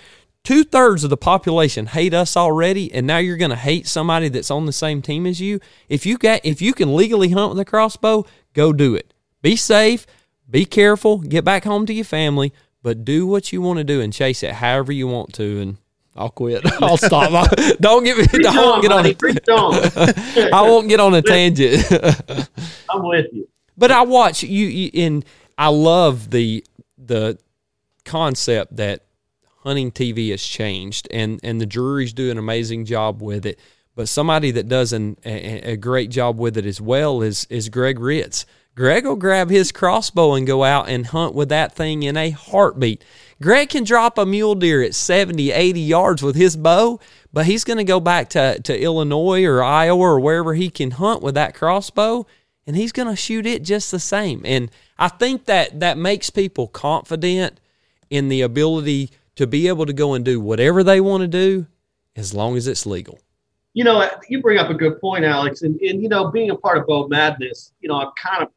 two 0.45 0.63
thirds 0.63 1.03
of 1.03 1.11
the 1.11 1.17
population 1.17 1.87
hate 1.87 2.15
us 2.15 2.37
already, 2.37 2.93
and 2.93 3.07
now 3.07 3.19
you're 3.19 3.37
going 3.37 3.51
to 3.51 3.57
hate 3.57 3.87
somebody 3.87 4.29
that's 4.29 4.51
on 4.51 4.67
the 4.67 4.73
same 4.73 5.03
team 5.03 5.27
as 5.27 5.41
you. 5.41 5.59
If 5.89 6.07
you 6.07 6.19
got, 6.19 6.41
if 6.45 6.63
you 6.63 6.75
can 6.75 6.95
legally 6.95 7.31
hunt 7.31 7.51
with 7.51 7.59
a 7.59 7.65
crossbow, 7.65 8.25
go 8.53 8.73
do 8.73 8.95
it. 8.95 9.13
Be 9.43 9.57
safe, 9.57 10.07
be 10.49 10.65
careful, 10.65 11.19
get 11.19 11.45
back 11.45 11.65
home 11.65 11.87
to 11.87 11.93
your 11.93 12.05
family, 12.05 12.53
but 12.83 13.05
do 13.05 13.27
what 13.27 13.53
you 13.53 13.63
want 13.63 13.79
to 13.79 13.85
do 13.85 14.01
and 14.01 14.13
chase 14.13 14.43
it 14.43 14.53
however 14.53 14.93
you 14.93 15.09
want 15.09 15.33
to. 15.35 15.61
And 15.61 15.77
I'll 16.15 16.31
quit. 16.31 16.63
I'll 16.83 16.99
stop. 16.99 17.51
don't 17.81 18.05
get 18.05 18.19
me. 18.19 18.27
Preach 18.27 18.43
don't 18.43 18.57
on, 18.57 18.81
get 18.83 18.93
on. 18.93 19.03
buddy. 19.03 19.15
Preach 19.15 19.49
on. 19.49 19.75
I 20.53 20.63
won't 20.63 20.89
get 20.89 21.01
on 21.01 21.15
a 21.15 21.23
tangent. 21.23 21.83
I'm 22.89 23.03
with 23.03 23.27
you. 23.33 23.49
But 23.77 23.91
I 23.91 24.03
watch 24.03 24.43
you, 24.43 24.67
you 24.67 24.91
and 25.03 25.25
I 25.59 25.69
love 25.69 26.31
the 26.31 26.65
the 26.97 27.39
concept 28.05 28.77
that 28.77 29.04
hunting 29.65 29.91
TV 29.91 30.31
has 30.31 30.43
changed, 30.43 31.09
and 31.11 31.41
and 31.43 31.61
the 31.61 31.67
Drurys 31.67 32.15
do 32.15 32.31
an 32.31 32.39
amazing 32.39 32.85
job 32.85 33.21
with 33.23 33.47
it. 33.47 33.59
But 33.97 34.09
somebody 34.09 34.51
that 34.53 34.69
does 34.69 34.93
an, 34.93 35.17
a, 35.25 35.73
a 35.73 35.77
great 35.77 36.11
job 36.11 36.39
with 36.39 36.57
it 36.57 36.67
as 36.67 36.81
well 36.81 37.23
is 37.23 37.47
is 37.51 37.69
Greg 37.69 37.99
Ritz. 37.99 38.47
Greg 38.77 39.07
will 39.07 39.15
grab 39.15 39.51
his 39.51 39.71
crossbow 39.71 40.35
and 40.35 40.49
go 40.49 40.65
out 40.65 40.89
and 40.89 41.07
hunt 41.07 41.33
with 41.33 41.49
that 41.49 41.77
thing 41.77 42.03
in 42.03 42.17
a 42.17 42.31
heartbeat. 42.31 43.05
Greg 43.41 43.69
can 43.69 43.85
drop 43.85 44.19
a 44.19 44.27
mule 44.27 44.57
deer 44.57 44.83
at 44.83 44.97
70, 44.97 45.53
80 45.53 45.81
yards 45.81 46.23
with 46.25 46.35
his 46.35 46.57
bow, 46.57 46.99
but 47.33 47.47
he's 47.47 47.63
going 47.63 47.77
to 47.77 47.85
go 47.85 48.01
back 48.01 48.31
to, 48.31 48.61
to 48.63 48.77
Illinois 48.77 49.45
or 49.45 49.63
Iowa 49.63 50.01
or 50.01 50.19
wherever 50.19 50.55
he 50.55 50.71
can 50.71 50.93
hunt 50.93 51.23
with 51.23 51.37
that 51.37 51.55
crossbow, 51.55 52.27
and 52.67 52.75
he's 52.75 52.91
going 52.91 53.09
to 53.09 53.15
shoot 53.15 53.47
it 53.47 53.63
just 53.63 53.93
the 53.93 54.01
same. 54.01 54.43
And 54.45 54.73
I 54.99 55.07
think 55.07 55.45
that 55.45 55.79
that 55.79 55.97
makes 55.97 56.31
people 56.31 56.67
confident 56.67 57.61
in 58.11 58.29
the 58.29 58.41
ability 58.41 59.11
to 59.37 59.47
be 59.47 59.69
able 59.69 59.87
to 59.87 59.93
go 59.93 60.15
and 60.15 60.25
do 60.25 60.41
whatever 60.41 60.83
they 60.85 61.01
want 61.01 61.23
to 61.23 61.29
do 61.29 61.67
as 62.17 62.33
long 62.35 62.57
as 62.57 62.67
it's 62.67 62.87
legal. 62.87 63.19
You 63.73 63.83
know, 63.85 64.09
you 64.29 64.41
bring 64.41 64.59
up 64.59 64.71
a 64.71 64.75
good 64.75 65.01
point, 65.01 65.25
Alex. 65.25 65.63
And, 65.63 65.81
and 65.81 66.01
you 66.01 66.09
know, 66.09 66.31
being 66.31 66.51
a 66.51 66.57
part 66.57 66.79
of 66.79 66.87
Bow 66.87 67.09
Madness, 67.09 67.73
you 67.81 67.89
know, 67.89 67.97
I've 67.97 68.15
kind 68.21 68.43
of 68.43 68.49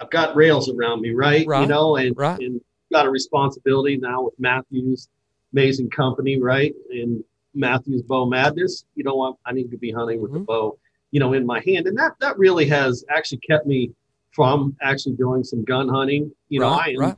I've 0.00 0.10
got 0.10 0.34
rails 0.34 0.68
around 0.68 1.00
me, 1.00 1.10
right? 1.12 1.46
Right, 1.46 1.60
You 1.62 1.68
know, 1.68 1.96
and, 1.96 2.16
right. 2.16 2.40
and 2.40 2.60
got 2.90 3.06
a 3.06 3.10
responsibility 3.10 3.96
now 3.98 4.22
with 4.22 4.34
Mathews, 4.38 5.08
amazing 5.52 5.90
company, 5.90 6.40
right? 6.40 6.74
And 6.90 7.22
Mathews 7.54 8.02
Bow 8.02 8.26
Madness, 8.26 8.84
you 8.96 9.04
know, 9.04 9.22
I, 9.46 9.50
I 9.50 9.52
need 9.52 9.70
to 9.70 9.78
be 9.78 9.92
hunting 9.92 10.20
with 10.20 10.32
the 10.32 10.40
Mhm. 10.40 10.46
bow, 10.46 10.78
you 11.12 11.20
know, 11.20 11.34
in 11.34 11.46
my 11.46 11.60
hand, 11.60 11.86
and 11.86 11.96
that 11.98 12.12
that 12.20 12.36
really 12.36 12.66
has 12.66 13.04
actually 13.10 13.38
kept 13.38 13.66
me 13.66 13.92
from 14.32 14.74
actually 14.82 15.14
doing 15.14 15.44
some 15.44 15.62
gun 15.62 15.88
hunting. 15.88 16.32
You 16.48 16.60
know, 16.60 16.70
Right, 16.70 16.88
I 16.98 17.04
am 17.04 17.10
right. 17.10 17.16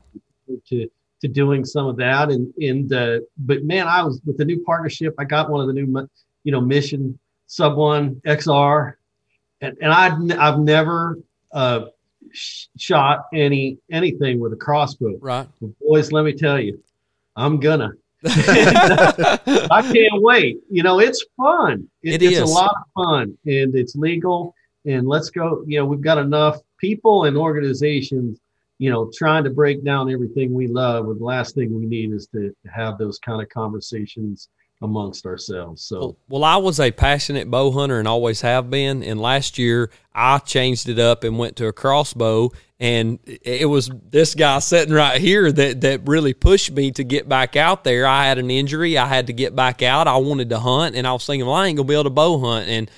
to 0.68 0.90
to 1.24 1.28
doing 1.28 1.64
some 1.64 1.86
of 1.86 1.96
that, 1.96 2.30
and 2.30 2.52
and 2.58 2.92
uh, 2.92 3.20
but 3.38 3.64
man, 3.64 3.88
I 3.88 4.02
was 4.04 4.20
with 4.26 4.36
the 4.36 4.44
new 4.44 4.62
partnership. 4.62 5.14
I 5.18 5.24
got 5.24 5.48
one 5.48 5.62
of 5.62 5.66
the 5.66 5.72
new, 5.72 6.08
you 6.44 6.52
know, 6.52 6.60
Mission 6.60 7.18
Sub 7.46 7.76
One 7.76 8.20
XR, 8.26 8.94
and 9.62 9.74
and 9.80 9.90
I 9.90 10.08
I've, 10.38 10.58
never 10.58 11.18
uh, 11.50 11.86
sh- 12.30 12.66
shot 12.76 13.24
any 13.32 13.78
anything 13.90 14.38
with 14.38 14.52
a 14.52 14.56
crossbow. 14.56 15.16
Right. 15.18 15.48
But 15.62 15.70
boys, 15.78 16.12
let 16.12 16.26
me 16.26 16.34
tell 16.34 16.60
you, 16.60 16.78
I'm 17.36 17.58
gonna. 17.58 17.92
I 18.26 19.80
can't 19.82 20.22
wait. 20.22 20.58
You 20.70 20.82
know, 20.82 21.00
it's 21.00 21.24
fun. 21.38 21.88
It 22.02 22.22
it's 22.22 22.36
is. 22.36 22.40
a 22.40 22.44
lot 22.44 22.74
of 22.76 23.04
fun, 23.04 23.38
and 23.46 23.74
it's 23.74 23.96
legal. 23.96 24.54
And 24.84 25.08
let's 25.08 25.30
go. 25.30 25.64
You 25.66 25.78
know, 25.78 25.86
we've 25.86 26.02
got 26.02 26.18
enough 26.18 26.58
people 26.78 27.24
and 27.24 27.34
organizations. 27.34 28.38
You 28.78 28.90
know, 28.90 29.10
trying 29.14 29.44
to 29.44 29.50
break 29.50 29.84
down 29.84 30.10
everything 30.10 30.52
we 30.52 30.66
love. 30.66 31.06
And 31.08 31.20
the 31.20 31.24
last 31.24 31.54
thing 31.54 31.74
we 31.74 31.86
need 31.86 32.12
is 32.12 32.26
to 32.28 32.52
have 32.74 32.98
those 32.98 33.18
kind 33.18 33.40
of 33.40 33.48
conversations 33.48 34.48
amongst 34.82 35.26
ourselves. 35.26 35.84
So 35.84 35.98
Well, 35.98 36.16
well, 36.28 36.44
I 36.44 36.56
was 36.56 36.80
a 36.80 36.90
passionate 36.90 37.50
bow 37.50 37.70
hunter 37.70 37.98
and 37.98 38.08
always 38.08 38.40
have 38.42 38.70
been. 38.70 39.02
And 39.02 39.20
last 39.20 39.58
year, 39.58 39.90
I 40.14 40.38
changed 40.38 40.88
it 40.88 40.98
up 40.98 41.24
and 41.24 41.38
went 41.38 41.56
to 41.56 41.66
a 41.66 41.72
crossbow. 41.72 42.50
And 42.80 43.18
it 43.24 43.68
was 43.68 43.90
this 44.10 44.34
guy 44.34 44.58
sitting 44.58 44.92
right 44.92 45.20
here 45.20 45.50
that 45.50 45.80
that 45.82 46.06
really 46.06 46.34
pushed 46.34 46.72
me 46.72 46.90
to 46.92 47.04
get 47.04 47.28
back 47.28 47.56
out 47.56 47.84
there. 47.84 48.06
I 48.06 48.26
had 48.26 48.38
an 48.38 48.50
injury. 48.50 48.98
I 48.98 49.06
had 49.06 49.28
to 49.28 49.32
get 49.32 49.56
back 49.56 49.82
out. 49.82 50.06
I 50.08 50.16
wanted 50.16 50.50
to 50.50 50.58
hunt, 50.58 50.96
and 50.96 51.06
I 51.06 51.12
was 51.12 51.24
thinking, 51.24 51.46
well, 51.46 51.54
I 51.54 51.68
ain't 51.68 51.76
gonna 51.76 51.88
be 51.88 51.94
able 51.94 52.04
to 52.04 52.10
bow 52.10 52.38
hunt. 52.40 52.68
And 52.68 52.90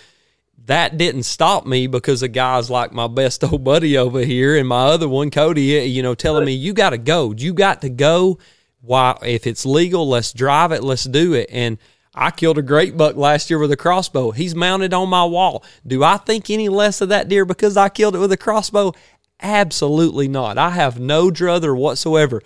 that 0.65 0.99
didn't 0.99 1.23
stop 1.23 1.67
me 1.67 1.87
because 1.87 2.23
of 2.23 2.33
guys 2.33 2.71
like 2.71 2.93
my 2.93 3.07
best 3.07 3.45
old 3.45 3.63
buddy 3.63 3.97
over 3.97 4.21
here 4.21 4.57
and 4.57 4.67
my 4.67 4.87
other 4.87 5.09
one, 5.09 5.31
Cody, 5.31 5.79
eh, 5.79 5.83
you 5.83 6.03
know, 6.03 6.15
telling 6.15 6.45
me, 6.45 6.53
you 6.53 6.73
got 6.73 6.91
to 6.91 6.99
go. 6.99 7.33
You 7.37 7.55
got 7.55 7.83
to 7.83 7.89
go. 7.89 8.39
Why, 8.81 9.17
if 9.23 9.47
it's 9.47 9.67
legal, 9.67 10.09
let's 10.09 10.33
drive 10.33 10.73
it, 10.73 10.83
let's 10.83 11.05
do 11.05 11.35
it. 11.35 11.49
And 11.53 11.79
I 12.15 12.31
killed 12.31 12.59
a 12.59 12.63
great 12.63 12.97
buck 12.97 13.17
last 13.17 13.51
year 13.51 13.59
with 13.59 13.71
a 13.73 13.77
crossbow. 13.77 14.31
He's 14.31 14.55
mounted 14.55 14.95
on 14.95 15.09
my 15.09 15.25
wall. 15.25 15.65
Do 15.87 16.03
I 16.03 16.17
think 16.17 16.51
any 16.51 16.69
less 16.69 17.01
of 17.01 17.11
that 17.11 17.29
deer 17.29 17.45
because 17.45 17.77
I 17.77 17.89
killed 17.89 18.17
it 18.17 18.21
with 18.21 18.33
a 18.33 18.37
crossbow? 18.37 18.95
Absolutely 19.41 20.27
not. 20.27 20.57
I 20.57 20.71
have 20.71 20.99
no 20.99 21.31
druther 21.31 21.75
whatsoever. 21.75 22.43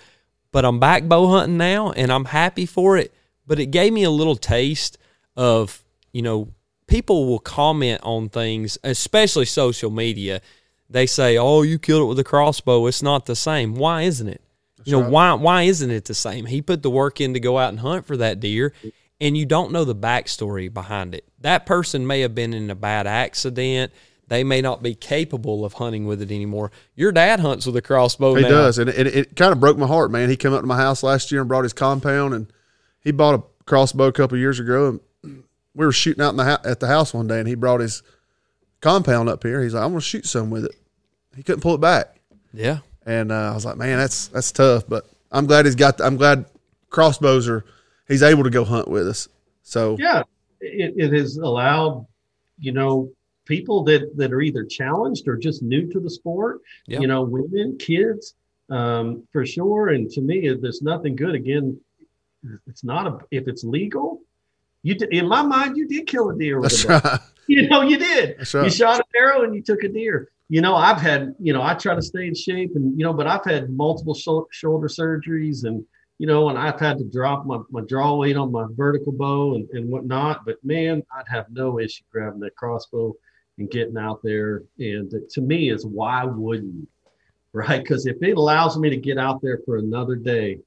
But 0.53 0.65
I'm 0.65 0.81
back 0.81 1.05
bow 1.05 1.29
hunting 1.29 1.57
now 1.57 1.93
and 1.93 2.11
I'm 2.11 2.25
happy 2.25 2.67
for 2.67 2.97
it. 2.97 3.15
But 3.47 3.61
it 3.61 3.67
gave 3.67 3.93
me 3.93 4.03
a 4.03 4.11
little 4.11 4.37
taste 4.37 4.99
of, 5.37 5.85
you 6.13 6.23
know, 6.23 6.49
people 6.91 7.26
will 7.26 7.38
comment 7.38 8.01
on 8.03 8.28
things, 8.28 8.76
especially 8.84 9.47
social 9.47 9.91
media. 9.91 10.43
They 10.91 11.07
say, 11.07 11.38
"Oh, 11.38 11.62
you 11.62 11.78
killed 11.78 12.03
it 12.03 12.07
with 12.07 12.18
a 12.18 12.24
crossbow. 12.24 12.86
It's 12.86 13.03
not 13.03 13.24
the 13.24 13.36
same." 13.36 13.74
Why 13.74 14.03
isn't 14.03 14.28
it? 14.28 14.43
you 14.84 14.93
know, 14.93 15.09
why 15.09 15.32
why 15.34 15.62
isn't 15.62 15.91
it 15.91 16.05
the 16.05 16.14
same? 16.14 16.47
He 16.47 16.62
put 16.62 16.82
the 16.82 16.91
work 16.91 17.20
in 17.20 17.34
to 17.34 17.41
go 17.41 17.59
out 17.59 17.70
and 17.70 17.80
hunt 17.80 18.07
for 18.07 18.16
that 18.16 18.41
deer, 18.41 18.72
and 19.20 19.36
you 19.36 19.47
don't 19.47 19.72
know 19.72 19.84
the 19.84 19.95
backstory 19.95 20.72
behind 20.72 21.14
it. 21.14 21.24
That 21.41 21.66
person 21.66 22.07
may 22.07 22.20
have 22.20 22.34
been 22.34 22.55
in 22.55 22.70
a 22.70 22.74
bad 22.74 23.07
accident. 23.07 23.93
They 24.28 24.45
may 24.45 24.61
not 24.61 24.82
be 24.82 24.95
capable 24.95 25.64
of 25.64 25.74
hunting 25.74 26.07
with 26.07 26.22
it 26.22 26.30
anymore. 26.30 26.70
Your 26.95 27.11
dad 27.11 27.41
hunts 27.41 27.66
with 27.66 27.76
a 27.76 27.82
crossbow. 27.82 28.34
He 28.34 28.43
now. 28.43 28.49
does, 28.49 28.78
and 28.78 28.88
it, 28.88 29.07
it 29.09 29.36
kind 29.36 29.53
of 29.53 29.61
broke 29.61 29.76
my 29.76 29.88
heart, 29.88 30.11
man. 30.11 30.28
He 30.28 30.36
came 30.36 30.53
up 30.53 30.61
to 30.61 30.66
my 30.66 30.76
house 30.76 31.03
last 31.03 31.32
year 31.32 31.41
and 31.41 31.49
brought 31.49 31.64
his 31.64 31.72
compound, 31.72 32.34
and 32.34 32.53
he 33.01 33.11
bought 33.11 33.34
a 33.34 33.43
crossbow 33.66 34.07
a 34.07 34.12
couple 34.12 34.36
of 34.36 34.41
years 34.41 34.61
ago. 34.61 34.88
And 34.88 35.01
we 35.75 35.87
were 35.87 35.93
shooting 35.93 36.23
out 36.23 36.31
in 36.31 36.37
the 36.37 36.45
hou- 36.45 36.68
at 36.68 36.81
the 36.81 36.87
house 36.87 37.14
one 37.14 37.27
day, 37.27 37.39
and 37.39 37.49
he 37.49 37.55
brought 37.55 37.81
his 37.81 38.03
compound 38.81 39.29
up 39.29 39.43
here. 39.43 39.62
He's 39.62 39.75
like, 39.75 39.83
"I'm 39.85 39.91
gonna 39.91 40.01
shoot 40.01 40.27
some 40.27 40.51
with 40.51 40.64
it." 40.64 40.75
He 41.37 41.43
couldn't 41.43 41.61
pull 41.61 41.75
it 41.75 41.81
back, 41.81 42.16
Yeah, 42.53 42.79
and 43.07 43.31
uh, 43.33 43.51
I 43.53 43.55
was 43.55 43.64
like, 43.64 43.77
"Man, 43.77 43.99
that's 43.99 44.29
that's 44.29 44.51
tough." 44.53 44.85
But 44.89 45.09
I'm 45.31 45.47
glad 45.47 45.64
he's 45.64 45.75
got. 45.77 46.01
I'm 46.01 46.16
glad 46.16 46.47
crossbows 46.91 47.49
are. 47.49 47.64
He's 48.09 48.23
able 48.23 48.43
to 48.45 48.51
go 48.51 48.64
hunt 48.64 48.89
with 48.89 49.07
us. 49.07 49.29
So 49.62 49.97
yeah, 50.01 50.23
it, 50.61 50.95
it 50.97 51.12
has 51.12 51.37
allowed, 51.37 52.05
you 52.59 52.73
know, 52.73 53.12
people 53.45 53.85
that, 53.85 54.16
that 54.16 54.33
are 54.33 54.41
either 54.41 54.64
challenged 54.64 55.29
or 55.29 55.37
just 55.37 55.62
new 55.62 55.87
to 55.93 56.01
the 56.01 56.11
sport, 56.11 56.61
Yeah. 56.89 56.99
you 56.99 57.07
know, 57.07 57.23
women, 57.23 57.79
kids, 57.79 58.35
um, 58.68 59.23
for 59.33 59.47
sure. 59.47 59.91
And 59.91 60.11
to 60.11 60.21
me, 60.21 60.49
there's 60.61 60.83
nothing 60.83 61.14
good. 61.14 61.37
Again, 61.37 61.81
it's 62.66 62.83
not 62.83 63.07
a, 63.07 63.18
if 63.31 63.47
it's 63.47 63.62
legal, 63.62 64.23
you 64.83 64.95
did, 64.95 65.12
in 65.12 65.28
my 65.28 65.43
mind, 65.43 65.76
you 65.76 65.87
did 65.87 66.07
kill 66.07 66.31
a 66.31 66.37
deer 66.37 66.61
with 66.61 66.70
that's 66.70 66.85
a 66.85 66.89
right. 66.89 67.20
You 67.47 67.68
know, 67.68 67.83
you 67.83 67.99
did. 67.99 68.37
That's 68.39 68.55
You 68.55 68.70
shot 68.70 69.01
an 69.01 69.07
arrow 69.16 69.43
and 69.43 69.53
you 69.53 69.61
took 69.61 69.83
a 69.83 69.89
deer. 69.89 70.31
You 70.49 70.61
know, 70.61 70.76
I've 70.76 71.01
had, 71.01 71.35
you 71.41 71.53
know, 71.53 71.62
I 71.62 71.74
try 71.74 71.97
to 71.97 72.03
stay 72.03 72.28
in 72.28 72.35
shape 72.35 72.76
and, 72.76 72.97
you 72.97 73.05
know, 73.05 73.12
but 73.12 73.26
I've 73.26 73.45
had 73.45 73.70
multiple 73.70 74.14
shou- 74.14 74.47
shoulder 74.53 74.87
surgeries 74.87 75.64
and, 75.64 75.85
you 76.18 76.28
know, 76.28 76.49
and 76.49 76.57
I've 76.57 76.78
had 76.78 76.99
to 76.99 77.05
drop 77.05 77.47
my, 77.47 77.59
my 77.70 77.81
draw 77.81 78.14
weight 78.14 78.37
on 78.37 78.53
my 78.53 78.66
vertical 78.70 79.11
bow 79.11 79.57
and, 79.57 79.68
and 79.70 79.89
whatnot. 79.89 80.45
But 80.45 80.64
man, 80.64 81.03
I'd 81.12 81.26
have 81.28 81.47
no 81.51 81.81
issue 81.81 82.05
grabbing 82.12 82.39
that 82.41 82.55
crossbow 82.55 83.14
and 83.59 83.68
getting 83.68 83.99
out 83.99 84.20
there. 84.22 84.62
And 84.78 85.12
to 85.31 85.41
me, 85.41 85.70
is 85.70 85.85
why 85.85 86.24
wouldn't 86.24 86.72
you? 86.72 86.87
Right. 87.53 87.83
Because 87.83 88.07
if 88.07 88.22
it 88.22 88.37
allows 88.37 88.78
me 88.78 88.91
to 88.91 88.97
get 88.97 89.18
out 89.18 89.43
there 89.43 89.59
for 89.66 89.78
another 89.78 90.14
day, 90.14 90.61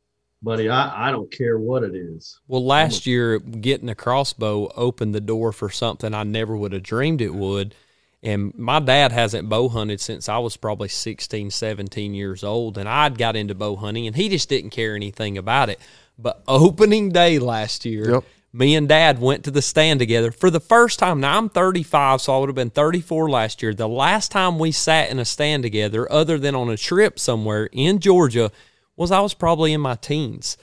buddy, 0.44 0.70
I, 0.70 1.08
I 1.08 1.12
don't 1.12 1.32
care 1.32 1.58
what 1.58 1.84
it 1.84 1.96
is. 1.96 2.40
Well, 2.48 2.66
last 2.66 3.08
year, 3.08 3.40
getting 3.40 3.90
a 3.90 3.96
crossbow 3.96 4.72
opened 4.76 5.16
the 5.16 5.22
door 5.22 5.52
for 5.52 5.70
something 5.70 6.14
I 6.14 6.24
never 6.24 6.56
would 6.58 6.74
have 6.74 6.84
dreamed 6.84 7.22
it 7.22 7.34
would. 7.34 7.74
And 8.22 8.54
my 8.58 8.80
dad 8.80 9.12
hasn't 9.12 9.50
bow 9.50 9.68
hunted 9.70 10.00
since 10.00 10.30
I 10.30 10.38
was 10.38 10.56
probably 10.56 10.88
16, 10.88 11.52
17 11.52 12.14
years 12.14 12.44
old. 12.44 12.78
And 12.78 12.88
I'd 12.88 13.18
got 13.18 13.36
into 13.36 13.56
bow 13.56 13.76
hunting 13.76 14.08
and 14.08 14.16
he 14.16 14.30
just 14.30 14.48
didn't 14.50 14.70
care 14.70 14.96
anything 14.96 15.38
about 15.38 15.70
it. 15.70 15.80
But 16.18 16.42
opening 16.48 17.10
day 17.10 17.40
last 17.40 17.84
year, 17.84 18.12
Yep. 18.12 18.24
me 18.54 18.76
and 18.76 18.88
dad 18.88 19.20
went 19.20 19.44
to 19.44 19.52
the 19.52 19.62
stand 19.62 20.00
together 20.00 20.32
for 20.32 20.50
the 20.50 20.62
first 20.62 21.00
time. 21.00 21.20
Now 21.20 21.38
I'm 21.38 21.50
35, 21.50 22.22
so 22.22 22.36
I 22.36 22.40
would 22.40 22.48
have 22.50 22.56
been 22.56 22.70
34 22.70 23.30
last 23.30 23.62
year. 23.62 23.74
The 23.74 23.90
last 23.90 24.32
time 24.32 24.58
we 24.58 24.72
sat 24.72 25.10
in 25.10 25.20
a 25.20 25.26
stand 25.26 25.64
together, 25.64 26.10
other 26.10 26.38
than 26.38 26.56
on 26.56 26.70
a 26.70 26.78
trip 26.78 27.20
somewhere 27.20 27.66
in 27.74 28.00
Georgia, 28.00 28.52
was 28.96 29.12
I 29.12 29.22
was 29.22 29.34
probably 29.34 29.74
in 29.74 29.82
my 29.82 29.96
teens. 29.96 30.58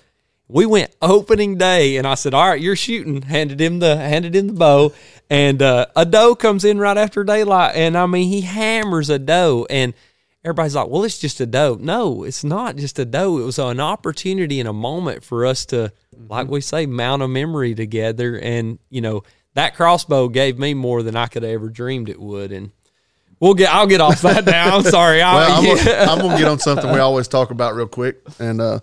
We 0.49 0.67
went 0.67 0.95
opening 1.01 1.59
day, 1.59 1.97
and 1.97 2.07
I 2.07 2.15
said, 2.15 2.35
"All 2.35 2.49
right, 2.49 2.61
you're 2.61 2.77
shooting." 2.77 3.23
Handed 3.23 3.61
him 3.61 3.79
the 3.79 3.97
handed 3.97 4.35
him 4.35 4.49
the 4.49 4.53
bow, 4.55 4.93
and 5.29 5.63
uh, 5.63 5.87
a 5.95 6.05
doe 6.05 6.35
comes 6.35 6.65
in 6.65 6.79
right 6.79 6.99
after 6.99 7.23
daylight, 7.23 7.77
and 7.77 7.97
I 7.97 8.07
mean 8.07 8.29
he 8.29 8.41
hammers 8.41 9.11
a 9.11 9.19
doe, 9.19 9.67
and 9.71 9.95
everybody's 10.45 10.75
like, 10.75 10.89
"Well, 10.89 11.05
it's 11.05 11.19
just 11.19 11.41
a 11.41 11.47
doe." 11.47 11.79
No, 11.81 12.25
it's 12.25 12.43
not 12.43 12.77
just 12.77 12.99
a 12.99 13.05
doe. 13.05 13.39
It 13.39 13.45
was 13.45 13.61
an 13.61 13.79
opportunity 13.79 14.59
and 14.59 14.69
a 14.69 14.73
moment 14.73 15.23
for 15.23 15.47
us 15.47 15.65
to, 15.67 15.93
like 16.29 16.49
we 16.49 16.61
say, 16.61 16.87
mount 16.87 17.23
a 17.23 17.29
memory 17.29 17.77
together, 17.77 18.37
and 18.37 18.81
you 18.89 19.01
know 19.01 19.23
that 19.55 19.77
crossbow 19.77 20.29
gave 20.29 20.59
me 20.59 20.75
more 20.75 21.05
than 21.05 21.15
I 21.15 21.27
could 21.27 21.45
have 21.45 21.53
ever 21.53 21.69
dreamed 21.69 22.09
it 22.09 22.21
would, 22.21 22.53
and. 22.53 22.73
We'll 23.41 23.55
get. 23.55 23.73
I'll 23.73 23.87
get 23.87 24.01
off 24.01 24.21
that 24.23 24.45
now. 24.45 24.77
I'm 24.77 24.83
sorry. 24.85 25.23
I, 25.23 25.35
Well, 25.35 25.59
I'm, 25.59 25.65
yeah. 25.77 25.85
gonna, 25.85 26.13
I'm 26.13 26.19
gonna 26.21 26.39
get 26.39 26.49
on 26.49 26.59
something 26.59 26.93
we 26.93 26.99
always 26.99 27.27
talk 27.27 27.51
about 27.51 27.75
real 27.75 27.89
quick, 27.89 28.21
and 28.39 28.61
uh, 28.61 28.81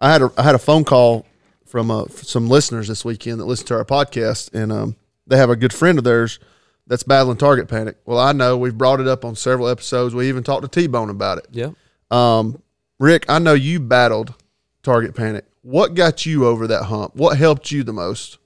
I 0.00 0.12
had 0.12 0.22
a 0.22 0.30
I 0.36 0.42
had 0.42 0.54
a 0.54 0.58
phone 0.58 0.84
call 0.84 1.26
from 1.64 1.90
uh, 1.90 2.06
some 2.08 2.48
listeners 2.48 2.88
this 2.88 3.04
weekend 3.04 3.40
that 3.40 3.46
listen 3.46 3.66
to 3.68 3.74
our 3.74 3.84
podcast, 3.84 4.52
and 4.54 4.70
um, 4.70 4.96
they 5.26 5.36
have 5.38 5.50
a 5.50 5.56
good 5.56 5.72
friend 5.72 5.98
of 5.98 6.04
theirs 6.04 6.38
that's 6.86 7.02
battling 7.02 7.38
target 7.38 7.68
panic. 7.68 7.96
Well, 8.04 8.18
I 8.18 8.32
know 8.32 8.56
we've 8.56 8.76
brought 8.76 9.00
it 9.00 9.08
up 9.08 9.24
on 9.24 9.34
several 9.34 9.68
episodes. 9.68 10.14
We 10.14 10.28
even 10.28 10.42
talked 10.44 10.62
to 10.62 10.68
T 10.68 10.86
Bone 10.86 11.10
about 11.10 11.38
it. 11.38 11.46
yeah. 11.50 11.70
Um, 12.10 12.62
Rick, 12.98 13.26
I 13.28 13.38
know 13.38 13.54
you 13.54 13.80
battled 13.80 14.34
target 14.82 15.14
panic. 15.14 15.44
What 15.62 15.94
got 15.94 16.24
you 16.24 16.46
over 16.46 16.68
that 16.68 16.84
hump? 16.84 17.16
What 17.16 17.36
helped 17.36 17.72
you 17.72 17.82
the 17.82 17.92
most? 17.92 18.38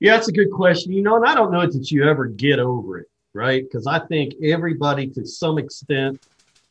Yeah, 0.00 0.14
that's 0.14 0.28
a 0.28 0.32
good 0.32 0.50
question. 0.50 0.92
You 0.92 1.02
know, 1.02 1.16
and 1.16 1.26
I 1.26 1.34
don't 1.34 1.52
know 1.52 1.66
that 1.66 1.90
you 1.90 2.08
ever 2.08 2.26
get 2.26 2.58
over 2.58 2.98
it, 2.98 3.09
right? 3.34 3.62
Because 3.62 3.86
I 3.86 4.00
think 4.06 4.34
everybody, 4.42 5.06
to 5.08 5.24
some 5.24 5.58
extent, 5.58 6.24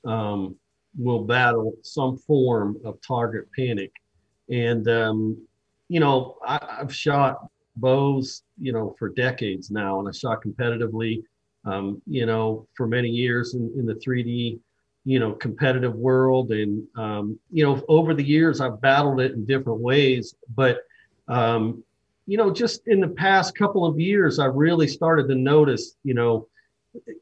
um, 0.05 0.55
will 0.97 1.24
battle 1.24 1.74
some 1.84 2.18
form 2.18 2.78
of 2.84 2.99
target 3.05 3.47
panic. 3.55 3.91
And, 4.49 4.88
um, 4.88 5.47
you 5.88 5.99
know, 5.99 6.38
I, 6.45 6.60
I've 6.82 6.93
shot 6.93 7.47
bows, 7.76 8.43
you 8.60 8.74
know, 8.74 8.95
for 8.99 9.10
decades 9.10 9.72
now, 9.72 9.99
and 9.99 10.07
I 10.07 10.12
shot 10.12 10.43
competitively, 10.43 11.24
um, 11.66 12.01
you 12.07 12.26
know, 12.26 12.68
for 12.76 12.88
many 12.88 13.10
years 13.10 13.53
in, 13.53 13.72
in 13.78 13.86
the 13.86 13.95
3D, 13.95 14.60
you 15.05 15.20
know, 15.20 15.34
competitive 15.34 15.95
world. 15.95 16.51
And, 16.51 16.86
um, 16.97 17.39
you 17.51 17.64
know, 17.64 17.84
over 17.88 18.14
the 18.14 18.24
years, 18.24 18.60
I've 18.60 18.82
battled 18.82 19.22
it 19.22 19.34
in 19.34 19.45
different 19.45 19.80
ways. 19.80 20.36
But, 20.55 20.80
um, 21.28 21.84
you 22.26 22.38
know, 22.38 22.51
just 22.51 22.88
in 22.88 22.99
the 22.99 23.07
past 23.07 23.57
couple 23.57 23.86
of 23.86 23.99
years, 23.99 24.39
I 24.39 24.45
really 24.45 24.88
started 24.88 25.28
to 25.30 25.36
notice, 25.36 25.95
you 26.03 26.14
know, 26.14 26.47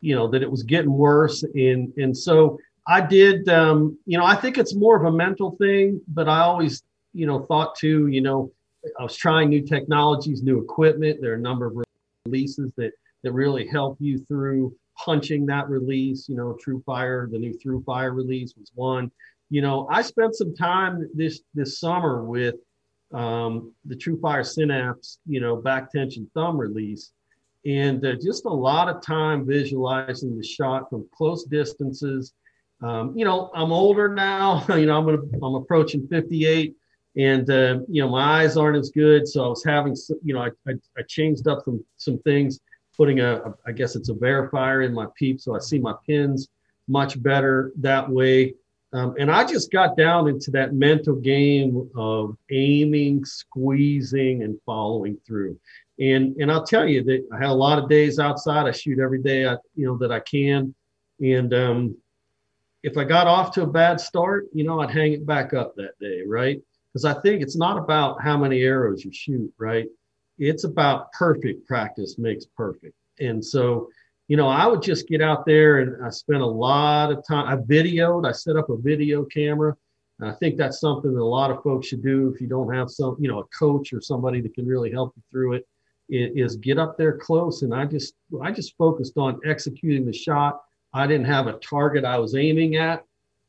you 0.02 0.16
know 0.16 0.28
that 0.30 0.42
it 0.42 0.50
was 0.50 0.64
getting 0.64 0.92
worse, 0.92 1.44
and 1.44 1.94
and 1.98 2.16
so 2.16 2.58
I 2.88 3.02
did, 3.02 3.50
um, 3.50 3.98
you 4.06 4.18
know, 4.18 4.24
I 4.24 4.36
think 4.36 4.58
it's 4.58 4.74
more 4.74 4.96
of 4.96 5.14
a 5.14 5.16
mental 5.16 5.58
thing, 5.58 6.00
but 6.08 6.30
I 6.30 6.40
always, 6.40 6.84
you 7.14 7.28
know, 7.28 7.46
thought 7.46 7.76
too, 7.76 8.08
you 8.08 8.22
know, 8.22 8.52
I 8.98 9.04
was 9.04 9.18
trying 9.18 9.50
new 9.50 9.62
technologies, 9.62 10.42
new 10.42 10.62
equipment. 10.62 11.20
There 11.22 11.34
are 11.34 11.36
a 11.36 11.40
number 11.40 11.66
of 11.66 11.84
releases 12.26 12.72
that 12.78 12.92
that 13.24 13.34
really 13.34 13.68
help 13.68 13.98
you 14.00 14.20
through 14.20 14.74
punching 14.96 15.46
that 15.48 15.70
release. 15.70 16.30
You 16.30 16.38
know, 16.38 16.58
True 16.62 16.82
Fire, 16.86 17.28
the 17.30 17.38
new 17.38 17.54
Through 17.58 17.84
Fire 17.84 18.14
release 18.14 18.54
was 18.58 18.72
one. 18.74 19.12
You 19.50 19.62
know, 19.62 19.88
I 19.92 20.02
spent 20.02 20.36
some 20.36 20.56
time 20.56 21.10
this 21.14 21.42
this 21.54 21.80
summer 21.80 22.24
with 22.24 22.56
um, 23.14 23.74
the 23.86 23.96
True 23.98 24.20
Fire 24.22 24.44
Synapse, 24.44 25.20
you 25.26 25.42
know, 25.42 25.58
back 25.58 25.92
tension 25.92 26.30
thumb 26.34 26.58
release, 26.58 27.12
and 27.68 28.06
uh, 28.06 28.16
just 28.16 28.46
a 28.46 28.50
lot 28.50 28.88
of 28.88 29.02
time 29.02 29.46
visualizing 29.46 30.38
the 30.38 30.44
shot 30.44 30.90
from 30.90 31.06
close 31.14 31.44
distances. 31.44 32.34
Um, 32.82 33.14
you 33.16 33.26
know, 33.26 33.52
I'm 33.54 33.72
older 33.72 34.08
now. 34.08 34.66
You 34.76 34.86
know, 34.86 34.98
I'm 34.98 35.06
gonna, 35.06 35.46
I'm 35.46 35.56
approaching 35.56 36.08
58, 36.08 36.76
and 37.18 37.50
uh, 37.50 37.80
you 37.90 38.02
know, 38.02 38.10
my 38.10 38.42
eyes 38.42 38.56
aren't 38.56 38.78
as 38.78 38.90
good. 38.90 39.28
So 39.28 39.44
I 39.44 39.48
was 39.50 39.64
having, 39.66 39.96
you 40.24 40.34
know, 40.34 40.42
I, 40.42 40.50
I, 40.68 40.74
I 40.98 41.02
changed 41.08 41.48
up 41.48 41.64
some 41.66 41.84
some 41.98 42.20
things, 42.20 42.60
putting 42.96 43.20
a, 43.20 43.36
a, 43.36 43.54
I 43.66 43.74
guess 43.74 43.96
it's 43.96 44.10
a 44.10 44.14
verifier 44.14 44.86
in 44.86 44.94
my 44.94 45.08
peep, 45.18 45.42
so 45.42 45.56
I 45.56 45.60
see 45.60 45.80
my 45.80 45.94
pins 46.08 46.48
much 46.88 47.22
better 47.22 47.74
that 47.80 48.10
way. 48.10 48.54
Um, 48.94 49.16
and 49.20 49.30
I 49.30 49.44
just 49.44 49.70
got 49.70 49.98
down 49.98 50.30
into 50.30 50.50
that 50.52 50.74
mental 50.74 51.16
game 51.16 51.90
of 51.98 52.38
aiming, 52.50 53.26
squeezing, 53.26 54.44
and 54.44 54.58
following 54.66 55.18
through. 55.28 55.60
And 56.00 56.36
and 56.38 56.52
I'll 56.52 56.66
tell 56.66 56.88
you 56.88 57.04
that 57.04 57.28
I 57.34 57.38
had 57.38 57.50
a 57.50 57.54
lot 57.54 57.80
of 57.80 57.90
days 57.90 58.20
outside. 58.20 58.68
I 58.68 58.72
shoot 58.72 59.00
every 59.00 59.22
day 59.22 59.48
I 59.48 59.58
you 59.76 59.86
know 59.88 59.98
that 59.98 60.12
I 60.12 60.20
can. 60.20 60.74
And 61.20 61.54
um, 61.54 61.98
if 62.84 62.98
I 62.98 63.04
got 63.04 63.28
off 63.28 63.52
to 63.54 63.64
a 63.64 63.68
bad 63.68 64.00
start, 64.00 64.48
you 64.54 64.64
know, 64.64 64.80
I'd 64.80 64.92
hang 64.92 65.14
it 65.14 65.26
back 65.26 65.54
up 65.54 65.76
that 65.76 66.00
day, 66.00 66.22
right? 66.28 66.62
Because 66.94 67.06
I 67.06 67.20
think 67.22 67.42
it's 67.42 67.58
not 67.58 67.78
about 67.78 68.22
how 68.22 68.38
many 68.38 68.62
arrows 68.62 69.04
you 69.04 69.12
shoot, 69.12 69.52
right? 69.58 69.88
It's 70.38 70.64
about 70.64 71.12
perfect 71.14 71.68
practice 71.68 72.18
makes 72.20 72.46
perfect. 72.46 72.94
And 73.20 73.44
so, 73.44 73.90
you 74.28 74.38
know, 74.38 74.48
I 74.48 74.68
would 74.68 74.84
just 74.84 75.08
get 75.08 75.22
out 75.22 75.46
there 75.46 75.80
and 75.80 76.06
I 76.06 76.10
spent 76.12 76.42
a 76.42 76.46
lot 76.46 77.12
of 77.12 77.26
time. 77.28 77.48
I 77.48 77.56
videoed, 77.56 78.28
I 78.28 78.32
set 78.32 78.56
up 78.56 78.70
a 78.70 78.78
video 78.78 79.26
camera. 79.26 79.76
I 80.22 80.32
think 80.32 80.58
that's 80.58 80.80
something 80.80 81.14
that 81.14 81.22
a 81.22 81.24
lot 81.24 81.52
of 81.52 81.62
folks 81.62 81.88
should 81.88 82.04
do 82.04 82.32
if 82.34 82.42
you 82.42 82.48
don't 82.48 82.74
have 82.74 82.90
some, 82.90 83.16
you 83.20 83.28
know, 83.28 83.40
a 83.40 83.44
coach 83.58 83.94
or 83.94 84.02
somebody 84.02 84.42
that 84.42 84.56
can 84.56 84.66
really 84.66 84.92
help 84.92 85.14
you 85.16 85.22
through 85.32 85.54
it. 85.54 85.68
Is 86.10 86.56
get 86.56 86.78
up 86.78 86.98
there 86.98 87.18
close, 87.18 87.64
and 87.64 87.74
I 87.74 87.86
just 87.86 88.14
I 88.42 88.52
just 88.52 88.78
focused 88.78 89.18
on 89.18 89.40
executing 89.46 90.06
the 90.06 90.14
shot. 90.14 90.62
I 90.94 91.06
didn't 91.06 91.26
have 91.26 91.48
a 91.48 91.60
target 91.60 92.06
I 92.06 92.18
was 92.18 92.36
aiming 92.36 92.78
at. 92.78 93.04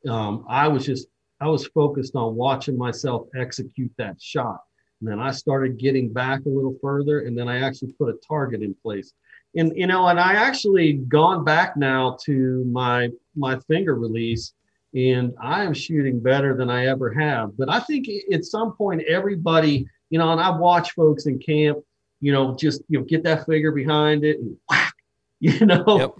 Um, 0.07 0.45
I 0.49 0.67
was 0.67 0.85
just 0.85 1.07
I 1.41 1.47
was 1.47 1.67
focused 1.67 2.15
on 2.15 2.35
watching 2.35 2.77
myself 2.77 3.27
execute 3.35 3.91
that 3.97 4.21
shot. 4.21 4.61
And 4.99 5.09
then 5.09 5.19
I 5.19 5.31
started 5.31 5.77
getting 5.77 6.11
back 6.11 6.45
a 6.45 6.49
little 6.49 6.77
further, 6.81 7.21
and 7.21 7.37
then 7.37 7.47
I 7.47 7.61
actually 7.61 7.93
put 7.93 8.09
a 8.09 8.17
target 8.27 8.61
in 8.61 8.75
place. 8.81 9.13
And 9.55 9.71
you 9.75 9.87
know, 9.87 10.07
and 10.07 10.19
I 10.19 10.33
actually 10.33 10.93
gone 10.93 11.43
back 11.43 11.77
now 11.77 12.17
to 12.25 12.63
my 12.65 13.09
my 13.35 13.57
finger 13.59 13.95
release, 13.95 14.53
and 14.93 15.33
I 15.41 15.63
am 15.63 15.73
shooting 15.73 16.19
better 16.19 16.55
than 16.55 16.69
I 16.69 16.87
ever 16.87 17.13
have. 17.13 17.57
But 17.57 17.69
I 17.69 17.79
think 17.79 18.07
at 18.31 18.43
some 18.43 18.73
point, 18.73 19.01
everybody, 19.03 19.87
you 20.09 20.19
know, 20.19 20.31
and 20.31 20.41
I 20.41 20.49
watch 20.49 20.91
folks 20.91 21.25
in 21.25 21.39
camp, 21.39 21.79
you 22.21 22.31
know, 22.31 22.55
just 22.55 22.81
you 22.89 22.99
know, 22.99 23.05
get 23.05 23.23
that 23.23 23.45
figure 23.45 23.71
behind 23.71 24.23
it 24.23 24.39
and 24.39 24.57
whack, 24.69 24.93
you 25.39 25.65
know, 25.65 25.83
Yep. 25.99 26.15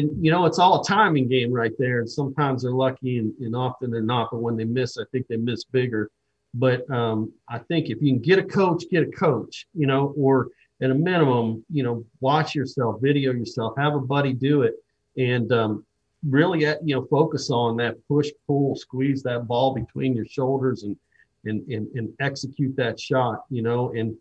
and 0.00 0.24
you 0.24 0.30
know, 0.30 0.46
it's 0.46 0.58
all 0.58 0.80
a 0.80 0.84
timing 0.84 1.28
game 1.28 1.52
right 1.52 1.72
there. 1.78 2.00
And 2.00 2.08
sometimes 2.10 2.62
they're 2.62 2.72
lucky, 2.72 3.18
and, 3.18 3.32
and 3.40 3.54
often 3.54 3.90
they're 3.90 4.00
not. 4.02 4.30
But 4.30 4.38
when 4.42 4.56
they 4.56 4.64
miss, 4.64 4.98
I 4.98 5.04
think 5.12 5.26
they 5.28 5.36
miss 5.36 5.64
bigger. 5.64 6.10
But 6.54 6.88
um, 6.90 7.32
I 7.48 7.58
think 7.58 7.88
if 7.88 8.02
you 8.02 8.12
can 8.12 8.20
get 8.20 8.38
a 8.38 8.42
coach, 8.44 8.84
get 8.90 9.02
a 9.02 9.10
coach, 9.10 9.66
you 9.74 9.86
know, 9.86 10.12
or 10.16 10.48
at 10.82 10.90
a 10.90 10.94
minimum, 10.94 11.64
you 11.70 11.82
know, 11.82 12.04
watch 12.20 12.54
yourself, 12.54 13.00
video 13.00 13.32
yourself, 13.32 13.74
have 13.78 13.94
a 13.94 14.00
buddy 14.00 14.32
do 14.32 14.62
it, 14.62 14.74
and 15.16 15.50
um, 15.52 15.84
really, 16.28 16.66
uh, 16.66 16.76
you 16.84 16.94
know, 16.94 17.06
focus 17.06 17.50
on 17.50 17.76
that 17.76 17.96
push, 18.08 18.28
pull, 18.46 18.74
squeeze 18.76 19.22
that 19.22 19.46
ball 19.46 19.74
between 19.74 20.14
your 20.14 20.26
shoulders, 20.26 20.82
and 20.82 20.96
and 21.44 21.66
and, 21.68 21.88
and 21.94 22.12
execute 22.20 22.74
that 22.76 22.98
shot, 23.00 23.44
you 23.50 23.62
know. 23.62 23.92
And 23.92 24.16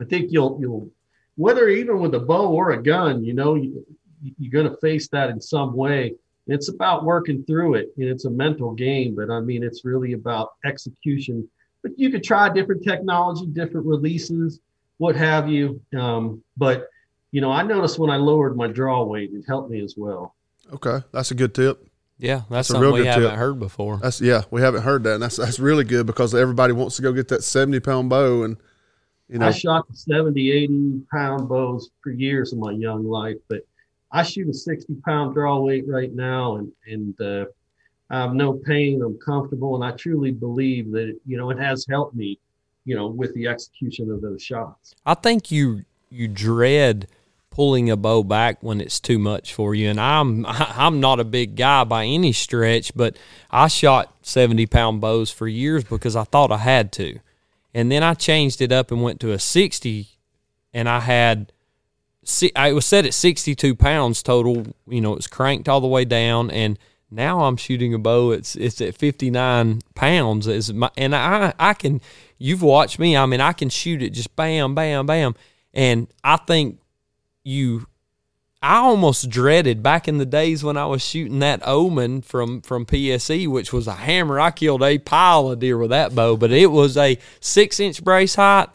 I 0.00 0.04
think 0.04 0.30
you'll 0.32 0.58
you'll 0.60 0.90
whether 1.36 1.68
even 1.68 2.00
with 2.00 2.14
a 2.14 2.20
bow 2.20 2.48
or 2.48 2.72
a 2.72 2.82
gun, 2.82 3.24
you 3.24 3.32
know, 3.34 3.54
you, 3.54 3.84
you're 4.38 4.52
going 4.52 4.70
to 4.70 4.76
face 4.80 5.08
that 5.08 5.30
in 5.30 5.40
some 5.40 5.74
way. 5.74 6.14
It's 6.46 6.68
about 6.68 7.04
working 7.04 7.44
through 7.44 7.74
it, 7.74 7.88
and 7.96 8.08
it's 8.08 8.24
a 8.24 8.30
mental 8.30 8.72
game. 8.72 9.14
But 9.14 9.30
I 9.30 9.40
mean, 9.40 9.62
it's 9.62 9.84
really 9.84 10.12
about 10.12 10.52
execution. 10.64 11.48
But 11.82 11.92
you 11.96 12.10
could 12.10 12.24
try 12.24 12.48
different 12.50 12.82
technology, 12.82 13.46
different 13.46 13.86
releases, 13.86 14.60
what 14.98 15.16
have 15.16 15.48
you. 15.48 15.80
Um, 15.96 16.42
but 16.56 16.88
you 17.30 17.40
know, 17.40 17.52
I 17.52 17.62
noticed 17.62 17.98
when 17.98 18.10
I 18.10 18.16
lowered 18.16 18.56
my 18.56 18.66
draw 18.66 19.04
weight, 19.04 19.30
it 19.32 19.44
helped 19.46 19.70
me 19.70 19.82
as 19.82 19.94
well. 19.96 20.34
Okay, 20.72 21.04
that's 21.12 21.30
a 21.30 21.34
good 21.34 21.54
tip. 21.54 21.86
Yeah, 22.18 22.42
that's, 22.50 22.68
That's 22.68 22.70
a 22.70 22.72
something 22.72 22.82
real 22.82 22.92
we 22.92 22.98
good 23.00 23.06
haven't 23.06 23.30
tip. 23.30 23.38
heard 23.38 23.58
before. 23.58 23.96
That's 24.02 24.20
yeah, 24.20 24.42
we 24.50 24.60
haven't 24.60 24.82
heard 24.82 25.04
that, 25.04 25.14
and 25.14 25.22
that's 25.22 25.36
that's 25.36 25.58
really 25.58 25.84
good 25.84 26.06
because 26.06 26.34
everybody 26.34 26.74
wants 26.74 26.96
to 26.96 27.02
go 27.02 27.12
get 27.12 27.28
that 27.28 27.42
seventy 27.44 27.80
pound 27.80 28.10
bow, 28.10 28.42
and 28.42 28.58
you 29.30 29.38
know, 29.38 29.46
I 29.46 29.50
shot 29.52 29.86
70, 29.92 30.50
80 30.50 31.02
pound 31.12 31.48
bows 31.48 31.90
for 32.02 32.10
years 32.10 32.52
of 32.52 32.58
my 32.58 32.72
young 32.72 33.04
life, 33.04 33.36
but 33.48 33.60
I 34.12 34.22
shoot 34.22 34.48
a 34.48 34.54
60 34.54 34.96
pound 35.06 35.34
draw 35.34 35.58
weight 35.60 35.84
right 35.86 36.12
now 36.12 36.56
and, 36.56 36.72
and, 36.86 37.20
uh, 37.20 37.44
I 38.10 38.22
have 38.22 38.34
no 38.34 38.54
pain. 38.54 39.02
I'm 39.02 39.18
comfortable. 39.18 39.76
And 39.76 39.84
I 39.84 39.96
truly 39.96 40.32
believe 40.32 40.90
that, 40.92 41.16
you 41.26 41.36
know, 41.36 41.50
it 41.50 41.58
has 41.58 41.86
helped 41.88 42.14
me, 42.16 42.38
you 42.84 42.96
know, 42.96 43.06
with 43.06 43.32
the 43.34 43.46
execution 43.46 44.10
of 44.10 44.20
those 44.20 44.42
shots. 44.42 44.94
I 45.06 45.14
think 45.14 45.50
you 45.50 45.84
you 46.10 46.26
dread 46.26 47.06
pulling 47.50 47.88
a 47.88 47.96
bow 47.96 48.24
back 48.24 48.62
when 48.62 48.80
it's 48.80 48.98
too 48.98 49.18
much 49.18 49.54
for 49.54 49.74
you. 49.74 49.88
And 49.88 50.00
I'm 50.00 50.44
I'm 50.48 50.98
not 50.98 51.20
a 51.20 51.24
big 51.24 51.54
guy 51.54 51.84
by 51.84 52.04
any 52.04 52.32
stretch, 52.32 52.94
but 52.96 53.16
I 53.50 53.68
shot 53.68 54.12
seventy 54.22 54.66
pound 54.66 55.00
bows 55.00 55.30
for 55.30 55.46
years 55.46 55.84
because 55.84 56.16
I 56.16 56.24
thought 56.24 56.50
I 56.50 56.58
had 56.58 56.90
to. 56.92 57.20
And 57.74 57.90
then 57.90 58.02
I 58.02 58.14
changed 58.14 58.60
it 58.60 58.72
up 58.72 58.90
and 58.90 59.02
went 59.02 59.20
to 59.20 59.32
a 59.32 59.38
sixty, 59.38 60.08
and 60.72 60.88
I 60.88 61.00
had. 61.00 61.52
I 62.54 62.72
was 62.72 62.84
set 62.84 63.06
at 63.06 63.14
62 63.14 63.74
pounds 63.74 64.22
total. 64.22 64.66
You 64.86 65.00
know, 65.00 65.14
it's 65.14 65.26
cranked 65.26 65.70
all 65.70 65.80
the 65.80 65.88
way 65.88 66.04
down, 66.04 66.50
and 66.50 66.78
now 67.10 67.40
I'm 67.40 67.56
shooting 67.56 67.92
a 67.92 67.98
bow. 67.98 68.30
It's 68.30 68.54
it's 68.56 68.80
at 68.80 68.94
59 68.94 69.80
pounds. 69.94 70.46
Is 70.46 70.72
my 70.72 70.90
and 70.96 71.14
I 71.14 71.52
I 71.58 71.74
can. 71.74 72.00
You've 72.38 72.62
watched 72.62 72.98
me. 72.98 73.16
I 73.16 73.26
mean, 73.26 73.40
I 73.40 73.52
can 73.52 73.68
shoot 73.68 74.02
it 74.02 74.10
just 74.10 74.36
bam, 74.36 74.74
bam, 74.74 75.06
bam, 75.06 75.34
and 75.74 76.08
I 76.22 76.36
think 76.36 76.80
you. 77.42 77.86
I 78.62 78.76
almost 78.76 79.30
dreaded 79.30 79.82
back 79.82 80.06
in 80.06 80.18
the 80.18 80.26
days 80.26 80.62
when 80.62 80.76
I 80.76 80.84
was 80.84 81.02
shooting 81.02 81.38
that 81.38 81.66
Omen 81.66 82.22
from 82.22 82.60
from 82.60 82.84
PSE, 82.84 83.48
which 83.48 83.72
was 83.72 83.86
a 83.86 83.94
hammer. 83.94 84.38
I 84.38 84.50
killed 84.50 84.82
a 84.82 84.98
pile 84.98 85.50
of 85.50 85.60
deer 85.60 85.78
with 85.78 85.90
that 85.90 86.14
bow, 86.14 86.36
but 86.36 86.52
it 86.52 86.66
was 86.66 86.96
a 86.96 87.18
six 87.40 87.80
inch 87.80 88.04
brace 88.04 88.34
height 88.34 88.68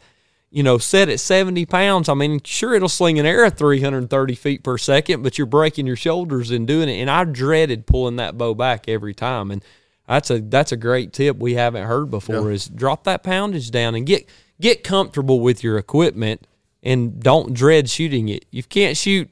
you 0.55 0.63
know, 0.63 0.77
set 0.77 1.09
at 1.09 1.19
70 1.19 1.65
pounds, 1.65 2.07
I 2.07 2.13
mean, 2.13 2.39
sure, 2.45 2.75
it'll 2.75 2.87
sling 2.87 3.19
an 3.19 3.25
arrow 3.25 3.49
330 3.49 4.35
feet 4.35 4.63
per 4.63 4.77
second, 4.77 5.21
but 5.21 5.37
you're 5.37 5.45
breaking 5.45 5.85
your 5.85 5.97
shoulders 5.97 6.49
in 6.49 6.65
doing 6.65 6.87
it. 6.87 7.01
And 7.01 7.11
I 7.11 7.25
dreaded 7.25 7.85
pulling 7.85 8.15
that 8.15 8.37
bow 8.37 8.53
back 8.53 8.87
every 8.87 9.13
time. 9.13 9.51
And 9.51 9.61
that's 10.07 10.31
a 10.31 10.39
that's 10.39 10.71
a 10.71 10.77
great 10.77 11.11
tip 11.11 11.35
we 11.35 11.55
haven't 11.55 11.85
heard 11.85 12.09
before 12.09 12.47
yeah. 12.47 12.55
is 12.55 12.69
drop 12.69 13.03
that 13.03 13.21
poundage 13.21 13.69
down 13.69 13.95
and 13.95 14.05
get 14.05 14.29
get 14.61 14.81
comfortable 14.81 15.41
with 15.41 15.61
your 15.61 15.77
equipment 15.77 16.47
and 16.81 17.21
don't 17.21 17.53
dread 17.53 17.89
shooting 17.89 18.29
it. 18.29 18.45
You 18.49 18.63
can't 18.63 18.95
shoot 18.95 19.29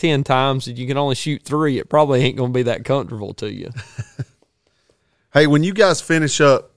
10 0.00 0.24
times 0.24 0.66
and 0.66 0.78
you 0.78 0.86
can 0.86 0.96
only 0.96 1.14
shoot 1.14 1.42
three, 1.42 1.78
it 1.78 1.90
probably 1.90 2.22
ain't 2.22 2.36
going 2.36 2.52
to 2.52 2.56
be 2.56 2.62
that 2.62 2.84
comfortable 2.84 3.34
to 3.34 3.52
you. 3.52 3.70
hey, 5.34 5.46
when 5.46 5.62
you 5.62 5.74
guys 5.74 6.00
finish 6.00 6.40
up 6.40 6.72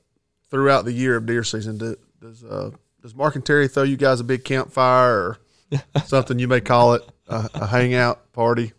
throughout 0.52 0.84
the 0.84 0.92
year 0.92 1.16
of 1.16 1.26
deer 1.26 1.44
season, 1.44 1.78
does 1.78 2.44
uh, 2.44 2.72
does 3.02 3.16
Mark 3.16 3.36
and 3.36 3.46
Terry 3.46 3.68
throw 3.68 3.84
you 3.84 3.98
guys 3.98 4.20
a 4.20 4.24
big 4.24 4.44
campfire 4.44 5.14
or 5.14 5.38
something 6.06 6.38
you 6.38 6.48
may 6.48 6.62
call 6.62 6.94
it 6.94 7.02
a, 7.28 7.50
a 7.56 7.66
hangout 7.66 8.32
party? 8.34 8.74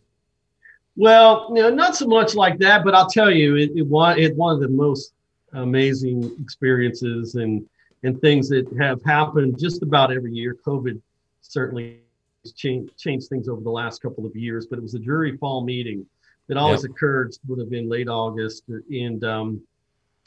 Well, 0.96 1.50
you 1.54 1.62
know, 1.62 1.70
not 1.70 1.96
so 1.96 2.06
much 2.06 2.34
like 2.34 2.58
that, 2.58 2.84
but 2.84 2.94
I'll 2.94 3.08
tell 3.08 3.30
you, 3.30 3.56
it, 3.56 3.72
it 3.74 3.86
one 3.86 4.18
it 4.18 4.36
one 4.36 4.54
of 4.54 4.60
the 4.60 4.68
most 4.68 5.14
amazing 5.54 6.36
experiences 6.40 7.34
and 7.34 7.66
and 8.02 8.20
things 8.20 8.50
that 8.50 8.70
have 8.78 9.02
happened 9.02 9.58
just 9.58 9.82
about 9.82 10.12
every 10.12 10.32
year. 10.32 10.54
COVID 10.66 11.00
certainly 11.40 12.03
changed 12.52 12.96
changed 12.96 13.28
things 13.28 13.48
over 13.48 13.62
the 13.62 13.70
last 13.70 14.02
couple 14.02 14.26
of 14.26 14.34
years, 14.36 14.66
but 14.66 14.78
it 14.78 14.82
was 14.82 14.94
a 14.94 14.98
Drury 14.98 15.36
fall 15.36 15.64
meeting 15.64 16.06
that 16.48 16.56
always 16.56 16.82
yep. 16.82 16.90
occurred 16.90 17.34
would 17.48 17.58
have 17.58 17.70
been 17.70 17.88
late 17.88 18.08
August, 18.08 18.64
and 18.68 19.24
um, 19.24 19.62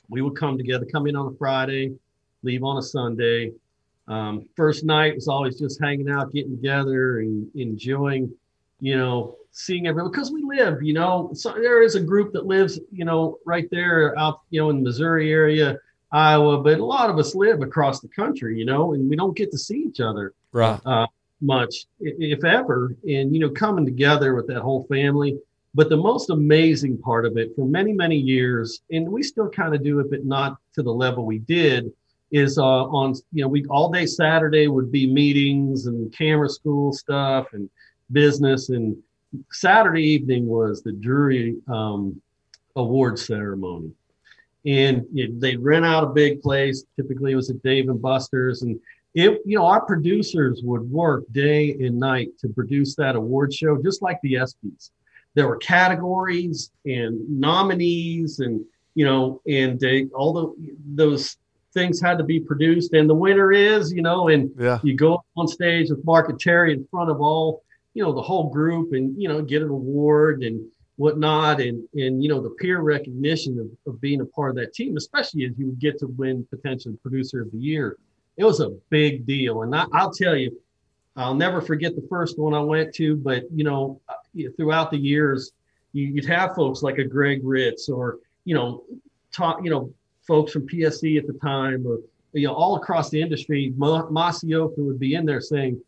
we 0.09 0.21
would 0.21 0.35
come 0.35 0.57
together, 0.57 0.85
come 0.91 1.05
in 1.07 1.15
on 1.15 1.33
a 1.33 1.37
Friday, 1.37 1.93
leave 2.43 2.63
on 2.63 2.77
a 2.77 2.81
Sunday, 2.81 3.51
um, 4.07 4.47
first 4.55 4.85
night 4.85 5.15
was 5.15 5.27
always 5.27 5.59
just 5.59 5.81
hanging 5.81 6.09
out, 6.09 6.31
getting 6.31 6.55
together, 6.55 7.19
and 7.19 7.49
enjoying, 7.55 8.33
you 8.79 8.97
know, 8.97 9.35
seeing 9.51 9.87
everyone 9.87 10.11
because 10.11 10.31
we 10.31 10.43
live, 10.43 10.81
you 10.81 10.93
know, 10.93 11.31
so 11.33 11.51
there 11.53 11.81
is 11.81 11.95
a 11.95 11.99
group 11.99 12.31
that 12.33 12.45
lives, 12.45 12.79
you 12.91 13.05
know, 13.05 13.37
right 13.45 13.67
there 13.69 14.17
out, 14.17 14.41
you 14.49 14.61
know, 14.61 14.69
in 14.69 14.77
the 14.77 14.83
Missouri 14.83 15.31
area, 15.31 15.77
Iowa, 16.11 16.61
but 16.61 16.79
a 16.79 16.85
lot 16.85 17.09
of 17.09 17.17
us 17.17 17.35
live 17.35 17.61
across 17.61 17.99
the 17.99 18.07
country, 18.07 18.57
you 18.57 18.65
know, 18.65 18.93
and 18.93 19.09
we 19.09 19.15
don't 19.15 19.35
get 19.35 19.51
to 19.51 19.57
see 19.57 19.79
each 19.79 19.99
other. 19.99 20.33
Right. 20.53 20.79
Uh, 20.85 21.07
much, 21.41 21.85
if 21.99 22.43
ever. 22.43 22.95
And 23.07 23.33
you 23.33 23.39
know, 23.39 23.49
coming 23.49 23.85
together 23.85 24.35
with 24.35 24.47
that 24.47 24.61
whole 24.61 24.85
family. 24.85 25.37
But 25.75 25.89
the 25.89 25.97
most 25.97 26.31
amazing 26.31 26.97
part 26.97 27.25
of 27.25 27.37
it 27.37 27.55
for 27.55 27.65
many, 27.65 27.93
many 27.93 28.15
years, 28.15 28.81
and 28.89 29.07
we 29.07 29.21
still 29.21 29.49
kind 29.49 29.75
of 29.75 29.83
do 29.83 29.99
it, 29.99 30.09
but 30.09 30.25
not 30.25 30.57
to 30.73 30.81
the 30.81 30.93
level 30.93 31.23
we 31.23 31.37
did, 31.39 31.91
is 32.31 32.57
uh, 32.57 32.63
on 32.63 33.13
you 33.31 33.43
know 33.43 33.47
we 33.47 33.65
all 33.65 33.91
day 33.91 34.05
Saturday 34.05 34.67
would 34.67 34.91
be 34.91 35.07
meetings 35.07 35.85
and 35.85 36.13
camera 36.13 36.49
school 36.49 36.91
stuff 36.91 37.47
and 37.53 37.69
business 38.11 38.69
and 38.69 38.97
Saturday 39.51 40.03
evening 40.03 40.47
was 40.47 40.81
the 40.81 40.91
Drury 40.91 41.57
um, 41.67 42.21
award 42.75 43.17
ceremony 43.17 43.91
and 44.65 45.05
it, 45.13 45.39
they'd 45.39 45.63
rent 45.63 45.85
out 45.85 46.03
a 46.03 46.07
big 46.07 46.41
place 46.41 46.83
typically 46.95 47.31
it 47.31 47.35
was 47.35 47.49
at 47.49 47.63
Dave 47.63 47.89
and 47.89 48.01
Buster's 48.01 48.61
and 48.61 48.79
it 49.17 49.41
you 49.45 49.57
know 49.57 49.65
our 49.65 49.81
producers 49.81 50.61
would 50.63 50.89
work 50.89 51.23
day 51.31 51.71
and 51.71 51.99
night 51.99 52.29
to 52.39 52.47
produce 52.49 52.95
that 52.95 53.15
award 53.15 53.53
show 53.53 53.81
just 53.81 54.01
like 54.01 54.19
the 54.21 54.33
ESPYs 54.33 54.91
there 55.33 55.47
were 55.47 55.57
categories 55.57 56.71
and 56.85 57.13
nominees 57.29 58.39
and 58.39 58.63
you 58.95 59.05
know 59.05 59.41
and 59.47 59.79
they, 59.79 60.05
all 60.15 60.33
the, 60.33 60.75
those 60.95 61.37
things 61.77 62.01
had 62.01 62.17
to 62.17 62.23
be 62.23 62.39
produced, 62.39 62.93
and 62.93 63.07
the 63.07 63.13
winner 63.13 63.51
is, 63.51 63.93
you 63.93 64.01
know, 64.01 64.29
and 64.29 64.49
yeah. 64.57 64.79
you 64.83 64.95
go 64.95 65.23
on 65.35 65.47
stage 65.47 65.89
with 65.91 66.03
Mark 66.03 66.27
and 66.29 66.39
Terry 66.39 66.73
in 66.73 66.87
front 66.89 67.11
of 67.11 67.21
all, 67.21 67.61
you 67.93 68.03
know, 68.03 68.13
the 68.13 68.21
whole 68.21 68.49
group, 68.49 68.93
and 68.93 69.19
you 69.21 69.27
know, 69.27 69.41
get 69.41 69.61
an 69.61 69.69
award 69.69 70.43
and 70.43 70.65
whatnot, 70.95 71.61
and 71.61 71.87
and 71.93 72.23
you 72.23 72.29
know, 72.29 72.41
the 72.41 72.49
peer 72.61 72.81
recognition 72.81 73.59
of, 73.59 73.93
of 73.93 74.01
being 74.01 74.21
a 74.21 74.25
part 74.25 74.49
of 74.49 74.55
that 74.55 74.73
team, 74.73 74.97
especially 74.97 75.45
as 75.45 75.51
you 75.57 75.67
would 75.67 75.79
get 75.79 75.99
to 75.99 76.07
win 76.07 76.47
potentially 76.49 76.97
producer 77.03 77.41
of 77.41 77.51
the 77.51 77.59
year, 77.59 77.97
it 78.37 78.45
was 78.45 78.59
a 78.59 78.69
big 78.89 79.25
deal, 79.25 79.63
and 79.63 79.75
I, 79.75 79.85
I'll 79.93 80.11
tell 80.11 80.35
you. 80.35 80.57
I'll 81.15 81.33
never 81.33 81.61
forget 81.61 81.95
the 81.95 82.05
first 82.07 82.37
one 82.37 82.53
I 82.53 82.59
went 82.59 82.93
to, 82.95 83.15
but 83.15 83.45
you 83.51 83.63
know, 83.63 83.99
uh, 84.07 84.43
throughout 84.55 84.91
the 84.91 84.99
years, 84.99 85.51
you'd 85.91 86.25
have 86.25 86.53
folks 86.53 86.83
like 86.83 86.99
a 86.99 87.03
Greg 87.03 87.41
Ritz 87.43 87.89
or 87.89 88.19
you 88.45 88.53
know, 88.53 88.85
talk, 89.33 89.59
you 89.63 89.69
know, 89.69 89.91
folks 90.25 90.51
from 90.51 90.67
PSE 90.67 91.17
at 91.17 91.27
the 91.27 91.33
time, 91.33 91.85
or 91.85 91.99
you 92.33 92.47
know, 92.47 92.53
all 92.53 92.75
across 92.77 93.09
the 93.09 93.21
industry, 93.21 93.73
Masayoka 93.77 94.77
would 94.77 94.99
be 94.99 95.15
in 95.15 95.25
there 95.25 95.41
saying, 95.41 95.81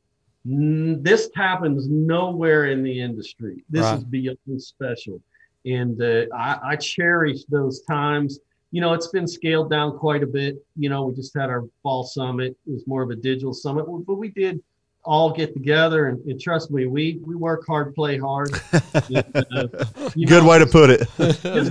"This 0.46 1.30
happens 1.36 1.88
nowhere 1.88 2.66
in 2.66 2.84
the 2.84 3.00
industry. 3.00 3.64
This 3.70 3.84
right. 3.84 3.98
is 3.98 4.04
beyond 4.04 4.38
special." 4.58 5.22
And 5.66 6.02
uh, 6.02 6.26
I, 6.36 6.60
I 6.64 6.76
cherish 6.76 7.46
those 7.46 7.82
times. 7.82 8.40
You 8.72 8.82
know, 8.82 8.94
it's 8.94 9.08
been 9.08 9.28
scaled 9.28 9.70
down 9.70 9.98
quite 9.98 10.24
a 10.24 10.28
bit. 10.28 10.64
You 10.76 10.90
know, 10.90 11.06
we 11.06 11.16
just 11.16 11.36
had 11.36 11.50
our 11.50 11.64
fall 11.82 12.04
summit. 12.04 12.56
It 12.68 12.72
was 12.72 12.86
more 12.86 13.02
of 13.02 13.10
a 13.10 13.16
digital 13.16 13.54
summit, 13.54 13.86
but 14.06 14.16
we 14.16 14.30
did 14.30 14.62
all 15.06 15.32
get 15.32 15.54
together 15.54 16.08
and, 16.08 16.24
and, 16.26 16.40
trust 16.40 16.70
me, 16.72 16.86
we 16.86 17.20
we 17.26 17.34
work 17.34 17.66
hard, 17.66 17.96
play 17.96 18.18
hard. 18.18 18.52
and, 18.94 19.18
uh, 19.36 19.68
good 20.14 20.30
know, 20.30 20.48
way 20.48 20.60
to 20.60 20.68
put 20.68 20.90
it. 20.90 21.08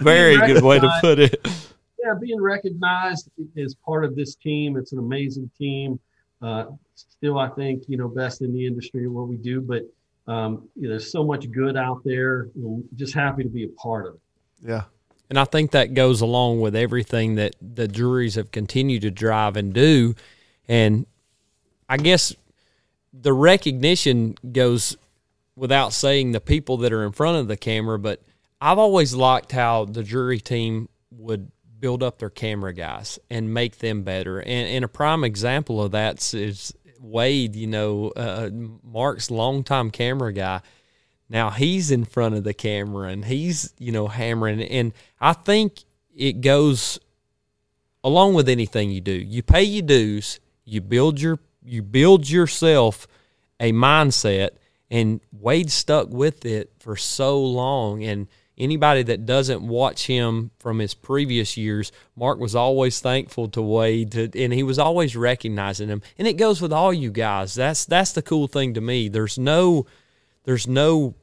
Very 0.00 0.38
good 0.38 0.62
way 0.62 0.80
to 0.80 0.98
put 1.00 1.18
it 1.18 1.38
yeah, 2.08 2.14
being 2.18 2.40
recognized 2.40 3.30
as 3.56 3.74
part 3.74 4.04
of 4.04 4.16
this 4.16 4.34
team. 4.34 4.76
It's 4.76 4.92
an 4.92 4.98
amazing 4.98 5.50
team. 5.58 6.00
Uh, 6.40 6.66
still, 6.94 7.38
I 7.38 7.48
think 7.48 7.84
you 7.88 7.96
know 7.96 8.08
best 8.08 8.42
in 8.42 8.52
the 8.52 8.66
industry 8.66 9.06
what 9.08 9.28
we 9.28 9.36
do, 9.36 9.60
but 9.60 9.82
um, 10.32 10.68
you 10.76 10.84
know, 10.84 10.90
there's 10.90 11.10
so 11.10 11.24
much 11.24 11.50
good 11.50 11.76
out 11.76 12.02
there. 12.04 12.48
I'm 12.56 12.84
just 12.96 13.14
happy 13.14 13.42
to 13.42 13.48
be 13.48 13.64
a 13.64 13.68
part 13.68 14.06
of 14.06 14.14
it. 14.14 14.20
Yeah. 14.68 14.84
And 15.28 15.38
I 15.38 15.44
think 15.44 15.72
that 15.72 15.94
goes 15.94 16.20
along 16.20 16.60
with 16.60 16.74
everything 16.74 17.34
that 17.34 17.54
the 17.60 17.86
Drurys 17.86 18.36
have 18.36 18.50
continued 18.50 19.02
to 19.02 19.10
drive 19.10 19.56
and 19.56 19.72
do. 19.72 20.14
And 20.68 21.06
I 21.88 21.98
guess 21.98 22.34
the 23.12 23.32
recognition 23.32 24.36
goes 24.52 24.96
without 25.56 25.92
saying 25.92 26.32
the 26.32 26.40
people 26.40 26.78
that 26.78 26.92
are 26.92 27.04
in 27.04 27.12
front 27.12 27.38
of 27.38 27.48
the 27.48 27.56
camera, 27.56 27.98
but 27.98 28.22
I've 28.60 28.78
always 28.78 29.14
liked 29.14 29.52
how 29.52 29.84
the 29.84 30.02
Drury 30.02 30.40
team 30.40 30.88
would 31.10 31.50
build 31.80 32.02
up 32.02 32.18
their 32.18 32.30
camera 32.30 32.72
guys 32.72 33.18
and 33.30 33.52
make 33.52 33.78
them 33.78 34.02
better. 34.02 34.40
And, 34.40 34.68
and 34.68 34.84
a 34.84 34.88
prime 34.88 35.24
example 35.24 35.82
of 35.82 35.92
that 35.92 36.34
is 36.34 36.74
Wade, 37.00 37.54
you 37.54 37.66
know, 37.66 38.10
uh, 38.10 38.50
Mark's 38.82 39.30
longtime 39.30 39.90
camera 39.90 40.32
guy. 40.32 40.60
Now 41.28 41.50
he's 41.50 41.90
in 41.90 42.04
front 42.04 42.34
of 42.34 42.44
the 42.44 42.54
camera 42.54 43.08
and 43.08 43.24
he's, 43.24 43.74
you 43.78 43.92
know, 43.92 44.08
hammering. 44.08 44.62
And 44.62 44.92
I 45.20 45.32
think 45.32 45.84
it 46.14 46.40
goes 46.40 46.98
along 48.02 48.34
with 48.34 48.48
anything 48.48 48.90
you 48.90 49.00
do. 49.00 49.12
You 49.12 49.42
pay 49.42 49.62
your 49.62 49.86
dues, 49.86 50.40
you 50.64 50.80
build 50.80 51.20
your 51.20 51.38
you 51.64 51.82
build 51.82 52.28
yourself 52.28 53.06
a 53.60 53.72
mindset 53.72 54.50
and 54.90 55.20
Wade 55.32 55.70
stuck 55.70 56.08
with 56.08 56.46
it 56.46 56.72
for 56.78 56.96
so 56.96 57.42
long 57.42 58.02
and 58.02 58.26
anybody 58.58 59.02
that 59.04 59.24
doesn't 59.24 59.62
watch 59.62 60.06
him 60.06 60.50
from 60.58 60.80
his 60.80 60.92
previous 60.92 61.56
years, 61.56 61.92
Mark 62.16 62.38
was 62.38 62.54
always 62.54 63.00
thankful 63.00 63.48
to 63.48 63.62
Wade, 63.62 64.12
to, 64.12 64.30
and 64.34 64.52
he 64.52 64.62
was 64.62 64.78
always 64.78 65.16
recognizing 65.16 65.88
him. 65.88 66.02
And 66.18 66.26
it 66.26 66.34
goes 66.34 66.60
with 66.60 66.72
all 66.72 66.92
you 66.92 67.10
guys. 67.10 67.54
That's 67.54 67.84
that's 67.84 68.12
the 68.12 68.22
cool 68.22 68.48
thing 68.48 68.74
to 68.74 68.80
me. 68.80 69.08
There's 69.08 69.38
no 69.38 69.86
there's 70.48 70.66
no 70.66 71.14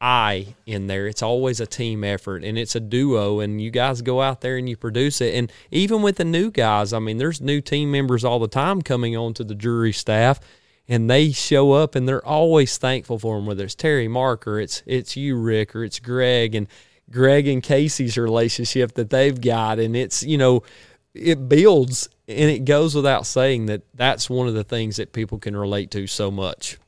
I 0.00 0.54
in 0.64 0.86
there. 0.86 1.08
It's 1.08 1.24
always 1.24 1.58
a 1.58 1.66
team 1.66 2.04
effort 2.04 2.44
and 2.44 2.56
it's 2.56 2.76
a 2.76 2.80
duo 2.80 3.40
and 3.40 3.60
you 3.60 3.72
guys 3.72 4.00
go 4.00 4.22
out 4.22 4.42
there 4.42 4.56
and 4.56 4.68
you 4.68 4.76
produce 4.76 5.20
it. 5.20 5.34
And 5.34 5.50
even 5.72 6.02
with 6.02 6.18
the 6.18 6.24
new 6.24 6.52
guys, 6.52 6.92
I 6.92 7.00
mean, 7.00 7.18
there's 7.18 7.40
new 7.40 7.60
team 7.60 7.90
members 7.90 8.24
all 8.24 8.38
the 8.38 8.46
time 8.46 8.80
coming 8.80 9.16
on 9.16 9.34
to 9.34 9.42
the 9.42 9.56
Drury 9.56 9.90
staff 9.90 10.38
and 10.86 11.10
they 11.10 11.32
show 11.32 11.72
up 11.72 11.96
and 11.96 12.06
they're 12.06 12.24
always 12.24 12.78
thankful 12.78 13.18
for 13.18 13.34
them, 13.34 13.46
whether 13.46 13.64
it's 13.64 13.74
Terry 13.74 14.06
Mark 14.06 14.46
or 14.46 14.60
it's 14.60 14.84
it's 14.86 15.16
you, 15.16 15.36
Rick, 15.36 15.74
or 15.74 15.82
it's 15.82 15.98
Greg 15.98 16.54
and 16.54 16.68
Greg 17.10 17.48
and 17.48 17.60
Casey's 17.60 18.16
relationship 18.16 18.92
that 18.92 19.10
they've 19.10 19.40
got, 19.40 19.80
and 19.80 19.96
it's 19.96 20.22
you 20.22 20.38
know 20.38 20.62
it 21.12 21.48
builds 21.48 22.08
and 22.28 22.50
it 22.50 22.64
goes 22.64 22.94
without 22.94 23.26
saying 23.26 23.66
that 23.66 23.82
that's 23.94 24.30
one 24.30 24.46
of 24.46 24.54
the 24.54 24.62
things 24.62 24.94
that 24.98 25.12
people 25.12 25.40
can 25.40 25.56
relate 25.56 25.90
to 25.90 26.06
so 26.06 26.30
much. 26.30 26.78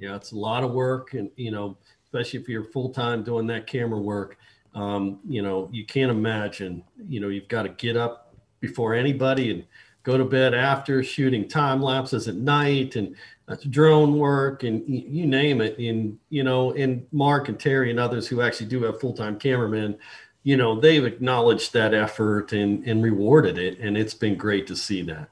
Yeah, 0.00 0.16
it's 0.16 0.32
a 0.32 0.36
lot 0.36 0.64
of 0.64 0.72
work, 0.72 1.14
and 1.14 1.30
you 1.36 1.50
know, 1.50 1.76
especially 2.04 2.40
if 2.40 2.48
you're 2.48 2.64
full 2.64 2.88
time 2.88 3.22
doing 3.22 3.46
that 3.48 3.66
camera 3.66 4.00
work, 4.00 4.38
um, 4.74 5.20
you 5.28 5.42
know, 5.42 5.68
you 5.70 5.84
can't 5.84 6.10
imagine. 6.10 6.82
You 7.08 7.20
know, 7.20 7.28
you've 7.28 7.48
got 7.48 7.64
to 7.64 7.68
get 7.68 7.96
up 7.96 8.34
before 8.60 8.94
anybody 8.94 9.50
and 9.50 9.64
go 10.02 10.16
to 10.16 10.24
bed 10.24 10.54
after 10.54 11.02
shooting 11.02 11.46
time 11.46 11.82
lapses 11.82 12.28
at 12.28 12.36
night 12.36 12.96
and 12.96 13.14
that's 13.46 13.64
drone 13.64 14.18
work 14.18 14.62
and 14.62 14.82
you 14.88 15.26
name 15.26 15.60
it. 15.60 15.78
And 15.78 16.18
you 16.30 16.44
know, 16.44 16.72
and 16.72 17.06
Mark 17.12 17.48
and 17.48 17.58
Terry 17.58 17.90
and 17.90 17.98
others 17.98 18.26
who 18.26 18.40
actually 18.40 18.68
do 18.68 18.82
have 18.84 19.00
full 19.00 19.12
time 19.12 19.38
cameramen, 19.38 19.98
you 20.44 20.56
know, 20.56 20.80
they've 20.80 21.04
acknowledged 21.04 21.72
that 21.72 21.92
effort 21.92 22.52
and 22.52 22.86
and 22.86 23.02
rewarded 23.02 23.58
it, 23.58 23.78
and 23.80 23.98
it's 23.98 24.14
been 24.14 24.36
great 24.36 24.66
to 24.68 24.76
see 24.76 25.02
that. 25.02 25.28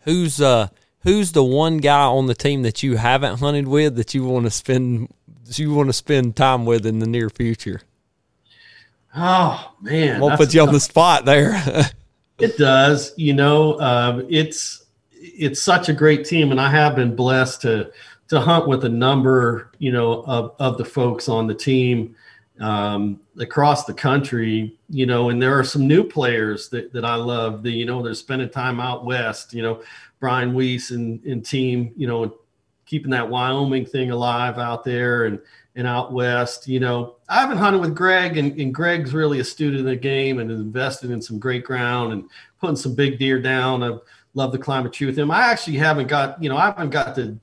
Who's 0.00 0.40
uh 0.40 0.68
who's 1.02 1.32
the 1.32 1.44
one 1.44 1.78
guy 1.78 2.04
on 2.04 2.26
the 2.26 2.34
team 2.34 2.62
that 2.62 2.82
you 2.82 2.96
haven't 2.96 3.38
hunted 3.38 3.68
with 3.68 3.96
that 3.96 4.14
you 4.14 4.24
want 4.24 4.46
to 4.46 4.50
spend 4.50 5.12
you 5.56 5.72
want 5.72 5.88
to 5.88 5.94
spend 5.94 6.36
time 6.36 6.66
with 6.66 6.84
in 6.84 6.98
the 6.98 7.06
near 7.06 7.30
future? 7.30 7.80
Oh 9.16 9.72
man, 9.80 10.20
we'll 10.20 10.36
put 10.36 10.52
you 10.52 10.60
on 10.60 10.72
the 10.72 10.80
spot 10.80 11.24
there. 11.24 11.60
it 12.38 12.56
does. 12.58 13.12
You 13.16 13.34
know, 13.34 13.80
um, 13.80 14.26
it's 14.28 14.84
it's 15.12 15.62
such 15.62 15.88
a 15.88 15.92
great 15.92 16.24
team, 16.24 16.50
and 16.50 16.60
I 16.60 16.70
have 16.70 16.94
been 16.94 17.16
blessed 17.16 17.62
to 17.62 17.90
to 18.28 18.40
hunt 18.40 18.68
with 18.68 18.84
a 18.84 18.88
number, 18.88 19.70
you 19.78 19.92
know, 19.92 20.22
of 20.24 20.54
of 20.58 20.78
the 20.78 20.84
folks 20.84 21.28
on 21.28 21.46
the 21.46 21.54
team 21.54 22.14
um, 22.60 23.20
across 23.38 23.84
the 23.84 23.94
country. 23.94 24.76
You 24.90 25.06
know, 25.06 25.30
and 25.30 25.40
there 25.40 25.58
are 25.58 25.64
some 25.64 25.86
new 25.86 26.04
players 26.04 26.68
that 26.68 26.92
that 26.92 27.04
I 27.04 27.14
love. 27.14 27.62
that, 27.62 27.70
you 27.70 27.86
know 27.86 28.02
they're 28.02 28.14
spending 28.14 28.50
time 28.50 28.78
out 28.78 29.04
west. 29.04 29.54
You 29.54 29.62
know, 29.62 29.82
Brian 30.20 30.54
Weiss 30.54 30.90
and, 30.90 31.22
and 31.24 31.44
team. 31.44 31.92
You 31.96 32.06
know, 32.06 32.38
keeping 32.86 33.10
that 33.10 33.28
Wyoming 33.28 33.86
thing 33.86 34.10
alive 34.10 34.58
out 34.58 34.84
there, 34.84 35.26
and 35.26 35.40
and 35.78 35.86
out 35.86 36.12
west. 36.12 36.66
You 36.66 36.80
know, 36.80 37.16
I 37.28 37.40
haven't 37.40 37.58
hunted 37.58 37.80
with 37.80 37.94
Greg, 37.94 38.36
and, 38.36 38.58
and 38.60 38.74
Greg's 38.74 39.14
really 39.14 39.38
a 39.38 39.44
student 39.44 39.80
of 39.80 39.86
the 39.86 39.96
game 39.96 40.40
and 40.40 40.50
invested 40.50 41.10
in 41.10 41.22
some 41.22 41.38
great 41.38 41.64
ground 41.64 42.12
and 42.12 42.28
putting 42.60 42.76
some 42.76 42.94
big 42.94 43.18
deer 43.18 43.40
down. 43.40 43.84
I 43.84 43.96
love 44.34 44.50
the 44.50 44.58
climate 44.58 44.92
tree 44.92 45.06
with 45.06 45.16
him. 45.16 45.30
I 45.30 45.42
actually 45.42 45.76
haven't 45.76 46.08
got, 46.08 46.42
you 46.42 46.48
know, 46.48 46.56
I 46.56 46.66
haven't 46.66 46.90
got 46.90 47.14
the 47.14 47.38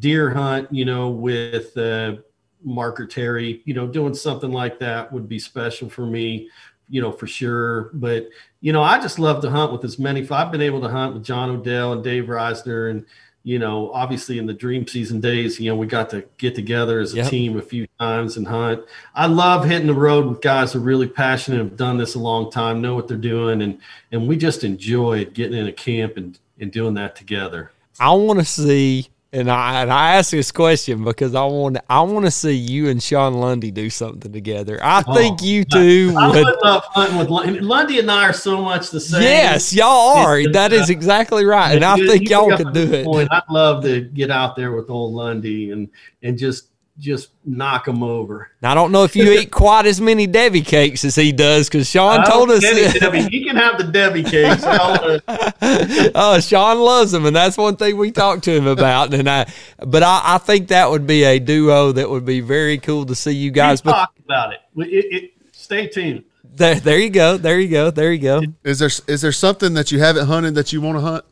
deer 0.00 0.30
hunt, 0.30 0.70
you 0.72 0.84
know, 0.84 1.10
with 1.10 1.76
uh, 1.78 2.16
Marker 2.64 3.06
Terry. 3.06 3.62
You 3.64 3.74
know, 3.74 3.86
doing 3.86 4.14
something 4.14 4.50
like 4.50 4.80
that 4.80 5.12
would 5.12 5.28
be 5.28 5.38
special 5.38 5.88
for 5.88 6.06
me 6.06 6.50
you 6.88 7.00
know, 7.00 7.12
for 7.12 7.26
sure. 7.26 7.90
But, 7.94 8.28
you 8.60 8.72
know, 8.72 8.82
I 8.82 9.00
just 9.00 9.18
love 9.18 9.42
to 9.42 9.50
hunt 9.50 9.72
with 9.72 9.84
as 9.84 9.98
many. 9.98 10.26
I've 10.28 10.52
been 10.52 10.62
able 10.62 10.80
to 10.82 10.88
hunt 10.88 11.14
with 11.14 11.24
John 11.24 11.50
Odell 11.50 11.92
and 11.92 12.04
Dave 12.04 12.24
Reisner 12.24 12.90
and, 12.90 13.06
you 13.46 13.60
know, 13.60 13.92
obviously 13.92 14.38
in 14.38 14.46
the 14.46 14.52
dream 14.52 14.88
season 14.88 15.20
days, 15.20 15.60
you 15.60 15.70
know, 15.70 15.76
we 15.76 15.86
got 15.86 16.10
to 16.10 16.24
get 16.36 16.56
together 16.56 16.98
as 16.98 17.14
a 17.14 17.18
yep. 17.18 17.30
team 17.30 17.56
a 17.56 17.62
few 17.62 17.86
times 18.00 18.36
and 18.36 18.44
hunt. 18.44 18.84
I 19.14 19.26
love 19.26 19.64
hitting 19.64 19.86
the 19.86 19.94
road 19.94 20.26
with 20.26 20.40
guys 20.40 20.72
who 20.72 20.80
are 20.80 20.82
really 20.82 21.06
passionate, 21.06 21.58
have 21.58 21.76
done 21.76 21.96
this 21.96 22.16
a 22.16 22.18
long 22.18 22.50
time, 22.50 22.82
know 22.82 22.96
what 22.96 23.06
they're 23.06 23.16
doing, 23.16 23.62
and 23.62 23.78
and 24.10 24.26
we 24.26 24.36
just 24.36 24.64
enjoyed 24.64 25.32
getting 25.32 25.56
in 25.56 25.68
a 25.68 25.72
camp 25.72 26.16
and 26.16 26.36
and 26.58 26.72
doing 26.72 26.94
that 26.94 27.14
together. 27.14 27.70
I 28.00 28.12
want 28.14 28.40
to 28.40 28.44
see 28.44 29.10
and 29.36 29.50
I 29.50 29.82
and 29.82 29.92
I 29.92 30.14
ask 30.14 30.30
this 30.30 30.50
question 30.50 31.04
because 31.04 31.34
I 31.34 31.44
want 31.44 31.76
I 31.90 32.00
want 32.00 32.24
to 32.24 32.30
see 32.30 32.54
you 32.54 32.88
and 32.88 33.02
Sean 33.02 33.34
Lundy 33.34 33.70
do 33.70 33.90
something 33.90 34.32
together. 34.32 34.82
I 34.82 35.04
oh, 35.06 35.14
think 35.14 35.42
you 35.42 35.64
two 35.64 36.14
I, 36.18 36.28
would. 36.28 36.36
I 36.36 36.50
would 36.50 36.58
love 36.64 36.84
hunting 36.86 37.18
with 37.18 37.28
Lundy. 37.28 37.60
Lundy 37.60 37.98
and 37.98 38.10
I 38.10 38.24
are 38.24 38.32
so 38.32 38.62
much 38.62 38.90
the 38.90 39.00
same. 39.00 39.22
Yes, 39.22 39.74
y'all 39.74 40.16
are. 40.16 40.40
It's, 40.40 40.52
that 40.54 40.72
is 40.72 40.88
uh, 40.88 40.92
exactly 40.92 41.44
right, 41.44 41.74
and 41.74 41.84
I 41.84 41.96
think 41.96 42.30
y'all 42.30 42.56
could 42.56 42.72
do 42.72 42.92
it. 42.92 43.04
Point. 43.04 43.28
I'd 43.30 43.42
love 43.50 43.82
to 43.84 44.00
get 44.00 44.30
out 44.30 44.56
there 44.56 44.72
with 44.72 44.88
old 44.88 45.12
Lundy 45.12 45.70
and 45.70 45.88
and 46.22 46.38
just 46.38 46.68
just 46.98 47.30
knock 47.44 47.84
them 47.84 48.02
over. 48.02 48.50
Now, 48.62 48.72
I 48.72 48.74
don't 48.74 48.90
know 48.90 49.04
if 49.04 49.14
you 49.14 49.30
eat 49.30 49.50
quite 49.50 49.86
as 49.86 50.00
many 50.00 50.26
Debbie 50.26 50.62
cakes 50.62 51.04
as 51.04 51.14
he 51.14 51.32
does 51.32 51.68
because 51.68 51.88
Sean 51.88 52.20
oh, 52.20 52.30
told 52.30 52.50
us 52.50 52.60
Debbie, 52.60 52.98
Debbie, 52.98 53.22
he 53.30 53.44
can 53.44 53.56
have 53.56 53.78
the 53.78 53.84
Debbie 53.84 54.22
cakes. 54.22 54.62
oh, 56.14 56.40
Sean 56.40 56.78
loves 56.78 57.12
them, 57.12 57.26
and 57.26 57.36
that's 57.36 57.56
one 57.56 57.76
thing 57.76 57.96
we 57.96 58.10
talked 58.10 58.44
to 58.44 58.52
him 58.52 58.66
about. 58.66 59.12
And 59.12 59.28
I, 59.28 59.50
but 59.78 60.02
I, 60.02 60.22
I 60.24 60.38
think 60.38 60.68
that 60.68 60.90
would 60.90 61.06
be 61.06 61.24
a 61.24 61.38
duo 61.38 61.92
that 61.92 62.08
would 62.08 62.24
be 62.24 62.40
very 62.40 62.78
cool 62.78 63.04
to 63.06 63.14
see 63.14 63.32
you 63.32 63.50
guys. 63.50 63.84
We 63.84 63.92
talk 63.92 64.14
about 64.24 64.54
it. 64.54 64.60
it, 64.76 65.22
it 65.22 65.30
stay 65.52 65.88
tuned. 65.88 66.24
There, 66.44 66.76
there 66.76 66.98
you 66.98 67.10
go. 67.10 67.36
There 67.36 67.60
you 67.60 67.68
go. 67.68 67.90
There 67.90 68.12
you 68.12 68.18
go. 68.18 68.42
Is 68.64 68.78
there 68.78 68.90
is 69.06 69.20
there 69.20 69.32
something 69.32 69.74
that 69.74 69.92
you 69.92 69.98
haven't 69.98 70.26
hunted 70.26 70.54
that 70.54 70.72
you 70.72 70.80
want 70.80 70.96
to 70.96 71.02
hunt? 71.02 71.24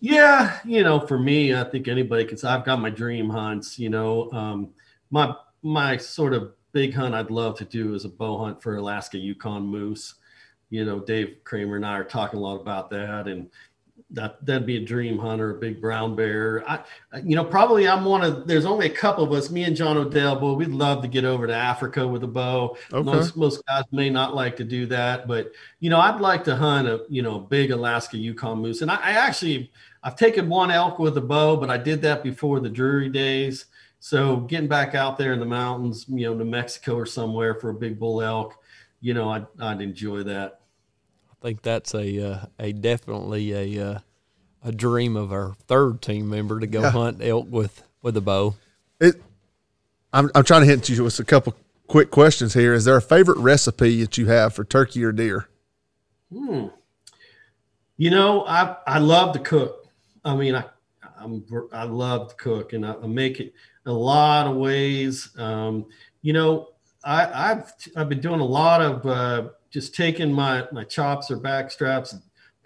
Yeah, 0.00 0.58
you 0.64 0.84
know, 0.84 1.00
for 1.00 1.18
me, 1.18 1.54
I 1.54 1.64
think 1.64 1.88
anybody 1.88 2.24
can. 2.24 2.38
I've 2.46 2.64
got 2.64 2.80
my 2.80 2.90
dream 2.90 3.28
hunts. 3.28 3.78
You 3.78 3.90
know, 3.90 4.30
um, 4.32 4.70
my 5.10 5.34
my 5.62 5.96
sort 5.96 6.34
of 6.34 6.52
big 6.72 6.94
hunt 6.94 7.14
I'd 7.14 7.30
love 7.30 7.58
to 7.58 7.64
do 7.64 7.94
is 7.94 8.04
a 8.04 8.08
bow 8.08 8.38
hunt 8.38 8.62
for 8.62 8.76
Alaska 8.76 9.18
Yukon 9.18 9.62
moose. 9.62 10.14
You 10.70 10.84
know, 10.84 11.00
Dave 11.00 11.38
Kramer 11.44 11.76
and 11.76 11.86
I 11.86 11.98
are 11.98 12.04
talking 12.04 12.38
a 12.38 12.42
lot 12.42 12.60
about 12.60 12.90
that, 12.90 13.26
and 13.26 13.50
that 14.10 14.44
that'd 14.44 14.66
be 14.66 14.76
a 14.76 14.84
dream 14.84 15.18
hunter, 15.18 15.50
a 15.50 15.54
big 15.58 15.80
brown 15.80 16.16
bear. 16.16 16.68
I, 16.68 16.82
you 17.22 17.36
know, 17.36 17.44
probably 17.44 17.86
I'm 17.86 18.04
one 18.04 18.22
of. 18.22 18.46
There's 18.46 18.64
only 18.64 18.86
a 18.86 18.90
couple 18.90 19.24
of 19.24 19.32
us, 19.32 19.50
me 19.50 19.64
and 19.64 19.76
John 19.76 19.96
Odell, 19.96 20.36
but 20.38 20.54
we'd 20.54 20.68
love 20.68 21.02
to 21.02 21.08
get 21.08 21.24
over 21.24 21.46
to 21.46 21.54
Africa 21.54 22.06
with 22.06 22.22
a 22.24 22.28
bow. 22.28 22.76
Okay. 22.92 23.02
Most 23.02 23.36
most 23.36 23.66
guys 23.66 23.84
may 23.92 24.08
not 24.08 24.34
like 24.34 24.56
to 24.56 24.64
do 24.64 24.86
that, 24.86 25.26
but 25.26 25.52
you 25.80 25.90
know, 25.90 25.98
I'd 26.00 26.20
like 26.20 26.44
to 26.44 26.56
hunt 26.56 26.88
a 26.88 27.04
you 27.08 27.22
know 27.22 27.38
big 27.38 27.70
Alaska 27.70 28.16
Yukon 28.16 28.60
moose, 28.60 28.80
and 28.80 28.90
I, 28.90 28.96
I 28.96 29.10
actually 29.12 29.70
I've 30.08 30.16
taken 30.16 30.48
one 30.48 30.70
elk 30.70 30.98
with 30.98 31.18
a 31.18 31.20
bow, 31.20 31.58
but 31.58 31.68
I 31.68 31.76
did 31.76 32.00
that 32.00 32.22
before 32.22 32.60
the 32.60 32.70
Drury 32.70 33.10
days. 33.10 33.66
So 34.00 34.38
getting 34.38 34.66
back 34.66 34.94
out 34.94 35.18
there 35.18 35.34
in 35.34 35.38
the 35.38 35.44
mountains, 35.44 36.06
you 36.08 36.24
know, 36.24 36.32
New 36.32 36.46
Mexico 36.46 36.96
or 36.96 37.04
somewhere 37.04 37.56
for 37.56 37.68
a 37.68 37.74
big 37.74 37.98
bull 37.98 38.22
elk, 38.22 38.56
you 39.02 39.12
know, 39.12 39.28
I'd, 39.28 39.46
I'd 39.60 39.82
enjoy 39.82 40.22
that. 40.22 40.60
I 41.30 41.34
think 41.42 41.60
that's 41.60 41.94
a 41.94 42.26
uh, 42.26 42.46
a 42.58 42.72
definitely 42.72 43.52
a 43.52 43.86
uh, 43.86 43.98
a 44.64 44.72
dream 44.72 45.14
of 45.14 45.30
our 45.30 45.52
third 45.66 46.00
team 46.00 46.30
member 46.30 46.58
to 46.58 46.66
go 46.66 46.80
yeah. 46.80 46.90
hunt 46.90 47.22
elk 47.22 47.48
with 47.50 47.82
with 48.00 48.16
a 48.16 48.22
bow. 48.22 48.54
It, 48.98 49.22
I'm 50.14 50.30
I'm 50.34 50.44
trying 50.44 50.62
to 50.62 50.66
hit 50.66 50.88
you 50.88 51.04
with 51.04 51.20
a 51.20 51.24
couple 51.24 51.54
quick 51.86 52.10
questions 52.10 52.54
here. 52.54 52.72
Is 52.72 52.86
there 52.86 52.96
a 52.96 53.02
favorite 53.02 53.36
recipe 53.36 54.00
that 54.00 54.16
you 54.16 54.28
have 54.28 54.54
for 54.54 54.64
turkey 54.64 55.04
or 55.04 55.12
deer? 55.12 55.50
Hmm. 56.32 56.68
You 57.98 58.08
know, 58.08 58.46
I 58.46 58.76
I 58.86 59.00
love 59.00 59.34
to 59.34 59.38
cook. 59.38 59.77
I 60.28 60.36
mean, 60.36 60.54
I 60.54 60.64
I'm 61.18 61.44
I 61.72 61.84
love 61.84 62.28
to 62.28 62.34
cook, 62.36 62.74
and 62.74 62.84
I, 62.84 62.94
I 62.94 63.06
make 63.06 63.40
it 63.40 63.54
a 63.86 63.92
lot 63.92 64.46
of 64.46 64.56
ways. 64.56 65.30
Um, 65.38 65.86
you 66.22 66.32
know, 66.32 66.68
I, 67.02 67.24
have 67.24 67.72
I've 67.96 68.08
been 68.08 68.20
doing 68.20 68.40
a 68.40 68.44
lot 68.44 68.82
of 68.82 69.06
uh, 69.06 69.48
just 69.70 69.94
taking 69.94 70.32
my 70.32 70.66
my 70.70 70.84
chops 70.84 71.30
or 71.30 71.36
back 71.36 71.70
straps, 71.70 72.14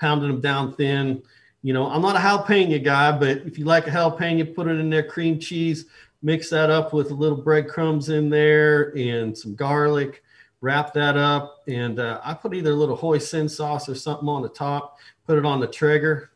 pounding 0.00 0.28
them 0.28 0.40
down 0.40 0.74
thin. 0.74 1.22
You 1.62 1.72
know, 1.72 1.86
I'm 1.86 2.02
not 2.02 2.16
a 2.16 2.18
jalapeno 2.18 2.82
guy, 2.82 3.12
but 3.16 3.38
if 3.46 3.58
you 3.58 3.64
like 3.64 3.86
a 3.86 3.90
jalapeno, 3.90 4.54
put 4.54 4.66
it 4.66 4.80
in 4.80 4.90
there, 4.90 5.04
cream 5.04 5.38
cheese, 5.38 5.86
mix 6.22 6.50
that 6.50 6.70
up 6.70 6.92
with 6.92 7.12
a 7.12 7.14
little 7.14 7.40
breadcrumbs 7.40 8.08
in 8.08 8.28
there 8.28 8.96
and 8.96 9.36
some 9.36 9.54
garlic. 9.54 10.24
Wrap 10.60 10.92
that 10.94 11.16
up, 11.16 11.62
and 11.66 11.98
uh, 11.98 12.20
I 12.24 12.34
put 12.34 12.54
either 12.54 12.70
a 12.70 12.74
little 12.74 12.96
hoisin 12.96 13.48
sauce 13.50 13.88
or 13.88 13.96
something 13.96 14.28
on 14.28 14.42
the 14.42 14.48
top. 14.48 14.98
Put 15.26 15.38
it 15.38 15.44
on 15.44 15.58
the 15.58 15.66
Traeger, 15.66 16.31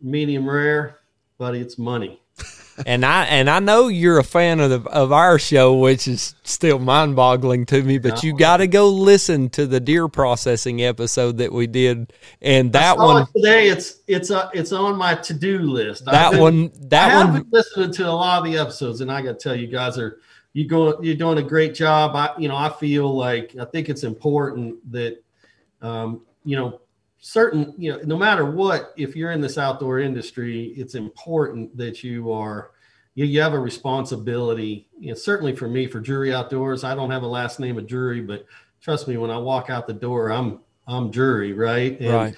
medium 0.00 0.48
rare, 0.48 1.00
buddy. 1.38 1.60
It's 1.60 1.78
money. 1.78 2.20
and 2.86 3.04
I 3.04 3.24
and 3.24 3.50
I 3.50 3.58
know 3.58 3.88
you're 3.88 4.18
a 4.18 4.24
fan 4.24 4.60
of 4.60 4.70
the, 4.70 4.90
of 4.90 5.12
our 5.12 5.38
show, 5.38 5.74
which 5.78 6.06
is 6.06 6.34
still 6.44 6.78
mind 6.78 7.16
boggling 7.16 7.66
to 7.66 7.82
me. 7.82 7.98
But 7.98 8.22
you 8.22 8.36
got 8.36 8.58
to 8.58 8.66
go 8.66 8.88
listen 8.88 9.50
to 9.50 9.66
the 9.66 9.80
deer 9.80 10.08
processing 10.08 10.82
episode 10.82 11.38
that 11.38 11.52
we 11.52 11.66
did, 11.66 12.12
and 12.40 12.72
that 12.72 12.96
one 12.96 13.22
it 13.22 13.28
today 13.34 13.68
it's 13.68 14.00
it's 14.06 14.30
a, 14.30 14.50
it's 14.54 14.72
on 14.72 14.96
my 14.96 15.14
to 15.16 15.34
do 15.34 15.58
list. 15.58 16.04
That 16.04 16.32
been, 16.32 16.40
one 16.40 16.72
that 16.88 17.14
one 17.14 17.26
I 17.26 17.30
one 17.32 17.48
listening 17.50 17.92
to 17.92 18.08
a 18.08 18.12
lot 18.12 18.38
of 18.46 18.52
the 18.52 18.58
episodes, 18.58 19.00
and 19.00 19.10
I 19.10 19.22
got 19.22 19.38
to 19.38 19.48
tell 19.48 19.56
you 19.56 19.66
guys 19.66 19.98
are 19.98 20.20
you 20.52 20.66
go 20.66 21.00
you're 21.02 21.16
doing 21.16 21.38
a 21.38 21.42
great 21.42 21.74
job. 21.74 22.14
I 22.14 22.30
you 22.38 22.48
know 22.48 22.56
I 22.56 22.68
feel 22.68 23.14
like 23.14 23.54
I 23.60 23.64
think 23.64 23.88
it's 23.88 24.04
important 24.04 24.76
that 24.92 25.22
um, 25.82 26.22
you 26.44 26.56
know 26.56 26.80
certain 27.20 27.74
you 27.76 27.90
know 27.90 28.00
no 28.04 28.16
matter 28.16 28.48
what 28.48 28.94
if 28.96 29.16
you're 29.16 29.32
in 29.32 29.40
this 29.40 29.58
outdoor 29.58 29.98
industry 29.98 30.66
it's 30.76 30.94
important 30.94 31.76
that 31.76 32.04
you 32.04 32.30
are 32.30 32.70
you, 33.14 33.24
you 33.24 33.40
have 33.40 33.54
a 33.54 33.58
responsibility. 33.58 34.86
You 35.00 35.08
know, 35.08 35.14
certainly 35.14 35.56
for 35.56 35.68
me 35.68 35.88
for 35.88 35.98
Drury 35.98 36.32
outdoors 36.32 36.84
i 36.84 36.94
don't 36.94 37.10
have 37.10 37.24
a 37.24 37.28
last 37.28 37.58
name 37.58 37.76
of 37.76 37.86
Drury 37.86 38.20
but 38.20 38.46
trust 38.80 39.08
me 39.08 39.16
when 39.16 39.30
i 39.30 39.36
walk 39.36 39.68
out 39.68 39.86
the 39.86 39.92
door 39.92 40.30
i'm 40.30 40.60
i'm 40.86 41.10
Drury 41.10 41.52
right? 41.52 41.98
And 42.00 42.12
right. 42.12 42.36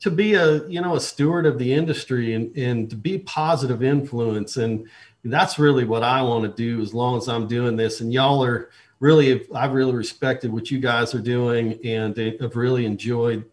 to 0.00 0.10
be 0.10 0.34
a 0.34 0.68
you 0.68 0.82
know 0.82 0.96
a 0.96 1.00
steward 1.00 1.46
of 1.46 1.58
the 1.58 1.72
industry 1.72 2.34
and 2.34 2.54
and 2.56 2.90
to 2.90 2.96
be 2.96 3.18
positive 3.18 3.82
influence 3.82 4.58
and 4.58 4.86
that's 5.24 5.58
really 5.58 5.84
what 5.84 6.02
i 6.02 6.20
want 6.20 6.44
to 6.44 6.62
do 6.62 6.82
as 6.82 6.92
long 6.92 7.16
as 7.16 7.26
i'm 7.26 7.48
doing 7.48 7.76
this. 7.76 8.02
And 8.02 8.12
y'all 8.12 8.44
are 8.44 8.68
really 8.98 9.46
i've 9.54 9.72
really 9.72 9.94
respected 9.94 10.52
what 10.52 10.70
you 10.70 10.78
guys 10.78 11.14
are 11.14 11.22
doing 11.22 11.80
and 11.86 12.14
have 12.18 12.54
really 12.54 12.84
enjoyed 12.84 13.49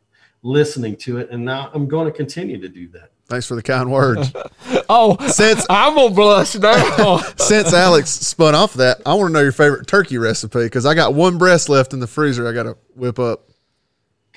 listening 0.48 0.96
to 0.96 1.18
it, 1.18 1.30
and 1.30 1.44
now 1.44 1.70
I'm 1.74 1.88
going 1.88 2.06
to 2.06 2.12
continue 2.16 2.60
to 2.60 2.70
do 2.70 2.88
that. 2.90 3.12
Thanks 3.28 3.46
for 3.46 3.56
the 3.56 3.64
kind 3.64 3.92
words. 3.92 4.32
Oh, 4.90 5.18
Since 5.28 5.66
I'm 5.70 5.96
gonna 5.96 6.14
blush 6.16 6.56
now. 6.56 7.18
since 7.38 7.74
Alex 7.74 8.10
spun 8.10 8.56
off 8.56 8.74
that, 8.76 9.02
I 9.06 9.14
want 9.16 9.28
to 9.30 9.34
know 9.34 9.42
your 9.42 9.52
favorite 9.52 9.86
turkey 9.86 10.18
recipe 10.18 10.64
because 10.64 10.86
I 10.86 10.94
got 10.94 11.14
one 11.14 11.38
breast 11.38 11.68
left 11.68 11.92
in 11.92 12.00
the 12.00 12.08
freezer. 12.08 12.48
I 12.48 12.54
got 12.54 12.64
to 12.64 12.78
whip 12.96 13.20
up. 13.20 13.50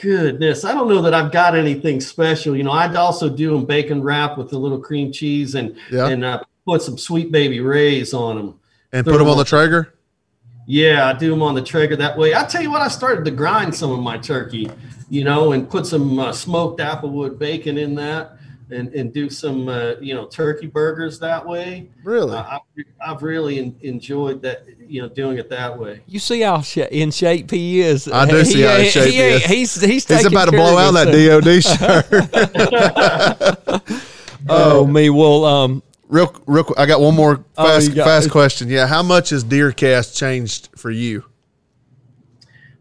Goodness, 0.01 0.65
I 0.65 0.73
don't 0.73 0.89
know 0.89 1.03
that 1.03 1.15
I've 1.15 1.31
got 1.31 1.55
anything 1.55 2.01
special. 2.01 2.57
You 2.57 2.65
know, 2.65 2.73
I'd 2.73 2.97
also 2.97 3.29
do 3.29 3.51
them 3.53 3.65
bacon 3.65 4.03
wrap 4.03 4.39
with 4.39 4.53
a 4.55 4.59
little 4.59 4.81
cream 4.81 5.13
cheese 5.13 5.55
and 5.55 5.77
Yeah. 5.91 6.09
and 6.09 6.25
uh, 6.25 6.43
put 6.67 6.83
some 6.83 6.99
sweet 6.99 7.31
baby 7.31 7.61
rays 7.61 8.13
on 8.13 8.37
them. 8.37 8.59
And 8.93 9.07
put 9.07 9.19
them 9.19 9.29
on 9.29 9.37
the 9.39 9.45
Traeger. 9.45 9.95
Yeah, 10.67 11.07
I 11.07 11.13
do 11.13 11.31
them 11.31 11.43
on 11.43 11.55
the 11.55 11.63
Traeger 11.63 11.95
that 11.97 12.19
way. 12.19 12.35
I 12.35 12.45
tell 12.45 12.63
you 12.63 12.71
what, 12.73 12.81
I 12.83 12.89
started 12.89 13.25
to 13.27 13.31
grind 13.31 13.73
some 13.75 13.93
of 13.93 14.01
my 14.01 14.19
turkey, 14.19 14.69
you 15.11 15.25
know, 15.25 15.53
and 15.53 15.69
put 15.69 15.87
some 15.87 16.19
uh, 16.19 16.33
smoked 16.33 16.81
applewood 16.81 17.39
bacon 17.39 17.77
in 17.77 17.95
that, 17.97 18.37
and 18.71 18.89
and 18.95 19.13
do 19.13 19.29
some 19.29 19.69
uh, 19.69 19.95
you 20.01 20.15
know 20.15 20.25
turkey 20.27 20.69
burgers 20.69 21.19
that 21.19 21.45
way. 21.47 21.91
Really? 22.05 22.35
Uh, 22.37 22.59
I've, 22.59 22.61
I've 23.17 23.23
really 23.23 23.59
en- 23.59 23.77
enjoyed 23.83 24.41
that, 24.43 24.65
you 24.89 25.03
know, 25.03 25.09
doing 25.09 25.37
it 25.39 25.51
that 25.51 25.77
way. 25.79 26.01
You 26.07 26.19
see 26.21 26.41
how 26.43 26.61
sh- 26.63 26.79
in 26.79 27.11
shape 27.11 27.51
he 27.51 27.81
is. 27.81 28.07
I 28.09 28.27
do 28.31 28.45
see 28.45 28.61
how 28.63 28.77
in 28.77 28.87
shape 28.87 29.13
he 29.13 29.21
ain't- 29.21 29.43
is. 29.43 29.49
He's 29.51 29.81
he's, 29.81 30.07
He's 30.09 30.25
about 30.25 30.45
to 30.47 30.53
blow 30.53 30.79
out 30.79 30.93
that. 30.93 31.11
DOD 31.11 31.65
shirt. 33.81 34.01
Oh 34.49 34.87
me, 34.87 35.11
well, 35.11 35.45
um, 35.45 35.83
real, 36.09 36.35
real 36.47 36.65
quick. 36.65 36.79
I 36.79 36.87
got 36.87 37.01
one 37.01 37.15
more 37.15 37.45
Oh, 37.59 37.65
fast, 37.67 37.89
you 37.91 37.95
got- 37.95 38.07
fast 38.07 38.31
question. 38.31 38.69
Yeah, 38.69 38.87
how 38.87 39.03
much 39.03 39.31
has 39.31 39.45
DeerCast 39.45 40.17
changed 40.17 40.71
for 40.77 40.91
you? 40.91 41.25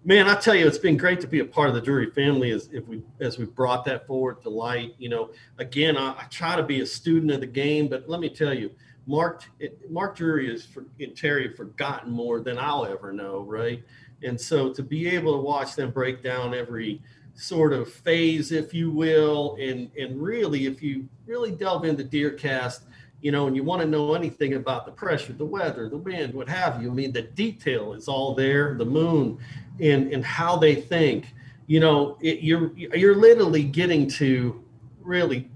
Man, 0.10 0.28
I 0.28 0.34
tell 0.34 0.56
you, 0.56 0.66
it's 0.66 0.80
been 0.80 0.98
great 0.98 1.22
to 1.22 1.28
be 1.28 1.42
a 1.42 1.46
part 1.46 1.70
of 1.70 1.76
the 1.76 1.82
Drury 1.82 2.10
family 2.10 2.50
as 2.50 2.68
if 2.74 2.88
we 2.88 3.04
as 3.20 3.38
we 3.38 3.46
brought 3.46 3.86
that 3.86 4.08
forward 4.08 4.42
to 4.42 4.50
light. 4.50 4.96
You 4.98 5.08
know, 5.08 5.30
again, 5.60 5.96
I, 5.98 6.14
I 6.14 6.26
try 6.32 6.56
to 6.56 6.64
be 6.64 6.82
a 6.82 6.86
student 6.88 7.32
of 7.32 7.42
the 7.42 7.46
game, 7.46 7.88
but 7.88 8.10
let 8.10 8.20
me 8.20 8.28
tell 8.28 8.52
you, 8.52 8.72
Mark 9.06 9.44
it, 9.60 9.80
Mark 9.92 10.16
Drury 10.16 10.52
is 10.52 10.66
for, 10.66 10.88
and 11.00 11.16
Terry 11.16 11.50
have 11.50 11.56
forgotten 11.56 12.12
more 12.12 12.40
than 12.40 12.58
I'll 12.58 12.88
ever 12.88 13.14
know, 13.14 13.42
right? 13.42 13.84
And 14.24 14.42
so 14.42 14.74
to 14.74 14.82
be 14.82 15.08
able 15.10 15.34
to 15.34 15.42
watch 15.44 15.76
them 15.76 15.92
break 15.92 16.24
down 16.24 16.56
every 16.56 17.04
sort 17.36 17.72
of 17.72 17.94
phase, 17.94 18.52
if 18.52 18.74
you 18.74 18.90
will, 18.90 19.58
and 19.62 19.92
and 19.96 20.20
really, 20.20 20.66
if 20.66 20.82
you 20.82 21.08
really 21.28 21.52
delve 21.52 21.86
into 21.86 22.04
Deercast, 22.04 22.80
you 23.22 23.32
know, 23.32 23.46
and 23.46 23.56
you 23.56 23.64
want 23.64 23.82
to 23.82 23.88
know 23.88 24.16
anything 24.16 24.54
about 24.54 24.86
the 24.88 24.92
pressure, 24.92 25.34
the 25.34 25.46
weather, 25.46 25.88
the 25.88 25.98
wind, 25.98 26.34
what 26.34 26.48
have 26.48 26.82
you. 26.82 26.90
I 26.90 26.94
mean, 26.94 27.12
the 27.12 27.22
detail 27.22 27.94
is 27.94 28.08
all 28.08 28.34
there. 28.34 28.76
The 28.76 28.86
moon, 28.86 29.38
and 29.80 30.12
and 30.14 30.24
how 30.24 30.56
they 30.58 30.76
think. 30.76 31.34
You 31.68 31.80
know, 31.80 32.18
it, 32.22 32.40
you're 32.42 32.76
you're 32.76 33.16
literally 33.16 33.64
getting 33.64 34.08
to 34.12 34.64
really 35.02 35.50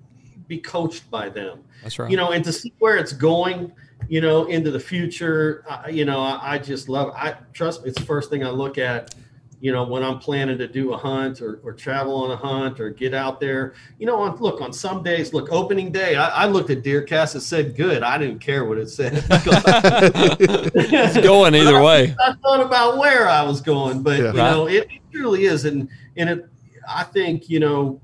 be 0.47 0.59
coached 0.59 1.09
by 1.09 1.29
them. 1.29 1.63
that's 1.81 1.97
right. 1.97 2.11
You 2.11 2.17
know, 2.17 2.31
and 2.31 2.43
to 2.45 2.53
see 2.53 2.73
where 2.79 2.97
it's 2.97 3.13
going. 3.13 3.71
You 4.09 4.19
know, 4.19 4.45
into 4.45 4.69
the 4.69 4.79
future. 4.79 5.63
Uh, 5.67 5.87
you 5.89 6.03
know, 6.03 6.19
I, 6.19 6.55
I 6.55 6.57
just 6.57 6.89
love. 6.89 7.13
I 7.15 7.37
trust 7.53 7.83
me. 7.83 7.89
It's 7.89 7.97
the 7.97 8.05
first 8.05 8.29
thing 8.29 8.43
I 8.43 8.49
look 8.49 8.77
at 8.77 9.15
you 9.63 9.71
know, 9.71 9.85
when 9.85 10.03
I'm 10.03 10.19
planning 10.19 10.57
to 10.57 10.67
do 10.67 10.91
a 10.91 10.97
hunt 10.97 11.41
or, 11.41 11.61
or 11.63 11.71
travel 11.71 12.15
on 12.15 12.31
a 12.31 12.35
hunt 12.35 12.81
or 12.81 12.89
get 12.89 13.13
out 13.13 13.39
there, 13.39 13.75
you 13.97 14.05
know, 14.05 14.17
on, 14.17 14.35
look, 14.35 14.59
on 14.59 14.73
some 14.73 15.01
days, 15.03 15.33
look, 15.33 15.53
opening 15.53 15.89
day, 15.89 16.17
I, 16.17 16.43
I 16.43 16.45
looked 16.47 16.69
at 16.69 16.83
Deercast 16.83 17.35
and 17.35 17.41
said, 17.41 17.73
good. 17.77 18.03
I 18.03 18.17
didn't 18.17 18.39
care 18.39 18.65
what 18.65 18.77
it 18.77 18.89
said. 18.89 19.23
it's 19.29 21.17
going 21.25 21.55
either 21.55 21.81
way. 21.81 22.13
I 22.19 22.33
thought 22.33 22.59
about 22.59 22.97
where 22.97 23.29
I 23.29 23.41
was 23.43 23.61
going, 23.61 24.03
but 24.03 24.19
Yeah. 24.19 24.31
you 24.31 24.33
know, 24.33 24.67
it, 24.67 24.85
it 24.91 25.01
truly 25.13 25.45
is. 25.45 25.63
And, 25.63 25.87
and 26.17 26.29
it, 26.29 26.45
I 26.85 27.03
think, 27.05 27.49
you 27.49 27.61
know, 27.61 28.01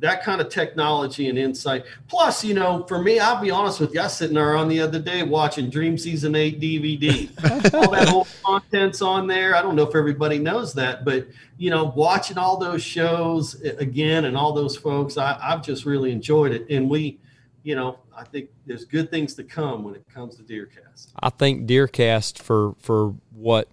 that 0.00 0.22
kind 0.22 0.40
of 0.40 0.48
technology 0.48 1.28
and 1.28 1.38
insight. 1.38 1.84
Plus, 2.08 2.44
you 2.44 2.54
know, 2.54 2.84
for 2.84 3.02
me, 3.02 3.18
I'll 3.18 3.40
be 3.40 3.50
honest 3.50 3.80
with 3.80 3.94
you, 3.94 4.00
I 4.00 4.04
was 4.04 4.16
sitting 4.16 4.34
there 4.34 4.54
on 4.54 4.68
the 4.68 4.80
other 4.80 4.98
day 4.98 5.22
watching 5.22 5.70
Dream 5.70 5.96
Season 5.96 6.34
8 6.34 6.60
DVD. 6.60 7.74
all 7.74 7.90
that 7.90 8.10
old 8.10 8.28
content's 8.44 9.00
on 9.00 9.26
there. 9.26 9.54
I 9.54 9.62
don't 9.62 9.74
know 9.74 9.88
if 9.88 9.94
everybody 9.94 10.38
knows 10.38 10.74
that, 10.74 11.04
but 11.04 11.26
you 11.56 11.70
know, 11.70 11.84
watching 11.96 12.36
all 12.36 12.58
those 12.58 12.82
shows 12.82 13.54
again 13.62 14.26
and 14.26 14.36
all 14.36 14.52
those 14.52 14.76
folks, 14.76 15.16
I, 15.16 15.38
I've 15.42 15.62
just 15.62 15.86
really 15.86 16.12
enjoyed 16.12 16.52
it. 16.52 16.66
And 16.68 16.90
we, 16.90 17.18
you 17.62 17.74
know, 17.74 17.98
I 18.14 18.24
think 18.24 18.50
there's 18.66 18.84
good 18.84 19.10
things 19.10 19.34
to 19.34 19.44
come 19.44 19.82
when 19.82 19.94
it 19.94 20.04
comes 20.12 20.36
to 20.36 20.42
Deercast. 20.42 21.08
I 21.20 21.30
think 21.30 21.66
Deercast 21.66 22.38
for 22.38 22.74
for 22.78 23.14
what 23.34 23.68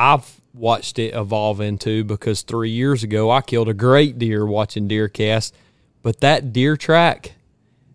I've 0.00 0.40
watched 0.54 0.98
it 0.98 1.14
evolve 1.14 1.60
into 1.60 2.04
because 2.04 2.40
three 2.40 2.70
years 2.70 3.02
ago 3.02 3.30
I 3.30 3.42
killed 3.42 3.68
a 3.68 3.74
great 3.74 4.18
deer 4.18 4.46
watching 4.46 4.88
Deercast, 4.88 5.52
but 6.02 6.20
that 6.20 6.52
deer 6.54 6.74
track, 6.76 7.32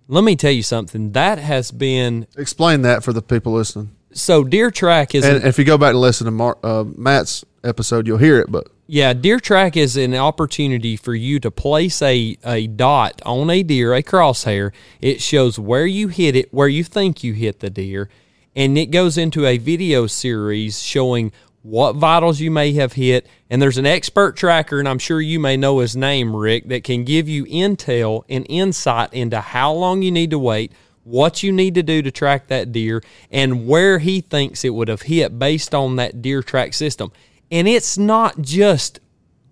let 0.08 0.24
me 0.24 0.36
tell 0.36 0.52
you 0.52 0.62
something 0.62 1.14
that 1.14 1.40
has 1.40 1.72
been 1.72 2.28
Explain 2.38 2.84
that 2.84 3.04
for 3.04 3.12
the 3.12 3.24
people 3.24 3.54
listening. 3.54 3.90
so 4.14 4.44
deer 4.44 4.70
track 4.70 5.16
is 5.16 5.26
And 5.26 5.38
an- 5.38 5.48
if 5.48 5.58
you 5.58 5.66
go 5.66 5.80
back 5.80 5.92
and 5.92 6.00
listen 6.02 6.26
to 6.26 6.32
Mar- 6.32 6.60
uh, 6.64 6.84
Matt's 6.96 7.44
episode, 7.64 8.06
you'll 8.06 8.20
hear 8.20 8.40
it. 8.40 8.52
But 8.52 8.68
Yeah, 8.86 9.14
deer 9.14 9.40
track 9.40 9.76
is 9.76 9.98
an 9.98 10.14
opportunity 10.14 10.96
for 10.96 11.16
you 11.16 11.40
to 11.40 11.50
place 11.50 12.04
a, 12.04 12.38
a 12.46 12.68
dot 12.68 13.20
on 13.26 13.50
a 13.50 13.64
deer, 13.64 13.96
a 13.96 14.04
crosshair. 14.04 14.72
It 15.02 15.24
shows 15.24 15.58
where 15.58 15.88
you 15.88 16.10
hit 16.10 16.36
it, 16.36 16.54
where 16.54 16.68
you 16.68 16.84
think 16.84 17.24
you 17.24 17.34
hit 17.34 17.62
the 17.62 17.72
deer, 17.72 18.10
and 18.56 18.78
it 18.78 18.92
goes 18.92 19.18
into 19.18 19.48
a 19.48 19.58
video 19.58 20.06
series 20.06 20.82
showing 20.84 21.32
what 21.66 21.96
vitals 21.96 22.40
you 22.40 22.52
may 22.52 22.74
have 22.74 22.94
hit. 22.94 23.28
And 23.50 23.60
there's 23.60 23.80
an 23.80 23.88
expert 23.88 24.38
tracker, 24.38 24.78
and 24.78 24.88
I'm 24.88 25.00
sure 25.00 25.20
you 25.20 25.40
may 25.40 25.58
know 25.58 25.80
his 25.80 25.96
name, 25.96 26.36
Rick, 26.36 26.70
that 26.70 26.84
can 26.84 27.04
give 27.04 27.28
you 27.28 27.44
intel 27.46 28.24
and 28.30 28.46
insight 28.48 29.12
into 29.16 29.42
how 29.42 29.74
long 29.74 30.04
you 30.04 30.12
need 30.12 30.30
to 30.30 30.38
wait, 30.38 30.72
what 31.04 31.42
you 31.42 31.52
need 31.52 31.74
to 31.74 31.82
do 31.82 32.04
to 32.04 32.12
track 32.12 32.48
that 32.48 32.72
deer, 32.72 33.04
and 33.32 33.68
where 33.68 33.98
he 33.98 34.22
thinks 34.22 34.64
it 34.64 34.76
would 34.76 34.88
have 34.88 35.02
hit 35.02 35.40
based 35.40 35.74
on 35.74 35.96
that 35.96 36.22
deer 36.22 36.44
track 36.44 36.76
system. 36.76 37.12
And 37.50 37.68
it's 37.68 37.98
not 37.98 38.40
just 38.42 39.00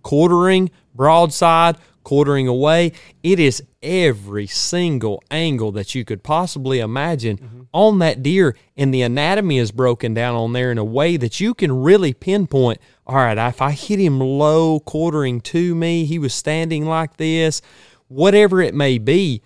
quartering, 0.03 0.69
broadside, 0.93 1.77
quartering 2.03 2.47
away. 2.47 2.91
It 3.23 3.39
is 3.39 3.63
every 3.83 4.47
single 4.47 5.21
angle 5.29 5.71
that 5.73 5.93
you 5.93 6.03
could 6.05 6.23
possibly 6.23 6.79
imagine 6.79 7.67
on 7.71 7.99
that 7.99 8.23
deer. 8.23 8.55
And 8.75 8.93
the 8.93 9.03
anatomy 9.03 9.59
is 9.59 9.71
broken 9.71 10.13
down 10.13 10.35
on 10.35 10.53
there 10.53 10.71
in 10.71 10.77
a 10.79 10.83
way 10.83 11.17
that 11.17 11.39
you 11.39 11.53
can 11.53 11.83
really 11.83 12.13
pinpoint 12.13 12.79
all 13.05 13.15
right, 13.15 13.37
if 13.37 13.61
I 13.61 13.71
hit 13.71 13.99
him 13.99 14.19
low, 14.19 14.79
quartering 14.79 15.41
to 15.41 15.75
me, 15.75 16.05
he 16.05 16.17
was 16.17 16.33
standing 16.33 16.85
like 16.85 17.17
this, 17.17 17.61
whatever 18.07 18.61
it 18.61 18.73
may 18.73 18.97
be. 18.97 19.41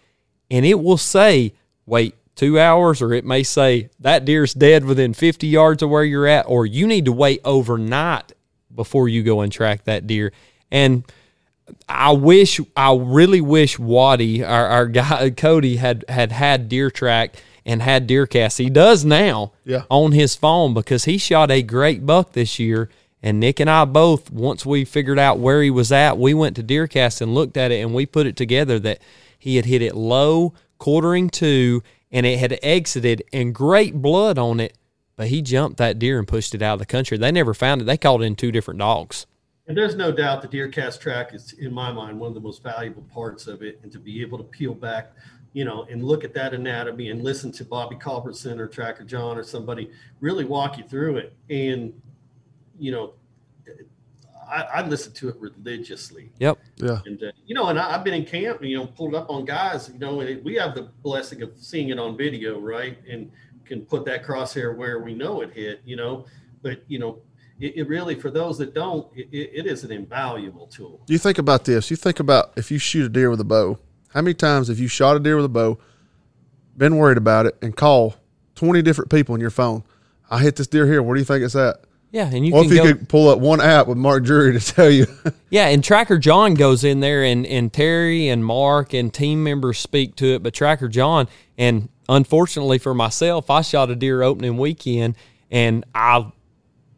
And 0.52 0.66
it 0.66 0.80
will 0.80 0.98
say, 0.98 1.54
wait, 1.86 2.16
two 2.36 2.60
hours, 2.60 3.02
or 3.02 3.14
it 3.14 3.26
may 3.26 3.44
say 3.44 3.90
that 4.00 4.26
deer's 4.26 4.54
dead 4.54 4.86
within 4.86 5.14
50 5.14 5.48
yards 5.48 5.82
of 5.82 5.90
where 5.90 6.04
you're 6.04 6.28
at, 6.28 6.46
or 6.48 6.66
you 6.66 6.86
need 6.86 7.06
to 7.06 7.12
wait 7.12 7.42
overnight 7.44 8.32
before 8.74 9.10
you 9.10 9.24
go 9.24 9.42
and 9.42 9.52
track 9.52 9.86
that 9.86 10.06
deer. 10.06 10.32
And 10.72 11.04
I 11.90 12.12
wish, 12.12 12.60
I 12.76 12.96
really 12.96 13.42
wish 13.42 13.78
Waddy, 13.80 14.44
our, 14.44 14.68
our 14.68 14.86
guy 14.88 15.30
Cody, 15.38 15.78
had 15.78 16.06
had 16.08 16.32
had 16.32 16.70
deer 16.70 16.90
track 16.92 17.36
and 17.66 17.82
had 17.82 18.08
deer 18.08 18.26
cast. 18.26 18.58
He 18.58 18.70
does 18.70 19.04
now 19.04 19.52
Yeah. 19.66 19.84
on 19.90 20.14
his 20.14 20.36
phone 20.36 20.74
because 20.74 21.06
he 21.06 21.18
shot 21.18 21.52
a 21.52 21.62
great 21.62 22.06
buck 22.06 22.32
this 22.34 22.60
year. 22.60 22.90
And 23.22 23.40
Nick 23.40 23.60
and 23.60 23.70
I 23.70 23.84
both, 23.86 24.30
once 24.32 24.66
we 24.66 24.86
figured 24.86 25.20
out 25.20 25.40
where 25.40 25.62
he 25.64 25.70
was 25.72 25.92
at, 25.92 26.18
we 26.18 26.34
went 26.34 26.56
to 26.58 26.64
Deercast 26.64 27.20
and 27.20 27.34
looked 27.34 27.58
at 27.58 27.72
it 27.72 27.82
and 27.82 27.94
we 27.94 28.06
put 28.06 28.28
it 28.28 28.38
together 28.38 28.80
that 28.80 29.02
he 29.40 29.56
had 29.56 29.66
hit 29.66 29.82
it 29.82 29.96
low, 29.96 30.54
quartering 30.78 31.30
two, 31.30 31.82
and 32.12 32.26
it 32.26 32.40
had 32.40 32.58
exited 32.62 33.24
and 33.34 33.54
great 33.56 33.96
blood 33.96 34.38
on 34.38 34.60
it. 34.60 34.78
But 35.18 35.28
he 35.30 35.42
jumped 35.42 35.78
that 35.78 35.98
deer 36.00 36.20
and 36.20 36.28
pushed 36.28 36.54
it 36.56 36.62
out 36.62 36.74
of 36.74 36.80
the 36.80 36.86
country. 36.86 37.18
They 37.18 37.32
never 37.32 37.56
found 37.56 37.82
it. 37.82 37.86
They 37.86 37.98
called 37.98 38.22
in 38.22 38.36
two 38.36 38.52
different 38.52 38.80
dogs. 38.80 39.26
And 39.68 39.78
there's 39.78 39.96
no 39.96 40.12
doubt 40.12 40.42
the 40.42 40.48
Deercast 40.48 41.00
track 41.02 41.34
is, 41.34 41.54
in 41.54 41.74
my 41.74 41.92
mind, 41.92 42.20
one 42.20 42.30
of 42.30 42.34
the 42.34 42.40
most 42.40 42.64
valuable 42.64 43.04
parts 43.14 43.48
of 43.48 43.62
it. 43.62 43.80
And 43.84 43.92
to 43.92 44.00
be 44.00 44.22
able 44.22 44.38
to 44.38 44.44
peel 44.46 44.74
back, 44.74 45.12
you 45.54 45.66
know, 45.66 45.86
and 45.90 46.04
look 46.04 46.24
at 46.24 46.34
that 46.36 46.54
anatomy 46.54 47.10
and 47.10 47.24
listen 47.24 47.52
to 47.54 47.66
Bobby 47.66 47.98
Culbertson 47.98 48.60
or 48.60 48.68
Tracker 48.68 49.04
John 49.04 49.38
or 49.38 49.44
somebody 49.44 49.92
really 50.22 50.46
walk 50.46 50.78
you 50.78 50.86
through 50.86 51.18
it. 51.18 51.34
And, 51.50 51.94
you 52.80 52.92
know, 52.92 53.14
I, 54.50 54.62
I 54.62 54.88
listen 54.88 55.12
to 55.14 55.30
it 55.30 55.36
religiously. 55.40 56.32
Yep. 56.40 56.60
yeah, 56.78 57.00
And, 57.06 57.22
uh, 57.22 57.32
you 57.46 57.54
know, 57.54 57.68
and 57.68 57.78
I, 57.78 57.96
I've 57.96 58.04
been 58.04 58.14
in 58.14 58.24
camp, 58.24 58.64
you 58.64 58.78
know, 58.78 58.88
pulled 58.88 59.16
up 59.16 59.30
on 59.30 59.44
guys, 59.44 59.90
you 59.92 60.00
know, 60.00 60.22
and 60.22 60.30
it, 60.30 60.44
we 60.44 60.56
have 60.56 60.76
the 60.76 60.84
blessing 61.04 61.42
of 61.42 61.52
seeing 61.58 61.90
it 61.90 62.00
on 62.00 62.16
video, 62.16 62.60
right? 62.60 62.98
And 63.10 63.30
can 63.66 63.82
put 63.82 64.06
that 64.06 64.24
crosshair 64.24 64.76
where 64.76 65.00
we 65.00 65.14
know 65.14 65.42
it 65.42 65.52
hit, 65.52 65.82
you 65.84 65.98
know, 65.98 66.26
but, 66.62 66.82
you 66.88 67.00
know, 67.00 67.20
it, 67.60 67.76
it 67.78 67.88
really, 67.88 68.16
for 68.16 68.30
those 68.32 68.58
that 68.60 68.74
don't, 68.74 69.08
it, 69.16 69.28
it, 69.32 69.52
it 69.54 69.66
is 69.66 69.84
an 69.84 69.92
invaluable 69.92 70.68
tool. 70.68 71.02
you 71.08 71.18
think 71.18 71.38
about 71.38 71.66
this. 71.66 71.90
You 71.90 71.96
think 71.98 72.20
about 72.20 72.54
if 72.56 72.70
you 72.72 72.78
shoot 72.78 73.06
a 73.06 73.10
deer 73.10 73.30
with 73.30 73.40
a 73.42 73.46
bow. 73.46 73.80
How 74.14 74.22
many 74.22 74.34
times 74.34 74.68
have 74.70 74.80
you 74.80 74.88
shot 74.88 75.16
a 75.16 75.20
deer 75.20 75.36
with 75.36 75.46
a 75.46 75.50
bow, 75.50 75.78
been 76.76 76.98
worried 76.98 77.18
about 77.18 77.46
it, 77.46 77.56
and 77.62 77.76
call 77.76 78.16
twenty 78.56 78.82
different 78.82 79.10
people 79.12 79.34
on 79.34 79.42
your 79.42 79.50
phone? 79.50 79.84
I 80.30 80.40
hit 80.40 80.56
this 80.56 80.68
deer 80.68 80.86
here. 80.86 81.02
Where 81.02 81.16
do 81.16 81.20
you 81.22 81.26
think 81.26 81.44
it's 81.44 81.56
at? 81.56 81.78
Yeah, 82.12 82.30
and 82.34 82.46
you 82.48 82.54
Or 82.54 82.64
can 82.64 82.72
if 82.72 82.78
you 82.78 82.84
go. 82.84 82.94
could 82.94 83.10
pull 83.10 83.30
up 83.30 83.40
one 83.40 83.60
app 83.60 83.88
with 83.88 83.98
Mark 83.98 84.24
Drury 84.24 84.58
to 84.58 84.60
tell 84.74 84.90
you. 84.90 85.08
Yeah, 85.50 85.68
and 85.68 85.84
Tracker 85.84 86.18
John 86.18 86.54
goes 86.54 86.84
in 86.84 87.00
there, 87.02 87.24
and 87.24 87.46
and 87.46 87.72
Terry 87.72 88.30
and 88.30 88.46
Mark 88.46 88.94
and 88.94 89.14
team 89.14 89.44
members 89.44 89.78
speak 89.80 90.16
to 90.18 90.36
it. 90.36 90.44
But 90.44 90.54
Tracker 90.54 90.88
John, 90.88 91.28
and 91.58 91.90
unfortunately 92.08 92.78
for 92.78 92.94
myself, 92.94 93.50
I 93.50 93.62
shot 93.62 93.90
a 93.90 93.96
deer 93.96 94.22
opening 94.22 94.58
weekend, 94.58 95.16
and 95.52 95.84
I 95.94 96.32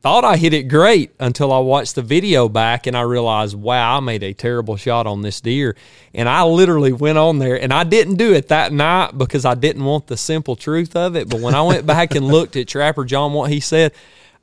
thought 0.01 0.23
I 0.23 0.37
hit 0.37 0.53
it 0.53 0.63
great 0.63 1.11
until 1.19 1.51
I 1.51 1.59
watched 1.59 1.95
the 1.95 2.01
video 2.01 2.47
back 2.47 2.87
and 2.87 2.95
I 2.95 3.01
realized, 3.01 3.55
wow, 3.55 3.97
I 3.97 3.99
made 3.99 4.23
a 4.23 4.33
terrible 4.33 4.77
shot 4.77 5.05
on 5.07 5.21
this 5.21 5.41
deer. 5.41 5.75
And 6.13 6.29
I 6.29 6.43
literally 6.43 6.93
went 6.93 7.17
on 7.17 7.39
there 7.39 7.61
and 7.61 7.73
I 7.73 7.83
didn't 7.83 8.15
do 8.15 8.33
it 8.33 8.47
that 8.47 8.71
night 8.71 9.17
because 9.17 9.43
I 9.45 9.55
didn't 9.55 9.83
want 9.83 10.07
the 10.07 10.17
simple 10.17 10.55
truth 10.55 10.95
of 10.95 11.15
it. 11.15 11.29
But 11.29 11.41
when 11.41 11.53
I 11.53 11.61
went 11.63 11.85
back 11.85 12.15
and 12.15 12.25
looked 12.25 12.55
at 12.55 12.67
Tracker 12.67 13.03
John, 13.03 13.33
what 13.33 13.51
he 13.51 13.59
said, 13.59 13.93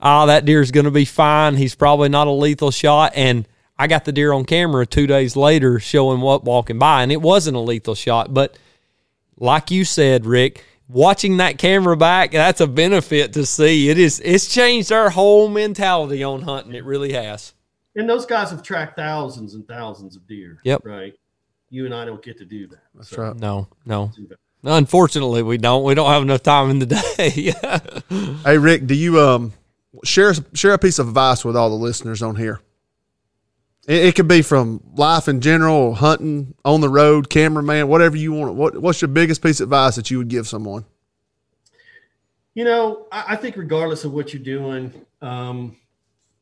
ah, 0.01 0.27
that 0.27 0.45
deer's 0.45 0.71
going 0.71 0.85
to 0.85 0.91
be 0.91 1.07
fine. 1.07 1.57
He's 1.57 1.75
probably 1.75 2.11
not 2.11 2.27
a 2.27 2.33
lethal 2.33 2.71
shot. 2.71 3.13
And 3.15 3.49
I 3.79 3.87
got 3.87 4.05
the 4.05 4.13
deer 4.13 4.33
on 4.33 4.45
camera 4.45 4.87
two 4.87 5.07
days 5.07 5.37
later 5.37 5.79
showing 5.79 6.21
what 6.21 6.45
walking 6.45 6.79
by, 6.79 7.03
and 7.03 7.13
it 7.13 7.21
wasn't 7.21 7.57
a 7.57 7.61
lethal 7.61 7.95
shot. 7.95 8.33
But 8.33 8.59
like 9.39 9.71
you 9.71 9.85
said, 9.85 10.25
Rick, 10.25 10.65
watching 10.89 11.39
that 11.39 11.59
camera 11.59 11.97
back, 11.97 12.33
that's 12.33 12.61
a 12.61 12.67
benefit 12.67 13.33
to 13.35 13.47
see. 13.47 13.89
It 13.89 13.99
is 13.99 14.21
it's 14.25 14.49
changed 14.53 14.93
our 14.93 15.11
whole 15.11 15.49
mentality 15.49 16.23
on 16.23 16.43
hunting. 16.43 16.75
It 16.75 16.85
really 16.85 17.13
has. 17.13 17.55
And 17.95 18.09
those 18.09 18.27
guys 18.27 18.51
have 18.51 18.63
tracked 18.63 18.97
thousands 18.97 19.55
and 19.55 19.67
thousands 19.67 20.17
of 20.17 20.27
deer. 20.27 20.59
Yep. 20.65 20.83
Right. 20.85 21.15
You 21.71 21.87
and 21.87 21.95
I 21.95 22.05
don't 22.05 22.23
get 22.23 22.39
to 22.39 22.45
do 22.45 22.67
that. 22.69 22.83
That's 22.95 23.09
So, 23.11 23.23
right. 23.23 23.37
No, 23.37 23.69
no. 23.85 24.13
Unfortunately, 24.63 25.43
we 25.43 25.59
don't. 25.59 25.85
We 25.85 25.95
don't 25.95 26.11
have 26.11 26.23
enough 26.23 26.43
time 26.43 26.71
in 26.71 26.79
the 26.79 26.87
day. 26.87 27.55
Hey 28.45 28.59
Rick, 28.59 28.87
do 28.87 28.95
you 28.95 29.21
um 29.21 29.53
share 30.05 30.35
share 30.55 30.73
a 30.75 30.79
piece 30.79 30.99
of 30.99 31.09
advice 31.09 31.45
with 31.45 31.57
all 31.57 31.71
the 31.71 31.77
listeners 31.77 32.23
on 32.23 32.37
here? 32.37 32.61
It, 33.87 34.05
it 34.07 34.15
could 34.15 34.29
be 34.29 34.43
from 34.43 34.83
life 34.95 35.29
in 35.29 35.41
general, 35.41 35.95
hunting, 35.95 36.55
on 36.65 36.81
the 36.81 36.89
road, 36.89 37.31
cameraman, 37.31 37.89
whatever 37.89 38.17
you 38.17 38.33
want. 38.33 38.55
What 38.55 38.79
what's 38.79 39.01
your 39.01 39.09
biggest 39.09 39.43
piece 39.43 39.61
of 39.61 39.67
advice 39.67 39.97
that 39.97 40.11
you 40.11 40.19
would 40.19 40.29
give 40.29 40.47
someone? 40.47 40.85
You 42.55 42.65
know, 42.65 43.07
I, 43.13 43.25
I 43.29 43.37
think 43.37 43.57
regardless 43.57 44.05
of 44.05 44.13
what 44.13 44.33
you're 44.33 44.43
doing, 44.43 44.93
um, 45.21 45.77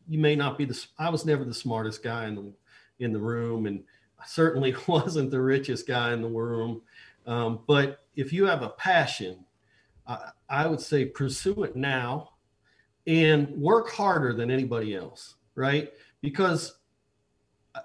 you 0.08 0.18
may 0.18 0.36
not 0.36 0.58
be 0.58 0.64
the. 0.64 0.86
I 0.98 1.10
was 1.10 1.24
never 1.24 1.44
the 1.44 1.54
smartest 1.54 2.02
guy 2.02 2.26
in 2.26 2.34
the 2.34 2.52
in 2.98 3.12
the 3.12 3.18
room, 3.18 3.66
and 3.66 3.82
I 4.18 4.26
certainly 4.26 4.74
wasn't 4.86 5.30
the 5.30 5.40
richest 5.40 5.86
guy 5.86 6.12
in 6.12 6.22
the 6.22 6.28
room. 6.28 6.82
Um, 7.26 7.60
but 7.66 8.04
if 8.16 8.32
you 8.32 8.46
have 8.46 8.62
a 8.62 8.68
passion, 8.70 9.44
I, 10.06 10.30
I 10.48 10.66
would 10.66 10.80
say 10.80 11.06
pursue 11.06 11.64
it 11.64 11.76
now, 11.76 12.30
and 13.06 13.48
work 13.50 13.90
harder 13.90 14.32
than 14.32 14.50
anybody 14.50 14.94
else. 14.94 15.34
Right? 15.56 15.92
Because 16.20 16.76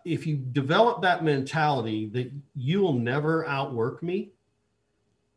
if 0.06 0.28
you 0.28 0.38
develop 0.38 1.02
that 1.02 1.24
mentality 1.24 2.08
that 2.14 2.32
you 2.56 2.82
will 2.82 2.94
never 2.94 3.48
outwork 3.48 4.04
me, 4.04 4.32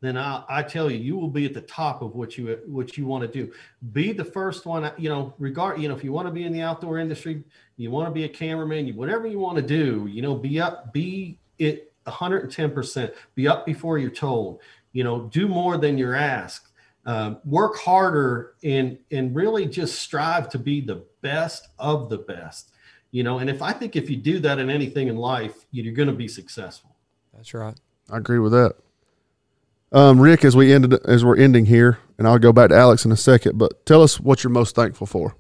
then 0.02 0.18
I, 0.18 0.42
I 0.48 0.62
tell 0.64 0.90
you, 0.90 0.98
you 0.98 1.16
will 1.16 1.30
be 1.30 1.46
at 1.46 1.54
the 1.54 1.60
top 1.60 2.02
of 2.02 2.16
what 2.16 2.36
you 2.36 2.58
what 2.66 2.98
you 2.98 3.06
want 3.06 3.22
to 3.22 3.28
do. 3.28 3.52
Be 3.92 4.12
the 4.12 4.24
first 4.24 4.66
one. 4.66 4.90
You 4.98 5.08
know, 5.08 5.32
regard. 5.38 5.80
You 5.80 5.88
know, 5.88 5.94
if 5.94 6.02
you 6.02 6.12
want 6.12 6.26
to 6.26 6.32
be 6.32 6.42
in 6.42 6.52
the 6.52 6.60
outdoor 6.60 6.98
industry, 6.98 7.44
you 7.76 7.90
want 7.92 8.08
to 8.08 8.12
be 8.12 8.24
a 8.24 8.28
cameraman, 8.28 8.86
you 8.86 8.94
whatever 8.94 9.28
you 9.28 9.38
want 9.38 9.56
to 9.56 9.62
do. 9.62 10.08
You 10.10 10.20
know, 10.20 10.34
be 10.34 10.60
up, 10.60 10.92
be 10.92 11.38
it 11.58 11.92
110 12.04 12.72
percent. 12.72 13.14
Be 13.36 13.46
up 13.46 13.64
before 13.64 13.96
you're 13.98 14.10
told. 14.10 14.60
You 14.92 15.04
know, 15.04 15.28
do 15.32 15.46
more 15.46 15.78
than 15.78 15.96
you're 15.96 16.16
asked. 16.16 16.72
Um, 17.06 17.38
work 17.44 17.76
harder 17.76 18.54
and 18.64 18.98
and 19.12 19.34
really 19.34 19.66
just 19.66 20.00
strive 20.00 20.48
to 20.50 20.58
be 20.58 20.80
the 20.80 21.04
best 21.20 21.68
of 21.78 22.10
the 22.10 22.18
best. 22.18 22.71
You 23.12 23.22
know, 23.22 23.38
and 23.38 23.48
if 23.48 23.62
I 23.62 23.72
think 23.72 23.94
if 23.94 24.10
you 24.10 24.16
do 24.16 24.40
that 24.40 24.58
in 24.58 24.70
anything 24.70 25.08
in 25.08 25.16
life, 25.16 25.66
you're 25.70 25.94
going 25.94 26.08
to 26.08 26.14
be 26.14 26.28
successful. 26.28 26.96
That's 27.34 27.54
right. 27.54 27.78
I 28.10 28.16
agree 28.16 28.38
with 28.38 28.52
that. 28.52 28.74
Um, 29.92 30.18
Rick, 30.18 30.44
as 30.44 30.56
we 30.56 30.72
ended 30.72 30.94
as 31.04 31.22
we're 31.22 31.36
ending 31.36 31.66
here, 31.66 31.98
and 32.16 32.26
I'll 32.26 32.38
go 32.38 32.52
back 32.52 32.70
to 32.70 32.76
Alex 32.76 33.04
in 33.04 33.12
a 33.12 33.16
second, 33.16 33.58
but 33.58 33.84
tell 33.84 34.02
us 34.02 34.18
what 34.18 34.42
you're 34.42 34.50
most 34.50 34.74
thankful 34.74 35.06
for. 35.06 35.36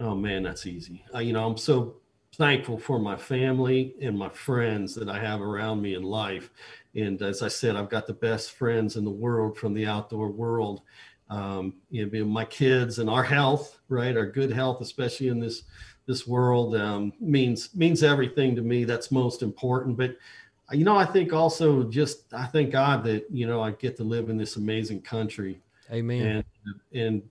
Oh 0.00 0.16
man, 0.16 0.42
that's 0.42 0.66
easy. 0.66 1.04
Uh, 1.14 1.20
you 1.20 1.32
know, 1.32 1.46
I'm 1.46 1.56
so 1.56 1.96
thankful 2.34 2.76
for 2.76 2.98
my 2.98 3.16
family 3.16 3.94
and 4.02 4.18
my 4.18 4.28
friends 4.28 4.94
that 4.96 5.08
I 5.08 5.18
have 5.20 5.40
around 5.40 5.80
me 5.80 5.94
in 5.94 6.02
life. 6.02 6.50
And 6.94 7.22
as 7.22 7.42
I 7.42 7.48
said, 7.48 7.76
I've 7.76 7.88
got 7.88 8.06
the 8.06 8.12
best 8.12 8.52
friends 8.52 8.96
in 8.96 9.04
the 9.04 9.10
world 9.10 9.56
from 9.56 9.74
the 9.74 9.86
outdoor 9.86 10.30
world. 10.30 10.82
Um, 11.30 11.74
you 11.90 12.06
know, 12.06 12.24
my 12.24 12.44
kids 12.44 12.98
and 12.98 13.08
our 13.08 13.22
health, 13.22 13.78
right? 13.88 14.16
Our 14.16 14.26
good 14.26 14.52
health, 14.52 14.80
especially 14.80 15.28
in 15.28 15.40
this 15.40 15.62
this 16.06 16.26
world, 16.26 16.76
um, 16.76 17.12
means 17.20 17.74
means 17.74 18.02
everything 18.02 18.54
to 18.56 18.62
me. 18.62 18.84
That's 18.84 19.10
most 19.10 19.42
important. 19.42 19.96
But 19.96 20.16
you 20.72 20.84
know, 20.84 20.96
I 20.96 21.04
think 21.04 21.32
also 21.32 21.84
just 21.84 22.32
I 22.32 22.46
thank 22.46 22.70
God 22.70 23.04
that 23.04 23.26
you 23.30 23.46
know 23.46 23.62
I 23.62 23.72
get 23.72 23.96
to 23.98 24.04
live 24.04 24.30
in 24.30 24.36
this 24.36 24.56
amazing 24.56 25.02
country 25.02 25.60
Amen. 25.92 26.44
and 26.62 27.00
and 27.00 27.22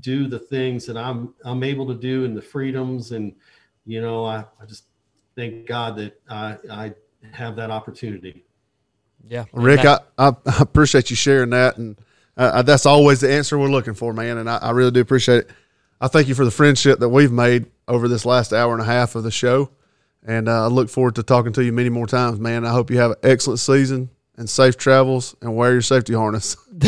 do 0.00 0.26
the 0.26 0.38
things 0.38 0.86
that 0.86 0.96
I'm 0.96 1.34
I'm 1.44 1.62
able 1.62 1.86
to 1.86 1.94
do 1.94 2.24
and 2.24 2.36
the 2.36 2.42
freedoms 2.42 3.12
and 3.12 3.34
you 3.84 4.00
know 4.00 4.24
I, 4.24 4.44
I 4.60 4.66
just 4.66 4.84
thank 5.36 5.66
God 5.66 5.96
that 5.96 6.20
I 6.28 6.56
I 6.70 6.94
have 7.32 7.56
that 7.56 7.70
opportunity. 7.70 8.44
yeah. 9.28 9.44
Rick, 9.52 9.84
I, 9.84 10.00
I, 10.18 10.28
I 10.46 10.58
appreciate 10.60 11.10
you 11.10 11.16
sharing 11.16 11.50
that, 11.50 11.76
and 11.76 11.96
uh, 12.36 12.62
that's 12.62 12.86
always 12.86 13.20
the 13.20 13.32
answer 13.32 13.58
we're 13.58 13.68
looking 13.68 13.94
for, 13.94 14.12
man. 14.12 14.38
And 14.38 14.48
I, 14.48 14.58
I 14.58 14.70
really 14.70 14.90
do 14.90 15.00
appreciate 15.00 15.38
it. 15.38 15.50
I 16.00 16.08
thank 16.08 16.28
you 16.28 16.34
for 16.34 16.44
the 16.44 16.50
friendship 16.50 16.98
that 17.00 17.08
we've 17.08 17.32
made 17.32 17.66
over 17.88 18.08
this 18.08 18.24
last 18.24 18.52
hour 18.52 18.72
and 18.72 18.82
a 18.82 18.86
half 18.86 19.14
of 19.14 19.22
the 19.22 19.30
show, 19.30 19.70
and 20.24 20.48
uh, 20.48 20.64
I 20.64 20.66
look 20.66 20.88
forward 20.88 21.14
to 21.16 21.22
talking 21.22 21.52
to 21.54 21.64
you 21.64 21.72
many 21.72 21.88
more 21.88 22.06
times, 22.06 22.40
man. 22.40 22.64
I 22.64 22.70
hope 22.70 22.90
you 22.90 22.98
have 22.98 23.12
an 23.12 23.18
excellent 23.22 23.60
season 23.60 24.10
and 24.36 24.50
safe 24.50 24.76
travels, 24.76 25.34
and 25.40 25.56
wear 25.56 25.72
your 25.72 25.82
safety 25.82 26.12
harness. 26.12 26.56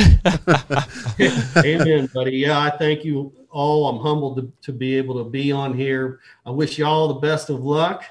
Amen, 1.56 2.10
buddy. 2.12 2.36
Yeah, 2.36 2.58
I 2.58 2.70
thank 2.76 3.04
you 3.04 3.32
all. 3.50 3.88
I'm 3.88 4.02
humbled 4.02 4.36
to, 4.36 4.52
to 4.62 4.72
be 4.72 4.96
able 4.96 5.22
to 5.24 5.30
be 5.30 5.50
on 5.50 5.72
here. 5.74 6.20
I 6.44 6.50
wish 6.50 6.78
you 6.78 6.84
all 6.84 7.08
the 7.08 7.20
best 7.20 7.48
of 7.48 7.64
luck. 7.64 8.04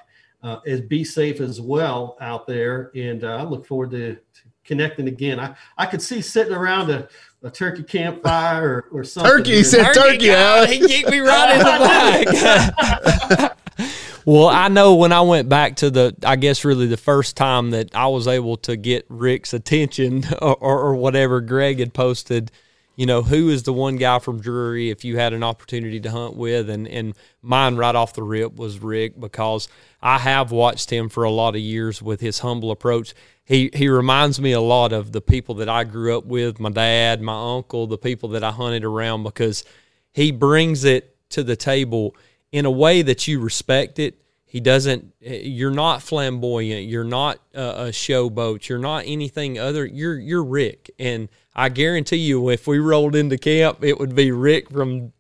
Uh, 0.43 0.59
as 0.68 0.81
be 0.81 1.03
safe 1.03 1.41
as 1.41 1.59
well 1.59 2.15
out 2.22 2.47
there, 2.47 2.91
and 2.95 3.23
uh, 3.23 3.38
I 3.38 3.43
look 3.43 3.65
forward 3.65 3.91
to, 3.91 4.15
to 4.15 4.41
connecting 4.64 5.07
again. 5.07 5.39
I, 5.39 5.55
I 5.77 5.88
could 5.88 6.01
see 6.01 6.22
sitting 6.22 6.53
around 6.53 6.91
a, 6.91 7.09
a 7.43 7.49
turkey 7.49 7.84
campfire 7.84 8.85
or, 8.91 8.99
or 8.99 9.03
something. 9.03 9.31
Turkey, 9.31 9.55
he 9.57 9.64
said 9.64 9.93
turkey, 9.93 10.27
God, 10.27 10.38
Alex. 10.38 10.73
he 10.73 10.88
kicked 10.88 11.09
me 11.09 11.19
right 11.19 11.53
in 11.53 11.59
the 11.59 11.65
back. 13.77 13.91
well, 14.26 14.47
I 14.47 14.68
know 14.68 14.95
when 14.95 15.11
I 15.11 15.22
went 15.22 15.47
back 15.47 15.77
to 15.77 15.89
the, 15.89 16.15
I 16.23 16.35
guess 16.35 16.65
really 16.65 16.88
the 16.88 16.97
first 16.97 17.38
time 17.38 17.72
that 17.72 17.95
I 17.95 18.07
was 18.07 18.27
able 18.27 18.57
to 18.57 18.76
get 18.76 19.05
Rick's 19.09 19.53
attention 19.53 20.26
or, 20.41 20.55
or, 20.55 20.81
or 20.81 20.95
whatever 20.95 21.41
Greg 21.41 21.80
had 21.80 21.93
posted, 21.93 22.51
you 22.95 23.05
know, 23.05 23.22
who 23.22 23.49
is 23.49 23.64
the 23.64 23.73
one 23.73 23.97
guy 23.97 24.18
from 24.18 24.41
Drury 24.41 24.89
if 24.89 25.05
you 25.05 25.18
had 25.18 25.31
an 25.31 25.43
opportunity 25.43 25.99
to 25.99 26.09
hunt 26.09 26.35
with? 26.35 26.68
And, 26.68 26.88
and 26.88 27.14
mine 27.43 27.76
right 27.76 27.95
off 27.95 28.15
the 28.15 28.23
rip 28.23 28.55
was 28.55 28.80
Rick 28.80 29.19
because 29.19 29.68
I 30.01 30.18
have 30.18 30.51
watched 30.51 30.89
him 30.89 31.07
for 31.07 31.23
a 31.23 31.30
lot 31.30 31.55
of 31.55 31.61
years 31.61 32.01
with 32.01 32.22
his 32.22 32.39
humble 32.39 32.72
approach. 32.72 33.14
He, 33.48 33.69
he 33.74 33.88
reminds 33.88 34.41
me 34.41 34.52
a 34.52 34.60
lot 34.60 34.91
of 34.91 35.14
the 35.14 35.22
people 35.22 35.56
that 35.56 35.69
I 35.69 35.86
grew 35.86 36.18
up 36.18 36.26
with, 36.26 36.60
my 36.60 36.69
dad, 36.69 37.22
my 37.22 37.56
uncle, 37.56 37.88
the 37.88 37.98
people 37.98 38.28
that 38.30 38.44
I 38.44 38.52
hunted 38.52 38.84
around 38.84 39.24
because 39.24 39.64
he 40.11 40.32
brings 40.32 40.84
it 40.84 41.15
to 41.30 41.44
the 41.44 41.56
table 41.56 42.14
in 42.52 42.65
a 42.65 42.72
way 42.72 43.03
that 43.03 43.26
you 43.26 43.40
respect 43.40 43.99
it. 43.99 44.22
He 44.44 44.60
doesn't. 44.60 45.14
You're 45.22 45.72
not 45.72 46.02
flamboyant. 46.02 46.88
You're 46.88 47.06
not 47.06 47.40
a, 47.53 47.61
a 47.61 47.90
showboat. 47.90 48.68
You're 48.68 48.80
not 48.80 49.03
anything 49.06 49.57
other. 49.57 49.86
You're 49.86 50.19
you're 50.19 50.44
Rick, 50.44 50.91
and 50.99 51.30
I 51.56 51.69
guarantee 51.69 52.18
you, 52.18 52.49
if 52.49 52.68
we 52.68 52.80
rolled 52.80 53.15
into 53.15 53.38
camp, 53.38 53.82
it 53.82 53.98
would 53.98 54.14
be 54.14 54.32
Rick 54.32 54.72
from 54.72 55.14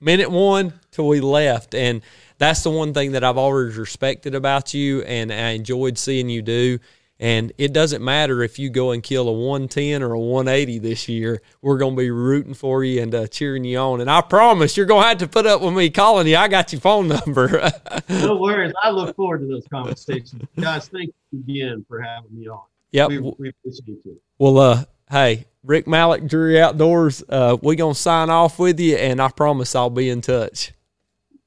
minute 0.00 0.30
one 0.30 0.74
till 0.92 1.08
we 1.08 1.20
left. 1.20 1.74
And 1.74 2.02
that's 2.38 2.62
the 2.62 2.70
one 2.70 2.94
thing 2.94 3.12
that 3.12 3.24
I've 3.24 3.38
always 3.38 3.76
respected 3.76 4.34
about 4.36 4.74
you, 4.74 5.02
and 5.02 5.32
I 5.32 5.50
enjoyed 5.50 5.98
seeing 5.98 6.28
you 6.28 6.42
do. 6.42 6.78
And 7.18 7.50
it 7.56 7.72
doesn't 7.72 8.04
matter 8.04 8.42
if 8.42 8.58
you 8.58 8.68
go 8.68 8.90
and 8.90 9.02
kill 9.02 9.26
a 9.28 9.32
110 9.32 10.02
or 10.02 10.12
a 10.12 10.18
180 10.20 10.78
this 10.80 11.08
year. 11.08 11.40
We're 11.62 11.78
going 11.78 11.94
to 11.96 11.98
be 11.98 12.10
rooting 12.10 12.52
for 12.52 12.84
you 12.84 13.00
and 13.00 13.14
uh, 13.14 13.26
cheering 13.26 13.64
you 13.64 13.78
on. 13.78 14.02
And 14.02 14.10
I 14.10 14.20
promise 14.20 14.76
you're 14.76 14.84
going 14.84 15.02
to 15.02 15.08
have 15.08 15.18
to 15.18 15.26
put 15.28 15.46
up 15.46 15.62
with 15.62 15.72
me 15.74 15.88
calling 15.88 16.26
you. 16.26 16.36
I 16.36 16.48
got 16.48 16.72
your 16.72 16.80
phone 16.80 17.08
number. 17.08 17.70
No 18.08 18.36
worries. 18.36 18.72
I 18.84 18.90
look 18.90 19.16
forward 19.16 19.40
to 19.40 19.46
those 19.46 19.66
conversations. 19.68 20.42
Guys, 20.60 20.88
thank 20.88 21.12
you 21.32 21.40
again 21.40 21.84
for 21.88 22.00
having 22.00 22.38
me 22.38 22.46
on. 22.46 22.60
yep. 22.92 23.08
We, 23.08 23.18
we 23.18 23.48
appreciate 23.48 23.98
you. 24.04 24.20
Well, 24.38 24.58
uh, 24.58 24.84
hey, 25.10 25.46
Rick 25.64 25.88
Malik, 25.88 26.26
Drury 26.26 26.60
Outdoors, 26.60 27.24
uh, 27.28 27.56
we're 27.62 27.74
going 27.74 27.94
to 27.94 28.00
sign 28.00 28.30
off 28.30 28.58
with 28.60 28.78
you, 28.78 28.96
and 28.96 29.20
I 29.20 29.28
promise 29.30 29.74
I'll 29.74 29.90
be 29.90 30.08
in 30.08 30.20
touch. 30.20 30.72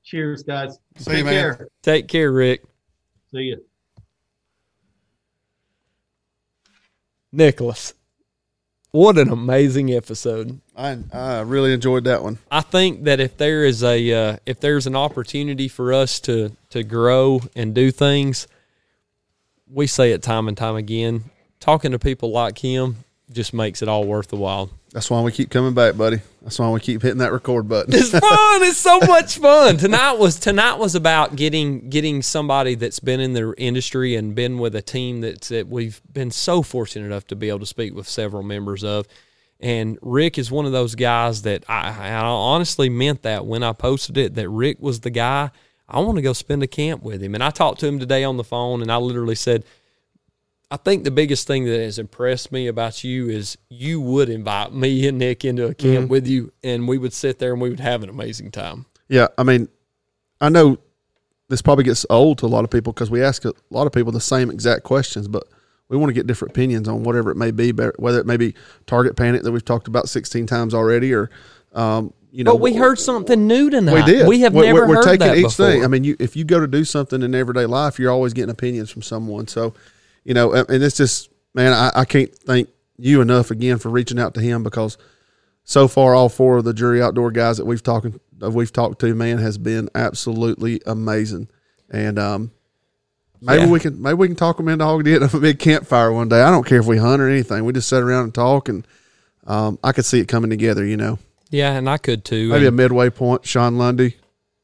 Cheers, 0.03 0.43
guys. 0.43 0.79
See 0.97 1.11
you, 1.11 1.17
Take 1.17 1.25
man. 1.25 1.33
care. 1.33 1.67
Take 1.81 2.07
care, 2.09 2.31
Rick. 2.31 2.63
See 3.31 3.39
you. 3.43 3.63
Nicholas. 7.31 7.93
what 8.91 9.17
an 9.17 9.29
amazing 9.29 9.93
episode. 9.93 10.59
I 10.75 10.97
I 11.13 11.41
really 11.41 11.73
enjoyed 11.73 12.05
that 12.05 12.23
one. 12.23 12.39
I 12.49 12.61
think 12.61 13.03
that 13.03 13.19
if 13.19 13.37
there 13.37 13.63
is 13.65 13.83
a 13.83 14.11
uh, 14.11 14.37
if 14.45 14.59
there's 14.59 14.87
an 14.87 14.95
opportunity 14.95 15.67
for 15.67 15.93
us 15.93 16.19
to 16.21 16.55
to 16.71 16.83
grow 16.83 17.41
and 17.55 17.73
do 17.75 17.91
things, 17.91 18.47
we 19.71 19.87
say 19.87 20.11
it 20.11 20.23
time 20.23 20.47
and 20.47 20.57
time 20.57 20.75
again. 20.75 21.25
Talking 21.59 21.91
to 21.91 21.99
people 21.99 22.31
like 22.31 22.59
him 22.59 23.03
just 23.31 23.53
makes 23.53 23.81
it 23.81 23.87
all 23.87 24.05
worth 24.05 24.29
the 24.29 24.37
while. 24.37 24.71
That's 24.91 25.09
why 25.09 25.21
we 25.21 25.31
keep 25.31 25.51
coming 25.51 25.73
back, 25.73 25.95
buddy. 25.95 26.19
That's 26.41 26.57
why 26.57 26.69
we 26.71 26.79
keep 26.79 27.03
hitting 27.03 27.19
that 27.19 27.31
record 27.31 27.67
button. 27.67 27.93
It's 27.93 28.09
fun. 28.19 28.63
it's 28.63 28.77
so 28.77 28.99
much 28.99 29.37
fun. 29.37 29.77
Tonight 29.77 30.13
was 30.13 30.39
tonight 30.39 30.75
was 30.75 30.95
about 30.95 31.35
getting 31.35 31.89
getting 31.89 32.21
somebody 32.23 32.75
that's 32.75 32.99
been 32.99 33.19
in 33.19 33.33
the 33.33 33.53
industry 33.57 34.15
and 34.15 34.33
been 34.33 34.57
with 34.57 34.75
a 34.75 34.81
team 34.81 35.21
that's 35.21 35.49
that 35.49 35.67
we've 35.67 36.01
been 36.11 36.31
so 36.31 36.63
fortunate 36.63 37.05
enough 37.05 37.27
to 37.27 37.35
be 37.35 37.49
able 37.49 37.59
to 37.59 37.65
speak 37.67 37.93
with 37.93 38.07
several 38.07 38.41
members 38.41 38.83
of. 38.83 39.05
And 39.59 39.99
Rick 40.01 40.37
is 40.37 40.49
one 40.49 40.65
of 40.65 40.71
those 40.71 40.95
guys 40.95 41.43
that 41.43 41.65
I, 41.67 41.89
I 41.89 42.13
honestly 42.15 42.89
meant 42.89 43.23
that 43.23 43.45
when 43.45 43.61
I 43.61 43.73
posted 43.73 44.17
it 44.17 44.35
that 44.35 44.49
Rick 44.49 44.77
was 44.79 45.01
the 45.01 45.09
guy 45.09 45.51
I 45.89 45.99
want 46.01 46.17
to 46.17 46.21
go 46.21 46.33
spend 46.33 46.61
a 46.61 46.67
camp 46.67 47.01
with 47.01 47.21
him. 47.21 47.33
And 47.33 47.43
I 47.43 47.49
talked 47.49 47.79
to 47.79 47.87
him 47.87 47.99
today 47.99 48.23
on 48.23 48.37
the 48.37 48.43
phone 48.43 48.81
and 48.81 48.91
I 48.91 48.97
literally 48.97 49.35
said, 49.35 49.65
I 50.71 50.77
think 50.77 51.03
the 51.03 51.11
biggest 51.11 51.47
thing 51.47 51.65
that 51.65 51.79
has 51.79 51.97
impressed 51.97 52.51
me 52.51 52.67
about 52.67 53.03
you 53.03 53.27
is 53.27 53.57
you 53.69 53.99
would 54.01 54.29
invite 54.29 54.71
me 54.71 55.07
and 55.07 55.17
Nick 55.17 55.43
into 55.43 55.65
a 55.65 55.73
camp 55.73 56.09
with 56.11 56.27
you, 56.27 56.51
and 56.63 56.87
we 56.87 56.99
would 56.99 57.11
sit 57.13 57.39
there 57.39 57.53
and 57.53 57.61
we 57.61 57.69
would 57.69 57.79
have 57.79 58.03
an 58.03 58.09
amazing 58.09 58.51
time. 58.51 58.85
Yeah, 59.07 59.27
I 59.37 59.43
mean, 59.43 59.67
I 60.39 60.49
know 60.49 60.77
this 61.47 61.63
probably 61.63 61.85
gets 61.85 62.05
old 62.11 62.37
to 62.39 62.45
a 62.45 62.47
lot 62.47 62.63
of 62.63 62.69
people 62.69 62.93
because 62.93 63.09
we 63.09 63.23
ask 63.23 63.45
a 63.45 63.53
lot 63.71 63.87
of 63.87 63.93
people 63.93 64.11
the 64.11 64.21
same 64.21 64.51
exact 64.51 64.83
questions, 64.83 65.27
but 65.27 65.43
we 65.87 65.97
want 65.97 66.11
to 66.11 66.13
get 66.13 66.27
different 66.27 66.51
opinions 66.51 66.87
on 66.87 67.01
whatever 67.01 67.31
it 67.31 67.35
may 67.37 67.49
be, 67.49 67.71
whether 67.71 68.19
it 68.19 68.27
may 68.27 68.37
be 68.37 68.53
target 68.85 69.15
panic 69.15 69.41
that 69.41 69.51
we've 69.51 69.65
talked 69.65 69.87
about 69.87 70.07
16 70.07 70.45
times 70.45 70.75
already, 70.75 71.15
or 71.15 71.31
um, 71.73 72.13
you 72.31 72.43
know, 72.43 72.51
But 72.51 72.61
we 72.61 72.75
heard 72.75 72.99
something 72.99 73.47
new 73.47 73.71
tonight. 73.71 73.93
we 73.95 74.03
did. 74.03 74.27
We 74.27 74.41
have 74.41 74.53
We're- 74.53 74.67
never 74.67 74.87
we're, 74.87 74.95
heard 75.03 75.17
taking 75.19 75.35
each 75.37 75.45
before. 75.45 75.65
thing. 75.65 75.83
I 75.83 75.87
mean, 75.87 76.03
you 76.03 76.15
if 76.19 76.35
you 76.35 76.43
go 76.43 76.59
to 76.59 76.67
do 76.67 76.85
something 76.85 77.23
in 77.23 77.33
everyday 77.33 77.65
life, 77.65 77.97
you're 77.97 78.11
always 78.11 78.33
getting 78.33 78.51
opinions 78.51 78.91
from 78.91 79.01
someone. 79.01 79.47
So, 79.47 79.73
you 80.29 80.35
know, 80.35 80.53
and 80.53 80.69
and 80.69 80.83
it's 80.83 80.95
just 80.95 81.29
man, 81.55 81.73
I, 81.73 81.91
I 81.95 82.05
can't 82.05 82.33
thank 82.33 82.69
you 82.97 83.19
enough 83.21 83.49
again 83.49 83.79
for 83.79 83.89
reaching 83.89 84.19
out 84.19 84.35
to 84.35 84.41
him 84.41 84.61
because 84.61 84.97
so 85.63 85.87
far 85.87 86.13
all 86.13 86.29
four 86.29 86.57
of 86.57 86.65
the 86.65 86.73
Drury 86.73 87.01
outdoor 87.01 87.31
guys 87.31 87.57
that 87.57 87.65
we've 87.65 87.81
talking 87.81 88.19
we've 88.39 88.71
talked 88.71 88.99
to, 89.01 89.15
man, 89.15 89.39
has 89.39 89.57
been 89.57 89.89
absolutely 89.95 90.81
amazing. 90.85 91.49
And 91.89 92.19
um, 92.19 92.51
maybe 93.41 93.63
Yeah. 93.63 93.69
we 93.71 93.79
can 93.79 94.01
maybe 94.01 94.13
we 94.15 94.27
can 94.27 94.35
talk 94.35 94.57
them 94.57 94.67
into 94.67 94.85
Hog 94.85 95.03
Day 95.03 95.13
at 95.15 95.33
a 95.33 95.39
big 95.39 95.57
campfire 95.57 96.11
one 96.11 96.29
day. 96.29 96.41
I 96.41 96.51
don't 96.51 96.65
care 96.65 96.79
if 96.79 96.85
we 96.85 96.97
hunt 96.97 97.21
or 97.21 97.27
anything. 97.27 97.65
We 97.65 97.73
just 97.73 97.89
sit 97.89 98.03
around 98.03 98.25
and 98.25 98.33
talk, 98.35 98.69
and 98.69 98.85
um, 99.47 99.79
I 99.83 99.91
could 99.93 100.05
see 100.05 100.19
it 100.19 100.27
coming 100.27 100.51
together. 100.51 100.85
You 100.85 100.97
know, 100.97 101.17
yeah, 101.49 101.73
and 101.73 101.89
I 101.89 101.97
could 101.97 102.23
too. 102.23 102.49
maybe 102.49 102.67
a 102.67 102.71
midway 102.71 103.09
point. 103.09 103.45
Sean 103.47 103.77
Lundy. 103.79 104.15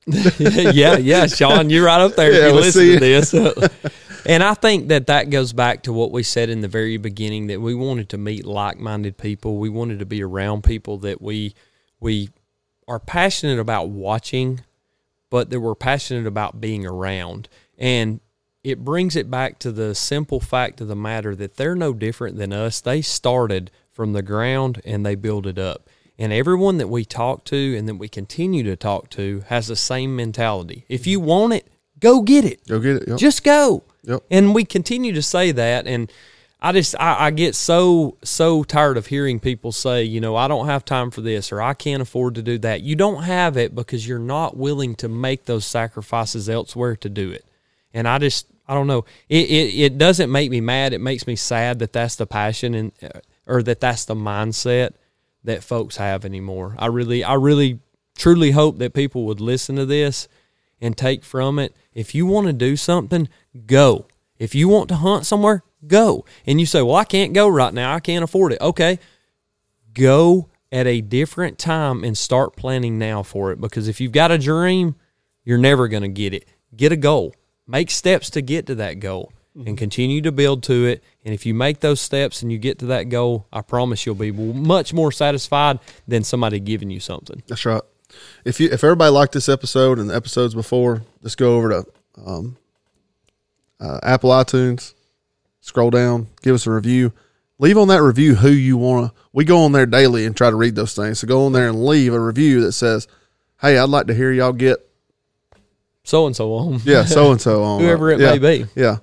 yeah, 0.38 0.98
yeah, 0.98 1.26
Sean, 1.26 1.72
you're 1.72 1.86
right 1.86 2.00
up 2.02 2.16
there. 2.16 2.32
Yeah, 2.34 2.48
if 2.50 2.54
you 2.54 2.60
listen 2.60 2.88
to 2.94 3.00
this, 3.00 3.34
and 4.26 4.43
I 4.43 4.53
think 4.53 4.88
that 4.89 5.07
that 5.07 5.30
goes 5.30 5.53
back 5.53 5.84
to 5.84 5.93
what 5.93 6.11
we 6.11 6.23
said 6.23 6.49
in 6.49 6.61
the 6.61 6.68
very 6.68 6.97
beginning 6.97 7.47
that 7.47 7.61
we 7.61 7.76
wanted 7.76 8.10
to 8.10 8.18
meet 8.18 8.45
like-minded 8.45 9.18
people. 9.18 9.57
We 9.57 9.69
wanted 9.69 9.99
to 9.99 10.06
be 10.06 10.23
around 10.23 10.64
people 10.64 10.97
that 10.99 11.22
we 11.22 11.53
we 11.99 12.30
are 12.88 12.99
passionate 12.99 13.60
about 13.60 13.89
watching, 13.89 14.61
but 15.30 15.49
that 15.49 15.60
we're 15.60 15.76
passionate 15.76 16.27
about 16.27 16.61
being 16.61 16.85
around. 16.85 17.49
And 17.77 18.19
it 18.64 18.84
brings 18.84 19.15
it 19.15 19.30
back 19.30 19.60
to 19.60 19.72
the 19.72 19.93
simple 19.95 20.39
fact 20.39 20.81
of 20.81 20.88
the 20.88 20.95
matter 20.95 21.35
that 21.35 21.56
they're 21.56 21.76
no 21.76 21.93
different 21.93 22.38
than 22.38 22.53
us. 22.53 22.81
They 22.81 23.02
started 23.02 23.72
from 23.91 24.14
the 24.14 24.22
ground 24.22 24.81
and 24.85 25.06
they 25.06 25.15
build 25.15 25.47
it 25.47 25.57
up. 25.57 25.89
And 26.18 26.31
everyone 26.31 26.77
that 26.77 26.88
we 26.88 27.06
talk 27.06 27.43
to 27.45 27.76
and 27.77 27.88
that 27.88 27.95
we 27.95 28.07
continue 28.07 28.64
to 28.64 28.76
talk 28.76 29.10
to 29.11 29.43
has 29.47 29.68
the 29.68 29.76
same 29.76 30.15
mentality. 30.15 30.85
If 30.88 31.06
you 31.06 31.19
want 31.19 31.53
it, 31.53 31.68
go 32.00 32.22
get 32.22 32.46
it. 32.46 32.66
Go 32.68 32.80
get 32.80 32.98
it. 32.98 33.08
Yep. 33.08 33.18
Just 33.18 33.44
go. 33.44 33.84
Yep. 34.04 34.24
And 34.30 34.54
we 34.54 34.66
continue 34.66 35.14
to 35.14 35.22
say 35.22 35.52
that. 35.52 35.88
And 35.88 36.12
I 36.62 36.72
just, 36.72 36.96
I, 37.00 37.28
I 37.28 37.32
get 37.32 37.56
so, 37.56 38.18
so 38.24 38.64
tired 38.64 38.98
of 38.98 39.08
hearing 39.08 39.40
people 39.40 39.72
say, 39.72 40.04
you 40.04 40.22
know, 40.22 40.36
I 40.36 40.48
don't 40.48 40.68
have 40.68 40.86
time 40.86 41.12
for 41.12 41.22
this 41.22 41.52
or 41.52 41.62
I 41.62 41.74
can't 41.74 42.02
afford 42.02 42.36
to 42.36 42.42
do 42.42 42.58
that. 42.60 42.82
You 42.82 42.96
don't 42.96 43.24
have 43.24 43.58
it 43.58 43.76
because 43.76 44.08
you're 44.08 44.20
not 44.20 44.58
willing 44.58 44.96
to 44.96 45.08
make 45.10 45.46
those 45.46 45.66
sacrifices 45.66 46.50
elsewhere 46.50 46.96
to 46.98 47.10
do 47.10 47.32
it. 47.32 47.46
And 47.94 48.08
I 48.08 48.18
just, 48.18 48.48
I 48.68 48.74
don't 48.74 48.88
know. 48.88 49.06
It, 49.30 49.50
it, 49.50 49.80
it 49.80 49.98
doesn't 49.98 50.32
make 50.32 50.50
me 50.50 50.62
mad. 50.62 50.94
It 50.94 51.02
makes 51.02 51.28
me 51.28 51.36
sad 51.36 51.80
that 51.80 51.94
that's 51.94 52.16
the 52.16 52.26
passion 52.26 52.74
and, 52.74 52.92
uh, 53.02 53.20
or 53.46 53.62
that 53.64 53.80
that's 53.80 54.06
the 54.06 54.16
mindset 54.16 54.94
that 55.44 55.64
folks 55.64 55.98
have 55.98 56.26
anymore. 56.26 56.76
I 56.80 56.88
really, 56.88 57.24
I 57.24 57.36
really, 57.36 57.80
truly 58.18 58.52
hope 58.52 58.80
that 58.80 58.94
people 58.94 59.26
would 59.26 59.42
listen 59.42 59.76
to 59.76 59.86
this 59.86 60.28
and 60.82 60.98
take 60.98 61.24
from 61.24 61.60
it. 61.60 61.76
If 61.96 62.14
you 62.14 62.26
want 62.28 62.48
to 62.48 62.54
do 62.54 62.76
something, 62.76 63.30
go. 63.66 64.06
If 64.38 64.54
you 64.54 64.68
want 64.68 64.90
to 64.90 64.96
hunt 64.96 65.26
somewhere, 65.26 65.64
go. 65.88 66.26
And 66.46 66.60
you 66.60 66.66
say, 66.66 66.82
well, 66.82 66.98
I 66.98 67.06
can't 67.06 67.34
go 67.34 67.48
right 67.48 67.74
now. 67.74 67.96
I 67.96 68.02
can't 68.02 68.24
afford 68.24 68.52
it. 68.52 68.62
Okay. 68.62 69.00
Go 69.94 70.50
at 70.72 70.86
a 70.86 71.00
different 71.00 71.58
time 71.58 72.04
and 72.04 72.18
start 72.18 72.58
planning 72.58 73.00
now 73.00 73.24
for 73.24 73.52
it 73.52 73.62
because 73.62 73.88
if 73.88 74.02
you've 74.02 74.12
got 74.12 74.30
a 74.30 74.38
dream, 74.38 74.96
you're 75.46 75.58
never 75.58 75.88
going 75.88 76.04
to 76.04 76.10
get 76.10 76.34
it. 76.34 76.46
Get 76.76 76.92
a 76.92 76.98
goal. 76.98 77.34
Make 77.66 77.90
steps 77.90 78.30
to 78.32 78.42
get 78.42 78.68
to 78.68 78.76
that 78.76 79.00
goal 79.00 79.32
and 79.56 79.66
mm-hmm. 79.66 79.76
continue 79.76 80.22
to 80.22 80.32
build 80.34 80.64
to 80.64 80.86
it. 80.86 81.04
And 81.24 81.34
if 81.34 81.46
you 81.46 81.54
make 81.54 81.80
those 81.80 82.02
steps 82.02 82.42
and 82.42 82.52
you 82.52 82.58
get 82.58 82.80
to 82.80 82.88
that 82.88 83.04
goal, 83.10 83.48
I 83.54 83.62
promise 83.62 84.06
you'll 84.06 84.16
be 84.16 84.32
much 84.32 84.94
more 84.94 85.12
satisfied 85.14 85.80
than 86.08 86.24
somebody 86.24 86.60
giving 86.60 86.90
you 86.90 87.00
something. 87.00 87.42
That's 87.48 87.66
right. 87.66 87.82
If 88.44 88.60
you 88.60 88.70
if 88.72 88.84
everybody 88.84 89.12
liked 89.12 89.34
this 89.34 89.50
episode 89.50 90.00
and 90.00 90.10
the 90.10 90.16
episodes 90.16 90.54
before, 90.54 91.02
just 91.24 91.38
go 91.38 91.56
over 91.56 91.70
to 91.70 91.86
um, 92.26 92.58
uh, 93.80 94.00
Apple 94.04 94.30
iTunes, 94.32 94.94
scroll 95.62 95.90
down, 95.90 96.28
give 96.42 96.56
us 96.56 96.68
a 96.68 96.72
review. 96.72 97.12
Leave 97.58 97.78
on 97.78 97.88
that 97.88 98.02
review 98.02 98.36
who 98.36 98.50
you 98.50 98.76
want 98.78 99.08
to. 99.14 99.22
We 99.32 99.46
go 99.46 99.64
on 99.64 99.72
there 99.72 99.86
daily 99.86 100.26
and 100.26 100.36
try 100.36 100.50
to 100.50 100.56
read 100.56 100.76
those 100.76 100.94
things. 100.94 101.20
So 101.20 101.28
go 101.28 101.46
on 101.46 101.54
there 101.54 101.70
and 101.70 101.86
leave 101.86 102.14
a 102.14 102.20
review 102.20 102.62
that 102.62 102.74
says, 102.74 103.08
"Hey, 103.62 103.78
I'd 103.78 103.90
like 103.90 104.08
to 104.08 104.14
hear 104.14 104.32
y'all 104.32 104.52
get 104.54 104.78
So 106.04 106.26
and 106.26 106.36
so 106.36 106.54
on. 106.54 106.82
yeah 106.84 107.06
so 107.06 107.32
and 107.32 107.42
so 107.42 107.64
on 107.64 107.82
Whoever 107.82 108.12
it 108.12 108.20
yeah, 108.20 108.36
may 108.36 108.40
be. 108.64 108.66
Yeah, 108.76 108.98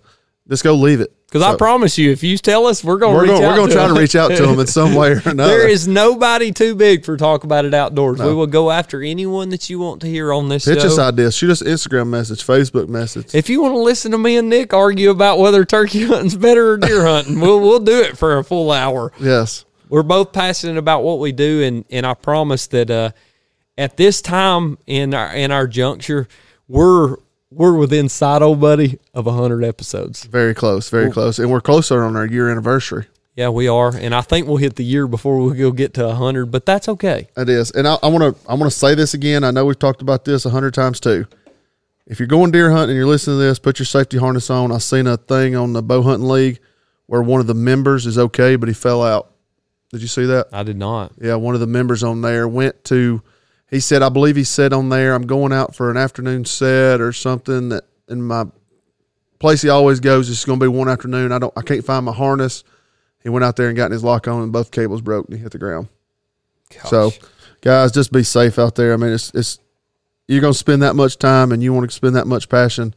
just 0.49 0.63
go 0.65 0.75
leave 0.75 1.01
it 1.01 1.13
Because 1.33 1.55
I 1.55 1.57
promise 1.57 1.97
you, 1.97 2.11
if 2.13 2.23
you 2.23 2.37
tell 2.37 2.67
us, 2.67 2.85
we're 2.85 2.99
going 2.99 3.15
to 3.15 3.17
we're 3.17 3.23
reach 3.23 3.31
going 3.31 3.43
out 3.45 3.49
we're 3.49 3.57
going 3.57 3.69
to 3.71 3.75
to 3.75 3.81
try 3.81 3.89
to 3.89 3.99
reach 3.99 4.15
out 4.15 4.33
to 4.33 4.47
them 4.47 4.61
in 4.61 4.67
some 4.67 4.95
way 4.95 5.13
or 5.13 5.23
another. 5.25 5.49
There 5.49 5.67
is 5.67 5.89
nobody 5.89 6.53
too 6.53 6.75
big 6.75 7.07
for 7.07 7.17
talk 7.17 7.45
about 7.45 7.65
it 7.65 7.73
outdoors. 7.73 8.19
No. 8.19 8.29
We 8.29 8.35
will 8.35 8.47
go 8.47 8.71
after 8.71 9.03
anyone 9.03 9.49
that 9.49 9.71
you 9.71 9.79
want 9.79 10.03
to 10.03 10.09
hear 10.09 10.31
on 10.31 10.51
this 10.51 10.67
pitch 10.67 10.81
show. 10.81 10.89
us 10.89 10.99
ideas. 10.99 11.35
Shoot 11.35 11.49
us 11.49 11.63
Instagram 11.63 12.09
message, 12.09 12.47
Facebook 12.47 12.87
message. 12.91 13.35
If 13.35 13.49
you 13.49 13.63
want 13.63 13.73
to 13.73 13.79
listen 13.79 14.13
to 14.13 14.19
me 14.19 14.37
and 14.37 14.51
Nick 14.51 14.75
argue 14.75 15.09
about 15.09 15.39
whether 15.39 15.65
turkey 15.65 16.05
hunting's 16.07 16.37
better 16.37 16.73
or 16.73 16.77
deer 16.77 17.07
hunting, 17.07 17.41
we'll 17.41 17.61
we'll 17.61 17.81
do 17.81 17.99
it 18.03 18.19
for 18.19 18.37
a 18.37 18.45
full 18.45 18.71
hour. 18.71 19.11
yes, 19.19 19.65
We're 19.89 20.03
both 20.03 20.35
passionate 20.35 20.77
about 20.77 21.03
what 21.03 21.19
we 21.19 21.33
do, 21.33 21.63
and 21.63 21.87
and 21.89 22.05
I 22.05 22.13
promise 22.13 22.67
that 22.67 22.91
uh, 22.91 23.13
at 23.79 23.97
this 23.97 24.21
time 24.21 24.77
in 24.87 25.15
our 25.15 25.35
in 25.35 25.51
our 25.51 25.67
juncture, 25.67 26.29
we're 26.69 27.17
we're 27.55 27.77
within 27.77 28.09
sight, 28.09 28.43
old 28.43 28.61
buddy, 28.61 28.99
of 29.15 29.27
hundred 29.27 29.65
episodes. 29.65 30.25
very 30.25 30.55
close, 30.55 30.89
very 30.89 31.11
close, 31.11 31.39
and 31.39 31.51
we're 31.51 31.61
closer 31.61 32.03
on 32.05 32.17
our 32.17 32.27
year 32.27 32.51
anniversary. 32.51 33.07
Yeah, 33.35 33.49
we 33.49 33.67
are, 33.67 33.95
and 33.97 34.15
I 34.15 34.21
think 34.21 34.47
we'll 34.47 34.59
hit 34.59 34.77
the 34.77 34.85
year 34.85 35.07
before 35.07 35.39
we 35.39 35.57
go 35.57 35.71
get 35.71 35.95
to 35.95 36.15
hundred, 36.15 36.47
but 36.47 36.67
that's 36.67 36.89
okay. 36.89 37.29
It 37.37 37.49
is, 37.49 37.71
and 37.71 37.87
I 37.89 37.97
want 38.03 38.37
to 38.37 38.51
I 38.51 38.55
want 38.55 38.71
to 38.71 38.79
say 38.79 38.95
this 38.95 39.15
again. 39.15 39.45
I 39.45 39.51
know 39.51 39.65
we've 39.65 39.79
talked 39.79 40.03
about 40.03 40.25
this 40.25 40.45
a 40.45 40.51
hundred 40.51 40.75
times 40.75 41.01
too. 41.01 41.27
If 42.07 42.19
you're 42.19 42.27
going 42.27 42.51
deer 42.51 42.71
hunting 42.71 42.91
and 42.91 42.97
you're 42.97 43.07
listening 43.07 43.39
to 43.39 43.45
this, 43.45 43.59
put 43.59 43.79
your 43.79 43.87
safety 43.87 44.19
harness 44.19 44.51
on. 44.51 44.73
I 44.73 44.79
seen 44.79 45.07
a 45.07 45.17
thing 45.17 45.55
on 45.55 45.73
the 45.73 45.83
bow 45.83 46.03
hunting 46.03 46.29
league 46.29 46.59
where 47.07 47.23
one 47.23 47.41
of 47.41 47.47
the 47.47 47.55
members 47.55 48.07
is 48.07 48.19
okay, 48.19 48.57
but 48.57 48.69
he 48.69 48.75
fell 48.75 49.03
out. 49.03 49.31
Did 49.93 50.03
you 50.03 50.09
see 50.09 50.27
that? 50.27 50.49
I 50.53 50.63
did 50.63 50.77
not. 50.77 51.13
Yeah, 51.21 51.37
one 51.37 51.55
of 51.55 51.61
the 51.61 51.67
members 51.67 52.03
on 52.03 52.21
there 52.23 52.49
went 52.49 52.85
to. 52.85 53.23
He 53.73 53.81
said, 53.81 54.03
I 54.03 54.11
believe 54.11 54.37
he 54.37 54.45
said 54.45 54.75
on 54.75 54.91
there, 54.91 55.15
I'm 55.15 55.27
going 55.27 55.51
out 55.51 55.75
for 55.75 55.91
an 55.91 55.97
afternoon 55.97 56.45
set 56.45 57.01
or 57.01 57.11
something. 57.11 57.71
That 57.71 57.85
in 58.07 58.23
my 58.23 58.45
place 59.39 59.63
he 59.63 59.71
always 59.71 59.99
goes, 59.99 60.29
it's 60.29 60.45
going 60.45 60.61
to 60.61 60.65
be 60.65 60.69
one 60.69 60.91
afternoon. 60.91 61.33
I 61.33 61.39
don't, 61.39 61.55
I 61.57 61.63
can't 61.63 61.83
find 61.83 62.05
my 62.05 62.13
harness. 62.13 62.65
He 63.23 63.31
went 63.31 63.47
out 63.47 63.57
there 63.57 63.69
and 63.69 63.77
got 63.77 63.87
in 63.87 63.93
his 63.93 64.05
lock 64.05 64.29
on, 64.29 64.43
and 64.43 64.53
both 64.53 64.73
cables 64.73 65.01
broke, 65.01 65.27
and 65.27 65.39
he 65.39 65.43
hit 65.43 65.53
the 65.53 65.59
ground. 65.59 65.89
So, 66.85 67.13
guys, 67.63 67.93
just 67.93 68.13
be 68.13 68.23
safe 68.25 68.59
out 68.59 68.75
there. 68.75 68.93
I 68.93 68.97
mean, 68.99 69.13
it's 69.13 69.31
it's 69.35 69.59
you're 70.29 70.43
going 70.43 70.53
to 70.53 70.59
spend 70.59 70.83
that 70.83 70.95
much 70.95 71.17
time, 71.17 71.51
and 71.51 71.63
you 71.63 71.73
want 71.73 71.89
to 71.89 71.97
spend 71.97 72.15
that 72.15 72.27
much 72.27 72.51
passion. 72.51 72.95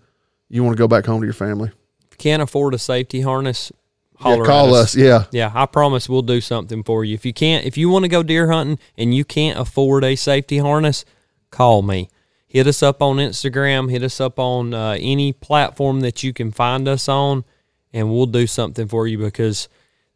You 0.49 0.61
want 0.63 0.75
to 0.75 0.81
go 0.81 0.89
back 0.89 1.05
home 1.05 1.21
to 1.21 1.25
your 1.25 1.33
family. 1.33 1.69
If 2.01 2.11
you 2.11 2.17
can't 2.17 2.41
afford 2.41 2.73
a 2.73 2.79
safety 2.79 3.21
harness, 3.21 3.71
holler 4.17 4.43
yeah, 4.43 4.45
call 4.45 4.75
us. 4.75 4.95
Yeah, 4.95 5.25
Yeah, 5.31 5.51
I 5.53 5.65
promise 5.65 6.09
we'll 6.09 6.21
do 6.21 6.41
something 6.41 6.83
for 6.83 7.03
you. 7.03 7.13
If 7.13 7.25
you 7.25 7.33
can't, 7.33 7.65
if 7.65 7.77
you 7.77 7.89
want 7.89 8.03
to 8.03 8.09
go 8.09 8.23
deer 8.23 8.51
hunting 8.51 8.79
and 8.97 9.13
you 9.13 9.25
can't 9.25 9.59
afford 9.59 10.03
a 10.03 10.15
safety 10.15 10.57
harness, 10.57 11.05
call 11.51 11.81
me. 11.81 12.09
Hit 12.47 12.67
us 12.67 12.81
up 12.81 13.01
on 13.01 13.17
Instagram. 13.17 13.91
Hit 13.91 14.03
us 14.03 14.21
up 14.21 14.39
on 14.39 14.73
uh, 14.73 14.97
any 14.99 15.33
platform 15.33 15.99
that 16.01 16.23
you 16.23 16.33
can 16.33 16.51
find 16.51 16.87
us 16.87 17.09
on, 17.09 17.43
and 17.91 18.11
we'll 18.11 18.25
do 18.25 18.47
something 18.47 18.87
for 18.87 19.07
you 19.07 19.17
because 19.17 19.67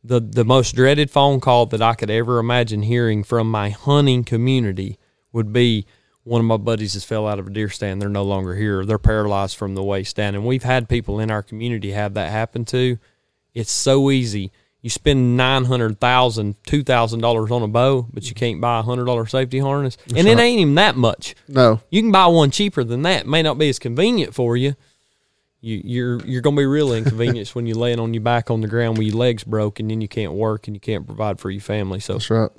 the 0.04 0.22
the 0.22 0.46
most 0.46 0.76
dreaded 0.76 1.12
phone 1.12 1.40
call 1.40 1.66
that 1.68 1.82
I 1.82 1.94
could 1.94 2.10
ever 2.10 2.40
imagine 2.40 2.84
hearing 2.84 3.24
from 3.24 3.52
my 3.52 3.70
hunting 3.70 4.24
community 4.24 4.98
would 5.34 5.52
be 5.52 5.86
one 6.24 6.42
of 6.42 6.46
my 6.46 6.58
buddies 6.58 6.94
has 6.94 7.04
fell 7.04 7.28
out 7.28 7.40
of 7.40 7.48
a 7.48 7.50
deer 7.50 7.70
stand. 7.70 8.02
They're 8.02 8.10
no 8.10 8.24
longer 8.24 8.56
here. 8.56 8.86
They're 8.86 9.00
paralyzed 9.00 9.58
from 9.58 9.76
the 9.76 9.84
waist 9.84 10.16
down. 10.16 10.36
And 10.36 10.46
we've 10.46 10.64
had 10.64 10.88
people 10.88 11.20
in 11.20 11.32
our 11.32 11.42
community 11.42 11.92
have 11.92 12.14
that 12.14 12.32
happen 12.32 12.66
too. 12.66 13.00
It's 13.60 13.72
so 13.72 14.10
easy. 14.11 14.52
You 14.81 14.90
spend 14.90 15.36
nine 15.36 15.65
hundred 15.65 15.99
thousand, 15.99 16.56
two 16.65 16.84
thousand 16.84 17.19
dollars 17.19 17.52
on 17.52 17.61
a 17.64 17.68
bow, 17.68 18.07
but 18.14 18.27
you 18.30 18.34
can't 18.34 18.61
buy 18.61 18.80
a 18.80 18.81
hundred 18.81 19.06
dollar 19.06 19.26
safety 19.26 19.60
harness, 19.60 19.98
and 20.15 20.26
it 20.27 20.40
ain't 20.40 20.60
even 20.61 20.76
that 20.76 20.95
much. 20.95 21.36
No, 21.49 21.81
You 21.90 22.02
can 22.02 22.11
buy 22.11 22.27
one 22.27 22.49
cheaper 22.49 22.84
than 22.86 23.02
that. 23.02 23.22
It 23.22 23.27
may 23.27 23.41
not 23.44 23.57
be 23.57 23.68
as 23.69 23.77
convenient 23.77 24.34
for 24.34 24.56
you. 24.56 24.76
You, 25.61 25.81
you're 25.84 26.19
you're 26.26 26.41
gonna 26.41 26.56
be 26.56 26.65
real 26.65 26.94
inconvenienced 26.94 27.53
when 27.56 27.68
you're 27.68 27.76
laying 27.76 27.99
on 27.99 28.14
your 28.14 28.23
back 28.23 28.49
on 28.49 28.61
the 28.61 28.68
ground 28.69 28.98
with 28.98 29.07
your 29.07 29.18
legs 29.18 29.44
broke, 29.44 29.81
and 29.81 29.91
then 29.91 29.99
you 29.99 30.07
can't 30.07 30.31
work 30.31 30.68
and 30.68 30.76
you 30.77 30.80
can't 30.80 31.06
provide 31.06 31.41
for 31.41 31.49
your 31.52 31.60
family. 31.60 31.99
So 31.99 32.14
that's 32.14 32.30
right. 32.30 32.49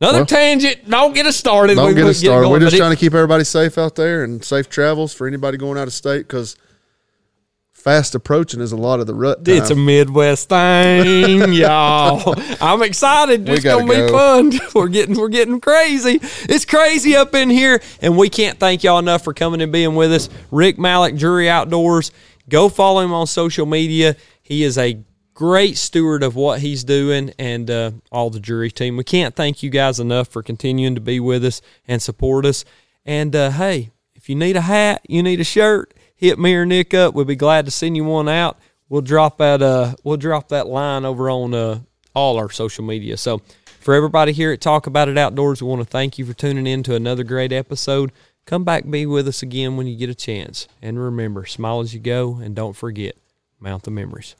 another 0.00 0.18
Well- 0.18 0.26
tangent. 0.26 0.90
Don't 0.90 1.14
get 1.14 1.26
us 1.26 1.36
started. 1.36 1.76
Don't 1.76 1.86
We- 1.90 1.94
get 1.94 2.06
us 2.06 2.18
started. 2.18 2.46
going, 2.48 2.50
We're 2.50 2.66
just 2.66 2.76
trying 2.76 2.90
to 2.90 2.96
keep 2.96 3.14
everybody 3.14 3.44
safe 3.44 3.78
out 3.78 3.94
there 3.94 4.24
and 4.24 4.44
safe 4.44 4.68
travels 4.68 5.14
for 5.14 5.28
anybody 5.28 5.56
going 5.56 5.78
out 5.78 5.86
of 5.86 5.92
state 5.94 6.26
because 6.26 6.56
fast 7.78 8.14
approaching 8.14 8.60
is 8.60 8.72
a 8.72 8.76
lot 8.76 9.00
of 9.00 9.06
the 9.06 9.14
rut. 9.14 9.44
Time. 9.44 9.56
It's 9.56 9.70
a 9.70 9.76
Midwest 9.76 10.48
thing, 10.48 11.52
y'all. 11.52 12.34
I'm 12.60 12.82
excited. 12.82 13.48
It's 13.48 13.64
gonna 13.64 13.86
be 13.86 14.08
fun. 14.08 14.52
We're 14.74 14.88
getting 14.88 15.16
we're 15.16 15.28
getting 15.28 15.60
crazy. 15.60 16.20
It's 16.22 16.64
crazy 16.64 17.16
up 17.16 17.34
in 17.34 17.50
here, 17.50 17.80
and 18.02 18.16
we 18.16 18.28
can't 18.28 18.58
thank 18.58 18.84
y'all 18.84 18.98
enough 18.98 19.24
for 19.24 19.32
coming 19.32 19.62
and 19.62 19.72
being 19.72 19.94
with 19.94 20.12
us. 20.12 20.28
Rick 20.50 20.78
Malik, 20.78 21.16
Drury 21.16 21.48
Outdoors. 21.48 22.10
Go 22.48 22.68
follow 22.68 23.00
him 23.00 23.12
on 23.12 23.26
social 23.26 23.66
media. 23.66 24.16
He 24.42 24.64
is 24.64 24.78
a 24.78 25.02
great 25.34 25.76
steward 25.76 26.22
of 26.22 26.34
what 26.34 26.60
he's 26.60 26.82
doing 26.82 27.32
and 27.38 27.70
uh, 27.70 27.92
all 28.10 28.28
the 28.30 28.40
Drury 28.40 28.70
team. 28.70 28.96
We 28.96 29.04
can't 29.04 29.36
thank 29.36 29.62
you 29.62 29.70
guys 29.70 30.00
enough 30.00 30.28
for 30.28 30.42
continuing 30.42 30.94
to 30.96 31.00
be 31.00 31.20
with 31.20 31.44
us 31.44 31.60
and 31.86 32.02
support 32.02 32.44
us. 32.44 32.64
And 33.04 33.34
uh, 33.36 33.50
hey, 33.50 33.90
if 34.14 34.28
you 34.28 34.34
need 34.34 34.56
a 34.56 34.62
hat, 34.62 35.02
you 35.08 35.22
need 35.22 35.40
a 35.40 35.44
shirt, 35.44 35.94
hit 36.18 36.38
me 36.38 36.54
or 36.54 36.66
Nick 36.66 36.92
up. 36.92 37.14
We'll 37.14 37.24
be 37.24 37.36
glad 37.36 37.64
to 37.64 37.70
send 37.70 37.96
you 37.96 38.04
one 38.04 38.28
out. 38.28 38.58
We'll 38.90 39.00
drop 39.00 39.38
that 39.38 39.62
uh 39.62 39.94
we'll 40.04 40.18
drop 40.18 40.48
that 40.48 40.66
line 40.66 41.06
over 41.06 41.30
on 41.30 41.54
uh 41.54 41.80
all 42.14 42.36
our 42.36 42.50
social 42.50 42.84
media. 42.84 43.16
So 43.16 43.40
for 43.80 43.94
everybody 43.94 44.32
here 44.32 44.52
at 44.52 44.60
Talk 44.60 44.86
About 44.86 45.08
It 45.08 45.16
Outdoors, 45.16 45.62
we 45.62 45.68
want 45.68 45.80
to 45.80 45.88
thank 45.88 46.18
you 46.18 46.26
for 46.26 46.34
tuning 46.34 46.66
in 46.66 46.82
to 46.82 46.94
another 46.94 47.24
great 47.24 47.52
episode. 47.52 48.12
Come 48.44 48.64
back 48.64 48.88
be 48.88 49.06
with 49.06 49.28
us 49.28 49.42
again 49.42 49.76
when 49.76 49.86
you 49.86 49.96
get 49.96 50.10
a 50.10 50.14
chance. 50.14 50.68
And 50.82 50.98
remember, 50.98 51.46
smile 51.46 51.80
as 51.80 51.94
you 51.94 52.00
go 52.00 52.36
and 52.42 52.56
don't 52.56 52.74
forget, 52.74 53.16
mount 53.60 53.84
the 53.84 53.90
memories. 53.90 54.34